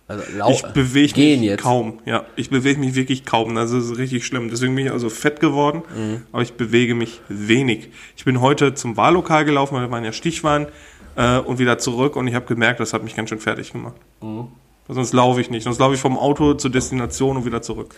Also, 0.08 0.22
Ich 0.50 0.62
bewege 0.72 1.20
mich 1.20 1.40
jetzt. 1.42 1.62
kaum. 1.62 2.00
Ja, 2.06 2.24
ich 2.36 2.48
bewege 2.50 2.80
mich 2.80 2.94
wirklich 2.94 3.24
kaum. 3.26 3.54
Das 3.54 3.70
ist 3.72 3.98
richtig 3.98 4.24
schlimm. 4.26 4.48
Deswegen 4.50 4.74
bin 4.74 4.86
ich 4.86 4.92
also 4.92 5.10
fett 5.10 5.38
geworden, 5.40 5.82
Mhm. 5.94 6.22
aber 6.32 6.42
ich 6.42 6.54
bewege 6.54 6.94
mich 6.94 7.20
wenig. 7.28 7.90
Ich 8.16 8.24
bin 8.24 8.40
heute 8.40 8.74
zum 8.74 8.96
Wahllokal 8.96 9.44
gelaufen, 9.44 9.74
weil 9.74 9.82
wir 9.82 9.90
waren 9.90 10.04
ja 10.04 10.12
Stichwahlen 10.12 10.66
äh, 11.16 11.38
und 11.38 11.58
wieder 11.58 11.78
zurück 11.78 12.16
und 12.16 12.26
ich 12.26 12.34
habe 12.34 12.46
gemerkt, 12.46 12.80
das 12.80 12.92
hat 12.92 13.04
mich 13.04 13.14
ganz 13.16 13.28
schön 13.28 13.40
fertig 13.40 13.72
gemacht. 13.72 13.96
Mhm. 14.22 14.48
Sonst 14.88 15.12
laufe 15.12 15.40
ich 15.42 15.50
nicht. 15.50 15.64
Sonst 15.64 15.78
laufe 15.78 15.94
ich 15.94 16.00
vom 16.00 16.16
Auto 16.16 16.54
zur 16.54 16.70
Destination 16.70 17.36
und 17.36 17.44
wieder 17.44 17.60
zurück. 17.60 17.94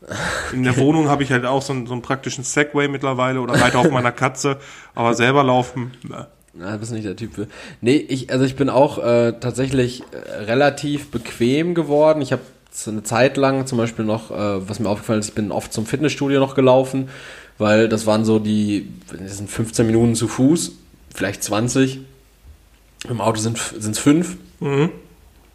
In 0.52 0.64
der 0.64 0.76
Wohnung 0.76 1.08
habe 1.08 1.22
ich 1.22 1.30
halt 1.30 1.44
auch 1.46 1.62
so 1.62 1.72
einen, 1.72 1.86
so 1.86 1.92
einen 1.92 2.02
praktischen 2.02 2.42
Segway 2.42 2.88
mittlerweile 2.88 3.40
oder 3.40 3.54
reite 3.60 3.78
auf 3.78 3.88
meiner 3.90 4.10
Katze, 4.10 4.58
aber 4.96 5.14
selber 5.14 5.44
laufen, 5.44 5.92
ne. 6.02 6.26
Na, 6.54 6.76
bist 6.76 6.92
nicht 6.92 7.06
der 7.06 7.16
Typ 7.16 7.34
für. 7.34 7.46
Nee, 7.80 7.96
ich, 7.96 8.30
also 8.30 8.44
ich 8.44 8.56
bin 8.56 8.68
auch 8.68 8.98
äh, 8.98 9.32
tatsächlich 9.40 10.02
äh, 10.12 10.42
relativ 10.42 11.10
bequem 11.10 11.74
geworden. 11.74 12.20
Ich 12.20 12.32
habe 12.32 12.42
eine 12.86 13.02
Zeit 13.02 13.36
lang 13.36 13.66
zum 13.66 13.78
Beispiel 13.78 14.04
noch, 14.04 14.30
äh, 14.30 14.68
was 14.68 14.78
mir 14.78 14.88
aufgefallen 14.88 15.20
ist, 15.20 15.28
ich 15.28 15.34
bin 15.34 15.50
oft 15.50 15.72
zum 15.72 15.86
Fitnessstudio 15.86 16.40
noch 16.40 16.54
gelaufen, 16.54 17.08
weil 17.58 17.88
das 17.88 18.06
waren 18.06 18.24
so 18.24 18.38
die, 18.38 18.88
das 19.18 19.38
sind 19.38 19.50
15 19.50 19.86
Minuten 19.86 20.14
zu 20.14 20.28
Fuß, 20.28 20.72
vielleicht 21.14 21.42
20. 21.42 22.00
Im 23.08 23.20
Auto 23.20 23.40
sind 23.40 23.58
es 23.58 23.98
fünf. 23.98 24.36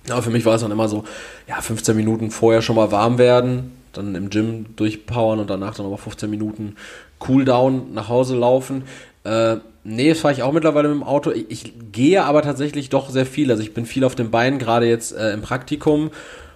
Aber 0.09 0.21
für 0.21 0.29
mich 0.29 0.45
war 0.45 0.55
es 0.55 0.61
dann 0.61 0.71
immer 0.71 0.89
so, 0.89 1.05
ja, 1.47 1.61
15 1.61 1.95
Minuten 1.95 2.31
vorher 2.31 2.61
schon 2.61 2.75
mal 2.75 2.91
warm 2.91 3.17
werden, 3.17 3.71
dann 3.93 4.15
im 4.15 4.29
Gym 4.29 4.65
durchpowern 4.75 5.39
und 5.39 5.49
danach 5.49 5.75
dann 5.75 5.85
nochmal 5.85 5.99
15 5.99 6.29
Minuten 6.29 6.75
Cooldown 7.19 7.93
nach 7.93 8.09
Hause 8.09 8.35
laufen. 8.35 8.83
Äh, 9.23 9.57
nee, 9.87 10.09
das 10.09 10.19
fahre 10.19 10.33
ich 10.33 10.43
auch 10.43 10.51
mittlerweile 10.51 10.89
mit 10.89 10.97
dem 10.97 11.03
Auto. 11.03 11.31
Ich, 11.31 11.45
ich 11.49 11.73
gehe 11.91 12.23
aber 12.23 12.41
tatsächlich 12.41 12.89
doch 12.89 13.09
sehr 13.09 13.25
viel. 13.25 13.49
Also 13.49 13.63
ich 13.63 13.73
bin 13.73 13.85
viel 13.85 14.03
auf 14.03 14.15
den 14.15 14.29
Beinen, 14.29 14.59
gerade 14.59 14.87
jetzt 14.87 15.13
äh, 15.13 15.31
im 15.31 15.41
Praktikum. 15.41 16.11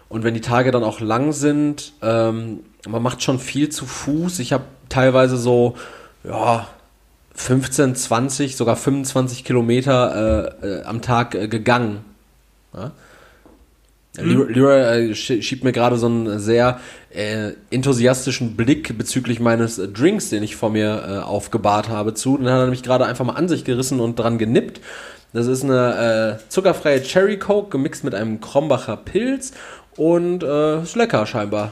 Und 0.09 0.23
wenn 0.23 0.33
die 0.33 0.41
Tage 0.41 0.71
dann 0.71 0.83
auch 0.83 0.99
lang 0.99 1.31
sind, 1.31 1.93
ähm, 2.01 2.59
man 2.87 3.01
macht 3.01 3.23
schon 3.23 3.39
viel 3.39 3.69
zu 3.69 3.85
Fuß. 3.85 4.39
Ich 4.39 4.51
habe 4.51 4.65
teilweise 4.89 5.37
so, 5.37 5.75
ja, 6.25 6.67
15, 7.33 7.95
20, 7.95 8.57
sogar 8.57 8.75
25 8.75 9.45
Kilometer 9.45 10.53
äh, 10.61 10.67
äh, 10.67 10.83
am 10.83 11.01
Tag 11.01 11.33
äh, 11.33 11.47
gegangen. 11.47 12.03
Ja? 12.73 12.91
Leroy, 14.17 14.51
Leroy 14.51 15.11
äh, 15.11 15.13
schie- 15.13 15.41
schiebt 15.41 15.63
mir 15.63 15.71
gerade 15.71 15.95
so 15.97 16.07
einen 16.07 16.39
sehr 16.39 16.79
äh, 17.13 17.51
enthusiastischen 17.69 18.57
Blick 18.57 18.97
bezüglich 18.97 19.39
meines 19.39 19.77
Drinks, 19.77 20.29
den 20.29 20.43
ich 20.43 20.55
vor 20.55 20.69
mir 20.69 21.03
äh, 21.07 21.17
aufgebahrt 21.23 21.87
habe, 21.89 22.13
zu. 22.13 22.37
Den 22.37 22.47
hat 22.47 22.57
er 22.59 22.63
nämlich 22.63 22.83
gerade 22.83 23.05
einfach 23.05 23.23
mal 23.25 23.33
an 23.35 23.47
sich 23.47 23.63
gerissen 23.63 23.99
und 23.99 24.19
dran 24.19 24.37
genippt. 24.37 24.81
Das 25.33 25.47
ist 25.47 25.63
eine 25.63 26.39
äh, 26.43 26.49
zuckerfreie 26.49 27.01
Cherry 27.03 27.39
Coke 27.39 27.69
gemixt 27.69 28.03
mit 28.03 28.13
einem 28.13 28.41
Krombacher 28.41 28.97
Pilz 28.97 29.53
und 29.95 30.43
äh, 30.43 30.81
ist 30.81 30.97
lecker 30.97 31.25
scheinbar. 31.25 31.71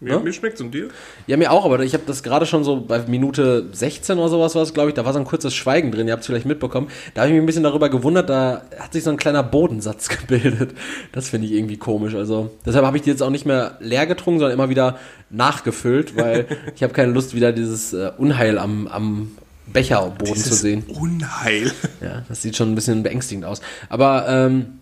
Mir, 0.00 0.12
Ja? 0.12 0.18
mir 0.20 0.32
schmeckt's 0.32 0.60
und 0.60 0.72
dir? 0.72 0.88
Ja, 1.26 1.36
mir 1.36 1.50
auch, 1.50 1.64
aber 1.64 1.80
ich 1.80 1.92
habe 1.94 2.04
das 2.06 2.22
gerade 2.22 2.46
schon 2.46 2.62
so 2.62 2.80
bei 2.80 3.00
Minute 3.08 3.66
16 3.72 4.16
oder 4.18 4.28
sowas 4.28 4.54
war 4.54 4.62
es, 4.62 4.72
glaube 4.72 4.90
ich, 4.90 4.94
da 4.94 5.04
war 5.04 5.12
so 5.12 5.18
ein 5.18 5.24
kurzes 5.24 5.54
Schweigen 5.54 5.90
drin, 5.90 6.06
ihr 6.06 6.12
habt 6.12 6.20
es 6.20 6.26
vielleicht 6.28 6.46
mitbekommen. 6.46 6.88
Da 7.14 7.22
habe 7.22 7.30
ich 7.30 7.34
mich 7.34 7.42
ein 7.42 7.46
bisschen 7.46 7.64
darüber 7.64 7.88
gewundert, 7.88 8.30
da 8.30 8.62
hat 8.78 8.92
sich 8.92 9.02
so 9.02 9.10
ein 9.10 9.16
kleiner 9.16 9.42
Bodensatz 9.42 10.08
gebildet. 10.20 10.72
Das 11.12 11.30
finde 11.30 11.46
ich 11.48 11.52
irgendwie 11.54 11.78
komisch. 11.78 12.14
Also 12.14 12.50
deshalb 12.64 12.86
habe 12.86 12.96
ich 12.96 13.02
die 13.02 13.10
jetzt 13.10 13.22
auch 13.22 13.30
nicht 13.30 13.44
mehr 13.46 13.76
leer 13.80 14.06
getrunken, 14.06 14.38
sondern 14.38 14.54
immer 14.54 14.68
wieder 14.68 14.98
nachgefüllt, 15.30 16.16
weil 16.16 16.46
ich 16.76 16.82
habe 16.82 16.92
keine 16.92 17.12
Lust, 17.12 17.34
wieder 17.34 17.52
dieses 17.52 17.92
äh, 17.92 18.12
Unheil 18.18 18.58
am, 18.58 18.86
am 18.86 19.32
Becherboden 19.72 20.26
zu 20.26 20.32
Dieses 20.34 20.60
sehen. 20.60 20.84
Unheil. 20.88 21.72
Ja, 22.00 22.22
das 22.28 22.40
sieht 22.40 22.56
schon 22.56 22.70
ein 22.72 22.74
bisschen 22.74 23.02
beängstigend 23.02 23.44
aus. 23.44 23.60
Aber 23.88 24.26
ähm, 24.28 24.78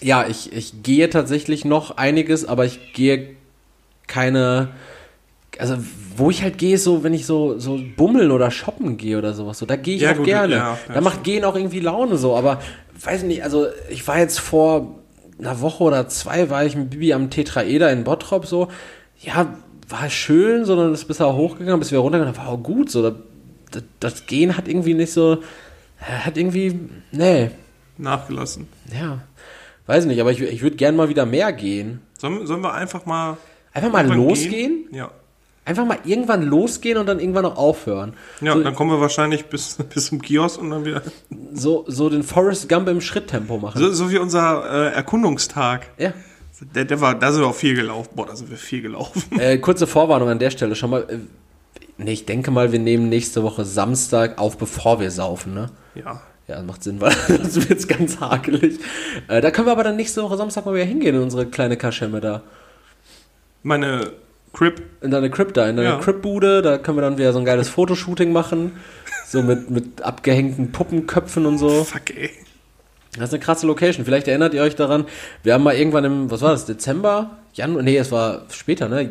ja, 0.00 0.26
ich, 0.26 0.52
ich 0.52 0.82
gehe 0.82 1.10
tatsächlich 1.10 1.64
noch 1.64 1.96
einiges, 1.98 2.44
aber 2.44 2.64
ich 2.64 2.92
gehe 2.94 3.36
keine. 4.08 4.70
Also, 5.58 5.76
wo 6.16 6.30
ich 6.30 6.42
halt 6.42 6.58
gehe, 6.58 6.74
ist 6.74 6.84
so, 6.84 7.02
wenn 7.04 7.14
ich 7.14 7.26
so, 7.26 7.58
so 7.58 7.80
bummeln 7.96 8.30
oder 8.30 8.50
shoppen 8.50 8.96
gehe 8.96 9.18
oder 9.18 9.34
sowas, 9.34 9.58
so, 9.58 9.66
da 9.66 9.76
gehe 9.76 9.96
ich 9.96 10.02
Ja, 10.02 10.12
auch 10.12 10.16
gut, 10.16 10.26
gerne. 10.26 10.54
ja, 10.54 10.78
da 10.92 11.00
macht 11.00 11.24
Gehen 11.24 11.44
auch 11.44 11.56
irgendwie 11.56 11.80
Laune 11.80 12.16
so, 12.16 12.36
aber 12.36 12.60
weiß 13.02 13.22
nicht, 13.24 13.42
also 13.42 13.66
ich 13.88 14.06
war 14.06 14.18
jetzt 14.18 14.38
vor 14.40 14.98
einer 15.38 15.60
Woche 15.60 15.82
oder 15.84 16.08
zwei, 16.08 16.50
war 16.50 16.64
ich 16.64 16.76
mit 16.76 16.90
Bibi 16.90 17.12
am 17.12 17.30
Tetraeder 17.30 17.90
in 17.92 18.04
Bottrop 18.04 18.46
so, 18.46 18.68
ja, 19.20 19.52
war 19.88 20.10
schön, 20.10 20.64
sondern 20.64 20.92
ist 20.92 21.06
bis 21.06 21.18
er 21.20 21.34
hochgegangen, 21.34 21.80
bis 21.80 21.90
wir 21.92 21.98
runtergegangen, 22.00 22.36
war 22.38 22.48
auch 22.48 22.62
gut, 22.62 22.90
so, 22.90 23.02
das, 23.70 23.82
das 24.00 24.26
Gehen 24.26 24.56
hat 24.56 24.68
irgendwie 24.68 24.94
nicht 24.94 25.12
so, 25.12 25.38
hat 26.00 26.36
irgendwie, 26.36 26.78
nee, 27.10 27.50
Nachgelassen. 27.96 28.68
ja, 28.92 29.22
weiß 29.86 30.04
nicht, 30.04 30.20
aber 30.20 30.30
ich, 30.30 30.40
ich 30.40 30.62
würde 30.62 30.76
gern 30.76 30.94
mal 30.94 31.08
wieder 31.08 31.26
mehr 31.26 31.52
gehen. 31.52 32.00
Sollen, 32.18 32.46
sollen 32.46 32.62
wir 32.62 32.74
einfach 32.74 33.06
mal. 33.06 33.38
Einfach 33.72 33.92
mal 33.92 34.04
irgendwann 34.04 34.26
losgehen? 34.28 34.50
Gehen? 34.50 34.94
Ja. 34.94 35.10
Einfach 35.64 35.84
mal 35.84 35.98
irgendwann 36.04 36.42
losgehen 36.44 36.96
und 36.96 37.06
dann 37.06 37.20
irgendwann 37.20 37.44
auch 37.44 37.56
aufhören. 37.56 38.14
Ja, 38.40 38.54
so, 38.54 38.62
dann 38.62 38.74
kommen 38.74 38.90
wir 38.90 39.00
wahrscheinlich 39.00 39.46
bis, 39.46 39.76
bis 39.94 40.06
zum 40.06 40.22
Kiosk 40.22 40.58
und 40.60 40.70
dann 40.70 40.84
wieder. 40.84 41.02
so, 41.52 41.84
so 41.86 42.08
den 42.08 42.22
Forrest 42.22 42.68
Gump 42.68 42.88
im 42.88 43.02
Schritttempo 43.02 43.58
machen. 43.58 43.78
So, 43.78 43.92
so 43.92 44.10
wie 44.10 44.16
unser 44.18 44.64
äh, 44.90 44.94
Erkundungstag. 44.94 45.90
Ja. 45.98 46.14
Der, 46.74 46.86
der 46.86 47.00
war, 47.00 47.14
da 47.14 47.30
sind 47.30 47.42
wir 47.42 47.48
auch 47.48 47.54
viel 47.54 47.74
gelaufen. 47.74 48.08
Boah, 48.16 48.26
da 48.26 48.34
sind 48.34 48.50
wir 48.50 48.56
viel 48.56 48.82
gelaufen. 48.82 49.22
Äh, 49.38 49.58
kurze 49.58 49.86
Vorwarnung 49.86 50.28
an 50.28 50.38
der 50.38 50.50
Stelle 50.50 50.74
schon 50.74 50.90
mal. 50.90 51.02
Äh, 51.08 51.18
nee, 51.98 52.12
ich 52.12 52.24
denke 52.24 52.50
mal, 52.50 52.72
wir 52.72 52.78
nehmen 52.78 53.08
nächste 53.08 53.42
Woche 53.42 53.64
Samstag 53.64 54.38
auf, 54.38 54.56
bevor 54.56 55.00
wir 55.00 55.10
saufen, 55.10 55.54
ne? 55.54 55.70
Ja. 55.94 56.22
Ja, 56.48 56.56
das 56.56 56.64
macht 56.64 56.82
Sinn, 56.82 56.98
weil 56.98 57.12
sonst 57.28 57.68
wird's 57.68 57.86
ganz 57.86 58.20
hakelig. 58.20 58.80
Äh, 59.28 59.42
da 59.42 59.50
können 59.50 59.66
wir 59.66 59.72
aber 59.72 59.84
dann 59.84 59.96
nächste 59.96 60.22
Woche 60.22 60.38
Samstag 60.38 60.64
mal 60.64 60.74
wieder 60.74 60.86
hingehen 60.86 61.14
in 61.14 61.22
unsere 61.22 61.44
kleine 61.44 61.76
Kaschemme 61.76 62.20
da. 62.22 62.42
Meine 63.62 64.12
Crip. 64.52 64.82
In 65.00 65.10
deine 65.10 65.30
Crib 65.30 65.54
da, 65.54 65.68
in 65.68 65.76
deine 65.76 65.88
Ja. 65.88 65.98
Crib-Bude, 65.98 66.62
da 66.62 66.78
können 66.78 66.96
wir 66.96 67.02
dann 67.02 67.18
wieder 67.18 67.32
so 67.32 67.38
ein 67.38 67.44
geiles 67.44 67.68
Fotoshooting 67.68 68.32
machen. 68.32 68.72
So 69.26 69.42
mit, 69.42 69.70
mit 69.70 70.02
abgehängten 70.02 70.72
Puppenköpfen 70.72 71.44
und 71.44 71.58
so. 71.58 71.84
Fuck, 71.84 72.16
ey. 72.16 72.30
Das 73.16 73.28
ist 73.28 73.34
eine 73.34 73.42
krasse 73.42 73.66
Location. 73.66 74.04
Vielleicht 74.04 74.28
erinnert 74.28 74.54
ihr 74.54 74.62
euch 74.62 74.76
daran, 74.76 75.04
wir 75.42 75.54
haben 75.54 75.64
mal 75.64 75.74
irgendwann 75.74 76.04
im, 76.04 76.30
was 76.30 76.40
war 76.40 76.52
das, 76.52 76.66
Dezember? 76.66 77.38
Januar? 77.52 77.82
Nee, 77.82 77.96
es 77.96 78.12
war 78.12 78.42
später, 78.50 78.88
ne? 78.88 79.10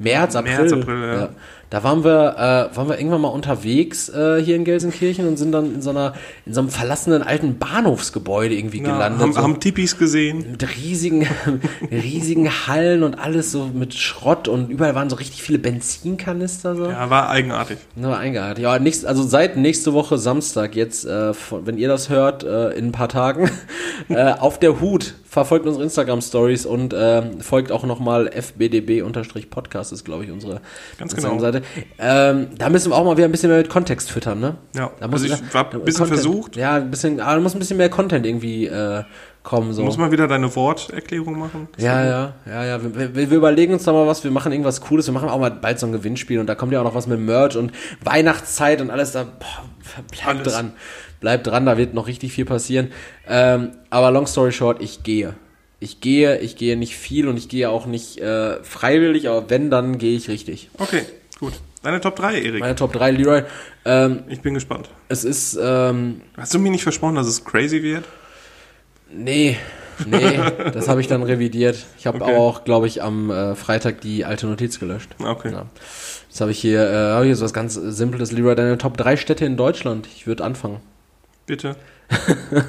März, 0.00 0.36
April. 0.36 0.56
März, 0.58 0.72
April, 0.72 1.02
ja. 1.02 1.28
Da 1.68 1.82
waren 1.82 2.04
wir, 2.04 2.70
äh, 2.72 2.76
waren 2.76 2.88
wir 2.88 2.96
irgendwann 2.96 3.22
mal 3.22 3.28
unterwegs 3.28 4.08
äh, 4.08 4.40
hier 4.40 4.54
in 4.54 4.64
Gelsenkirchen 4.64 5.26
und 5.26 5.36
sind 5.36 5.50
dann 5.50 5.74
in 5.74 5.82
so 5.82 5.90
einer, 5.90 6.12
in 6.44 6.54
so 6.54 6.60
einem 6.60 6.68
verlassenen 6.70 7.22
alten 7.24 7.58
Bahnhofsgebäude 7.58 8.54
irgendwie 8.54 8.78
Ja, 8.82 8.92
gelandet. 8.92 9.20
haben, 9.20 9.32
so 9.32 9.40
haben 9.42 9.58
Tipis 9.58 9.98
gesehen. 9.98 10.52
mit 10.52 10.76
riesigen, 10.76 11.26
riesigen 11.90 12.48
Hallen 12.68 13.02
und 13.02 13.14
alles 13.18 13.50
so 13.50 13.68
mit 13.74 13.94
Schrott 13.94 14.46
und 14.46 14.70
überall 14.70 14.94
waren 14.94 15.10
so 15.10 15.16
richtig 15.16 15.42
viele 15.42 15.58
Benzinkanister 15.58 16.76
so. 16.76 16.86
Ja, 16.88 17.10
war 17.10 17.30
eigenartig. 17.30 17.78
Nur 17.96 18.16
eingehalten. 18.16 18.62
Ja, 18.62 18.78
nächst, 18.78 19.04
also 19.04 19.24
seit 19.24 19.56
nächste 19.56 19.92
Woche 19.92 20.18
Samstag 20.18 20.76
jetzt, 20.76 21.04
äh, 21.04 21.34
von, 21.34 21.66
wenn 21.66 21.78
ihr 21.78 21.88
das 21.88 22.08
hört, 22.10 22.44
äh, 22.44 22.70
in 22.70 22.86
ein 22.86 22.92
paar 22.92 23.08
Tagen, 23.08 23.50
äh, 24.08 24.32
auf 24.34 24.60
der 24.60 24.80
Hut. 24.80 25.14
Verfolgt 25.36 25.66
unsere 25.66 25.84
Instagram-Stories 25.84 26.64
und 26.64 26.94
ähm, 26.96 27.42
folgt 27.42 27.70
auch 27.70 27.84
nochmal 27.84 28.30
fbdb-podcast, 28.32 29.92
ist 29.92 30.02
glaube 30.04 30.24
ich 30.24 30.30
unsere 30.30 30.62
Ganz 30.98 31.12
Instagram-Seite. 31.12 31.60
Ähm, 31.98 32.46
da 32.56 32.70
müssen 32.70 32.90
wir 32.90 32.96
auch 32.96 33.04
mal 33.04 33.18
wieder 33.18 33.26
ein 33.28 33.32
bisschen 33.32 33.50
mehr 33.50 33.58
mit 33.58 33.68
Kontext 33.68 34.10
füttern, 34.10 34.40
ne? 34.40 34.56
Ja, 34.74 34.90
Da 34.98 35.08
muss 35.08 35.22
also 35.22 35.34
ich 35.34 35.40
da- 35.50 35.54
war 35.54 35.70
ein 35.74 35.80
bisschen 35.84 36.06
Content- 36.06 36.20
versucht. 36.22 36.56
Ja, 36.56 36.76
ein 36.76 36.90
bisschen, 36.90 37.20
aber 37.20 37.34
da 37.34 37.40
muss 37.40 37.54
ein 37.54 37.58
bisschen 37.58 37.76
mehr 37.76 37.90
Content 37.90 38.24
irgendwie 38.24 38.66
äh, 38.66 39.02
kommen. 39.42 39.74
So. 39.74 39.82
Muss 39.82 39.98
man 39.98 40.10
wieder 40.10 40.26
deine 40.26 40.56
Worterklärung 40.56 41.38
machen? 41.38 41.68
Ja, 41.76 42.02
ja, 42.02 42.34
ja, 42.46 42.64
ja. 42.64 42.82
Wir, 42.82 43.14
wir, 43.14 43.30
wir 43.30 43.36
überlegen 43.36 43.74
uns 43.74 43.84
da 43.84 43.92
mal 43.92 44.06
was. 44.06 44.24
Wir 44.24 44.30
machen 44.30 44.52
irgendwas 44.52 44.80
Cooles. 44.80 45.06
Wir 45.06 45.12
machen 45.12 45.28
auch 45.28 45.38
mal 45.38 45.50
bald 45.50 45.78
so 45.78 45.84
ein 45.86 45.92
Gewinnspiel 45.92 46.40
und 46.40 46.46
da 46.46 46.54
kommt 46.54 46.72
ja 46.72 46.80
auch 46.80 46.84
noch 46.84 46.94
was 46.94 47.06
mit 47.06 47.20
Merch 47.20 47.56
und 47.56 47.72
Weihnachtszeit 48.02 48.80
und 48.80 48.90
alles 48.90 49.12
da. 49.12 49.24
Boah, 49.24 50.02
bleibt 50.10 50.46
dran. 50.46 50.72
Bleibt 51.26 51.44
dran, 51.48 51.66
da 51.66 51.76
wird 51.76 51.92
noch 51.92 52.06
richtig 52.06 52.32
viel 52.32 52.44
passieren. 52.44 52.92
Ähm, 53.28 53.72
aber 53.90 54.12
long 54.12 54.28
story 54.28 54.52
short, 54.52 54.80
ich 54.80 55.02
gehe. 55.02 55.34
Ich 55.80 56.00
gehe, 56.00 56.38
ich 56.38 56.54
gehe 56.54 56.76
nicht 56.76 56.94
viel 56.94 57.26
und 57.26 57.36
ich 57.36 57.48
gehe 57.48 57.68
auch 57.68 57.86
nicht 57.86 58.18
äh, 58.18 58.62
freiwillig, 58.62 59.28
aber 59.28 59.50
wenn, 59.50 59.68
dann 59.68 59.98
gehe 59.98 60.16
ich 60.16 60.28
richtig. 60.28 60.70
Okay, 60.78 61.02
gut. 61.40 61.54
Deine 61.82 62.00
Top 62.00 62.14
3, 62.14 62.40
Erik. 62.42 62.60
Meine 62.60 62.76
Top 62.76 62.92
3, 62.92 63.10
Leroy. 63.10 63.42
Ähm, 63.84 64.20
Ich 64.28 64.40
bin 64.40 64.54
gespannt. 64.54 64.88
es 65.08 65.24
ist, 65.24 65.58
ähm, 65.60 66.20
Hast 66.36 66.54
du 66.54 66.60
mir 66.60 66.70
nicht 66.70 66.84
versprochen, 66.84 67.16
dass 67.16 67.26
es 67.26 67.44
crazy 67.44 67.82
wird? 67.82 68.04
Nee, 69.12 69.56
nee, 70.06 70.38
das 70.72 70.86
habe 70.86 71.00
ich 71.00 71.08
dann 71.08 71.24
revidiert. 71.24 71.86
Ich 71.98 72.06
habe 72.06 72.20
Okay. 72.22 72.36
auch, 72.36 72.62
glaube 72.62 72.86
ich, 72.86 73.02
am 73.02 73.32
äh, 73.32 73.56
Freitag 73.56 74.00
die 74.00 74.24
alte 74.24 74.46
Notiz 74.46 74.78
gelöscht. 74.78 75.10
Okay. 75.18 75.50
Ja. 75.50 75.66
Jetzt 76.28 76.40
habe 76.40 76.52
ich 76.52 76.60
hier, 76.60 76.88
äh, 76.88 76.94
hab 77.14 77.22
ich 77.22 77.26
hier 77.26 77.36
so 77.36 77.44
was 77.44 77.52
ganz 77.52 77.74
Simples, 77.74 78.30
Leroy, 78.30 78.54
deine 78.54 78.78
Top 78.78 78.96
3 78.96 79.16
Städte 79.16 79.44
in 79.44 79.56
Deutschland. 79.56 80.06
Ich 80.14 80.28
würde 80.28 80.44
anfangen. 80.44 80.78
Bitte. 81.46 81.76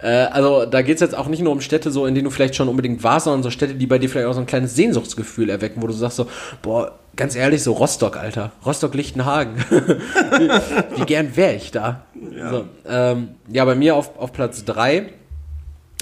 Äh, 0.00 0.26
also 0.26 0.64
da 0.64 0.82
geht's 0.82 1.00
jetzt 1.00 1.16
auch 1.16 1.26
nicht 1.26 1.42
nur 1.42 1.50
um 1.50 1.60
Städte, 1.60 1.90
so 1.90 2.06
in 2.06 2.14
denen 2.14 2.26
du 2.26 2.30
vielleicht 2.30 2.54
schon 2.54 2.68
unbedingt 2.68 3.02
warst, 3.02 3.24
sondern 3.24 3.42
so 3.42 3.50
Städte, 3.50 3.74
die 3.74 3.86
bei 3.86 3.98
dir 3.98 4.08
vielleicht 4.08 4.28
auch 4.28 4.34
so 4.34 4.38
ein 4.38 4.46
kleines 4.46 4.76
Sehnsuchtsgefühl 4.76 5.50
erwecken, 5.50 5.82
wo 5.82 5.88
du 5.88 5.92
sagst 5.92 6.18
so, 6.18 6.28
boah, 6.62 6.98
ganz 7.16 7.34
ehrlich, 7.34 7.64
so 7.64 7.72
Rostock, 7.72 8.16
Alter. 8.16 8.52
Rostock-Lichtenhagen. 8.64 9.56
wie, 9.70 11.00
wie 11.00 11.04
gern 11.04 11.36
wäre 11.36 11.54
ich 11.54 11.72
da? 11.72 12.02
Ja. 12.36 12.50
So, 12.50 12.64
ähm, 12.86 13.30
ja, 13.48 13.64
bei 13.64 13.74
mir 13.74 13.96
auf, 13.96 14.16
auf 14.18 14.32
Platz 14.32 14.64
drei 14.64 15.12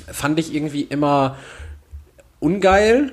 fand 0.09 0.39
ich 0.39 0.55
irgendwie 0.55 0.83
immer 0.83 1.37
ungeil, 2.39 3.13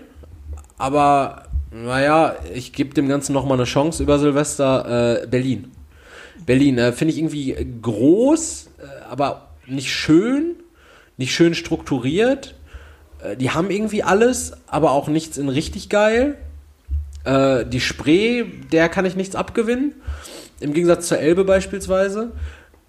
aber 0.77 1.43
naja, 1.71 2.35
ich 2.53 2.73
gebe 2.73 2.93
dem 2.93 3.07
Ganzen 3.07 3.31
nochmal 3.31 3.57
eine 3.57 3.65
Chance 3.65 4.03
über 4.03 4.19
Silvester. 4.19 5.21
Äh, 5.23 5.27
Berlin. 5.27 5.71
Berlin 6.45 6.77
äh, 6.77 6.91
finde 6.91 7.13
ich 7.13 7.19
irgendwie 7.19 7.55
groß, 7.81 8.69
äh, 8.79 9.03
aber 9.09 9.49
nicht 9.67 9.91
schön, 9.91 10.55
nicht 11.17 11.33
schön 11.33 11.55
strukturiert. 11.55 12.55
Äh, 13.21 13.37
die 13.37 13.51
haben 13.51 13.69
irgendwie 13.69 14.03
alles, 14.03 14.53
aber 14.67 14.91
auch 14.91 15.07
nichts 15.07 15.37
in 15.37 15.49
richtig 15.49 15.89
geil. 15.89 16.37
Äh, 17.23 17.65
die 17.65 17.79
Spree, 17.79 18.45
der 18.71 18.89
kann 18.89 19.05
ich 19.05 19.15
nichts 19.15 19.35
abgewinnen. 19.35 19.93
Im 20.59 20.73
Gegensatz 20.73 21.07
zur 21.07 21.19
Elbe 21.19 21.43
beispielsweise. 21.43 22.31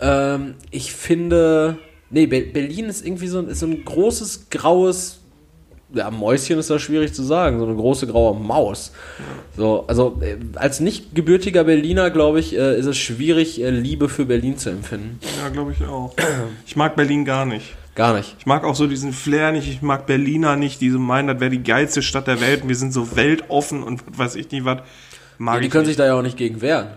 Ähm, 0.00 0.54
ich 0.70 0.92
finde, 0.92 1.78
nee, 2.10 2.26
Be 2.26 2.42
Berlin 2.42 2.86
ist 2.86 3.04
irgendwie 3.06 3.28
so, 3.28 3.40
ist 3.40 3.60
so 3.60 3.66
ein 3.66 3.84
großes, 3.84 4.50
graues, 4.50 5.20
ja, 5.94 6.10
Mäuschen 6.10 6.58
ist 6.58 6.70
da 6.70 6.78
schwierig 6.78 7.14
zu 7.14 7.22
sagen, 7.22 7.58
so 7.58 7.66
eine 7.66 7.74
große 7.74 8.06
graue 8.06 8.38
Maus. 8.38 8.92
So, 9.56 9.84
also 9.86 10.20
äh, 10.22 10.36
als 10.56 10.80
nicht 10.80 11.14
gebürtiger 11.14 11.64
Berliner, 11.64 12.10
glaube 12.10 12.40
ich, 12.40 12.54
äh, 12.56 12.78
ist 12.78 12.86
es 12.86 12.96
schwierig, 12.98 13.60
äh, 13.62 13.70
Liebe 13.70 14.08
für 14.08 14.24
Berlin 14.26 14.58
zu 14.58 14.70
empfinden. 14.70 15.18
Ja, 15.42 15.48
glaube 15.48 15.72
ich 15.72 15.86
auch. 15.86 16.14
Ich 16.66 16.76
mag 16.76 16.96
Berlin 16.96 17.24
gar 17.24 17.46
nicht. 17.46 17.74
Gar 17.94 18.14
nicht. 18.16 18.34
Ich 18.40 18.46
mag 18.46 18.64
auch 18.64 18.74
so 18.74 18.88
diesen 18.88 19.12
Flair 19.12 19.52
nicht, 19.52 19.68
ich 19.68 19.80
mag 19.80 20.06
Berliner 20.06 20.56
nicht, 20.56 20.80
die 20.80 20.90
so 20.90 20.98
meinen, 20.98 21.28
das 21.28 21.38
wäre 21.38 21.50
die 21.50 21.62
geilste 21.62 22.02
Stadt 22.02 22.26
der 22.26 22.40
Welt 22.40 22.62
und 22.62 22.68
wir 22.68 22.74
sind 22.76 22.92
so 22.92 23.14
weltoffen 23.16 23.84
und 23.84 24.02
was 24.10 24.18
weiß 24.18 24.34
ich 24.36 24.50
nicht 24.50 24.64
was. 24.64 24.80
Mag 25.38 25.56
Ja, 25.56 25.60
die 25.60 25.68
können 25.68 25.82
nicht. 25.82 25.90
sich 25.90 25.96
da 25.96 26.06
ja 26.06 26.14
auch 26.18 26.22
nicht 26.22 26.36
gegen 26.36 26.60
wehren. 26.60 26.88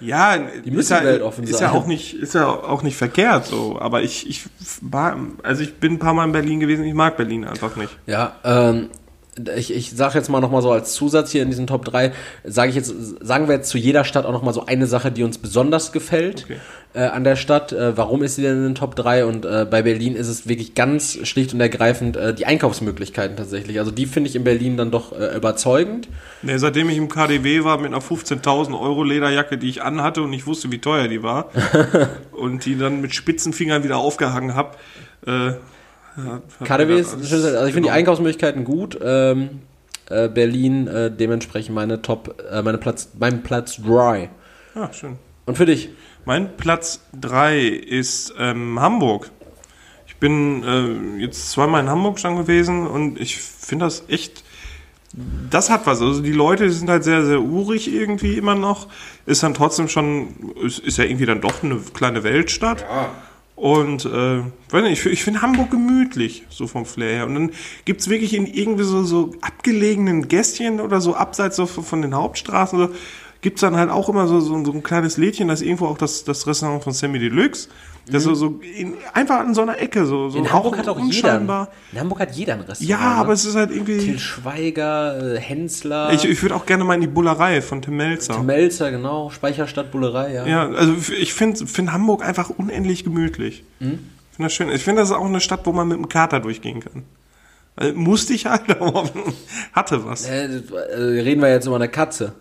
Ja, 0.00 0.36
Die 0.38 0.70
müssen 0.70 0.80
ist 0.80 0.90
ja, 0.90 1.04
weltoffen 1.04 1.44
ist 1.44 1.58
sein. 1.58 1.68
ja 1.68 1.72
auch 1.72 1.86
nicht, 1.86 2.14
ist 2.14 2.34
ja 2.34 2.46
auch 2.48 2.82
nicht 2.82 2.96
verkehrt 2.96 3.46
so. 3.46 3.78
Aber 3.80 4.02
ich, 4.02 4.28
ich 4.28 4.44
war, 4.80 5.16
also 5.42 5.62
ich 5.62 5.74
bin 5.76 5.94
ein 5.94 5.98
paar 5.98 6.14
Mal 6.14 6.24
in 6.24 6.32
Berlin 6.32 6.60
gewesen, 6.60 6.84
ich 6.84 6.94
mag 6.94 7.16
Berlin 7.16 7.44
einfach 7.44 7.76
nicht. 7.76 7.96
Ja, 8.06 8.36
ähm, 8.44 8.90
ich, 9.56 9.74
ich 9.74 9.90
sage 9.90 10.18
jetzt 10.18 10.28
mal 10.28 10.40
nochmal 10.40 10.62
so 10.62 10.70
als 10.72 10.94
Zusatz 10.94 11.30
hier 11.30 11.42
in 11.42 11.50
diesen 11.50 11.66
Top 11.66 11.84
3, 11.84 12.12
sage 12.44 12.70
ich 12.70 12.76
jetzt, 12.76 12.92
sagen 13.20 13.48
wir 13.48 13.56
jetzt 13.56 13.68
zu 13.70 13.78
jeder 13.78 14.04
Stadt 14.04 14.26
auch 14.26 14.32
nochmal 14.32 14.54
so 14.54 14.66
eine 14.66 14.86
Sache, 14.86 15.10
die 15.12 15.22
uns 15.22 15.38
besonders 15.38 15.92
gefällt 15.92 16.44
Okay. 16.44 16.56
äh, 16.94 17.00
an 17.00 17.24
der 17.24 17.36
Stadt. 17.36 17.72
Äh, 17.72 17.96
warum 17.96 18.22
ist 18.22 18.36
sie 18.36 18.42
denn 18.42 18.56
in 18.56 18.62
den 18.64 18.74
Top 18.74 18.96
3? 18.96 19.24
Und 19.24 19.44
äh, 19.44 19.66
bei 19.70 19.82
Berlin 19.82 20.14
ist 20.16 20.28
es 20.28 20.48
wirklich 20.48 20.74
ganz 20.74 21.18
schlicht 21.26 21.54
und 21.54 21.60
ergreifend 21.60 22.16
äh, 22.16 22.34
die 22.34 22.46
Einkaufsmöglichkeiten 22.46 23.36
tatsächlich. 23.36 23.78
Also 23.78 23.90
die 23.90 24.06
finde 24.06 24.30
ich 24.30 24.36
in 24.36 24.44
Berlin 24.44 24.76
dann 24.76 24.90
doch 24.90 25.18
äh, 25.18 25.36
überzeugend. 25.36 26.08
Nee, 26.42 26.58
seitdem 26.58 26.88
ich 26.90 26.96
im 26.96 27.08
KDW 27.08 27.64
war 27.64 27.78
mit 27.78 27.86
einer 27.92 28.02
15.000 28.02 28.78
Euro 28.78 29.04
Lederjacke, 29.04 29.58
die 29.58 29.68
ich 29.68 29.82
anhatte 29.82 30.22
und 30.22 30.32
ich 30.32 30.46
wusste, 30.46 30.70
wie 30.72 30.78
teuer 30.78 31.08
die 31.08 31.22
war 31.22 31.50
und 32.32 32.64
die 32.64 32.78
dann 32.78 33.00
mit 33.00 33.14
spitzen 33.14 33.52
Fingern 33.52 33.84
wieder 33.84 33.98
aufgehangen 33.98 34.54
habe. 34.54 34.76
KDW 36.64 36.98
ein 36.98 37.04
schönes, 37.04 37.44
also 37.44 37.66
ich 37.66 37.74
finde 37.74 37.88
die. 37.88 37.90
Einkaufsmöglichkeiten 37.90 38.64
gut. 38.64 38.98
Ähm, 39.02 39.60
äh, 40.10 40.28
Berlin 40.28 40.86
äh, 40.86 41.10
dementsprechend 41.10 41.74
meine 41.74 42.00
Top, 42.02 42.42
äh, 42.50 42.62
meine 42.62 42.78
Platz, 42.78 43.10
mein 43.18 43.42
Platz 43.42 43.80
3. 43.82 44.30
Ja, 44.74 44.92
schön. 44.92 45.18
Und 45.46 45.56
für 45.56 45.66
dich? 45.66 45.90
Mein 46.24 46.56
Platz 46.56 47.00
3 47.20 47.58
ist 47.60 48.34
ähm, 48.38 48.80
Hamburg. 48.80 49.30
Ich 50.06 50.16
bin 50.16 50.62
äh, 50.64 51.22
jetzt 51.22 51.50
zweimal 51.50 51.82
in 51.82 51.88
Hamburg 51.88 52.18
schon 52.18 52.36
gewesen 52.36 52.86
und 52.86 53.20
ich 53.20 53.38
finde 53.38 53.84
das 53.84 54.04
echt, 54.08 54.44
das 55.50 55.70
hat 55.70 55.86
was. 55.86 56.00
Also 56.00 56.22
die 56.22 56.32
Leute 56.32 56.70
sind 56.70 56.90
halt 56.90 57.04
sehr, 57.04 57.24
sehr 57.24 57.40
urig 57.40 57.92
irgendwie 57.92 58.36
immer 58.36 58.54
noch. 58.54 58.88
Ist 59.26 59.42
dann 59.42 59.54
trotzdem 59.54 59.88
schon, 59.88 60.54
ist, 60.62 60.80
ist 60.80 60.98
ja 60.98 61.04
irgendwie 61.04 61.26
dann 61.26 61.40
doch 61.40 61.62
eine 61.62 61.76
kleine 61.94 62.24
Weltstadt. 62.24 62.84
Und 63.58 64.04
äh, 64.04 64.42
weiß 64.70 64.84
nicht, 64.84 65.04
ich, 65.04 65.06
ich 65.06 65.24
finde 65.24 65.42
Hamburg 65.42 65.72
gemütlich, 65.72 66.44
so 66.48 66.68
vom 66.68 66.86
Flair 66.86 67.16
her. 67.16 67.26
Und 67.26 67.34
dann 67.34 67.50
gibt's 67.84 68.08
wirklich 68.08 68.32
in 68.34 68.46
irgendwie 68.46 68.84
so, 68.84 69.02
so 69.02 69.34
abgelegenen 69.40 70.28
Gässchen 70.28 70.80
oder 70.80 71.00
so 71.00 71.16
abseits 71.16 71.56
so 71.56 71.66
von 71.66 71.82
von 71.82 72.00
den 72.00 72.14
Hauptstraßen, 72.14 72.78
so, 72.78 72.90
gibt's 73.40 73.60
dann 73.60 73.76
halt 73.76 73.90
auch 73.90 74.08
immer 74.08 74.28
so, 74.28 74.38
so, 74.38 74.64
so 74.64 74.72
ein 74.72 74.84
kleines 74.84 75.16
Lädchen, 75.16 75.48
das 75.48 75.60
ist 75.60 75.66
irgendwo 75.66 75.86
auch 75.86 75.98
das, 75.98 76.22
das 76.22 76.46
Restaurant 76.46 76.84
von 76.84 76.92
Sammy 76.92 77.18
Deluxe. 77.18 77.68
Das 78.10 78.22
so, 78.22 78.34
so 78.34 78.60
in, 78.60 78.94
einfach 79.12 79.40
an 79.40 79.54
so 79.54 79.62
einer 79.62 79.80
Ecke, 79.80 80.06
so, 80.06 80.30
so 80.30 80.38
In 80.38 80.52
Hamburg 80.52 80.78
hat 80.78 80.88
auch 80.88 81.00
jeder. 81.00 81.68
In 81.92 82.00
Hamburg 82.00 82.20
hat 82.20 82.32
jeder 82.32 82.54
ein 82.54 82.60
Restaurant. 82.60 82.88
Ja, 82.88 82.98
ne? 82.98 83.16
aber 83.16 83.32
es 83.32 83.44
ist 83.44 83.54
halt 83.54 83.70
irgendwie. 83.70 83.98
Til 83.98 84.18
Schweiger, 84.18 85.34
äh, 85.34 85.38
Hensler, 85.38 86.12
Ich, 86.12 86.24
ich 86.24 86.42
würde 86.42 86.54
auch 86.54 86.66
gerne 86.66 86.84
mal 86.84 86.94
in 86.94 87.00
die 87.00 87.06
Bullerei 87.06 87.60
von 87.60 87.82
Tim 87.82 87.96
Melzer. 87.96 88.42
Melzer, 88.42 88.90
genau, 88.90 89.30
Speicherstadt 89.30 89.90
Bullerei, 89.90 90.32
ja. 90.32 90.46
Ja, 90.46 90.68
also 90.70 90.94
ich 91.12 91.34
finde 91.34 91.66
find 91.66 91.92
Hamburg 91.92 92.24
einfach 92.24 92.50
unendlich 92.50 93.04
gemütlich. 93.04 93.64
Mhm. 93.80 93.98
Ich 94.30 94.36
finde 94.36 94.46
das 94.46 94.54
schön. 94.54 94.68
Ich 94.70 94.82
finde, 94.82 95.02
das 95.02 95.10
ist 95.10 95.16
auch 95.16 95.24
eine 95.24 95.40
Stadt, 95.40 95.60
wo 95.64 95.72
man 95.72 95.88
mit 95.88 95.98
dem 95.98 96.08
Kater 96.08 96.40
durchgehen 96.40 96.80
kann. 96.80 97.04
Also, 97.76 97.94
musste 97.96 98.34
ich 98.34 98.46
halt, 98.46 98.70
aber 98.80 99.08
hatte 99.72 100.04
was. 100.04 100.28
Äh, 100.28 100.46
äh, 100.46 101.20
reden 101.20 101.40
wir 101.40 101.50
jetzt 101.50 101.66
über 101.66 101.76
eine 101.76 101.88
Katze. 101.88 102.34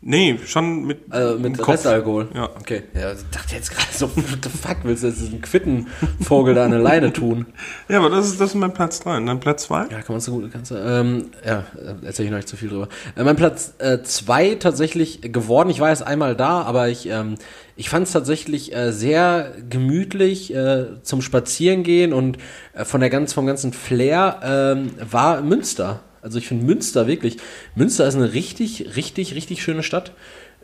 Nee, 0.00 0.38
schon 0.46 0.86
mit, 0.86 1.00
Also 1.10 1.38
mit. 1.40 1.66
Restalkohol. 1.66 2.28
Ja. 2.32 2.50
Okay. 2.60 2.84
Ja, 2.94 3.12
ich 3.12 3.18
dachte 3.32 3.56
jetzt 3.56 3.70
gerade 3.70 3.92
so, 3.92 4.08
what 4.16 4.38
the 4.44 4.48
fuck, 4.48 4.76
willst 4.84 5.02
du 5.02 5.08
jetzt 5.08 5.20
diesen 5.20 5.42
Quittenvogel 5.42 6.54
da 6.54 6.64
an 6.64 6.72
eine 6.72 6.80
Leine 6.82 7.12
tun? 7.12 7.46
Ja, 7.88 7.98
aber 7.98 8.08
das 8.08 8.26
ist, 8.28 8.40
das 8.40 8.50
ist 8.50 8.54
mein 8.54 8.72
Platz 8.72 9.00
3. 9.00 9.16
Und 9.16 9.26
dann 9.26 9.40
Platz 9.40 9.64
2? 9.64 9.86
Ja, 9.90 10.00
kann 10.02 10.04
man 10.08 10.20
so 10.20 10.32
gut, 10.32 10.52
kannst 10.52 10.70
du, 10.70 10.76
ähm, 10.76 11.30
ja, 11.44 11.64
äh, 11.76 12.06
erzähl 12.06 12.26
ich 12.26 12.30
noch 12.30 12.38
nicht 12.38 12.48
zu 12.48 12.56
viel 12.56 12.68
drüber. 12.68 12.88
Äh, 13.16 13.24
mein 13.24 13.34
Platz 13.34 13.74
äh, 13.78 14.02
zwei 14.02 14.54
tatsächlich 14.54 15.20
geworden, 15.20 15.68
ich 15.68 15.80
war 15.80 15.88
erst 15.88 16.06
einmal 16.06 16.36
da, 16.36 16.62
aber 16.62 16.88
ich, 16.88 17.08
ähm, 17.08 17.34
ich 17.74 17.90
fand 17.90 18.06
es 18.06 18.12
tatsächlich 18.12 18.72
äh, 18.74 18.92
sehr 18.92 19.52
gemütlich 19.68 20.54
äh, 20.54 21.02
zum 21.02 21.22
Spazierengehen 21.22 22.12
und 22.12 22.38
äh, 22.72 22.84
von 22.84 23.00
der 23.00 23.10
ganz, 23.10 23.32
vom 23.32 23.46
ganzen 23.46 23.72
Flair 23.72 24.40
ähm, 24.44 24.90
war 25.10 25.42
Münster. 25.42 26.00
Also 26.22 26.38
ich 26.38 26.48
finde 26.48 26.64
Münster 26.66 27.06
wirklich, 27.06 27.36
Münster 27.74 28.06
ist 28.06 28.14
eine 28.16 28.32
richtig, 28.32 28.96
richtig, 28.96 29.34
richtig 29.34 29.62
schöne 29.62 29.82
Stadt. 29.82 30.12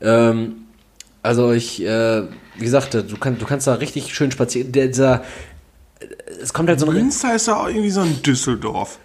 Ähm, 0.00 0.56
also 1.22 1.52
ich, 1.52 1.82
äh, 1.82 2.22
wie 2.58 2.64
gesagt, 2.64 2.94
du, 2.94 3.16
kann, 3.18 3.38
du 3.38 3.46
kannst 3.46 3.66
da 3.66 3.74
richtig 3.74 4.14
schön 4.14 4.30
spazieren. 4.30 4.72
Der, 4.72 4.88
dieser, 4.88 5.24
es 6.42 6.52
kommt 6.52 6.68
halt 6.68 6.80
so 6.80 6.86
ein 6.86 6.92
Münster 6.94 7.34
ist 7.34 7.46
ja 7.46 7.56
auch 7.56 7.68
irgendwie 7.68 7.90
so 7.90 8.00
ein 8.00 8.22
Düsseldorf. 8.22 8.98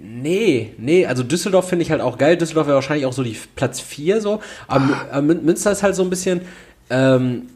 Nee, 0.00 0.74
nee, 0.78 1.06
also 1.06 1.22
Düsseldorf 1.22 1.68
finde 1.68 1.82
ich 1.84 1.90
halt 1.90 2.00
auch 2.00 2.18
geil. 2.18 2.36
Düsseldorf 2.36 2.66
wäre 2.66 2.76
wahrscheinlich 2.76 3.06
auch 3.06 3.12
so 3.12 3.22
die 3.22 3.36
Platz 3.56 3.80
4 3.80 4.20
so. 4.20 4.40
Aber 4.66 4.84
Mün- 5.20 5.42
Münster 5.42 5.72
ist 5.72 5.82
halt 5.82 5.94
so 5.96 6.02
ein 6.02 6.10
bisschen, 6.10 6.42
ähm, 6.90 7.48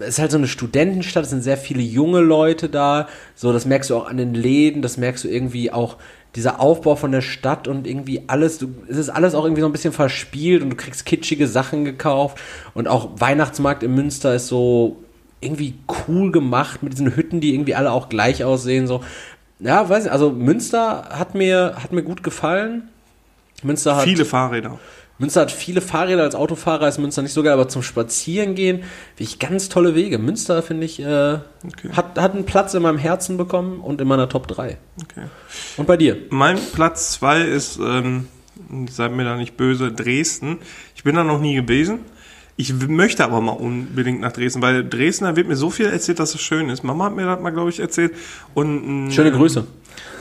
es 0.00 0.08
ist 0.08 0.18
halt 0.18 0.30
so 0.32 0.38
eine 0.38 0.48
Studentenstadt, 0.48 1.24
es 1.24 1.30
sind 1.30 1.42
sehr 1.42 1.56
viele 1.56 1.82
junge 1.82 2.20
Leute 2.20 2.68
da. 2.68 3.08
So, 3.36 3.52
das 3.52 3.64
merkst 3.64 3.90
du 3.90 3.96
auch 3.96 4.08
an 4.08 4.16
den 4.16 4.34
Läden, 4.34 4.82
das 4.82 4.96
merkst 4.96 5.24
du 5.24 5.28
irgendwie 5.28 5.70
auch 5.70 5.96
dieser 6.34 6.60
Aufbau 6.60 6.94
von 6.94 7.10
der 7.12 7.22
Stadt 7.22 7.68
und 7.68 7.86
irgendwie 7.86 8.22
alles, 8.26 8.58
du, 8.58 8.68
es 8.88 8.96
ist 8.96 9.08
alles 9.08 9.34
auch 9.34 9.44
irgendwie 9.44 9.62
so 9.62 9.66
ein 9.66 9.72
bisschen 9.72 9.92
verspielt 9.92 10.62
und 10.62 10.70
du 10.70 10.76
kriegst 10.76 11.06
kitschige 11.06 11.46
Sachen 11.46 11.84
gekauft 11.84 12.38
und 12.74 12.86
auch 12.86 13.10
Weihnachtsmarkt 13.16 13.82
in 13.82 13.94
Münster 13.94 14.34
ist 14.34 14.48
so 14.48 15.02
irgendwie 15.40 15.74
cool 16.06 16.30
gemacht 16.32 16.82
mit 16.82 16.92
diesen 16.92 17.14
Hütten, 17.14 17.40
die 17.40 17.54
irgendwie 17.54 17.74
alle 17.74 17.92
auch 17.92 18.08
gleich 18.08 18.44
aussehen, 18.44 18.86
so. 18.86 19.02
Ja, 19.60 19.88
weiß 19.88 20.04
nicht, 20.04 20.12
also 20.12 20.30
Münster 20.30 21.08
hat 21.10 21.34
mir, 21.34 21.74
hat 21.82 21.92
mir 21.92 22.02
gut 22.02 22.22
gefallen. 22.22 22.88
Münster 23.62 23.96
hat, 23.96 24.04
Viele 24.04 24.24
Fahrräder. 24.24 24.78
Münster 25.18 25.40
hat 25.40 25.50
viele 25.50 25.80
Fahrräder, 25.80 26.22
als 26.22 26.34
Autofahrer 26.36 26.86
ist 26.88 26.98
Münster 26.98 27.22
nicht 27.22 27.32
so 27.32 27.42
geil, 27.42 27.52
aber 27.52 27.68
zum 27.68 27.82
Spazierengehen 27.82 28.84
ich 29.18 29.38
ganz 29.40 29.68
tolle 29.68 29.94
Wege. 29.96 30.18
Münster, 30.18 30.62
finde 30.62 30.86
ich, 30.86 31.00
äh, 31.00 31.38
Okay. 31.66 31.90
hat, 31.92 32.18
hat 32.18 32.34
einen 32.34 32.44
Platz 32.46 32.74
in 32.74 32.82
meinem 32.82 32.98
Herzen 32.98 33.36
bekommen 33.36 33.80
und 33.80 34.00
in 34.00 34.06
meiner 34.06 34.28
Top 34.28 34.46
3. 34.46 34.78
Okay. 35.02 35.24
Und 35.76 35.86
bei 35.86 35.96
dir? 35.96 36.16
Mein 36.30 36.56
Platz 36.72 37.12
2 37.14 37.42
ist, 37.42 37.78
ähm, 37.78 38.28
seid 38.90 39.12
mir 39.12 39.24
da 39.24 39.36
nicht 39.36 39.56
böse, 39.56 39.90
Dresden. 39.90 40.58
Ich 40.94 41.02
bin 41.02 41.16
da 41.16 41.24
noch 41.24 41.40
nie 41.40 41.54
gewesen. 41.56 42.00
Ich 42.56 42.72
möchte 42.74 43.24
aber 43.24 43.40
mal 43.40 43.52
unbedingt 43.52 44.20
nach 44.20 44.32
Dresden, 44.32 44.62
weil 44.62 44.88
Dresden, 44.88 45.24
da 45.24 45.36
wird 45.36 45.46
mir 45.48 45.54
so 45.56 45.70
viel 45.70 45.86
erzählt, 45.86 46.18
dass 46.18 46.34
es 46.34 46.40
schön 46.40 46.68
ist. 46.70 46.82
Mama 46.82 47.04
hat 47.06 47.14
mir 47.16 47.24
das 47.24 47.40
mal, 47.40 47.50
glaube 47.50 47.70
ich, 47.70 47.78
erzählt. 47.80 48.14
Und, 48.54 48.84
ähm, 48.84 49.10
Schöne 49.10 49.32
Grüße. 49.32 49.66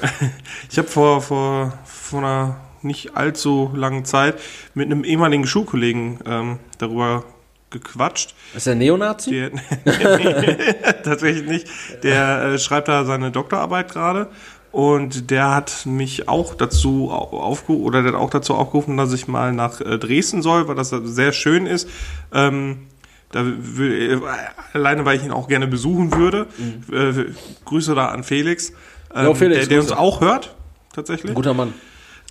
Ich 0.72 0.78
habe 0.78 0.88
vor, 0.88 1.22
vor, 1.22 1.74
vor 1.86 2.20
einer 2.20 2.58
nicht 2.82 3.16
allzu 3.18 3.72
langen 3.76 4.06
Zeit 4.06 4.36
mit 4.74 4.86
einem 4.88 5.04
ehemaligen 5.04 5.48
Schulkollegen 5.48 6.20
ähm, 6.26 6.60
darüber 6.78 7.24
gequatscht. 7.70 8.34
Ist 8.56 8.68
der 8.68 8.76
Neonazi? 8.76 9.32
Der, 9.32 9.52
tatsächlich 11.04 11.48
nicht. 11.48 11.68
Der 12.04 12.44
äh, 12.54 12.60
schreibt 12.60 12.88
da 12.88 13.04
seine 13.06 13.32
Doktorarbeit 13.32 13.92
gerade 13.92 14.28
und 14.72 15.32
der 15.32 15.54
hat 15.54 15.86
mich 15.86 16.30
auch 16.30 16.56
dazu 16.56 17.10
aufgerufen 17.12 17.84
oder 17.84 18.04
der 18.04 18.14
hat 18.14 18.20
auch 18.20 18.30
dazu 18.30 18.54
aufgerufen, 18.54 18.96
dass 18.98 19.12
ich 19.14 19.28
mal 19.28 19.52
nach 19.54 19.82
äh, 19.82 19.98
Dresden 19.98 20.42
soll, 20.42 20.68
weil 20.68 20.76
das 20.76 20.90
da 20.92 21.02
sehr 21.04 21.32
schön 21.34 21.66
ist. 21.66 21.90
Ähm, 22.34 22.88
Da 23.32 23.44
will, 23.46 24.22
äh, 24.24 24.78
alleine, 24.78 25.04
weil 25.04 25.18
ich 25.18 25.24
ihn 25.26 25.32
auch 25.32 25.50
gerne 25.50 25.68
besuchen 25.68 26.14
würde. 26.14 26.48
Äh, 26.92 27.32
Grüße 27.66 27.94
da 27.96 28.08
an 28.08 28.24
Felix, 28.24 28.72
ähm, 29.14 29.26
Jo, 29.26 29.34
Felix, 29.34 29.60
der, 29.60 29.68
der 29.68 29.80
uns 29.82 29.92
auch 29.92 30.22
hört, 30.22 30.56
tatsächlich. 30.94 31.34
Guter 31.34 31.54
Mann. 31.54 31.74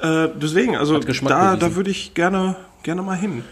Äh, 0.01 0.29
deswegen, 0.41 0.77
also 0.77 0.99
da, 0.99 1.57
da 1.57 1.75
würde 1.75 1.91
ich 1.91 2.15
gerne, 2.15 2.57
gerne 2.83 3.03
mal 3.03 3.17
hin. 3.17 3.45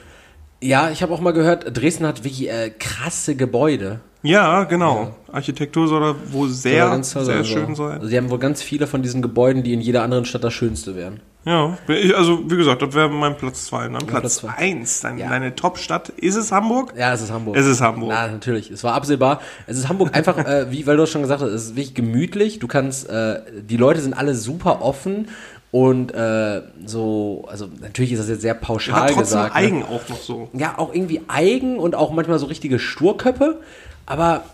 Ja, 0.61 0.91
ich 0.91 1.03
habe 1.03 1.13
auch 1.13 1.21
mal 1.21 1.33
gehört, 1.33 1.77
Dresden 1.77 2.07
hat 2.07 2.25
wirklich 2.25 2.51
äh, 2.51 2.71
krasse 2.71 3.37
Gebäude. 3.37 4.01
Ja, 4.23 4.65
genau. 4.65 5.15
Architektur 5.31 5.87
soll 5.87 6.01
da 6.01 6.15
wohl 6.33 6.49
sehr, 6.49 6.87
ganz 6.87 7.11
sehr 7.11 7.25
sein, 7.25 7.45
schön 7.45 7.75
sein. 7.75 7.99
Also, 7.99 8.07
sie 8.07 8.17
haben 8.17 8.31
wohl 8.31 8.39
ganz 8.39 8.63
viele 8.63 8.87
von 8.87 9.03
diesen 9.03 9.21
Gebäuden, 9.21 9.63
die 9.63 9.75
in 9.75 9.83
jeder 9.83 10.03
anderen 10.03 10.25
Stadt 10.25 10.43
das 10.43 10.55
schönste 10.55 10.97
wären. 10.97 11.21
Ja, 11.45 11.77
also 12.17 12.51
wie 12.51 12.57
gesagt, 12.57 12.81
das 12.81 12.95
wäre 12.95 13.11
mein 13.11 13.37
Platz 13.37 13.67
zwei. 13.67 13.83
Dann 13.83 13.99
Platz 13.99 14.09
Platz 14.21 14.37
zwei. 14.37 14.49
eins, 14.57 15.01
dein, 15.03 15.19
Ja. 15.19 15.29
deine 15.29 15.55
Top-Stadt. 15.55 16.09
Ist 16.09 16.37
es 16.37 16.51
Hamburg? 16.53 16.95
Ja, 16.97 17.13
es 17.13 17.21
ist 17.21 17.31
Hamburg. 17.31 17.55
Es 17.59 17.67
ist 17.67 17.83
Hamburg. 17.83 18.09
Na, 18.15 18.29
natürlich. 18.29 18.71
Es 18.71 18.83
war 18.83 18.95
absehbar. 18.95 19.43
Es 19.67 19.77
ist 19.77 19.91
Hamburg 19.91 20.17
einfach, 20.17 20.39
äh, 20.47 20.71
wie, 20.71 20.87
weil 20.87 20.97
du 20.97 21.03
es 21.03 21.11
schon 21.11 21.21
gesagt 21.21 21.43
hast, 21.43 21.51
es 21.51 21.65
ist 21.67 21.77
wirklich 21.77 21.95
gemütlich. 21.95 22.61
Du 22.61 22.67
kannst, 22.67 23.11
äh, 23.11 23.43
die 23.61 23.77
Leute 23.77 24.01
sind 24.01 24.15
alle 24.15 24.35
super 24.35 24.81
offen 24.81 25.29
und 25.75 26.15
äh, 26.15 26.63
so, 26.87 27.47
also 27.49 27.67
natürlich 27.81 28.13
ist 28.13 28.21
das 28.21 28.29
jetzt 28.29 28.43
sehr 28.43 28.55
pauschal 28.55 28.95
War 28.95 29.07
trotzdem 29.09 29.23
gesagt. 29.23 29.55
ne? 29.57 29.61
eigen 29.61 29.83
auch 29.83 30.09
noch 30.09 30.21
so. 30.21 30.49
Ja, 30.53 30.79
auch 30.79 30.95
irgendwie 30.95 31.23
eigen 31.27 31.81
und 31.81 31.97
auch 31.97 32.13
manchmal 32.13 32.39
so 32.39 32.47
richtige 32.47 32.79
Sturköppe, 32.79 33.59
aber 34.07 34.45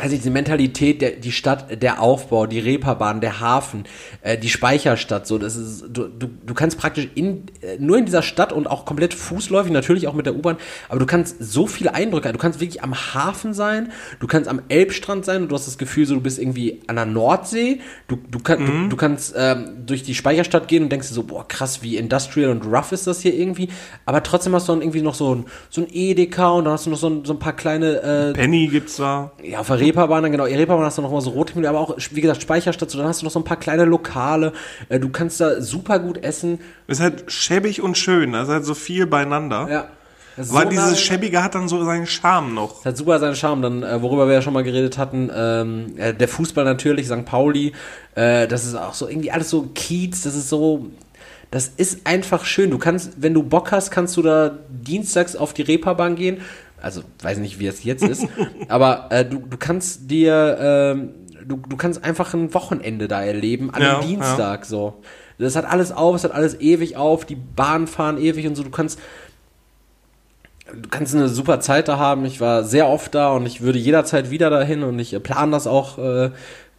also 0.00 0.16
diese 0.16 0.30
Mentalität, 0.30 1.00
der, 1.00 1.12
die 1.12 1.30
Stadt, 1.30 1.80
der 1.80 2.02
Aufbau, 2.02 2.46
die 2.46 2.58
Reeperbahn, 2.58 3.20
der 3.20 3.38
Hafen, 3.38 3.84
äh, 4.22 4.36
die 4.36 4.48
Speicherstadt, 4.48 5.28
so, 5.28 5.38
das 5.38 5.54
ist, 5.54 5.84
du, 5.88 6.08
du, 6.08 6.28
du 6.44 6.52
kannst 6.52 6.78
praktisch 6.78 7.06
in, 7.14 7.44
äh, 7.62 7.76
nur 7.78 7.96
in 7.98 8.04
dieser 8.04 8.22
Stadt 8.22 8.52
und 8.52 8.66
auch 8.66 8.86
komplett 8.86 9.14
fußläufig, 9.14 9.70
natürlich 9.70 10.08
auch 10.08 10.14
mit 10.14 10.26
der 10.26 10.34
U-Bahn, 10.34 10.56
aber 10.88 10.98
du 10.98 11.06
kannst 11.06 11.36
so 11.38 11.68
viele 11.68 11.94
Eindrücke, 11.94 12.32
du 12.32 12.38
kannst 12.38 12.58
wirklich 12.58 12.82
am 12.82 12.96
Hafen 13.14 13.54
sein, 13.54 13.92
du 14.18 14.26
kannst 14.26 14.50
am 14.50 14.62
Elbstrand 14.68 15.24
sein 15.24 15.42
und 15.42 15.48
du 15.50 15.54
hast 15.54 15.68
das 15.68 15.78
Gefühl, 15.78 16.06
so, 16.06 16.14
du 16.14 16.20
bist 16.20 16.40
irgendwie 16.40 16.80
an 16.88 16.96
der 16.96 17.06
Nordsee, 17.06 17.78
du, 18.08 18.16
du, 18.16 18.40
kann, 18.40 18.66
du, 18.66 18.88
du 18.88 18.96
kannst 18.96 19.34
ähm, 19.36 19.86
durch 19.86 20.02
die 20.02 20.16
Speicherstadt 20.16 20.66
gehen 20.66 20.82
und 20.82 20.88
denkst 20.90 21.06
dir 21.06 21.14
so, 21.14 21.22
boah, 21.22 21.46
krass, 21.46 21.84
wie 21.84 21.98
industrial 21.98 22.50
und 22.50 22.66
rough 22.66 22.90
ist 22.90 23.06
das 23.06 23.20
hier 23.20 23.32
irgendwie, 23.32 23.68
aber 24.06 24.24
trotzdem 24.24 24.56
hast 24.56 24.68
du 24.68 24.72
dann 24.72 24.82
irgendwie 24.82 25.02
noch 25.02 25.14
so 25.14 25.36
ein, 25.36 25.44
so 25.70 25.82
ein 25.82 25.86
Edeka 25.92 26.48
und 26.48 26.64
dann 26.64 26.72
hast 26.72 26.86
du 26.86 26.90
noch 26.90 26.98
so 26.98 27.08
ein, 27.08 27.24
so 27.24 27.32
ein 27.34 27.38
paar 27.38 27.52
kleine, 27.52 28.02
äh, 28.02 28.32
Penny 28.32 28.66
gibt's 28.66 28.96
da. 28.96 29.30
ja, 29.40 29.60
auf 29.60 29.68
der 29.68 29.83
Reeperbahn, 29.84 30.22
dann 30.22 30.32
genau, 30.32 30.44
Reeperbahn 30.44 30.84
hast 30.84 30.98
du 30.98 31.02
noch 31.02 31.10
mal 31.10 31.20
so 31.20 31.30
Rothimmel, 31.30 31.66
aber 31.66 31.80
auch, 31.80 31.96
wie 32.10 32.20
gesagt, 32.20 32.42
Speicherstadt, 32.42 32.90
so, 32.90 32.98
dann 32.98 33.06
hast 33.06 33.20
du 33.20 33.24
noch 33.24 33.32
so 33.32 33.40
ein 33.40 33.44
paar 33.44 33.58
kleine 33.58 33.84
Lokale, 33.84 34.52
äh, 34.88 34.98
du 34.98 35.08
kannst 35.08 35.40
da 35.40 35.60
super 35.60 35.98
gut 35.98 36.22
essen, 36.24 36.58
Ist 36.86 37.00
halt 37.00 37.24
schäbig 37.30 37.82
und 37.82 37.96
schön. 37.96 38.32
Da 38.32 38.42
ist 38.42 38.48
halt 38.48 38.64
so 38.64 38.74
viel 38.74 39.06
beieinander. 39.06 39.68
ja. 39.70 39.88
Ist 40.36 40.50
Aber 40.50 40.62
so 40.62 40.68
dieses 40.70 41.00
Schäbige 41.00 41.44
hat 41.44 41.54
dann 41.54 41.68
so 41.68 41.84
seinen 41.84 42.06
Charme 42.06 42.54
noch. 42.54 42.78
Das 42.78 42.86
hat 42.86 42.96
super 42.96 43.20
seinen 43.20 43.36
Charme, 43.36 43.62
dann, 43.62 43.82
äh, 43.84 44.02
worüber 44.02 44.26
wir 44.26 44.34
ja 44.34 44.42
schon 44.42 44.52
mal 44.52 44.64
geredet 44.64 44.98
hatten, 44.98 45.30
ähm, 45.32 45.94
äh, 45.96 46.12
der 46.12 46.26
Fußball 46.26 46.64
natürlich, 46.64 47.06
St. 47.06 47.24
Pauli, 47.24 47.72
äh, 48.16 48.48
das 48.48 48.64
ist 48.66 48.74
auch 48.74 48.94
so 48.94 49.08
irgendwie 49.08 49.30
alles 49.30 49.48
so 49.50 49.70
Kiez, 49.74 50.22
das 50.22 50.34
ist 50.34 50.48
so, 50.48 50.86
das 51.52 51.68
ist 51.76 52.04
einfach 52.04 52.44
schön. 52.44 52.70
Du 52.70 52.78
kannst, 52.78 53.12
wenn 53.22 53.32
du 53.32 53.44
Bock 53.44 53.70
hast, 53.70 53.92
kannst 53.92 54.16
du 54.16 54.22
da 54.22 54.58
dienstags 54.68 55.36
auf 55.36 55.54
die 55.54 55.62
Reeperbahn 55.62 56.16
gehen. 56.16 56.40
Also, 56.84 57.02
weiß 57.22 57.38
nicht, 57.38 57.58
wie 57.58 57.66
es 57.66 57.82
jetzt 57.82 58.04
ist, 58.04 58.26
aber 58.68 59.06
äh, 59.10 59.24
du, 59.24 59.38
du 59.38 59.56
kannst 59.56 60.10
dir, 60.10 60.58
ähm, 60.60 61.14
du, 61.46 61.56
du 61.56 61.76
kannst 61.76 62.04
einfach 62.04 62.34
ein 62.34 62.52
Wochenende 62.52 63.08
da 63.08 63.22
erleben, 63.22 63.70
an 63.72 63.80
Ja, 63.80 63.98
einem 63.98 64.06
Dienstag 64.08 64.66
so. 64.66 65.02
Das 65.38 65.56
hat 65.56 65.64
alles 65.64 65.92
auf, 65.92 66.14
es 66.14 66.24
hat 66.24 66.32
alles 66.32 66.60
ewig 66.60 66.96
auf, 66.98 67.24
die 67.24 67.36
Bahnen 67.36 67.86
fahren 67.86 68.18
ewig 68.18 68.46
und 68.46 68.54
so. 68.54 68.62
Du 68.62 68.70
kannst, 68.70 69.00
du 70.72 70.88
kannst 70.90 71.14
eine 71.14 71.28
super 71.28 71.58
Zeit 71.60 71.88
da 71.88 71.98
haben. 71.98 72.24
Ich 72.26 72.40
war 72.40 72.64
sehr 72.64 72.86
oft 72.88 73.14
da 73.14 73.32
und 73.32 73.46
ich 73.46 73.62
würde 73.62 73.78
jederzeit 73.78 74.30
wieder 74.30 74.50
dahin 74.50 74.82
und 74.82 74.98
ich 74.98 75.14
äh, 75.14 75.20
plane 75.20 75.52
das 75.52 75.66
auch 75.66 75.96
äh, 75.98 76.30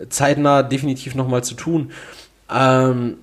zeitnah 0.09 0.61
definitiv 0.61 1.15
nochmal 1.15 1.43
zu 1.43 1.55
tun. 1.55 1.91
Ähm, 2.53 3.17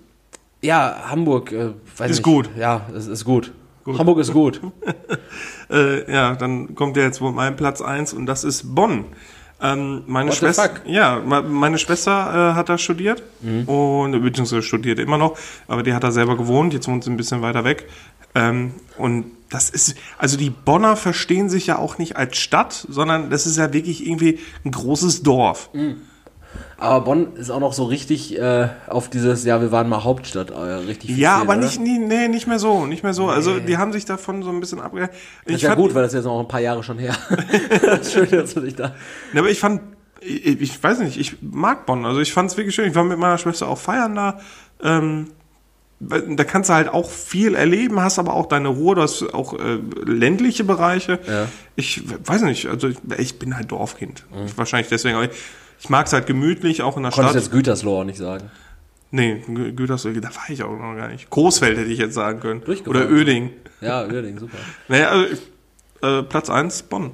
ja, 0.60 1.04
Hamburg, 1.08 1.52
äh, 1.52 1.68
weiß 1.96 2.10
Ist 2.10 2.16
nicht. 2.18 2.22
gut. 2.24 2.50
Ja, 2.58 2.86
es 2.96 3.06
ist 3.06 3.24
gut. 3.24 3.52
Hamburg 3.86 4.18
ist 4.18 4.32
gut. 4.32 4.60
Äh, 5.70 6.12
ja, 6.12 6.34
dann 6.34 6.74
kommt 6.74 6.96
ja 6.98 7.02
jetzt 7.04 7.20
wohl 7.22 7.32
mein 7.32 7.56
Platz 7.56 7.80
eins 7.80 8.12
und 8.12 8.26
das 8.26 8.44
ist 8.44 8.74
Bonn. 8.74 9.06
Ähm, 9.62 10.02
meine 10.06 10.32
Schwester, 10.32 10.68
ja, 10.84 11.18
me- 11.20 11.42
meine 11.42 11.78
Schwester 11.78 12.50
äh, 12.50 12.54
hat 12.54 12.68
da 12.68 12.76
studiert 12.76 13.22
Mhm. 13.40 13.64
und 13.68 14.22
beziehungsweise 14.22 14.62
studiert 14.62 14.98
immer 14.98 15.16
noch, 15.16 15.38
aber 15.68 15.82
die 15.82 15.94
hat 15.94 16.04
da 16.04 16.10
selber 16.10 16.36
gewohnt. 16.36 16.74
Jetzt 16.74 16.88
wohnt 16.88 17.04
sie 17.04 17.10
ein 17.10 17.16
bisschen 17.16 17.40
weiter 17.40 17.64
weg. 17.64 17.88
Ähm, 18.34 18.72
und 18.98 19.26
das 19.50 19.70
ist, 19.70 19.94
also 20.18 20.36
die 20.36 20.50
Bonner 20.50 20.96
verstehen 20.96 21.48
sich 21.48 21.68
ja 21.68 21.78
auch 21.78 21.96
nicht 21.96 22.16
als 22.16 22.36
Stadt, 22.38 22.72
sondern 22.90 23.30
das 23.30 23.46
ist 23.46 23.56
ja 23.56 23.72
wirklich 23.72 24.06
irgendwie 24.06 24.40
ein 24.66 24.72
großes 24.72 25.22
Dorf. 25.22 25.70
Mhm. 25.72 26.02
Aber 26.78 27.04
Bonn 27.04 27.36
ist 27.36 27.50
auch 27.50 27.60
noch 27.60 27.72
so 27.72 27.84
richtig 27.84 28.36
äh, 28.38 28.68
auf 28.88 29.08
dieses, 29.08 29.44
ja, 29.44 29.60
wir 29.60 29.70
waren 29.70 29.88
mal 29.88 30.02
Hauptstadt, 30.02 30.50
äh, 30.50 30.54
richtig 30.54 31.16
Ja, 31.16 31.36
aber 31.36 31.52
oder? 31.52 31.62
nicht, 31.62 31.80
nie- 31.80 31.98
nee, 31.98 32.26
nicht 32.28 32.46
mehr 32.48 32.58
so, 32.58 32.86
nicht 32.86 33.02
mehr 33.04 33.14
so. 33.14 33.28
Also 33.28 33.60
die 33.60 33.76
haben 33.78 33.92
sich 33.92 34.04
davon 34.04 34.42
so 34.42 34.50
ein 34.50 34.58
bisschen 34.58 34.80
abge. 34.80 35.08
Das 35.44 35.54
ist 35.56 35.62
ja 35.62 35.74
gut, 35.74 35.94
weil 35.94 36.02
das 36.02 36.12
ist 36.12 36.16
jetzt 36.18 36.24
noch 36.24 36.40
ein 36.40 36.48
paar 36.48 36.60
Jahre 36.60 36.82
schon 36.82 36.98
her. 36.98 37.14
Schön, 38.02 38.28
dass 38.30 38.54
du 38.54 38.60
dich 38.60 38.74
da. 38.74 38.94
Ja, 39.32 39.40
aber 39.40 39.50
ich 39.50 39.60
fand, 39.60 39.80
ich, 40.20 40.60
ich 40.60 40.82
weiß 40.82 40.98
nicht, 41.00 41.18
ich 41.18 41.36
mag 41.40 41.86
Bonn. 41.86 42.04
Also 42.04 42.20
ich 42.20 42.32
fand 42.32 42.50
es 42.50 42.56
wirklich 42.56 42.74
schön. 42.74 42.88
Ich 42.88 42.94
war 42.96 43.04
mit 43.04 43.18
meiner 43.18 43.38
Schwester 43.38 43.68
auch 43.68 43.78
feiern 43.78 44.14
da. 44.16 44.40
Ähm, 44.82 45.28
da 46.00 46.42
kannst 46.42 46.68
du 46.68 46.74
halt 46.74 46.88
auch 46.88 47.08
viel 47.08 47.54
erleben, 47.54 48.00
hast 48.00 48.18
aber 48.18 48.34
auch 48.34 48.46
deine 48.46 48.66
Ruhe, 48.66 48.96
du 48.96 49.02
hast 49.02 49.22
auch 49.34 49.54
äh, 49.54 49.78
ländliche 50.04 50.64
Bereiche. 50.64 51.20
Ja. 51.28 51.46
Ich 51.76 52.02
weiß 52.26 52.42
nicht, 52.42 52.66
also 52.66 52.88
ich, 52.88 52.96
ich 53.18 53.38
bin 53.38 53.54
halt 53.56 53.70
Dorfkind. 53.70 54.24
Wahrscheinlich 54.56 54.88
deswegen. 54.88 55.14
Aber 55.14 55.26
ich, 55.26 55.30
ich 55.82 55.90
mag 55.90 56.06
es 56.06 56.12
halt 56.12 56.26
gemütlich, 56.26 56.80
auch 56.82 56.96
in 56.96 57.02
der 57.02 57.12
Konntest 57.12 57.32
Stadt. 57.34 57.42
jetzt 57.42 57.52
Gütersloh 57.52 58.00
auch 58.00 58.04
nicht 58.04 58.18
sagen. 58.18 58.50
Nee, 59.10 59.42
Gü- 59.46 59.72
Gütersloh, 59.72 60.12
da 60.12 60.28
war 60.34 60.48
ich 60.48 60.62
auch 60.62 60.70
noch 60.70 60.96
gar 60.96 61.08
nicht. 61.08 61.28
Großfeld 61.28 61.76
hätte 61.76 61.90
ich 61.90 61.98
jetzt 61.98 62.14
sagen 62.14 62.40
können. 62.40 62.62
Oder 62.86 63.10
Öding. 63.10 63.50
Ja, 63.82 64.04
Uerdingen, 64.06 64.38
super. 64.38 64.56
Naja, 64.88 65.10
also, 65.10 65.34
äh, 66.02 66.22
Platz 66.22 66.48
1, 66.48 66.84
Bonn. 66.84 67.10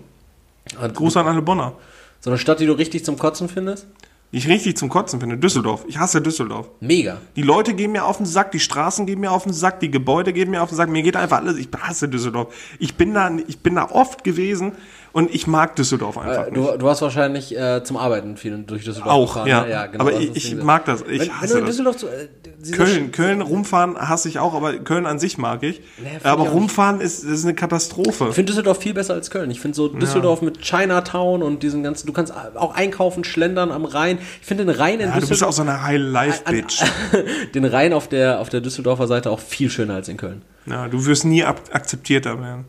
Gruß 0.95 1.17
an 1.17 1.27
alle 1.27 1.43
Bonner. 1.43 1.73
So 2.21 2.31
eine 2.31 2.39
Stadt, 2.39 2.61
die 2.61 2.67
du 2.67 2.75
richtig 2.75 3.05
zum 3.05 3.19
Kotzen 3.19 3.49
findest? 3.49 3.87
Die 4.33 4.37
ich 4.37 4.47
richtig 4.49 4.77
zum 4.77 4.91
Kotzen 4.91 5.19
finde. 5.21 5.39
Düsseldorf. 5.39 5.87
Ich 5.89 5.99
hasse 5.99 6.21
Düsseldorf. 6.21 6.69
Mega. 6.81 7.17
Die 7.37 7.43
Leute 7.43 7.73
gehen 7.73 7.93
mir 7.93 8.05
auf 8.05 8.19
den 8.19 8.27
Sack, 8.27 8.53
die 8.53 8.61
Straßen 8.61 9.07
gehen 9.07 9.21
mir 9.21 9.33
auf 9.33 9.45
den 9.45 9.55
Sack, 9.55 9.81
die 9.81 9.91
Gebäude 9.91 10.35
gehen 10.35 10.51
mir 10.51 10.63
auf 10.63 10.69
den 10.69 10.77
Sack. 10.77 10.91
Mir 10.91 11.03
geht 11.03 11.17
einfach 11.17 11.39
alles. 11.39 11.57
Ich 11.57 11.69
hasse 11.81 12.09
Düsseldorf. 12.11 12.55
Ich 12.79 12.95
bin 12.97 13.15
da, 13.15 13.31
ich 13.47 13.61
bin 13.61 13.77
da 13.77 13.89
oft 13.91 14.25
gewesen 14.25 14.73
und 15.19 15.35
ich 15.35 15.47
mag 15.49 15.75
Düsseldorf 15.75 16.17
einfach 16.17 16.47
Äh, 16.47 16.53
du, 16.53 16.79
du 16.79 16.89
hast 16.89 17.03
wahrscheinlich 17.03 17.57
äh, 17.57 17.83
zum 17.83 17.97
Arbeiten 17.97 18.37
viel 18.37 18.57
durch 18.65 18.85
Düsseldorf 18.85 19.13
Auch, 19.13 19.33
gefahren. 19.35 19.49
ja. 19.49 19.87
ne? 19.87 19.91
Aber 19.99 20.13
das 20.13 20.21
ich- 20.21 20.37
ich 20.55 20.63
mag 20.63 20.85
das. 20.85 21.01
Ich 21.03 21.09
wenn, 21.09 21.19
wenn 21.21 21.41
hasse 21.41 21.53
du 21.55 21.59
in 21.59 21.65
das. 21.67 21.71
Düsseldorf 21.71 21.97
zu, 21.97 22.07
äh, 22.07 22.29
Köln, 22.73 23.11
Köln 23.13 23.41
rumfahren 23.41 23.97
hasse 23.99 24.29
ich 24.29 24.39
auch, 24.39 24.55
aber 24.55 24.75
Köln 24.79 25.07
an 25.07 25.19
sich 25.19 25.37
mag 25.39 25.63
ich. 25.65 25.81
Find 25.97 26.25
aber 26.25 26.45
ich 26.45 26.51
rumfahren 26.53 27.01
ist, 27.01 27.25
ist 27.25 27.45
eine 27.45 27.55
Katastrophe. 27.55 28.27
Ich 28.29 28.35
finde 28.35 28.51
Düsseldorf 28.53 28.79
viel 28.79 28.95
besser 28.95 29.15
als 29.15 29.31
Köln. 29.31 29.51
Ich 29.51 29.61
finde 29.61 29.75
so 29.77 29.89
Düsseldorf 29.89 30.41
mit 30.43 30.61
Chinatown 30.63 31.43
und 31.43 31.63
diesen 31.63 31.83
ganzen, 31.83 32.07
du 32.07 32.13
kannst 32.13 32.33
auch 32.55 32.75
einkaufen, 32.75 33.25
schlendern 33.25 33.71
am 33.73 33.85
Rhein. 33.85 34.19
Ich 34.41 34.47
finde 34.47 34.65
den 34.67 34.75
Rhein 34.75 35.01
in 35.01 35.09
Ja, 35.09 35.15
du 35.19 35.27
bist 35.29 35.43
auch 35.43 35.49
Düsseldorf, 35.49 35.55
so 35.55 35.63
eine 35.63 35.83
High-Life-Bitch. 35.83 36.83
den 37.55 37.65
Rhein 37.65 37.93
auf 37.93 38.09
der, 38.09 38.41
auf 38.41 38.49
der 38.49 38.61
Düsseldorfer 38.61 39.07
Seite 39.09 39.31
auch 39.31 39.41
viel 39.41 39.71
schöner 39.71 39.95
als 39.95 40.09
in 40.09 40.17
Köln. 40.17 40.43
Ja, 40.67 40.87
du 40.89 41.07
wirst 41.07 41.25
nie 41.25 41.45
ab 41.45 41.61
akzeptiert 41.73 42.27
da 42.27 42.41
werden. 42.41 42.65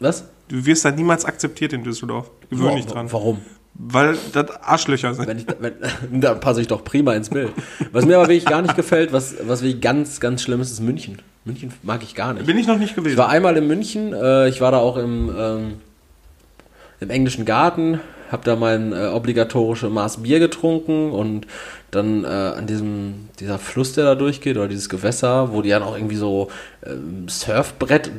Was? 0.00 0.24
Du 0.48 0.64
wirst 0.64 0.84
da 0.84 0.90
niemals 0.90 1.24
akzeptiert 1.24 1.72
in 1.72 1.82
Düsseldorf. 1.82 2.30
Gewöhn 2.50 2.76
dich 2.76 2.86
dran. 2.86 3.12
Warum? 3.12 3.40
Weil 3.74 4.16
das 4.32 4.50
Arschlöcher 4.62 5.12
sind. 5.14 5.26
Wenn 5.26 5.38
ich, 5.38 5.46
wenn, 5.60 5.74
da 6.20 6.34
passe 6.34 6.60
ich 6.60 6.66
doch 6.68 6.82
prima 6.84 7.14
ins 7.14 7.28
Bild. 7.30 7.50
Was 7.92 8.06
mir 8.06 8.16
aber 8.16 8.28
wirklich 8.28 8.46
gar 8.46 8.62
nicht 8.62 8.76
gefällt, 8.76 9.12
was, 9.12 9.34
was 9.46 9.62
wirklich 9.62 9.80
ganz, 9.82 10.20
ganz 10.20 10.42
schlimm 10.42 10.60
ist, 10.60 10.70
ist 10.70 10.80
München. 10.80 11.18
München 11.44 11.72
mag 11.82 12.02
ich 12.02 12.14
gar 12.14 12.32
nicht. 12.32 12.46
Bin 12.46 12.58
ich 12.58 12.66
noch 12.66 12.78
nicht 12.78 12.90
Ich 12.90 12.96
gewesen. 12.96 13.18
war 13.18 13.28
einmal 13.28 13.56
in 13.56 13.66
München, 13.66 14.12
äh, 14.12 14.48
ich 14.48 14.60
war 14.60 14.72
da 14.72 14.78
auch 14.78 14.96
im, 14.96 15.30
ähm, 15.36 15.74
im 17.00 17.10
englischen 17.10 17.44
Garten, 17.44 18.00
habe 18.32 18.44
da 18.44 18.56
mein 18.56 18.92
äh, 18.92 19.08
obligatorische 19.08 19.88
Maß 19.90 20.22
Bier 20.22 20.40
getrunken 20.40 21.12
und 21.12 21.46
dann 21.90 22.24
äh, 22.24 22.26
an 22.28 22.66
diesem 22.66 23.28
dieser 23.38 23.58
Fluss, 23.58 23.92
der 23.92 24.04
da 24.04 24.14
durchgeht, 24.14 24.56
oder 24.56 24.66
dieses 24.68 24.88
Gewässer, 24.88 25.52
wo 25.52 25.62
die 25.62 25.68
dann 25.68 25.82
auch 25.82 25.94
irgendwie 25.94 26.16
so 26.16 26.48
ähm, 26.84 27.28
Surfbrett 27.28 28.10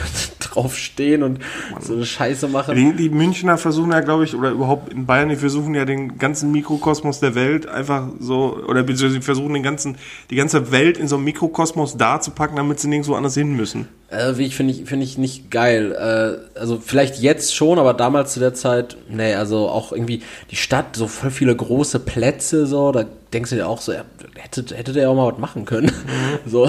drauf 0.56 0.76
stehen 0.76 1.22
und 1.22 1.38
so 1.80 1.94
eine 1.94 2.06
Scheiße 2.06 2.48
machen. 2.48 2.74
Die, 2.74 2.92
die 2.94 3.10
Münchner 3.10 3.58
versuchen 3.58 3.92
ja, 3.92 4.00
glaube 4.00 4.24
ich, 4.24 4.34
oder 4.34 4.50
überhaupt 4.50 4.92
in 4.92 5.06
Bayern, 5.06 5.28
die 5.28 5.36
versuchen 5.36 5.74
ja 5.74 5.84
den 5.84 6.18
ganzen 6.18 6.50
Mikrokosmos 6.50 7.20
der 7.20 7.34
Welt 7.34 7.66
einfach 7.66 8.08
so, 8.18 8.56
oder 8.66 8.82
beziehungsweise 8.82 9.14
sie 9.14 9.20
versuchen 9.20 9.54
den 9.54 9.62
ganzen, 9.62 9.96
die 10.30 10.36
ganze 10.36 10.72
Welt 10.72 10.98
in 10.98 11.08
so 11.08 11.16
einem 11.16 11.24
Mikrokosmos 11.24 11.96
da 11.96 12.20
zu 12.20 12.30
packen, 12.30 12.56
damit 12.56 12.80
sie 12.80 12.88
nirgendwo 12.88 13.14
anders 13.14 13.34
hin 13.34 13.54
müssen. 13.54 13.88
Äh, 14.08 14.36
wie 14.36 14.46
ich 14.46 14.56
finde 14.56 14.72
ich, 14.72 14.84
finde 14.84 15.04
ich 15.04 15.18
nicht 15.18 15.50
geil. 15.50 15.92
Äh, 15.92 16.58
also 16.58 16.80
vielleicht 16.82 17.20
jetzt 17.20 17.54
schon, 17.54 17.78
aber 17.78 17.92
damals 17.92 18.32
zu 18.32 18.40
der 18.40 18.54
Zeit, 18.54 18.96
nee, 19.08 19.34
also 19.34 19.68
auch 19.68 19.92
irgendwie 19.92 20.22
die 20.50 20.56
Stadt, 20.56 20.96
so 20.96 21.08
voll 21.08 21.30
viele 21.30 21.54
große 21.54 21.98
Plätze, 22.00 22.66
so, 22.66 22.92
da 22.92 23.04
denkst 23.32 23.50
du 23.50 23.56
dir 23.56 23.68
auch 23.68 23.80
so, 23.80 23.92
ja, 23.92 24.04
hätte, 24.36 24.74
hätte 24.74 24.92
der 24.92 25.10
auch 25.10 25.16
mal 25.16 25.32
was 25.32 25.38
machen 25.38 25.64
können. 25.64 25.92
So, 26.46 26.68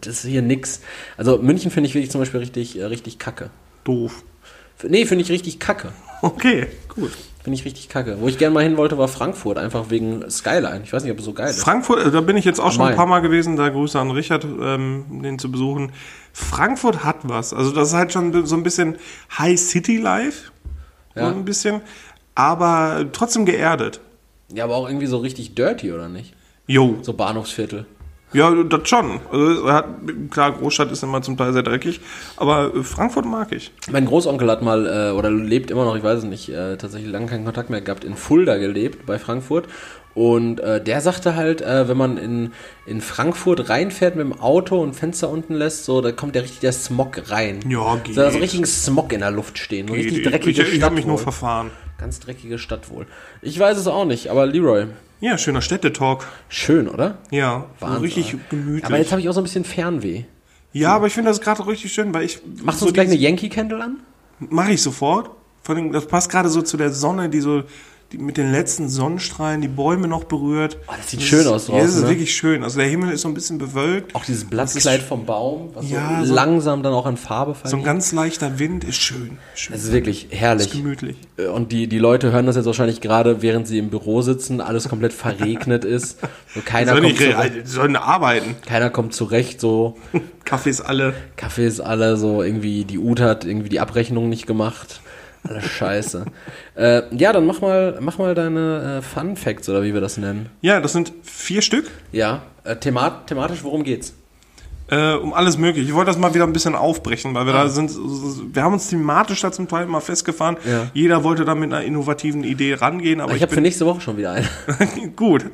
das 0.00 0.24
ist 0.24 0.30
hier 0.30 0.42
nix. 0.42 0.80
Also 1.16 1.38
München 1.38 1.70
finde 1.70 1.88
ich 1.88 1.94
wirklich 1.94 2.10
zum 2.10 2.20
Beispiel 2.20 2.40
richtig, 2.40 2.78
äh, 2.78 2.84
richtig 2.84 3.18
kacke. 3.18 3.50
Doof. 3.84 4.22
Nee, 4.82 5.06
finde 5.06 5.22
ich 5.24 5.30
richtig 5.30 5.58
kacke. 5.58 5.92
Okay, 6.22 6.66
gut. 6.88 7.12
Finde 7.42 7.58
ich 7.58 7.64
richtig 7.66 7.90
kacke. 7.90 8.16
Wo 8.20 8.28
ich 8.28 8.38
gerne 8.38 8.54
mal 8.54 8.62
hin 8.62 8.78
wollte, 8.78 8.96
war 8.96 9.08
Frankfurt, 9.08 9.58
einfach 9.58 9.90
wegen 9.90 10.28
Skyline. 10.30 10.80
Ich 10.82 10.94
weiß 10.94 11.02
nicht, 11.02 11.12
ob 11.12 11.18
es 11.18 11.26
so 11.26 11.34
geil 11.34 11.50
ist. 11.50 11.60
Frankfurt, 11.60 12.06
äh, 12.06 12.10
da 12.10 12.22
bin 12.22 12.38
ich 12.38 12.46
jetzt 12.46 12.58
auch 12.58 12.72
schon 12.72 12.86
ein 12.86 12.96
paar 12.96 13.04
Mal 13.04 13.20
gewesen, 13.20 13.56
da 13.56 13.68
Grüße 13.68 14.00
an 14.00 14.10
Richard, 14.10 14.44
ähm, 14.44 15.20
den 15.22 15.38
zu 15.38 15.50
besuchen. 15.50 15.92
Frankfurt 16.32 17.04
hat 17.04 17.18
was. 17.24 17.52
Also 17.52 17.72
das 17.72 17.88
ist 17.88 17.94
halt 17.94 18.12
schon 18.12 18.46
so 18.46 18.56
ein 18.56 18.62
bisschen 18.62 18.96
High 19.38 19.58
City 19.58 19.98
Life. 19.98 20.50
Ja. 21.14 21.28
So 21.28 21.36
ein 21.36 21.44
bisschen. 21.44 21.82
Aber 22.34 23.04
trotzdem 23.12 23.44
geerdet. 23.44 24.00
Ja, 24.52 24.64
aber 24.64 24.76
auch 24.76 24.88
irgendwie 24.88 25.06
so 25.06 25.18
richtig 25.18 25.54
dirty, 25.54 25.92
oder 25.92 26.08
nicht? 26.08 26.34
Jo. 26.66 26.96
So 27.02 27.12
Bahnhofsviertel. 27.12 27.84
Ja, 28.34 28.50
das 28.64 28.88
schon. 28.88 29.20
Also, 29.32 29.72
hat, 29.72 29.86
klar, 30.30 30.52
Großstadt 30.52 30.92
ist 30.92 31.02
immer 31.02 31.22
zum 31.22 31.36
Teil 31.36 31.52
sehr 31.52 31.62
dreckig, 31.62 32.00
aber 32.36 32.74
äh, 32.74 32.82
Frankfurt 32.82 33.24
mag 33.24 33.52
ich. 33.52 33.72
Mein 33.90 34.04
Großonkel 34.06 34.50
hat 34.50 34.60
mal, 34.62 34.86
äh, 34.86 35.16
oder 35.16 35.30
lebt 35.30 35.70
immer 35.70 35.84
noch, 35.84 35.96
ich 35.96 36.02
weiß 36.02 36.18
es 36.18 36.24
nicht, 36.24 36.48
äh, 36.48 36.76
tatsächlich 36.76 37.10
lange 37.10 37.26
keinen 37.26 37.44
Kontakt 37.44 37.70
mehr 37.70 37.80
gehabt, 37.80 38.04
in 38.04 38.16
Fulda 38.16 38.56
gelebt, 38.58 39.06
bei 39.06 39.18
Frankfurt. 39.18 39.66
Und 40.14 40.60
äh, 40.60 40.82
der 40.82 41.00
sagte 41.00 41.34
halt, 41.34 41.60
äh, 41.60 41.88
wenn 41.88 41.96
man 41.96 42.18
in, 42.18 42.52
in 42.86 43.00
Frankfurt 43.00 43.68
reinfährt 43.68 44.14
mit 44.14 44.24
dem 44.24 44.40
Auto 44.40 44.80
und 44.80 44.94
Fenster 44.94 45.28
unten 45.28 45.54
lässt, 45.54 45.84
so, 45.84 46.00
da 46.00 46.12
kommt 46.12 46.36
ja 46.36 46.42
richtig 46.42 46.60
der 46.60 46.72
Smog 46.72 47.30
rein. 47.30 47.60
Ja, 47.68 47.98
So, 48.06 48.14
da 48.14 48.28
ist 48.28 48.34
geht. 48.34 48.42
richtigen 48.42 48.66
Smog 48.66 49.12
in 49.12 49.20
der 49.20 49.32
Luft 49.32 49.58
stehen. 49.58 49.88
So 49.88 49.94
richtig 49.94 50.18
ich 50.18 50.24
dreckige 50.24 50.50
ich, 50.50 50.58
ich 50.60 50.68
Stadt 50.68 50.82
habe 50.84 50.94
mich 50.94 51.06
nur 51.06 51.18
verfahren. 51.18 51.70
Ganz 51.98 52.20
dreckige 52.20 52.58
Stadt 52.58 52.90
wohl. 52.90 53.06
Ich 53.42 53.58
weiß 53.58 53.76
es 53.76 53.88
auch 53.88 54.04
nicht, 54.04 54.28
aber 54.28 54.46
Leroy, 54.46 54.86
Ja, 55.24 55.38
schöner 55.38 55.62
Städtetalk. 55.62 56.26
schön, 56.50 56.86
oder? 56.86 57.16
Ja, 57.30 57.64
Wahnsinn, 57.80 58.02
richtig 58.02 58.36
gemütlich. 58.50 58.84
Aber 58.84 58.98
jetzt 58.98 59.10
habe 59.10 59.22
ich 59.22 59.28
auch 59.30 59.32
so 59.32 59.40
ein 59.40 59.44
bisschen 59.44 59.64
Fernweh. 59.64 60.24
ja, 60.74 60.94
aber 60.94 61.06
ich 61.06 61.14
finde 61.14 61.30
das 61.30 61.40
gerade 61.40 61.66
richtig 61.66 61.94
schön, 61.94 62.12
weil 62.12 62.24
ich. 62.24 62.42
Machst 62.62 62.82
du 62.82 62.84
so 62.84 62.86
uns 62.88 62.92
gleich 62.92 63.08
eine 63.08 63.16
Yankee 63.16 63.48
Candle 63.48 63.82
an? 63.82 64.00
Mache 64.38 64.72
ich 64.72 64.82
sofort. 64.82 65.30
Vor 65.62 65.74
allem, 65.74 65.92
das 65.92 66.06
passt 66.06 66.30
gerade 66.30 66.50
so 66.50 66.60
zu 66.60 66.76
der 66.76 66.90
Sonne, 66.90 67.30
die 67.30 67.40
so 67.40 67.62
die 68.12 68.18
mit 68.18 68.36
den 68.36 68.52
letzten 68.52 68.88
Sonnenstrahlen 68.88 69.60
die 69.60 69.68
Bäume 69.68 70.06
noch 70.06 70.24
berührt. 70.24 70.76
Oh, 70.86 70.92
das 70.96 71.10
sieht 71.10 71.22
schön 71.22 71.46
aus 71.48 71.66
Ja, 71.68 71.74
das 71.74 71.82
draußen, 71.84 71.88
ist 71.98 72.02
ne? 72.02 72.08
wirklich 72.10 72.34
schön. 72.34 72.62
Also 72.62 72.78
der 72.78 72.88
Himmel 72.88 73.10
ist 73.10 73.22
so 73.22 73.28
ein 73.28 73.34
bisschen 73.34 73.58
bewölkt. 73.58 74.14
Auch 74.14 74.24
dieses 74.24 74.44
Blattkleid 74.44 75.02
vom 75.02 75.24
Baum, 75.26 75.70
was 75.74 75.90
Ja, 75.90 76.24
so 76.24 76.32
langsam 76.32 76.82
dann 76.84 76.92
auch 76.92 77.06
an 77.06 77.16
Farbe 77.16 77.52
So 77.54 77.58
ein 77.58 77.68
verliert. 77.70 77.86
ganz 77.86 78.12
leichter 78.12 78.58
Wind 78.58 78.84
ist 78.84 78.96
schön. 78.98 79.38
schön. 79.56 79.74
Es 79.74 79.84
ist 79.84 79.92
wirklich 79.92 80.28
herrlich. 80.30 80.70
gemütlich. 80.70 81.16
Äh, 81.38 81.46
Und 81.46 81.72
die, 81.72 81.88
die 81.88 81.98
Leute 81.98 82.30
hören 82.30 82.46
das 82.46 82.54
jetzt 82.56 82.66
wahrscheinlich 82.66 83.00
gerade, 83.00 83.42
während 83.42 83.66
sie 83.66 83.78
im 83.78 83.90
Büro 83.90 84.22
sitzen, 84.22 84.60
alles 84.60 84.88
komplett 84.88 85.12
verregnet 85.12 85.84
ist. 85.84 86.18
So 86.54 86.60
keiner, 86.64 86.92
Sollen, 86.92 87.02
kommt 87.04 87.16
zurecht, 87.18 87.36
re- 87.56 87.66
sollen 87.66 87.96
arbeiten. 87.96 88.54
keiner 88.66 88.90
kommt 88.90 89.14
zurecht, 89.14 89.60
so 89.60 89.96
Kaffees 90.44 90.80
alle. 90.80 91.14
Kaffee 91.36 91.66
ist 91.66 91.80
alle, 91.80 92.16
so 92.16 92.42
irgendwie 92.42 92.84
die 92.84 92.98
Ut 92.98 93.18
hat 93.20 93.44
irgendwie 93.44 93.70
die 93.70 93.80
Abrechnung 93.80 94.28
nicht 94.28 94.46
gemacht. 94.46 95.00
Alles 95.48 95.64
scheiße. 95.66 96.24
äh, 96.76 97.02
ja, 97.16 97.32
dann 97.32 97.46
mach 97.46 97.60
mal, 97.60 97.98
mach 98.00 98.18
mal 98.18 98.34
deine 98.34 98.98
äh, 98.98 99.02
Fun 99.02 99.36
Facts 99.36 99.68
oder 99.68 99.82
wie 99.82 99.92
wir 99.94 100.00
das 100.00 100.16
nennen. 100.16 100.48
Ja, 100.62 100.80
das 100.80 100.92
sind 100.92 101.12
vier 101.22 101.60
Stück. 101.62 101.90
Ja, 102.12 102.42
äh, 102.64 102.76
themat 102.76 103.26
thematisch, 103.26 103.62
worum 103.62 103.84
geht's? 103.84 104.14
Äh, 104.90 105.14
um 105.14 105.32
alles 105.32 105.56
mögliche. 105.56 105.88
Ich 105.88 105.94
wollte 105.94 106.10
das 106.10 106.18
mal 106.18 106.34
wieder 106.34 106.44
ein 106.44 106.52
bisschen 106.52 106.74
aufbrechen, 106.74 107.34
weil 107.34 107.46
wir 107.46 107.54
Ah. 107.54 107.64
da 107.64 107.68
sind, 107.70 107.90
wir 108.54 108.62
haben 108.62 108.74
uns 108.74 108.88
thematisch 108.88 109.40
da 109.40 109.50
zum 109.50 109.66
Teil 109.66 109.86
mal 109.86 110.00
festgefahren. 110.00 110.58
Ja. 110.68 110.88
Jeder 110.92 111.24
wollte 111.24 111.46
da 111.46 111.54
mit 111.54 111.72
einer 111.72 111.82
innovativen 111.82 112.44
Idee 112.44 112.74
rangehen, 112.74 113.20
aber 113.22 113.30
Ich, 113.30 113.36
ich, 113.38 113.42
habe 113.42 113.54
für 113.54 113.62
nächste 113.62 113.86
Woche 113.86 114.02
schon 114.02 114.18
wieder 114.18 114.32
eine. 114.32 114.46
gut. 115.16 115.46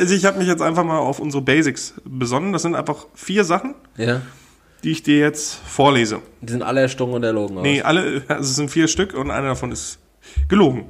Also 0.00 0.14
ich 0.14 0.24
habe 0.24 0.38
mich 0.38 0.46
jetzt 0.46 0.62
einfach 0.62 0.84
mal 0.84 0.98
auf 0.98 1.18
unsere 1.18 1.42
Basics 1.42 1.94
besonnen. 2.04 2.52
Das 2.52 2.62
sind 2.62 2.76
einfach 2.76 3.06
vier 3.14 3.42
Sachen, 3.44 3.74
ja. 3.96 4.22
Die 4.84 4.90
ich 4.92 5.02
dir 5.02 5.18
jetzt 5.18 5.54
vorlese. 5.54 6.20
Die 6.40 6.52
sind 6.52 6.62
alle 6.62 6.80
erstunken 6.82 7.16
und 7.16 7.22
erlogen. 7.24 7.62
Nee, 7.62 7.80
aus. 7.80 7.86
alle, 7.86 8.22
also 8.28 8.42
es 8.42 8.56
sind 8.56 8.70
vier 8.70 8.88
Stück 8.88 9.14
und 9.14 9.30
einer 9.30 9.48
davon 9.48 9.72
ist 9.72 9.98
gelogen. 10.48 10.86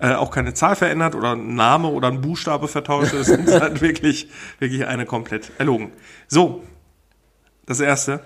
Äh, 0.00 0.14
auch 0.14 0.30
keine 0.30 0.54
Zahl 0.54 0.76
verändert 0.76 1.14
oder 1.14 1.32
ein 1.32 1.54
Name 1.54 1.88
oder 1.88 2.08
ein 2.08 2.20
Buchstabe 2.20 2.68
vertauscht. 2.68 3.14
Es 3.14 3.28
ist 3.28 3.52
halt 3.60 3.80
wirklich, 3.80 4.28
wirklich 4.58 4.86
eine 4.86 5.06
komplett 5.06 5.50
erlogen. 5.58 5.92
So, 6.28 6.62
das 7.66 7.80
erste. 7.80 8.20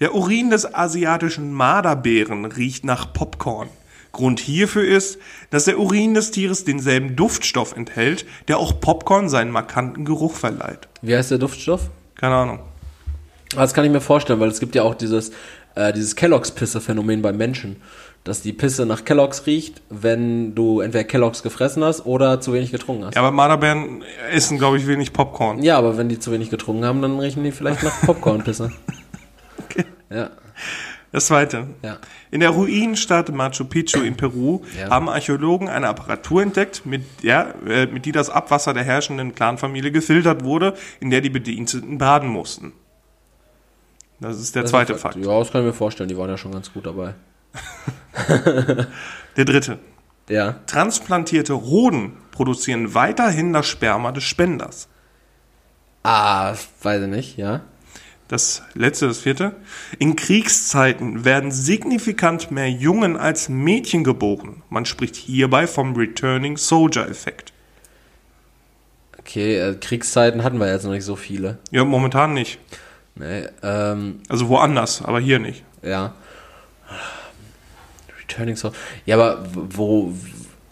Der 0.00 0.14
Urin 0.14 0.50
des 0.50 0.72
asiatischen 0.74 1.52
Marderbären 1.52 2.44
riecht 2.44 2.84
nach 2.84 3.12
Popcorn. 3.12 3.68
Grund 4.12 4.40
hierfür 4.40 4.84
ist, 4.84 5.18
dass 5.50 5.64
der 5.64 5.78
Urin 5.78 6.14
des 6.14 6.30
Tieres 6.30 6.64
denselben 6.64 7.16
Duftstoff 7.16 7.76
enthält, 7.76 8.24
der 8.48 8.58
auch 8.58 8.80
Popcorn 8.80 9.28
seinen 9.28 9.50
markanten 9.50 10.04
Geruch 10.04 10.34
verleiht. 10.34 10.88
Wie 11.02 11.16
heißt 11.16 11.32
der 11.32 11.38
Duftstoff? 11.38 11.90
Keine 12.14 12.34
Ahnung. 12.36 12.60
Das 13.56 13.74
kann 13.74 13.84
ich 13.84 13.90
mir 13.90 14.00
vorstellen, 14.00 14.40
weil 14.40 14.48
es 14.48 14.60
gibt 14.60 14.74
ja 14.74 14.82
auch 14.82 14.94
dieses, 14.94 15.30
äh, 15.74 15.92
dieses 15.92 16.16
Kelloggs-Pisse-Phänomen 16.16 17.22
beim 17.22 17.36
Menschen. 17.36 17.76
Dass 18.24 18.40
die 18.40 18.54
Pisse 18.54 18.86
nach 18.86 19.04
Kelloggs 19.04 19.44
riecht, 19.46 19.82
wenn 19.90 20.54
du 20.54 20.80
entweder 20.80 21.04
Kelloggs 21.04 21.42
gefressen 21.42 21.84
hast 21.84 22.06
oder 22.06 22.40
zu 22.40 22.54
wenig 22.54 22.72
getrunken 22.72 23.04
hast. 23.04 23.14
Ja, 23.16 23.20
aber 23.20 23.30
Marderbären 23.32 24.02
essen, 24.32 24.56
glaube 24.56 24.78
ich, 24.78 24.86
wenig 24.86 25.12
Popcorn. 25.12 25.62
Ja, 25.62 25.76
aber 25.76 25.98
wenn 25.98 26.08
die 26.08 26.18
zu 26.18 26.32
wenig 26.32 26.48
getrunken 26.48 26.86
haben, 26.86 27.02
dann 27.02 27.18
riechen 27.20 27.44
die 27.44 27.52
vielleicht 27.52 27.82
nach 27.82 28.00
Popcorn-Pisse. 28.06 28.72
Okay. 29.58 29.84
Ja, 30.10 30.30
Das 31.12 31.26
zweite. 31.26 31.68
ja. 31.82 31.98
In 32.30 32.40
der 32.40 32.50
Ruinenstadt 32.50 33.32
Machu 33.32 33.64
Picchu 33.64 34.00
in 34.00 34.16
Peru 34.16 34.62
Ja. 34.78 34.90
haben 34.90 35.08
Archäologen 35.08 35.68
eine 35.68 35.88
Apparatur 35.88 36.42
entdeckt, 36.42 36.84
mit 36.86 37.02
der, 37.22 37.54
äh, 37.66 37.86
mit 37.86 38.04
die 38.04 38.12
das 38.12 38.30
Abwasser 38.30 38.74
der 38.74 38.84
herrschenden 38.84 39.34
Clanfamilie 39.34 39.92
gefiltert 39.92 40.44
wurde, 40.44 40.74
in 41.00 41.10
der 41.10 41.20
die 41.20 41.30
Bediensteten 41.30 41.98
baden 41.98 42.28
mussten. 42.28 42.72
Das 44.24 44.40
ist 44.40 44.54
der 44.54 44.62
Das 44.62 44.70
zweite 44.70 44.94
ist- 44.94 45.02
Fakt. 45.02 45.16
Ja, 45.16 45.38
das 45.38 45.52
kann 45.52 45.60
ich 45.60 45.66
mir 45.66 45.72
vorstellen, 45.74 46.08
die 46.08 46.16
waren 46.16 46.30
ja 46.30 46.38
schon 46.38 46.52
ganz 46.52 46.72
gut 46.72 46.86
dabei. 46.86 47.14
Der 49.36 49.44
dritte. 49.44 49.78
Ja. 50.28 50.56
Transplantierte 50.66 51.60
Hoden 51.60 52.12
produzieren 52.30 52.94
weiterhin 52.94 53.52
das 53.52 53.66
Sperma 53.66 54.12
des 54.12 54.24
Spenders. 54.24 54.88
Ah, 56.02 56.54
weiß 56.82 57.02
ich 57.02 57.08
nicht, 57.08 57.36
ja. 57.36 57.60
Das 58.28 58.62
letzte, 58.72 59.06
das 59.06 59.18
vierte. 59.18 59.54
In 59.98 60.16
Kriegszeiten 60.16 61.24
werden 61.26 61.50
signifikant 61.52 62.50
mehr 62.50 62.70
Jungen 62.70 63.16
als 63.18 63.50
Mädchen 63.50 64.02
geboren. 64.02 64.62
Man 64.70 64.86
spricht 64.86 65.14
hierbei 65.16 65.66
vom 65.66 65.94
Returning 65.94 66.56
Soldier 66.56 67.06
Effekt. 67.08 67.52
Okay, 69.18 69.58
äh, 69.58 69.74
Kriegszeiten 69.74 70.42
hatten 70.42 70.58
wir 70.58 70.70
jetzt 70.72 70.84
noch 70.84 70.92
nicht 70.92 71.04
so 71.04 71.16
viele. 71.16 71.58
Ja, 71.70 71.84
momentan 71.84 72.32
nicht. 72.32 72.58
Nee, 73.16 73.44
ähm, 73.62 74.20
Also 74.28 74.48
woanders, 74.48 75.02
aber 75.02 75.20
hier 75.20 75.38
nicht. 75.38 75.62
ja. 75.82 76.14
Returning 78.20 78.56
Soldier. 78.56 78.78
Ja, 79.06 79.16
aber 79.16 79.44
wo. 79.52 80.12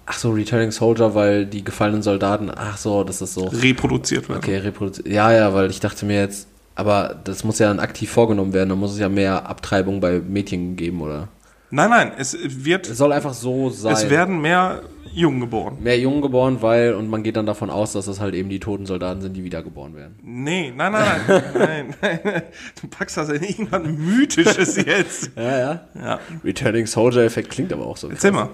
Ach 0.06 0.18
so, 0.18 0.30
Returning 0.30 0.72
Soldier, 0.72 1.14
weil 1.14 1.46
die 1.46 1.62
gefallenen 1.62 2.02
Soldaten. 2.02 2.50
Ach 2.54 2.76
so, 2.76 3.04
das 3.04 3.22
ist 3.22 3.34
so. 3.34 3.44
Reproduziert 3.46 4.28
werden. 4.28 4.38
Okay, 4.38 4.56
reproduziert. 4.58 5.06
Ja, 5.08 5.32
ja, 5.32 5.54
weil 5.54 5.70
ich 5.70 5.80
dachte 5.80 6.04
mir 6.06 6.20
jetzt. 6.20 6.48
Aber 6.74 7.20
das 7.24 7.44
muss 7.44 7.58
ja 7.58 7.68
dann 7.68 7.78
aktiv 7.80 8.10
vorgenommen 8.10 8.52
werden. 8.54 8.70
Da 8.70 8.74
muss 8.74 8.92
es 8.92 8.98
ja 8.98 9.08
mehr 9.10 9.46
Abtreibung 9.48 10.00
bei 10.00 10.20
Mädchen 10.20 10.74
geben, 10.74 11.02
oder? 11.02 11.28
Nein, 11.70 11.90
nein, 11.90 12.12
es 12.18 12.36
wird, 12.42 12.88
Es 12.88 12.98
soll 12.98 13.12
einfach 13.12 13.34
so 13.34 13.70
sein. 13.70 13.92
es 13.92 14.08
werden 14.10 14.40
mehr 14.40 14.82
Jungen 15.14 15.40
geboren. 15.40 15.78
mehr 15.80 15.98
Jungen 15.98 16.22
geboren, 16.22 16.58
weil. 16.60 16.94
Und 16.94 17.08
man 17.08 17.22
geht 17.22 17.36
dann 17.36 17.46
davon 17.46 17.70
aus, 17.70 17.92
dass 17.92 18.06
das 18.06 18.20
halt 18.20 18.34
eben 18.34 18.48
die 18.48 18.60
toten 18.60 18.86
Soldaten 18.86 19.20
sind, 19.20 19.34
die 19.36 19.44
wiedergeboren 19.44 19.94
werden. 19.94 20.16
Nee, 20.22 20.72
nein, 20.74 20.92
nein, 20.92 21.20
nein, 21.26 21.42
nein, 22.00 22.20
nein. 22.24 22.42
Du 22.80 22.88
packst 22.88 23.16
das 23.16 23.28
in 23.28 23.42
irgendwas 23.42 23.82
Mythisches 23.84 24.76
jetzt. 24.76 25.30
Ja, 25.36 25.58
ja. 25.58 25.80
Ja. 25.94 26.20
Returning 26.44 26.86
Soldier-Effekt 26.86 27.50
klingt 27.50 27.72
aber 27.72 27.86
auch 27.86 27.96
so. 27.96 28.08
Erzähl 28.08 28.32
mal. 28.32 28.50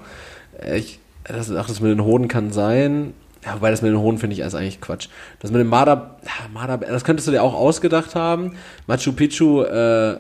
Äh, 0.61 0.79
Ich, 0.79 0.99
das, 1.25 1.51
ach, 1.53 1.67
das 1.67 1.81
mit 1.81 1.91
den 1.91 2.05
Hoden 2.05 2.29
kann 2.29 2.53
sein. 2.53 3.13
Ja, 3.45 3.55
wobei 3.55 3.71
das 3.71 3.83
mit 3.83 3.91
den 3.93 3.99
Hoden 4.01 4.19
finde 4.19 4.35
ich 4.35 4.43
als 4.43 4.55
eigentlich 4.55 4.81
Quatsch. 4.81 5.09
Das 5.41 5.51
mit 5.53 5.61
dem 5.61 5.69
Marder, 5.69 6.17
Marder, 6.53 6.79
das 6.79 7.05
könntest 7.05 7.29
du 7.29 7.33
dir 7.33 7.43
auch 7.43 7.55
ausgedacht 7.55 8.15
haben. 8.15 8.57
Machu 8.87 9.13
Picchu 9.13 9.63
äh, 9.63 10.19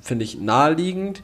finde 0.00 0.24
ich 0.24 0.38
naheliegend. 0.40 1.22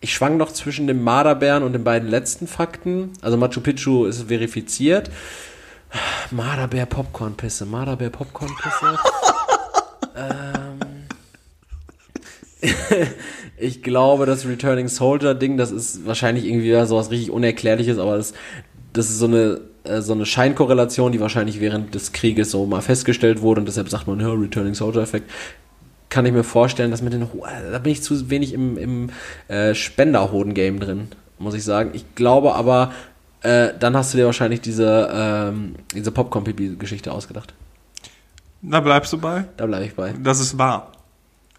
Ich 0.00 0.14
schwang 0.14 0.36
noch 0.36 0.52
zwischen 0.52 0.86
dem 0.86 1.02
Marderbären 1.02 1.62
und 1.64 1.72
den 1.72 1.82
beiden 1.82 2.08
letzten 2.08 2.46
Fakten. 2.46 3.12
Also 3.20 3.36
Machu 3.36 3.60
Picchu 3.60 4.04
ist 4.04 4.28
verifiziert. 4.28 5.10
Marderbär 6.30 6.86
Popcornpisse, 6.86 7.66
Marderbär 7.66 8.10
Popcornpisse. 8.10 8.98
ähm, 10.16 10.78
ich 13.58 13.82
glaube, 13.82 14.26
das 14.26 14.46
Returning 14.46 14.88
Soldier 14.88 15.34
Ding, 15.34 15.56
das 15.56 15.70
ist 15.70 16.06
wahrscheinlich 16.06 16.44
irgendwie 16.44 16.72
sowas 16.86 17.10
richtig 17.10 17.30
Unerklärliches, 17.30 17.98
aber 17.98 18.16
das, 18.16 18.34
das 18.92 19.10
ist 19.10 19.18
so 19.18 19.26
eine, 19.26 19.60
äh, 19.84 20.00
so 20.00 20.12
eine 20.12 20.26
Scheinkorrelation, 20.26 21.12
die 21.12 21.20
wahrscheinlich 21.20 21.60
während 21.60 21.94
des 21.94 22.12
Krieges 22.12 22.50
so 22.50 22.66
mal 22.66 22.82
festgestellt 22.82 23.42
wurde 23.42 23.60
und 23.60 23.66
deshalb 23.66 23.88
sagt 23.88 24.06
man, 24.06 24.20
ja, 24.20 24.28
Returning 24.28 24.74
Soldier 24.74 25.02
Effekt. 25.02 25.30
Kann 26.10 26.24
ich 26.26 26.32
mir 26.32 26.44
vorstellen, 26.44 26.90
dass 26.90 27.02
mit 27.02 27.12
den, 27.12 27.22
äh, 27.22 27.70
da 27.72 27.78
bin 27.78 27.92
ich 27.92 28.02
zu 28.02 28.30
wenig 28.30 28.54
im, 28.54 28.78
im 28.78 29.10
äh, 29.48 29.74
Spenderhoden-Game 29.74 30.80
drin, 30.80 31.08
muss 31.38 31.54
ich 31.54 31.64
sagen. 31.64 31.90
Ich 31.92 32.14
glaube 32.14 32.54
aber, 32.54 32.92
äh, 33.42 33.70
dann 33.78 33.96
hast 33.96 34.14
du 34.14 34.18
dir 34.18 34.26
wahrscheinlich 34.26 34.60
diese, 34.60 35.08
ähm, 35.12 35.74
diese 35.94 36.10
Popcorn-Pipi-Geschichte 36.10 37.12
ausgedacht. 37.12 37.54
Da 38.62 38.80
bleibst 38.80 39.12
du 39.12 39.18
bei. 39.18 39.44
Da 39.56 39.66
bleibe 39.66 39.84
ich 39.84 39.94
bei. 39.94 40.14
Das 40.22 40.40
ist 40.40 40.58
wahr. 40.58 40.92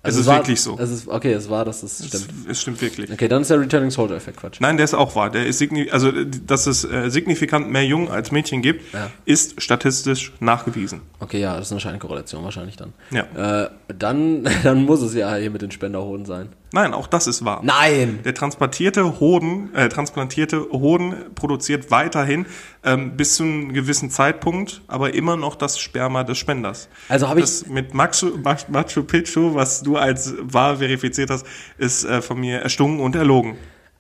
Es 0.01 0.15
ist 0.15 0.27
war, 0.27 0.37
wirklich 0.37 0.61
so. 0.61 0.77
Es 0.79 0.89
ist, 0.91 1.07
okay, 1.09 1.33
es 1.33 1.49
war, 1.49 1.65
dass 1.65 1.83
es 1.83 1.99
Es, 1.99 2.07
stimmt. 2.07 2.25
es 2.49 2.61
stimmt 2.61 2.81
wirklich. 2.81 3.11
Okay, 3.11 3.27
dann 3.27 3.41
ist 3.41 3.51
der 3.51 3.59
Returning 3.59 3.91
Soldier 3.91 4.15
Effekt 4.15 4.37
Quatsch. 4.37 4.61
Nein, 4.61 4.77
der 4.77 4.85
ist 4.85 4.93
auch 4.93 5.13
wahr. 5.15 5.29
Der 5.29 5.45
ist 5.45 5.61
also 5.91 6.11
dass 6.23 6.67
es 6.67 6.85
äh, 6.85 7.09
signifikant 7.09 7.69
mehr 7.69 7.85
Jungen 7.85 8.07
als 8.09 8.31
Mädchen 8.31 8.61
gibt, 8.61 8.93
Ja. 8.93 9.11
ist 9.25 9.61
statistisch 9.61 10.31
nachgewiesen. 10.39 11.01
Okay, 11.19 11.41
ja, 11.41 11.57
das 11.57 11.67
ist 11.67 11.71
eine 11.73 11.81
Scheinkorrelation 11.81 12.43
wahrscheinlich 12.45 12.77
dann. 12.77 12.93
Ja. 13.11 13.63
Äh, 13.65 13.69
dann, 13.97 14.47
dann 14.63 14.83
muss 14.85 15.01
es 15.01 15.13
ja 15.13 15.35
hier 15.35 15.51
mit 15.51 15.61
den 15.61 15.71
Spenderhoden 15.71 16.25
sein. 16.25 16.49
Nein, 16.71 16.93
auch 16.93 17.07
das 17.07 17.25
ist 17.25 17.43
wahr. 17.43 17.61
Nein! 17.63 18.19
Der 18.23 18.33
transportierte 18.35 19.19
Hoden, 19.19 19.73
äh, 19.73 19.89
transplantierte 19.89 20.69
Hoden 20.71 21.15
produziert 21.33 21.89
weiterhin 21.89 22.45
ähm, 22.83 23.17
bis 23.17 23.35
zu 23.35 23.43
einem 23.43 23.73
gewissen 23.73 24.11
Zeitpunkt, 24.11 24.81
aber 24.87 25.13
immer 25.15 25.35
noch 25.35 25.55
das 25.55 25.79
Sperma 25.79 26.23
des 26.23 26.37
Spenders. 26.37 26.87
Also 27.07 27.27
habe 27.27 27.39
ich. 27.39 27.45
Das 27.45 27.65
mit 27.67 27.93
Machu, 27.93 28.37
Machu- 28.43 29.03
Picchu, 29.03 29.55
was 29.55 29.81
du 29.81 29.97
als 29.97 30.35
wahr 30.41 30.77
verifiziert 30.77 31.29
hast, 31.31 31.45
ist 31.77 32.03
äh, 32.05 32.21
von 32.21 32.39
mir 32.39 32.59
erstungen 32.59 32.99
und 32.99 33.15
erlogen. 33.15 33.55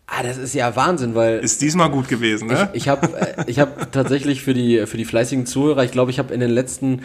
Ah, 0.05 0.23
das 0.23 0.37
ist 0.37 0.53
ja 0.55 0.75
Wahnsinn, 0.75 1.15
weil. 1.15 1.39
Ist 1.39 1.61
diesmal 1.61 1.89
gut 1.89 2.07
gewesen, 2.07 2.47
ne? 2.47 2.69
Ich 2.73 2.87
habe 2.87 3.15
äh, 3.19 3.43
ich 3.47 3.59
hab 3.59 3.91
tatsächlich 3.91 4.41
für 4.41 4.53
die, 4.53 4.85
für 4.87 4.97
die 4.97 5.05
fleißigen 5.05 5.45
Zuhörer, 5.45 5.83
ich 5.83 5.91
glaube, 5.91 6.11
ich 6.11 6.19
habe 6.19 6.33
in 6.33 6.39
den 6.39 6.49
letzten 6.49 7.01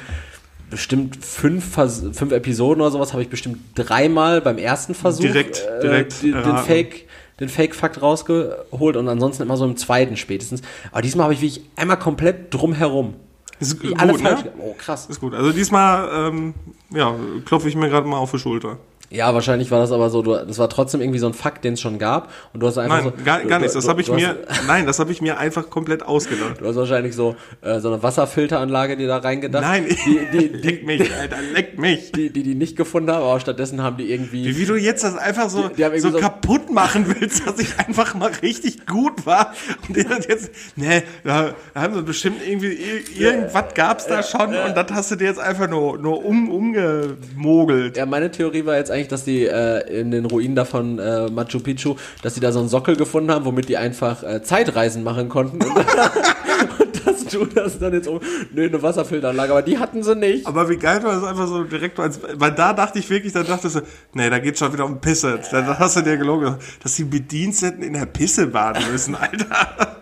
bestimmt 0.74 1.24
fünf, 1.24 1.74
Vers 1.74 2.02
fünf 2.12 2.32
Episoden 2.32 2.80
oder 2.80 2.90
sowas, 2.90 3.12
habe 3.12 3.22
ich 3.22 3.28
bestimmt 3.28 3.58
dreimal 3.76 4.40
beim 4.40 4.58
ersten 4.58 4.92
Versuch 4.94 5.22
Direkt- 5.22 5.64
direkt 5.82 6.20
die, 6.22 6.32
den 6.32 6.34
erraten. 6.42 6.66
Fake 6.66 7.06
den 7.40 7.48
Fake-Fakt 7.48 8.00
rausgeholt 8.00 8.96
und 8.96 9.08
ansonsten 9.08 9.42
immer 9.42 9.56
so 9.56 9.64
im 9.64 9.76
zweiten 9.76 10.16
spätestens. 10.16 10.62
Aber 10.92 11.02
diesmal 11.02 11.24
habe 11.24 11.34
ich 11.34 11.40
wirklich 11.40 11.68
einmal 11.74 11.98
komplett 11.98 12.52
drumherum. 12.54 13.14
ist 13.58 13.80
gut, 13.80 13.98
alle 13.98 14.12
ne? 14.20 14.44
Oh, 14.60 14.74
krass. 14.78 15.06
Ist 15.06 15.20
gut. 15.20 15.34
Also 15.34 15.50
diesmal, 15.52 16.08
ähm, 16.28 16.54
ja, 16.90 17.14
klopfe 17.44 17.68
ich 17.68 17.74
mir 17.74 17.88
gerade 17.88 18.06
mal 18.06 18.18
auf 18.18 18.30
die 18.30 18.38
Schulter. 18.38 18.78
Ja, 19.14 19.32
wahrscheinlich 19.32 19.70
war 19.70 19.78
das 19.78 19.92
aber 19.92 20.10
so, 20.10 20.22
du, 20.22 20.34
das 20.34 20.58
war 20.58 20.68
trotzdem 20.68 21.00
irgendwie 21.00 21.18
so 21.20 21.26
ein 21.26 21.34
Fakt, 21.34 21.64
den 21.64 21.74
es 21.74 21.80
schon 21.80 21.98
gab 21.98 22.30
und 22.52 22.60
du 22.60 22.66
hast 22.66 22.78
einfach 22.78 23.02
Nein, 23.02 23.12
so. 23.16 23.24
gar, 23.24 23.40
gar 23.44 23.58
du, 23.58 23.64
nichts. 23.64 23.74
Das 23.74 23.86
habe 23.88 24.00
ich 24.00 24.08
du 24.08 24.14
hast- 24.14 24.20
mir, 24.20 24.36
nein, 24.66 24.86
das 24.86 24.98
habe 24.98 25.12
ich 25.12 25.20
mir 25.22 25.38
einfach 25.38 25.70
komplett 25.70 26.02
ausgedacht. 26.02 26.60
Du 26.60 26.66
hast 26.66 26.76
wahrscheinlich 26.76 27.14
so, 27.14 27.36
äh, 27.62 27.78
so 27.80 27.88
eine 27.92 28.02
Wasserfilteranlage 28.02 28.96
dir 28.96 29.06
da 29.06 29.18
reingedacht. 29.18 29.62
Nein, 29.62 29.86
die, 29.88 29.96
die, 30.32 30.38
die, 30.38 30.48
leck 30.68 30.84
mich, 30.86 31.14
Alter, 31.14 31.36
leck 31.54 31.78
mich. 31.78 32.12
die, 32.12 32.30
die, 32.30 32.42
die 32.42 32.54
nicht 32.54 32.76
gefunden 32.76 33.10
haben, 33.12 33.22
aber 33.22 33.38
stattdessen 33.40 33.82
haben 33.82 33.96
die 33.96 34.10
irgendwie. 34.12 34.44
Wie, 34.46 34.58
wie 34.58 34.66
du 34.66 34.74
jetzt 34.76 35.04
das 35.04 35.16
einfach 35.16 35.48
so, 35.48 35.68
Die- 35.68 35.82
die 35.94 36.00
so 36.00 36.10
so- 36.10 36.18
kaputt 36.18 36.70
machen 36.72 37.06
willst, 37.20 37.46
dass 37.46 37.58
ich 37.60 37.78
einfach 37.78 38.14
mal 38.14 38.30
richtig 38.42 38.86
gut 38.86 39.26
war. 39.26 39.52
Und 39.88 39.96
jetzt, 39.96 40.50
ne, 40.76 41.02
da, 41.22 41.54
haben 41.74 41.94
sie 41.94 42.02
bestimmt 42.02 42.38
irgendwie, 42.46 42.72
ir- 42.72 43.16
irgendwas 43.20 43.74
gab's 43.74 44.06
da 44.06 44.22
schon 44.22 44.48
und 44.54 44.74
das 44.76 44.86
hast 44.90 45.10
du 45.12 45.16
dir 45.16 45.26
jetzt 45.28 45.38
einfach 45.40 45.68
nur, 45.68 45.98
nur 45.98 46.24
um, 46.24 46.48
umgemogelt. 46.50 47.96
Ja, 47.96 48.06
meine 48.06 48.30
Theorie 48.30 48.64
war 48.66 48.76
jetzt 48.76 48.90
eigentlich, 48.90 49.03
dass 49.08 49.24
die 49.24 49.46
äh, 49.46 50.00
in 50.00 50.10
den 50.10 50.24
Ruinen 50.24 50.54
davon 50.54 50.98
äh, 50.98 51.30
Machu 51.30 51.60
Picchu, 51.60 51.96
dass 52.22 52.34
die 52.34 52.40
da 52.40 52.52
so 52.52 52.60
einen 52.60 52.68
Sockel 52.68 52.96
gefunden 52.96 53.30
haben, 53.30 53.44
womit 53.44 53.68
die 53.68 53.76
einfach 53.76 54.22
äh, 54.22 54.42
Zeitreisen 54.42 55.02
machen 55.02 55.28
konnten. 55.28 55.62
Und, 55.62 55.76
und 56.80 57.06
dass 57.06 57.24
du 57.26 57.44
das 57.46 57.78
dann 57.78 57.92
jetzt 57.92 58.08
um. 58.08 58.20
Nö, 58.52 58.66
eine 58.66 58.82
Wasserfilteranlage, 58.82 59.52
aber 59.52 59.62
die 59.62 59.78
hatten 59.78 60.02
sie 60.02 60.14
nicht. 60.14 60.46
Aber 60.46 60.68
wie 60.68 60.76
geil 60.76 61.02
war 61.02 61.14
das 61.14 61.24
einfach 61.24 61.46
so 61.46 61.64
direkt, 61.64 61.98
weil 61.98 62.52
da 62.52 62.72
dachte 62.72 62.98
ich 62.98 63.08
wirklich, 63.10 63.32
da 63.32 63.42
dachtest 63.42 63.76
du, 63.76 63.80
nee, 64.12 64.30
da 64.30 64.38
geht's 64.38 64.58
schon 64.58 64.72
wieder 64.72 64.84
um 64.84 65.00
Pisse. 65.00 65.40
Da, 65.50 65.62
da 65.62 65.78
hast 65.78 65.96
du 65.96 66.02
dir 66.02 66.16
gelogen, 66.16 66.56
dass 66.82 66.94
die 66.94 67.04
Bediensteten 67.04 67.82
in 67.82 67.92
der 67.94 68.06
Pisse 68.06 68.46
baden 68.46 68.90
müssen, 68.90 69.14
Alter. 69.14 70.00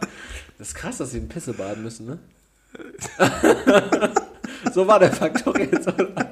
Das 0.58 0.68
ist 0.68 0.74
krass, 0.74 0.98
dass 0.98 1.10
sie 1.10 1.18
in 1.18 1.28
Pisse 1.28 1.52
baden 1.52 1.82
müssen, 1.82 2.06
ne? 2.06 2.18
so 4.72 4.86
war 4.86 4.98
der 4.98 5.12
Faktor 5.12 5.58
jetzt. 5.58 5.88
oder? 5.88 6.31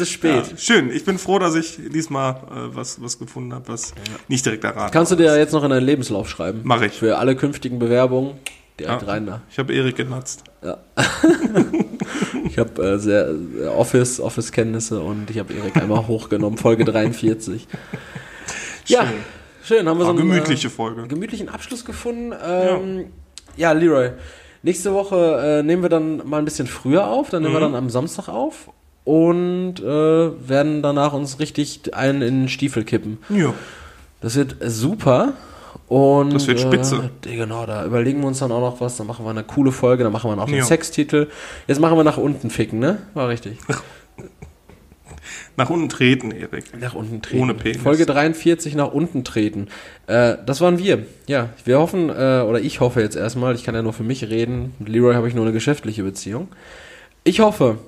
Es 0.00 0.08
ist 0.08 0.14
spät. 0.14 0.46
Ja, 0.50 0.56
schön, 0.56 0.90
ich 0.90 1.04
bin 1.04 1.18
froh, 1.18 1.38
dass 1.38 1.54
ich 1.54 1.78
diesmal 1.92 2.36
äh, 2.50 2.74
was, 2.74 3.02
was 3.02 3.18
gefunden 3.18 3.52
habe, 3.52 3.68
was 3.68 3.92
nicht 4.28 4.46
direkt 4.46 4.64
erraten 4.64 4.90
Kannst 4.92 5.12
du 5.12 5.16
dir 5.16 5.36
jetzt 5.36 5.52
noch 5.52 5.62
in 5.62 5.68
deinen 5.68 5.84
Lebenslauf 5.84 6.26
schreiben? 6.28 6.60
Mach 6.64 6.80
ich. 6.80 6.92
Für 6.92 7.18
alle 7.18 7.36
künftigen 7.36 7.78
Bewerbungen 7.78 8.32
direkt 8.78 9.02
Ja. 9.02 9.08
rein 9.08 9.26
da. 9.26 9.42
Ich 9.50 9.58
habe 9.58 9.74
Erik 9.74 9.96
genutzt. 9.96 10.44
Ja. 10.64 10.78
ich 12.48 12.58
habe 12.58 12.82
äh, 12.82 12.98
sehr, 12.98 13.34
sehr 13.34 13.76
Office, 13.76 14.20
Office-Kenntnisse 14.20 15.00
und 15.00 15.28
ich 15.30 15.38
habe 15.38 15.52
Erik 15.52 15.76
einmal 15.76 16.06
hochgenommen, 16.06 16.56
Folge 16.56 16.84
43. 16.86 17.68
Ja, 18.86 19.04
schön, 19.62 19.86
haben 19.86 19.98
wir 19.98 20.04
so 20.06 20.12
War 20.14 20.18
einen 20.18 20.28
gemütliche 20.30 20.68
äh, 20.68 20.70
Folge. 20.70 21.06
gemütlichen 21.08 21.48
Abschluss 21.50 21.84
gefunden. 21.84 22.32
Ähm, 22.42 23.06
ja. 23.56 23.72
Leroy, 23.72 24.12
nächste 24.62 24.94
Woche 24.94 25.58
äh, 25.60 25.62
nehmen 25.62 25.82
wir 25.82 25.90
dann 25.90 26.26
mal 26.26 26.38
ein 26.38 26.44
bisschen 26.46 26.66
früher 26.66 27.06
auf, 27.06 27.28
dann 27.30 27.42
nehmen 27.42 27.52
Mhm. 27.54 27.58
wir 27.58 27.60
dann 27.60 27.74
am 27.74 27.90
Samstag 27.90 28.28
auf 28.28 28.70
und 29.04 29.80
äh, 29.80 30.48
werden 30.48 30.82
danach 30.82 31.12
uns 31.12 31.38
richtig 31.40 31.94
einen 31.94 32.22
in 32.22 32.40
den 32.42 32.48
Stiefel 32.48 32.84
kippen. 32.84 33.18
Ja. 33.28 33.54
Das 34.20 34.36
wird 34.36 34.56
super. 34.60 35.34
Und, 35.88 36.32
Das 36.34 36.46
wird 36.46 36.60
spitze. 36.60 37.10
Äh, 37.26 37.36
genau, 37.36 37.66
da 37.66 37.84
überlegen 37.84 38.20
wir 38.20 38.28
uns 38.28 38.38
dann 38.38 38.52
auch 38.52 38.60
noch 38.60 38.80
was. 38.80 38.96
Dann 38.96 39.06
machen 39.06 39.24
wir 39.24 39.30
eine 39.30 39.42
coole 39.42 39.72
Folge. 39.72 40.04
Dann 40.04 40.12
machen 40.12 40.30
wir 40.30 40.36
noch 40.36 40.46
den 40.46 40.56
Ja. 40.56 40.64
Sextitel. 40.64 41.28
Jetzt 41.66 41.80
machen 41.80 41.96
wir 41.96 42.04
nach 42.04 42.16
unten 42.16 42.50
ficken, 42.50 42.78
ne? 42.78 42.98
War 43.14 43.28
richtig. 43.28 43.58
Nach 45.56 45.68
unten 45.68 45.88
treten, 45.88 46.30
Erik. 46.30 46.64
Nach 46.80 46.94
unten 46.94 47.20
treten. 47.22 47.42
Ohne 47.42 47.54
Penis. 47.54 47.82
Folge 47.82 48.06
43 48.06 48.74
nach 48.74 48.92
unten 48.92 49.24
treten. 49.24 49.68
Äh, 50.06 50.36
das 50.46 50.60
waren 50.60 50.78
wir. 50.78 51.04
Ja, 51.26 51.50
wir 51.64 51.78
hoffen, 51.78 52.08
äh, 52.08 52.42
oder 52.48 52.60
ich 52.60 52.80
hoffe 52.80 53.00
jetzt 53.00 53.16
erstmal, 53.16 53.54
ich 53.54 53.64
kann 53.64 53.74
ja 53.74 53.82
nur 53.82 53.92
für 53.92 54.02
mich 54.02 54.24
reden. 54.24 54.74
Mit 54.78 54.88
Leroy 54.88 55.14
habe 55.14 55.28
ich 55.28 55.34
nur 55.34 55.44
eine 55.44 55.52
geschäftliche 55.52 56.02
Beziehung. 56.02 56.48
Ich 57.24 57.40
hoffe, 57.40 57.78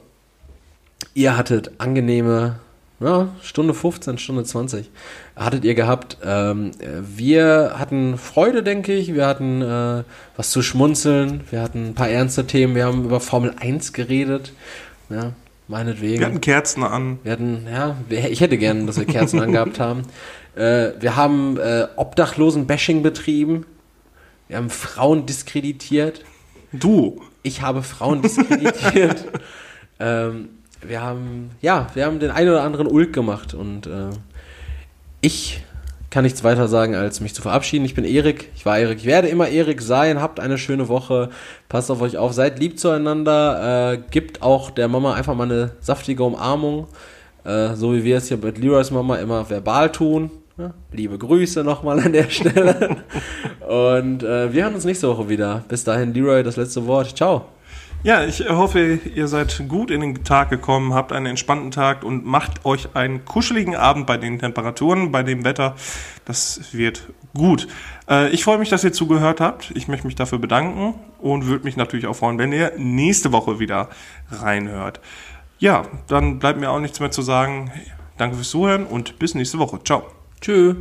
ihr 1.15 1.37
hattet 1.37 1.73
angenehme 1.79 2.61
ja, 3.03 3.29
Stunde 3.43 3.75
15, 3.75 4.19
Stunde 4.19 4.45
20 4.45 4.89
hattet 5.37 5.65
ihr 5.65 5.75
gehabt. 5.75 6.19
Ähm, 6.25 6.71
äh, 6.79 6.87
wir 7.03 7.75
hatten 7.77 8.19
Freude, 8.19 8.63
denke 8.63 8.95
ich. 8.95 9.15
Wir 9.15 9.27
hatten 9.27 9.63
äh, 9.63 10.05
was 10.37 10.51
zu 10.51 10.63
schmunzeln. 10.63 11.43
Wir 11.51 11.63
hatten 11.63 11.89
ein 11.89 11.95
paar 11.95 12.09
ernste 12.09 12.47
Themen. 12.47 12.75
Wir 12.75 12.87
haben 12.87 13.05
über 13.05 13.21
Formel 13.21 13.55
1 13.59 13.93
geredet. 13.93 14.53
Ja, 15.11 15.33
meinetwegen. 15.69 16.21
Wir 16.21 16.27
hatten 16.27 16.41
Kerzen 16.41 16.85
an. 16.85 17.19
Wir 17.25 17.33
hatten, 17.33 17.67
ja, 17.71 17.97
ich 18.09 18.41
hätte 18.41 18.59
gern, 18.59 18.87
dass 18.87 18.99
wir 18.99 19.07
Kerzen 19.07 19.41
angehabt 19.43 19.81
haben. 19.81 20.03
Äh, 20.55 20.93
wir 21.01 21.17
haben 21.17 21.59
äh, 21.59 21.87
Obdachlosen-Bashing 21.97 23.03
betrieben. 23.03 23.67
Wir 24.49 24.59
haben 24.59 24.71
Frauen 24.71 25.27
diskreditiert. 25.27 26.25
Du. 26.73 27.23
Ich 27.43 27.63
habe 27.63 27.83
Frauen 27.83 28.23
diskreditiert. 28.23 29.25
ähm, 29.99 30.51
wir 30.87 31.03
haben, 31.03 31.51
ja, 31.61 31.87
wir 31.95 32.07
haben 32.07 32.19
den 32.19 32.31
einen 32.31 32.51
oder 32.51 32.63
anderen 32.63 32.87
Ulk 32.87 33.13
gemacht 33.13 33.55
und 33.55 33.87
äh, 33.87 34.11
ich 35.21 35.63
kann 36.11 36.25
nichts 36.25 36.45
weiter 36.45 36.69
sagen, 36.69 36.95
als 36.95 37.21
mich 37.21 37.35
zu 37.35 37.41
verabschieden. 37.41 37.87
Ich 37.87 37.95
bin 37.95 38.05
Erik, 38.05 38.51
ich 38.55 38.67
war 38.67 38.79
Erik, 38.79 38.99
ich 38.99 39.07
werde 39.07 39.29
immer 39.29 39.49
Erik 39.49 39.81
sein. 39.81 40.21
Habt 40.21 40.41
eine 40.41 40.59
schöne 40.59 40.89
Woche, 40.89 41.31
passt 41.71 41.91
auf 41.91 42.03
euch 42.03 42.19
auf, 42.19 42.35
seid 42.35 42.59
lieb 42.59 42.79
zueinander, 42.79 43.95
äh, 43.95 43.99
gibt 44.11 44.43
auch 44.43 44.71
der 44.71 44.89
Mama 44.89 45.15
einfach 45.15 45.35
mal 45.35 45.45
eine 45.45 45.73
saftige 45.81 46.23
Umarmung, 46.23 46.87
äh, 47.45 47.75
so 47.75 47.95
wie 47.95 48.05
wir 48.05 48.19
es 48.19 48.29
hier 48.29 48.37
mit 48.37 48.59
Leroys 48.59 48.91
Mama 48.91 49.17
immer 49.17 49.49
verbal 49.49 49.91
tun. 49.91 50.31
Ja, 50.59 50.75
liebe 50.93 51.17
Grüße 51.17 51.65
nochmal 51.65 51.99
an 52.01 52.13
der 52.13 52.29
Stelle. 52.29 52.99
Und 53.67 54.23
äh, 54.23 54.53
wir 54.53 54.65
hören 54.65 54.75
uns 54.75 54.85
nächste 54.85 55.09
Woche 55.09 55.31
wieder. 55.31 55.65
Bis 55.67 55.83
dahin, 55.83 56.13
Leroy, 56.13 56.43
das 56.43 56.57
letzte 56.57 56.87
Wort. 56.87 57.17
Ciao. 57.17 57.47
Ja, 58.05 58.25
ich 58.25 58.41
hoffe, 58.49 58.99
ihr 59.15 59.29
seid 59.29 59.63
gut 59.69 59.93
in 59.93 60.01
den 60.01 60.25
Tag 60.25 60.51
gekommen, 60.51 60.93
habt 60.93 61.13
einen 61.13 61.27
entspannten 61.27 61.71
Tag 61.71 62.03
und 62.03 62.27
macht 62.27 62.65
euch 62.65 62.97
einen 62.97 63.25
kuscheligen 63.25 63.77
Abend 63.77 64.09
bei 64.09 64.17
den 64.17 64.41
Temperaturen, 64.41 65.13
bei 65.13 65.23
dem 65.23 65.45
Wetter. 65.45 65.77
Das 66.25 66.73
wird 66.73 67.07
gut. 67.33 67.69
Äh, 68.11 68.31
ich 68.31 68.43
freue 68.43 68.59
mich, 68.59 68.71
dass 68.71 68.83
ihr 68.83 68.93
zugehört 68.93 69.41
habt. 69.41 69.71
Ich 69.77 69.87
möchte 69.87 70.09
mich 70.09 70.17
dafür 70.17 70.39
bedanken 70.39 70.95
und 71.21 71.47
würde 71.47 71.65
mich 71.65 71.77
natürlich 71.77 72.09
auch 72.09 72.17
freuen, 72.17 72.39
wenn 72.39 72.53
ihr 72.53 72.73
nächste 72.77 73.31
Woche 73.31 73.61
wieder 73.61 73.89
reinhört. 74.33 75.01
Ja, 75.61 75.85
dann 76.09 76.41
bleibt 76.41 76.59
mir 76.59 76.71
auch 76.73 76.81
nichts 76.81 76.99
mehr 76.99 77.13
zu 77.13 77.23
sagen. 77.23 77.71
Danke 78.19 78.35
fürs 78.35 78.51
Zuhören 78.51 78.85
und 78.85 79.21
bis 79.21 79.37
nächste 79.37 79.61
Woche. 79.61 79.79
Ciao. 79.85 80.03
Tschüss. 80.41 80.75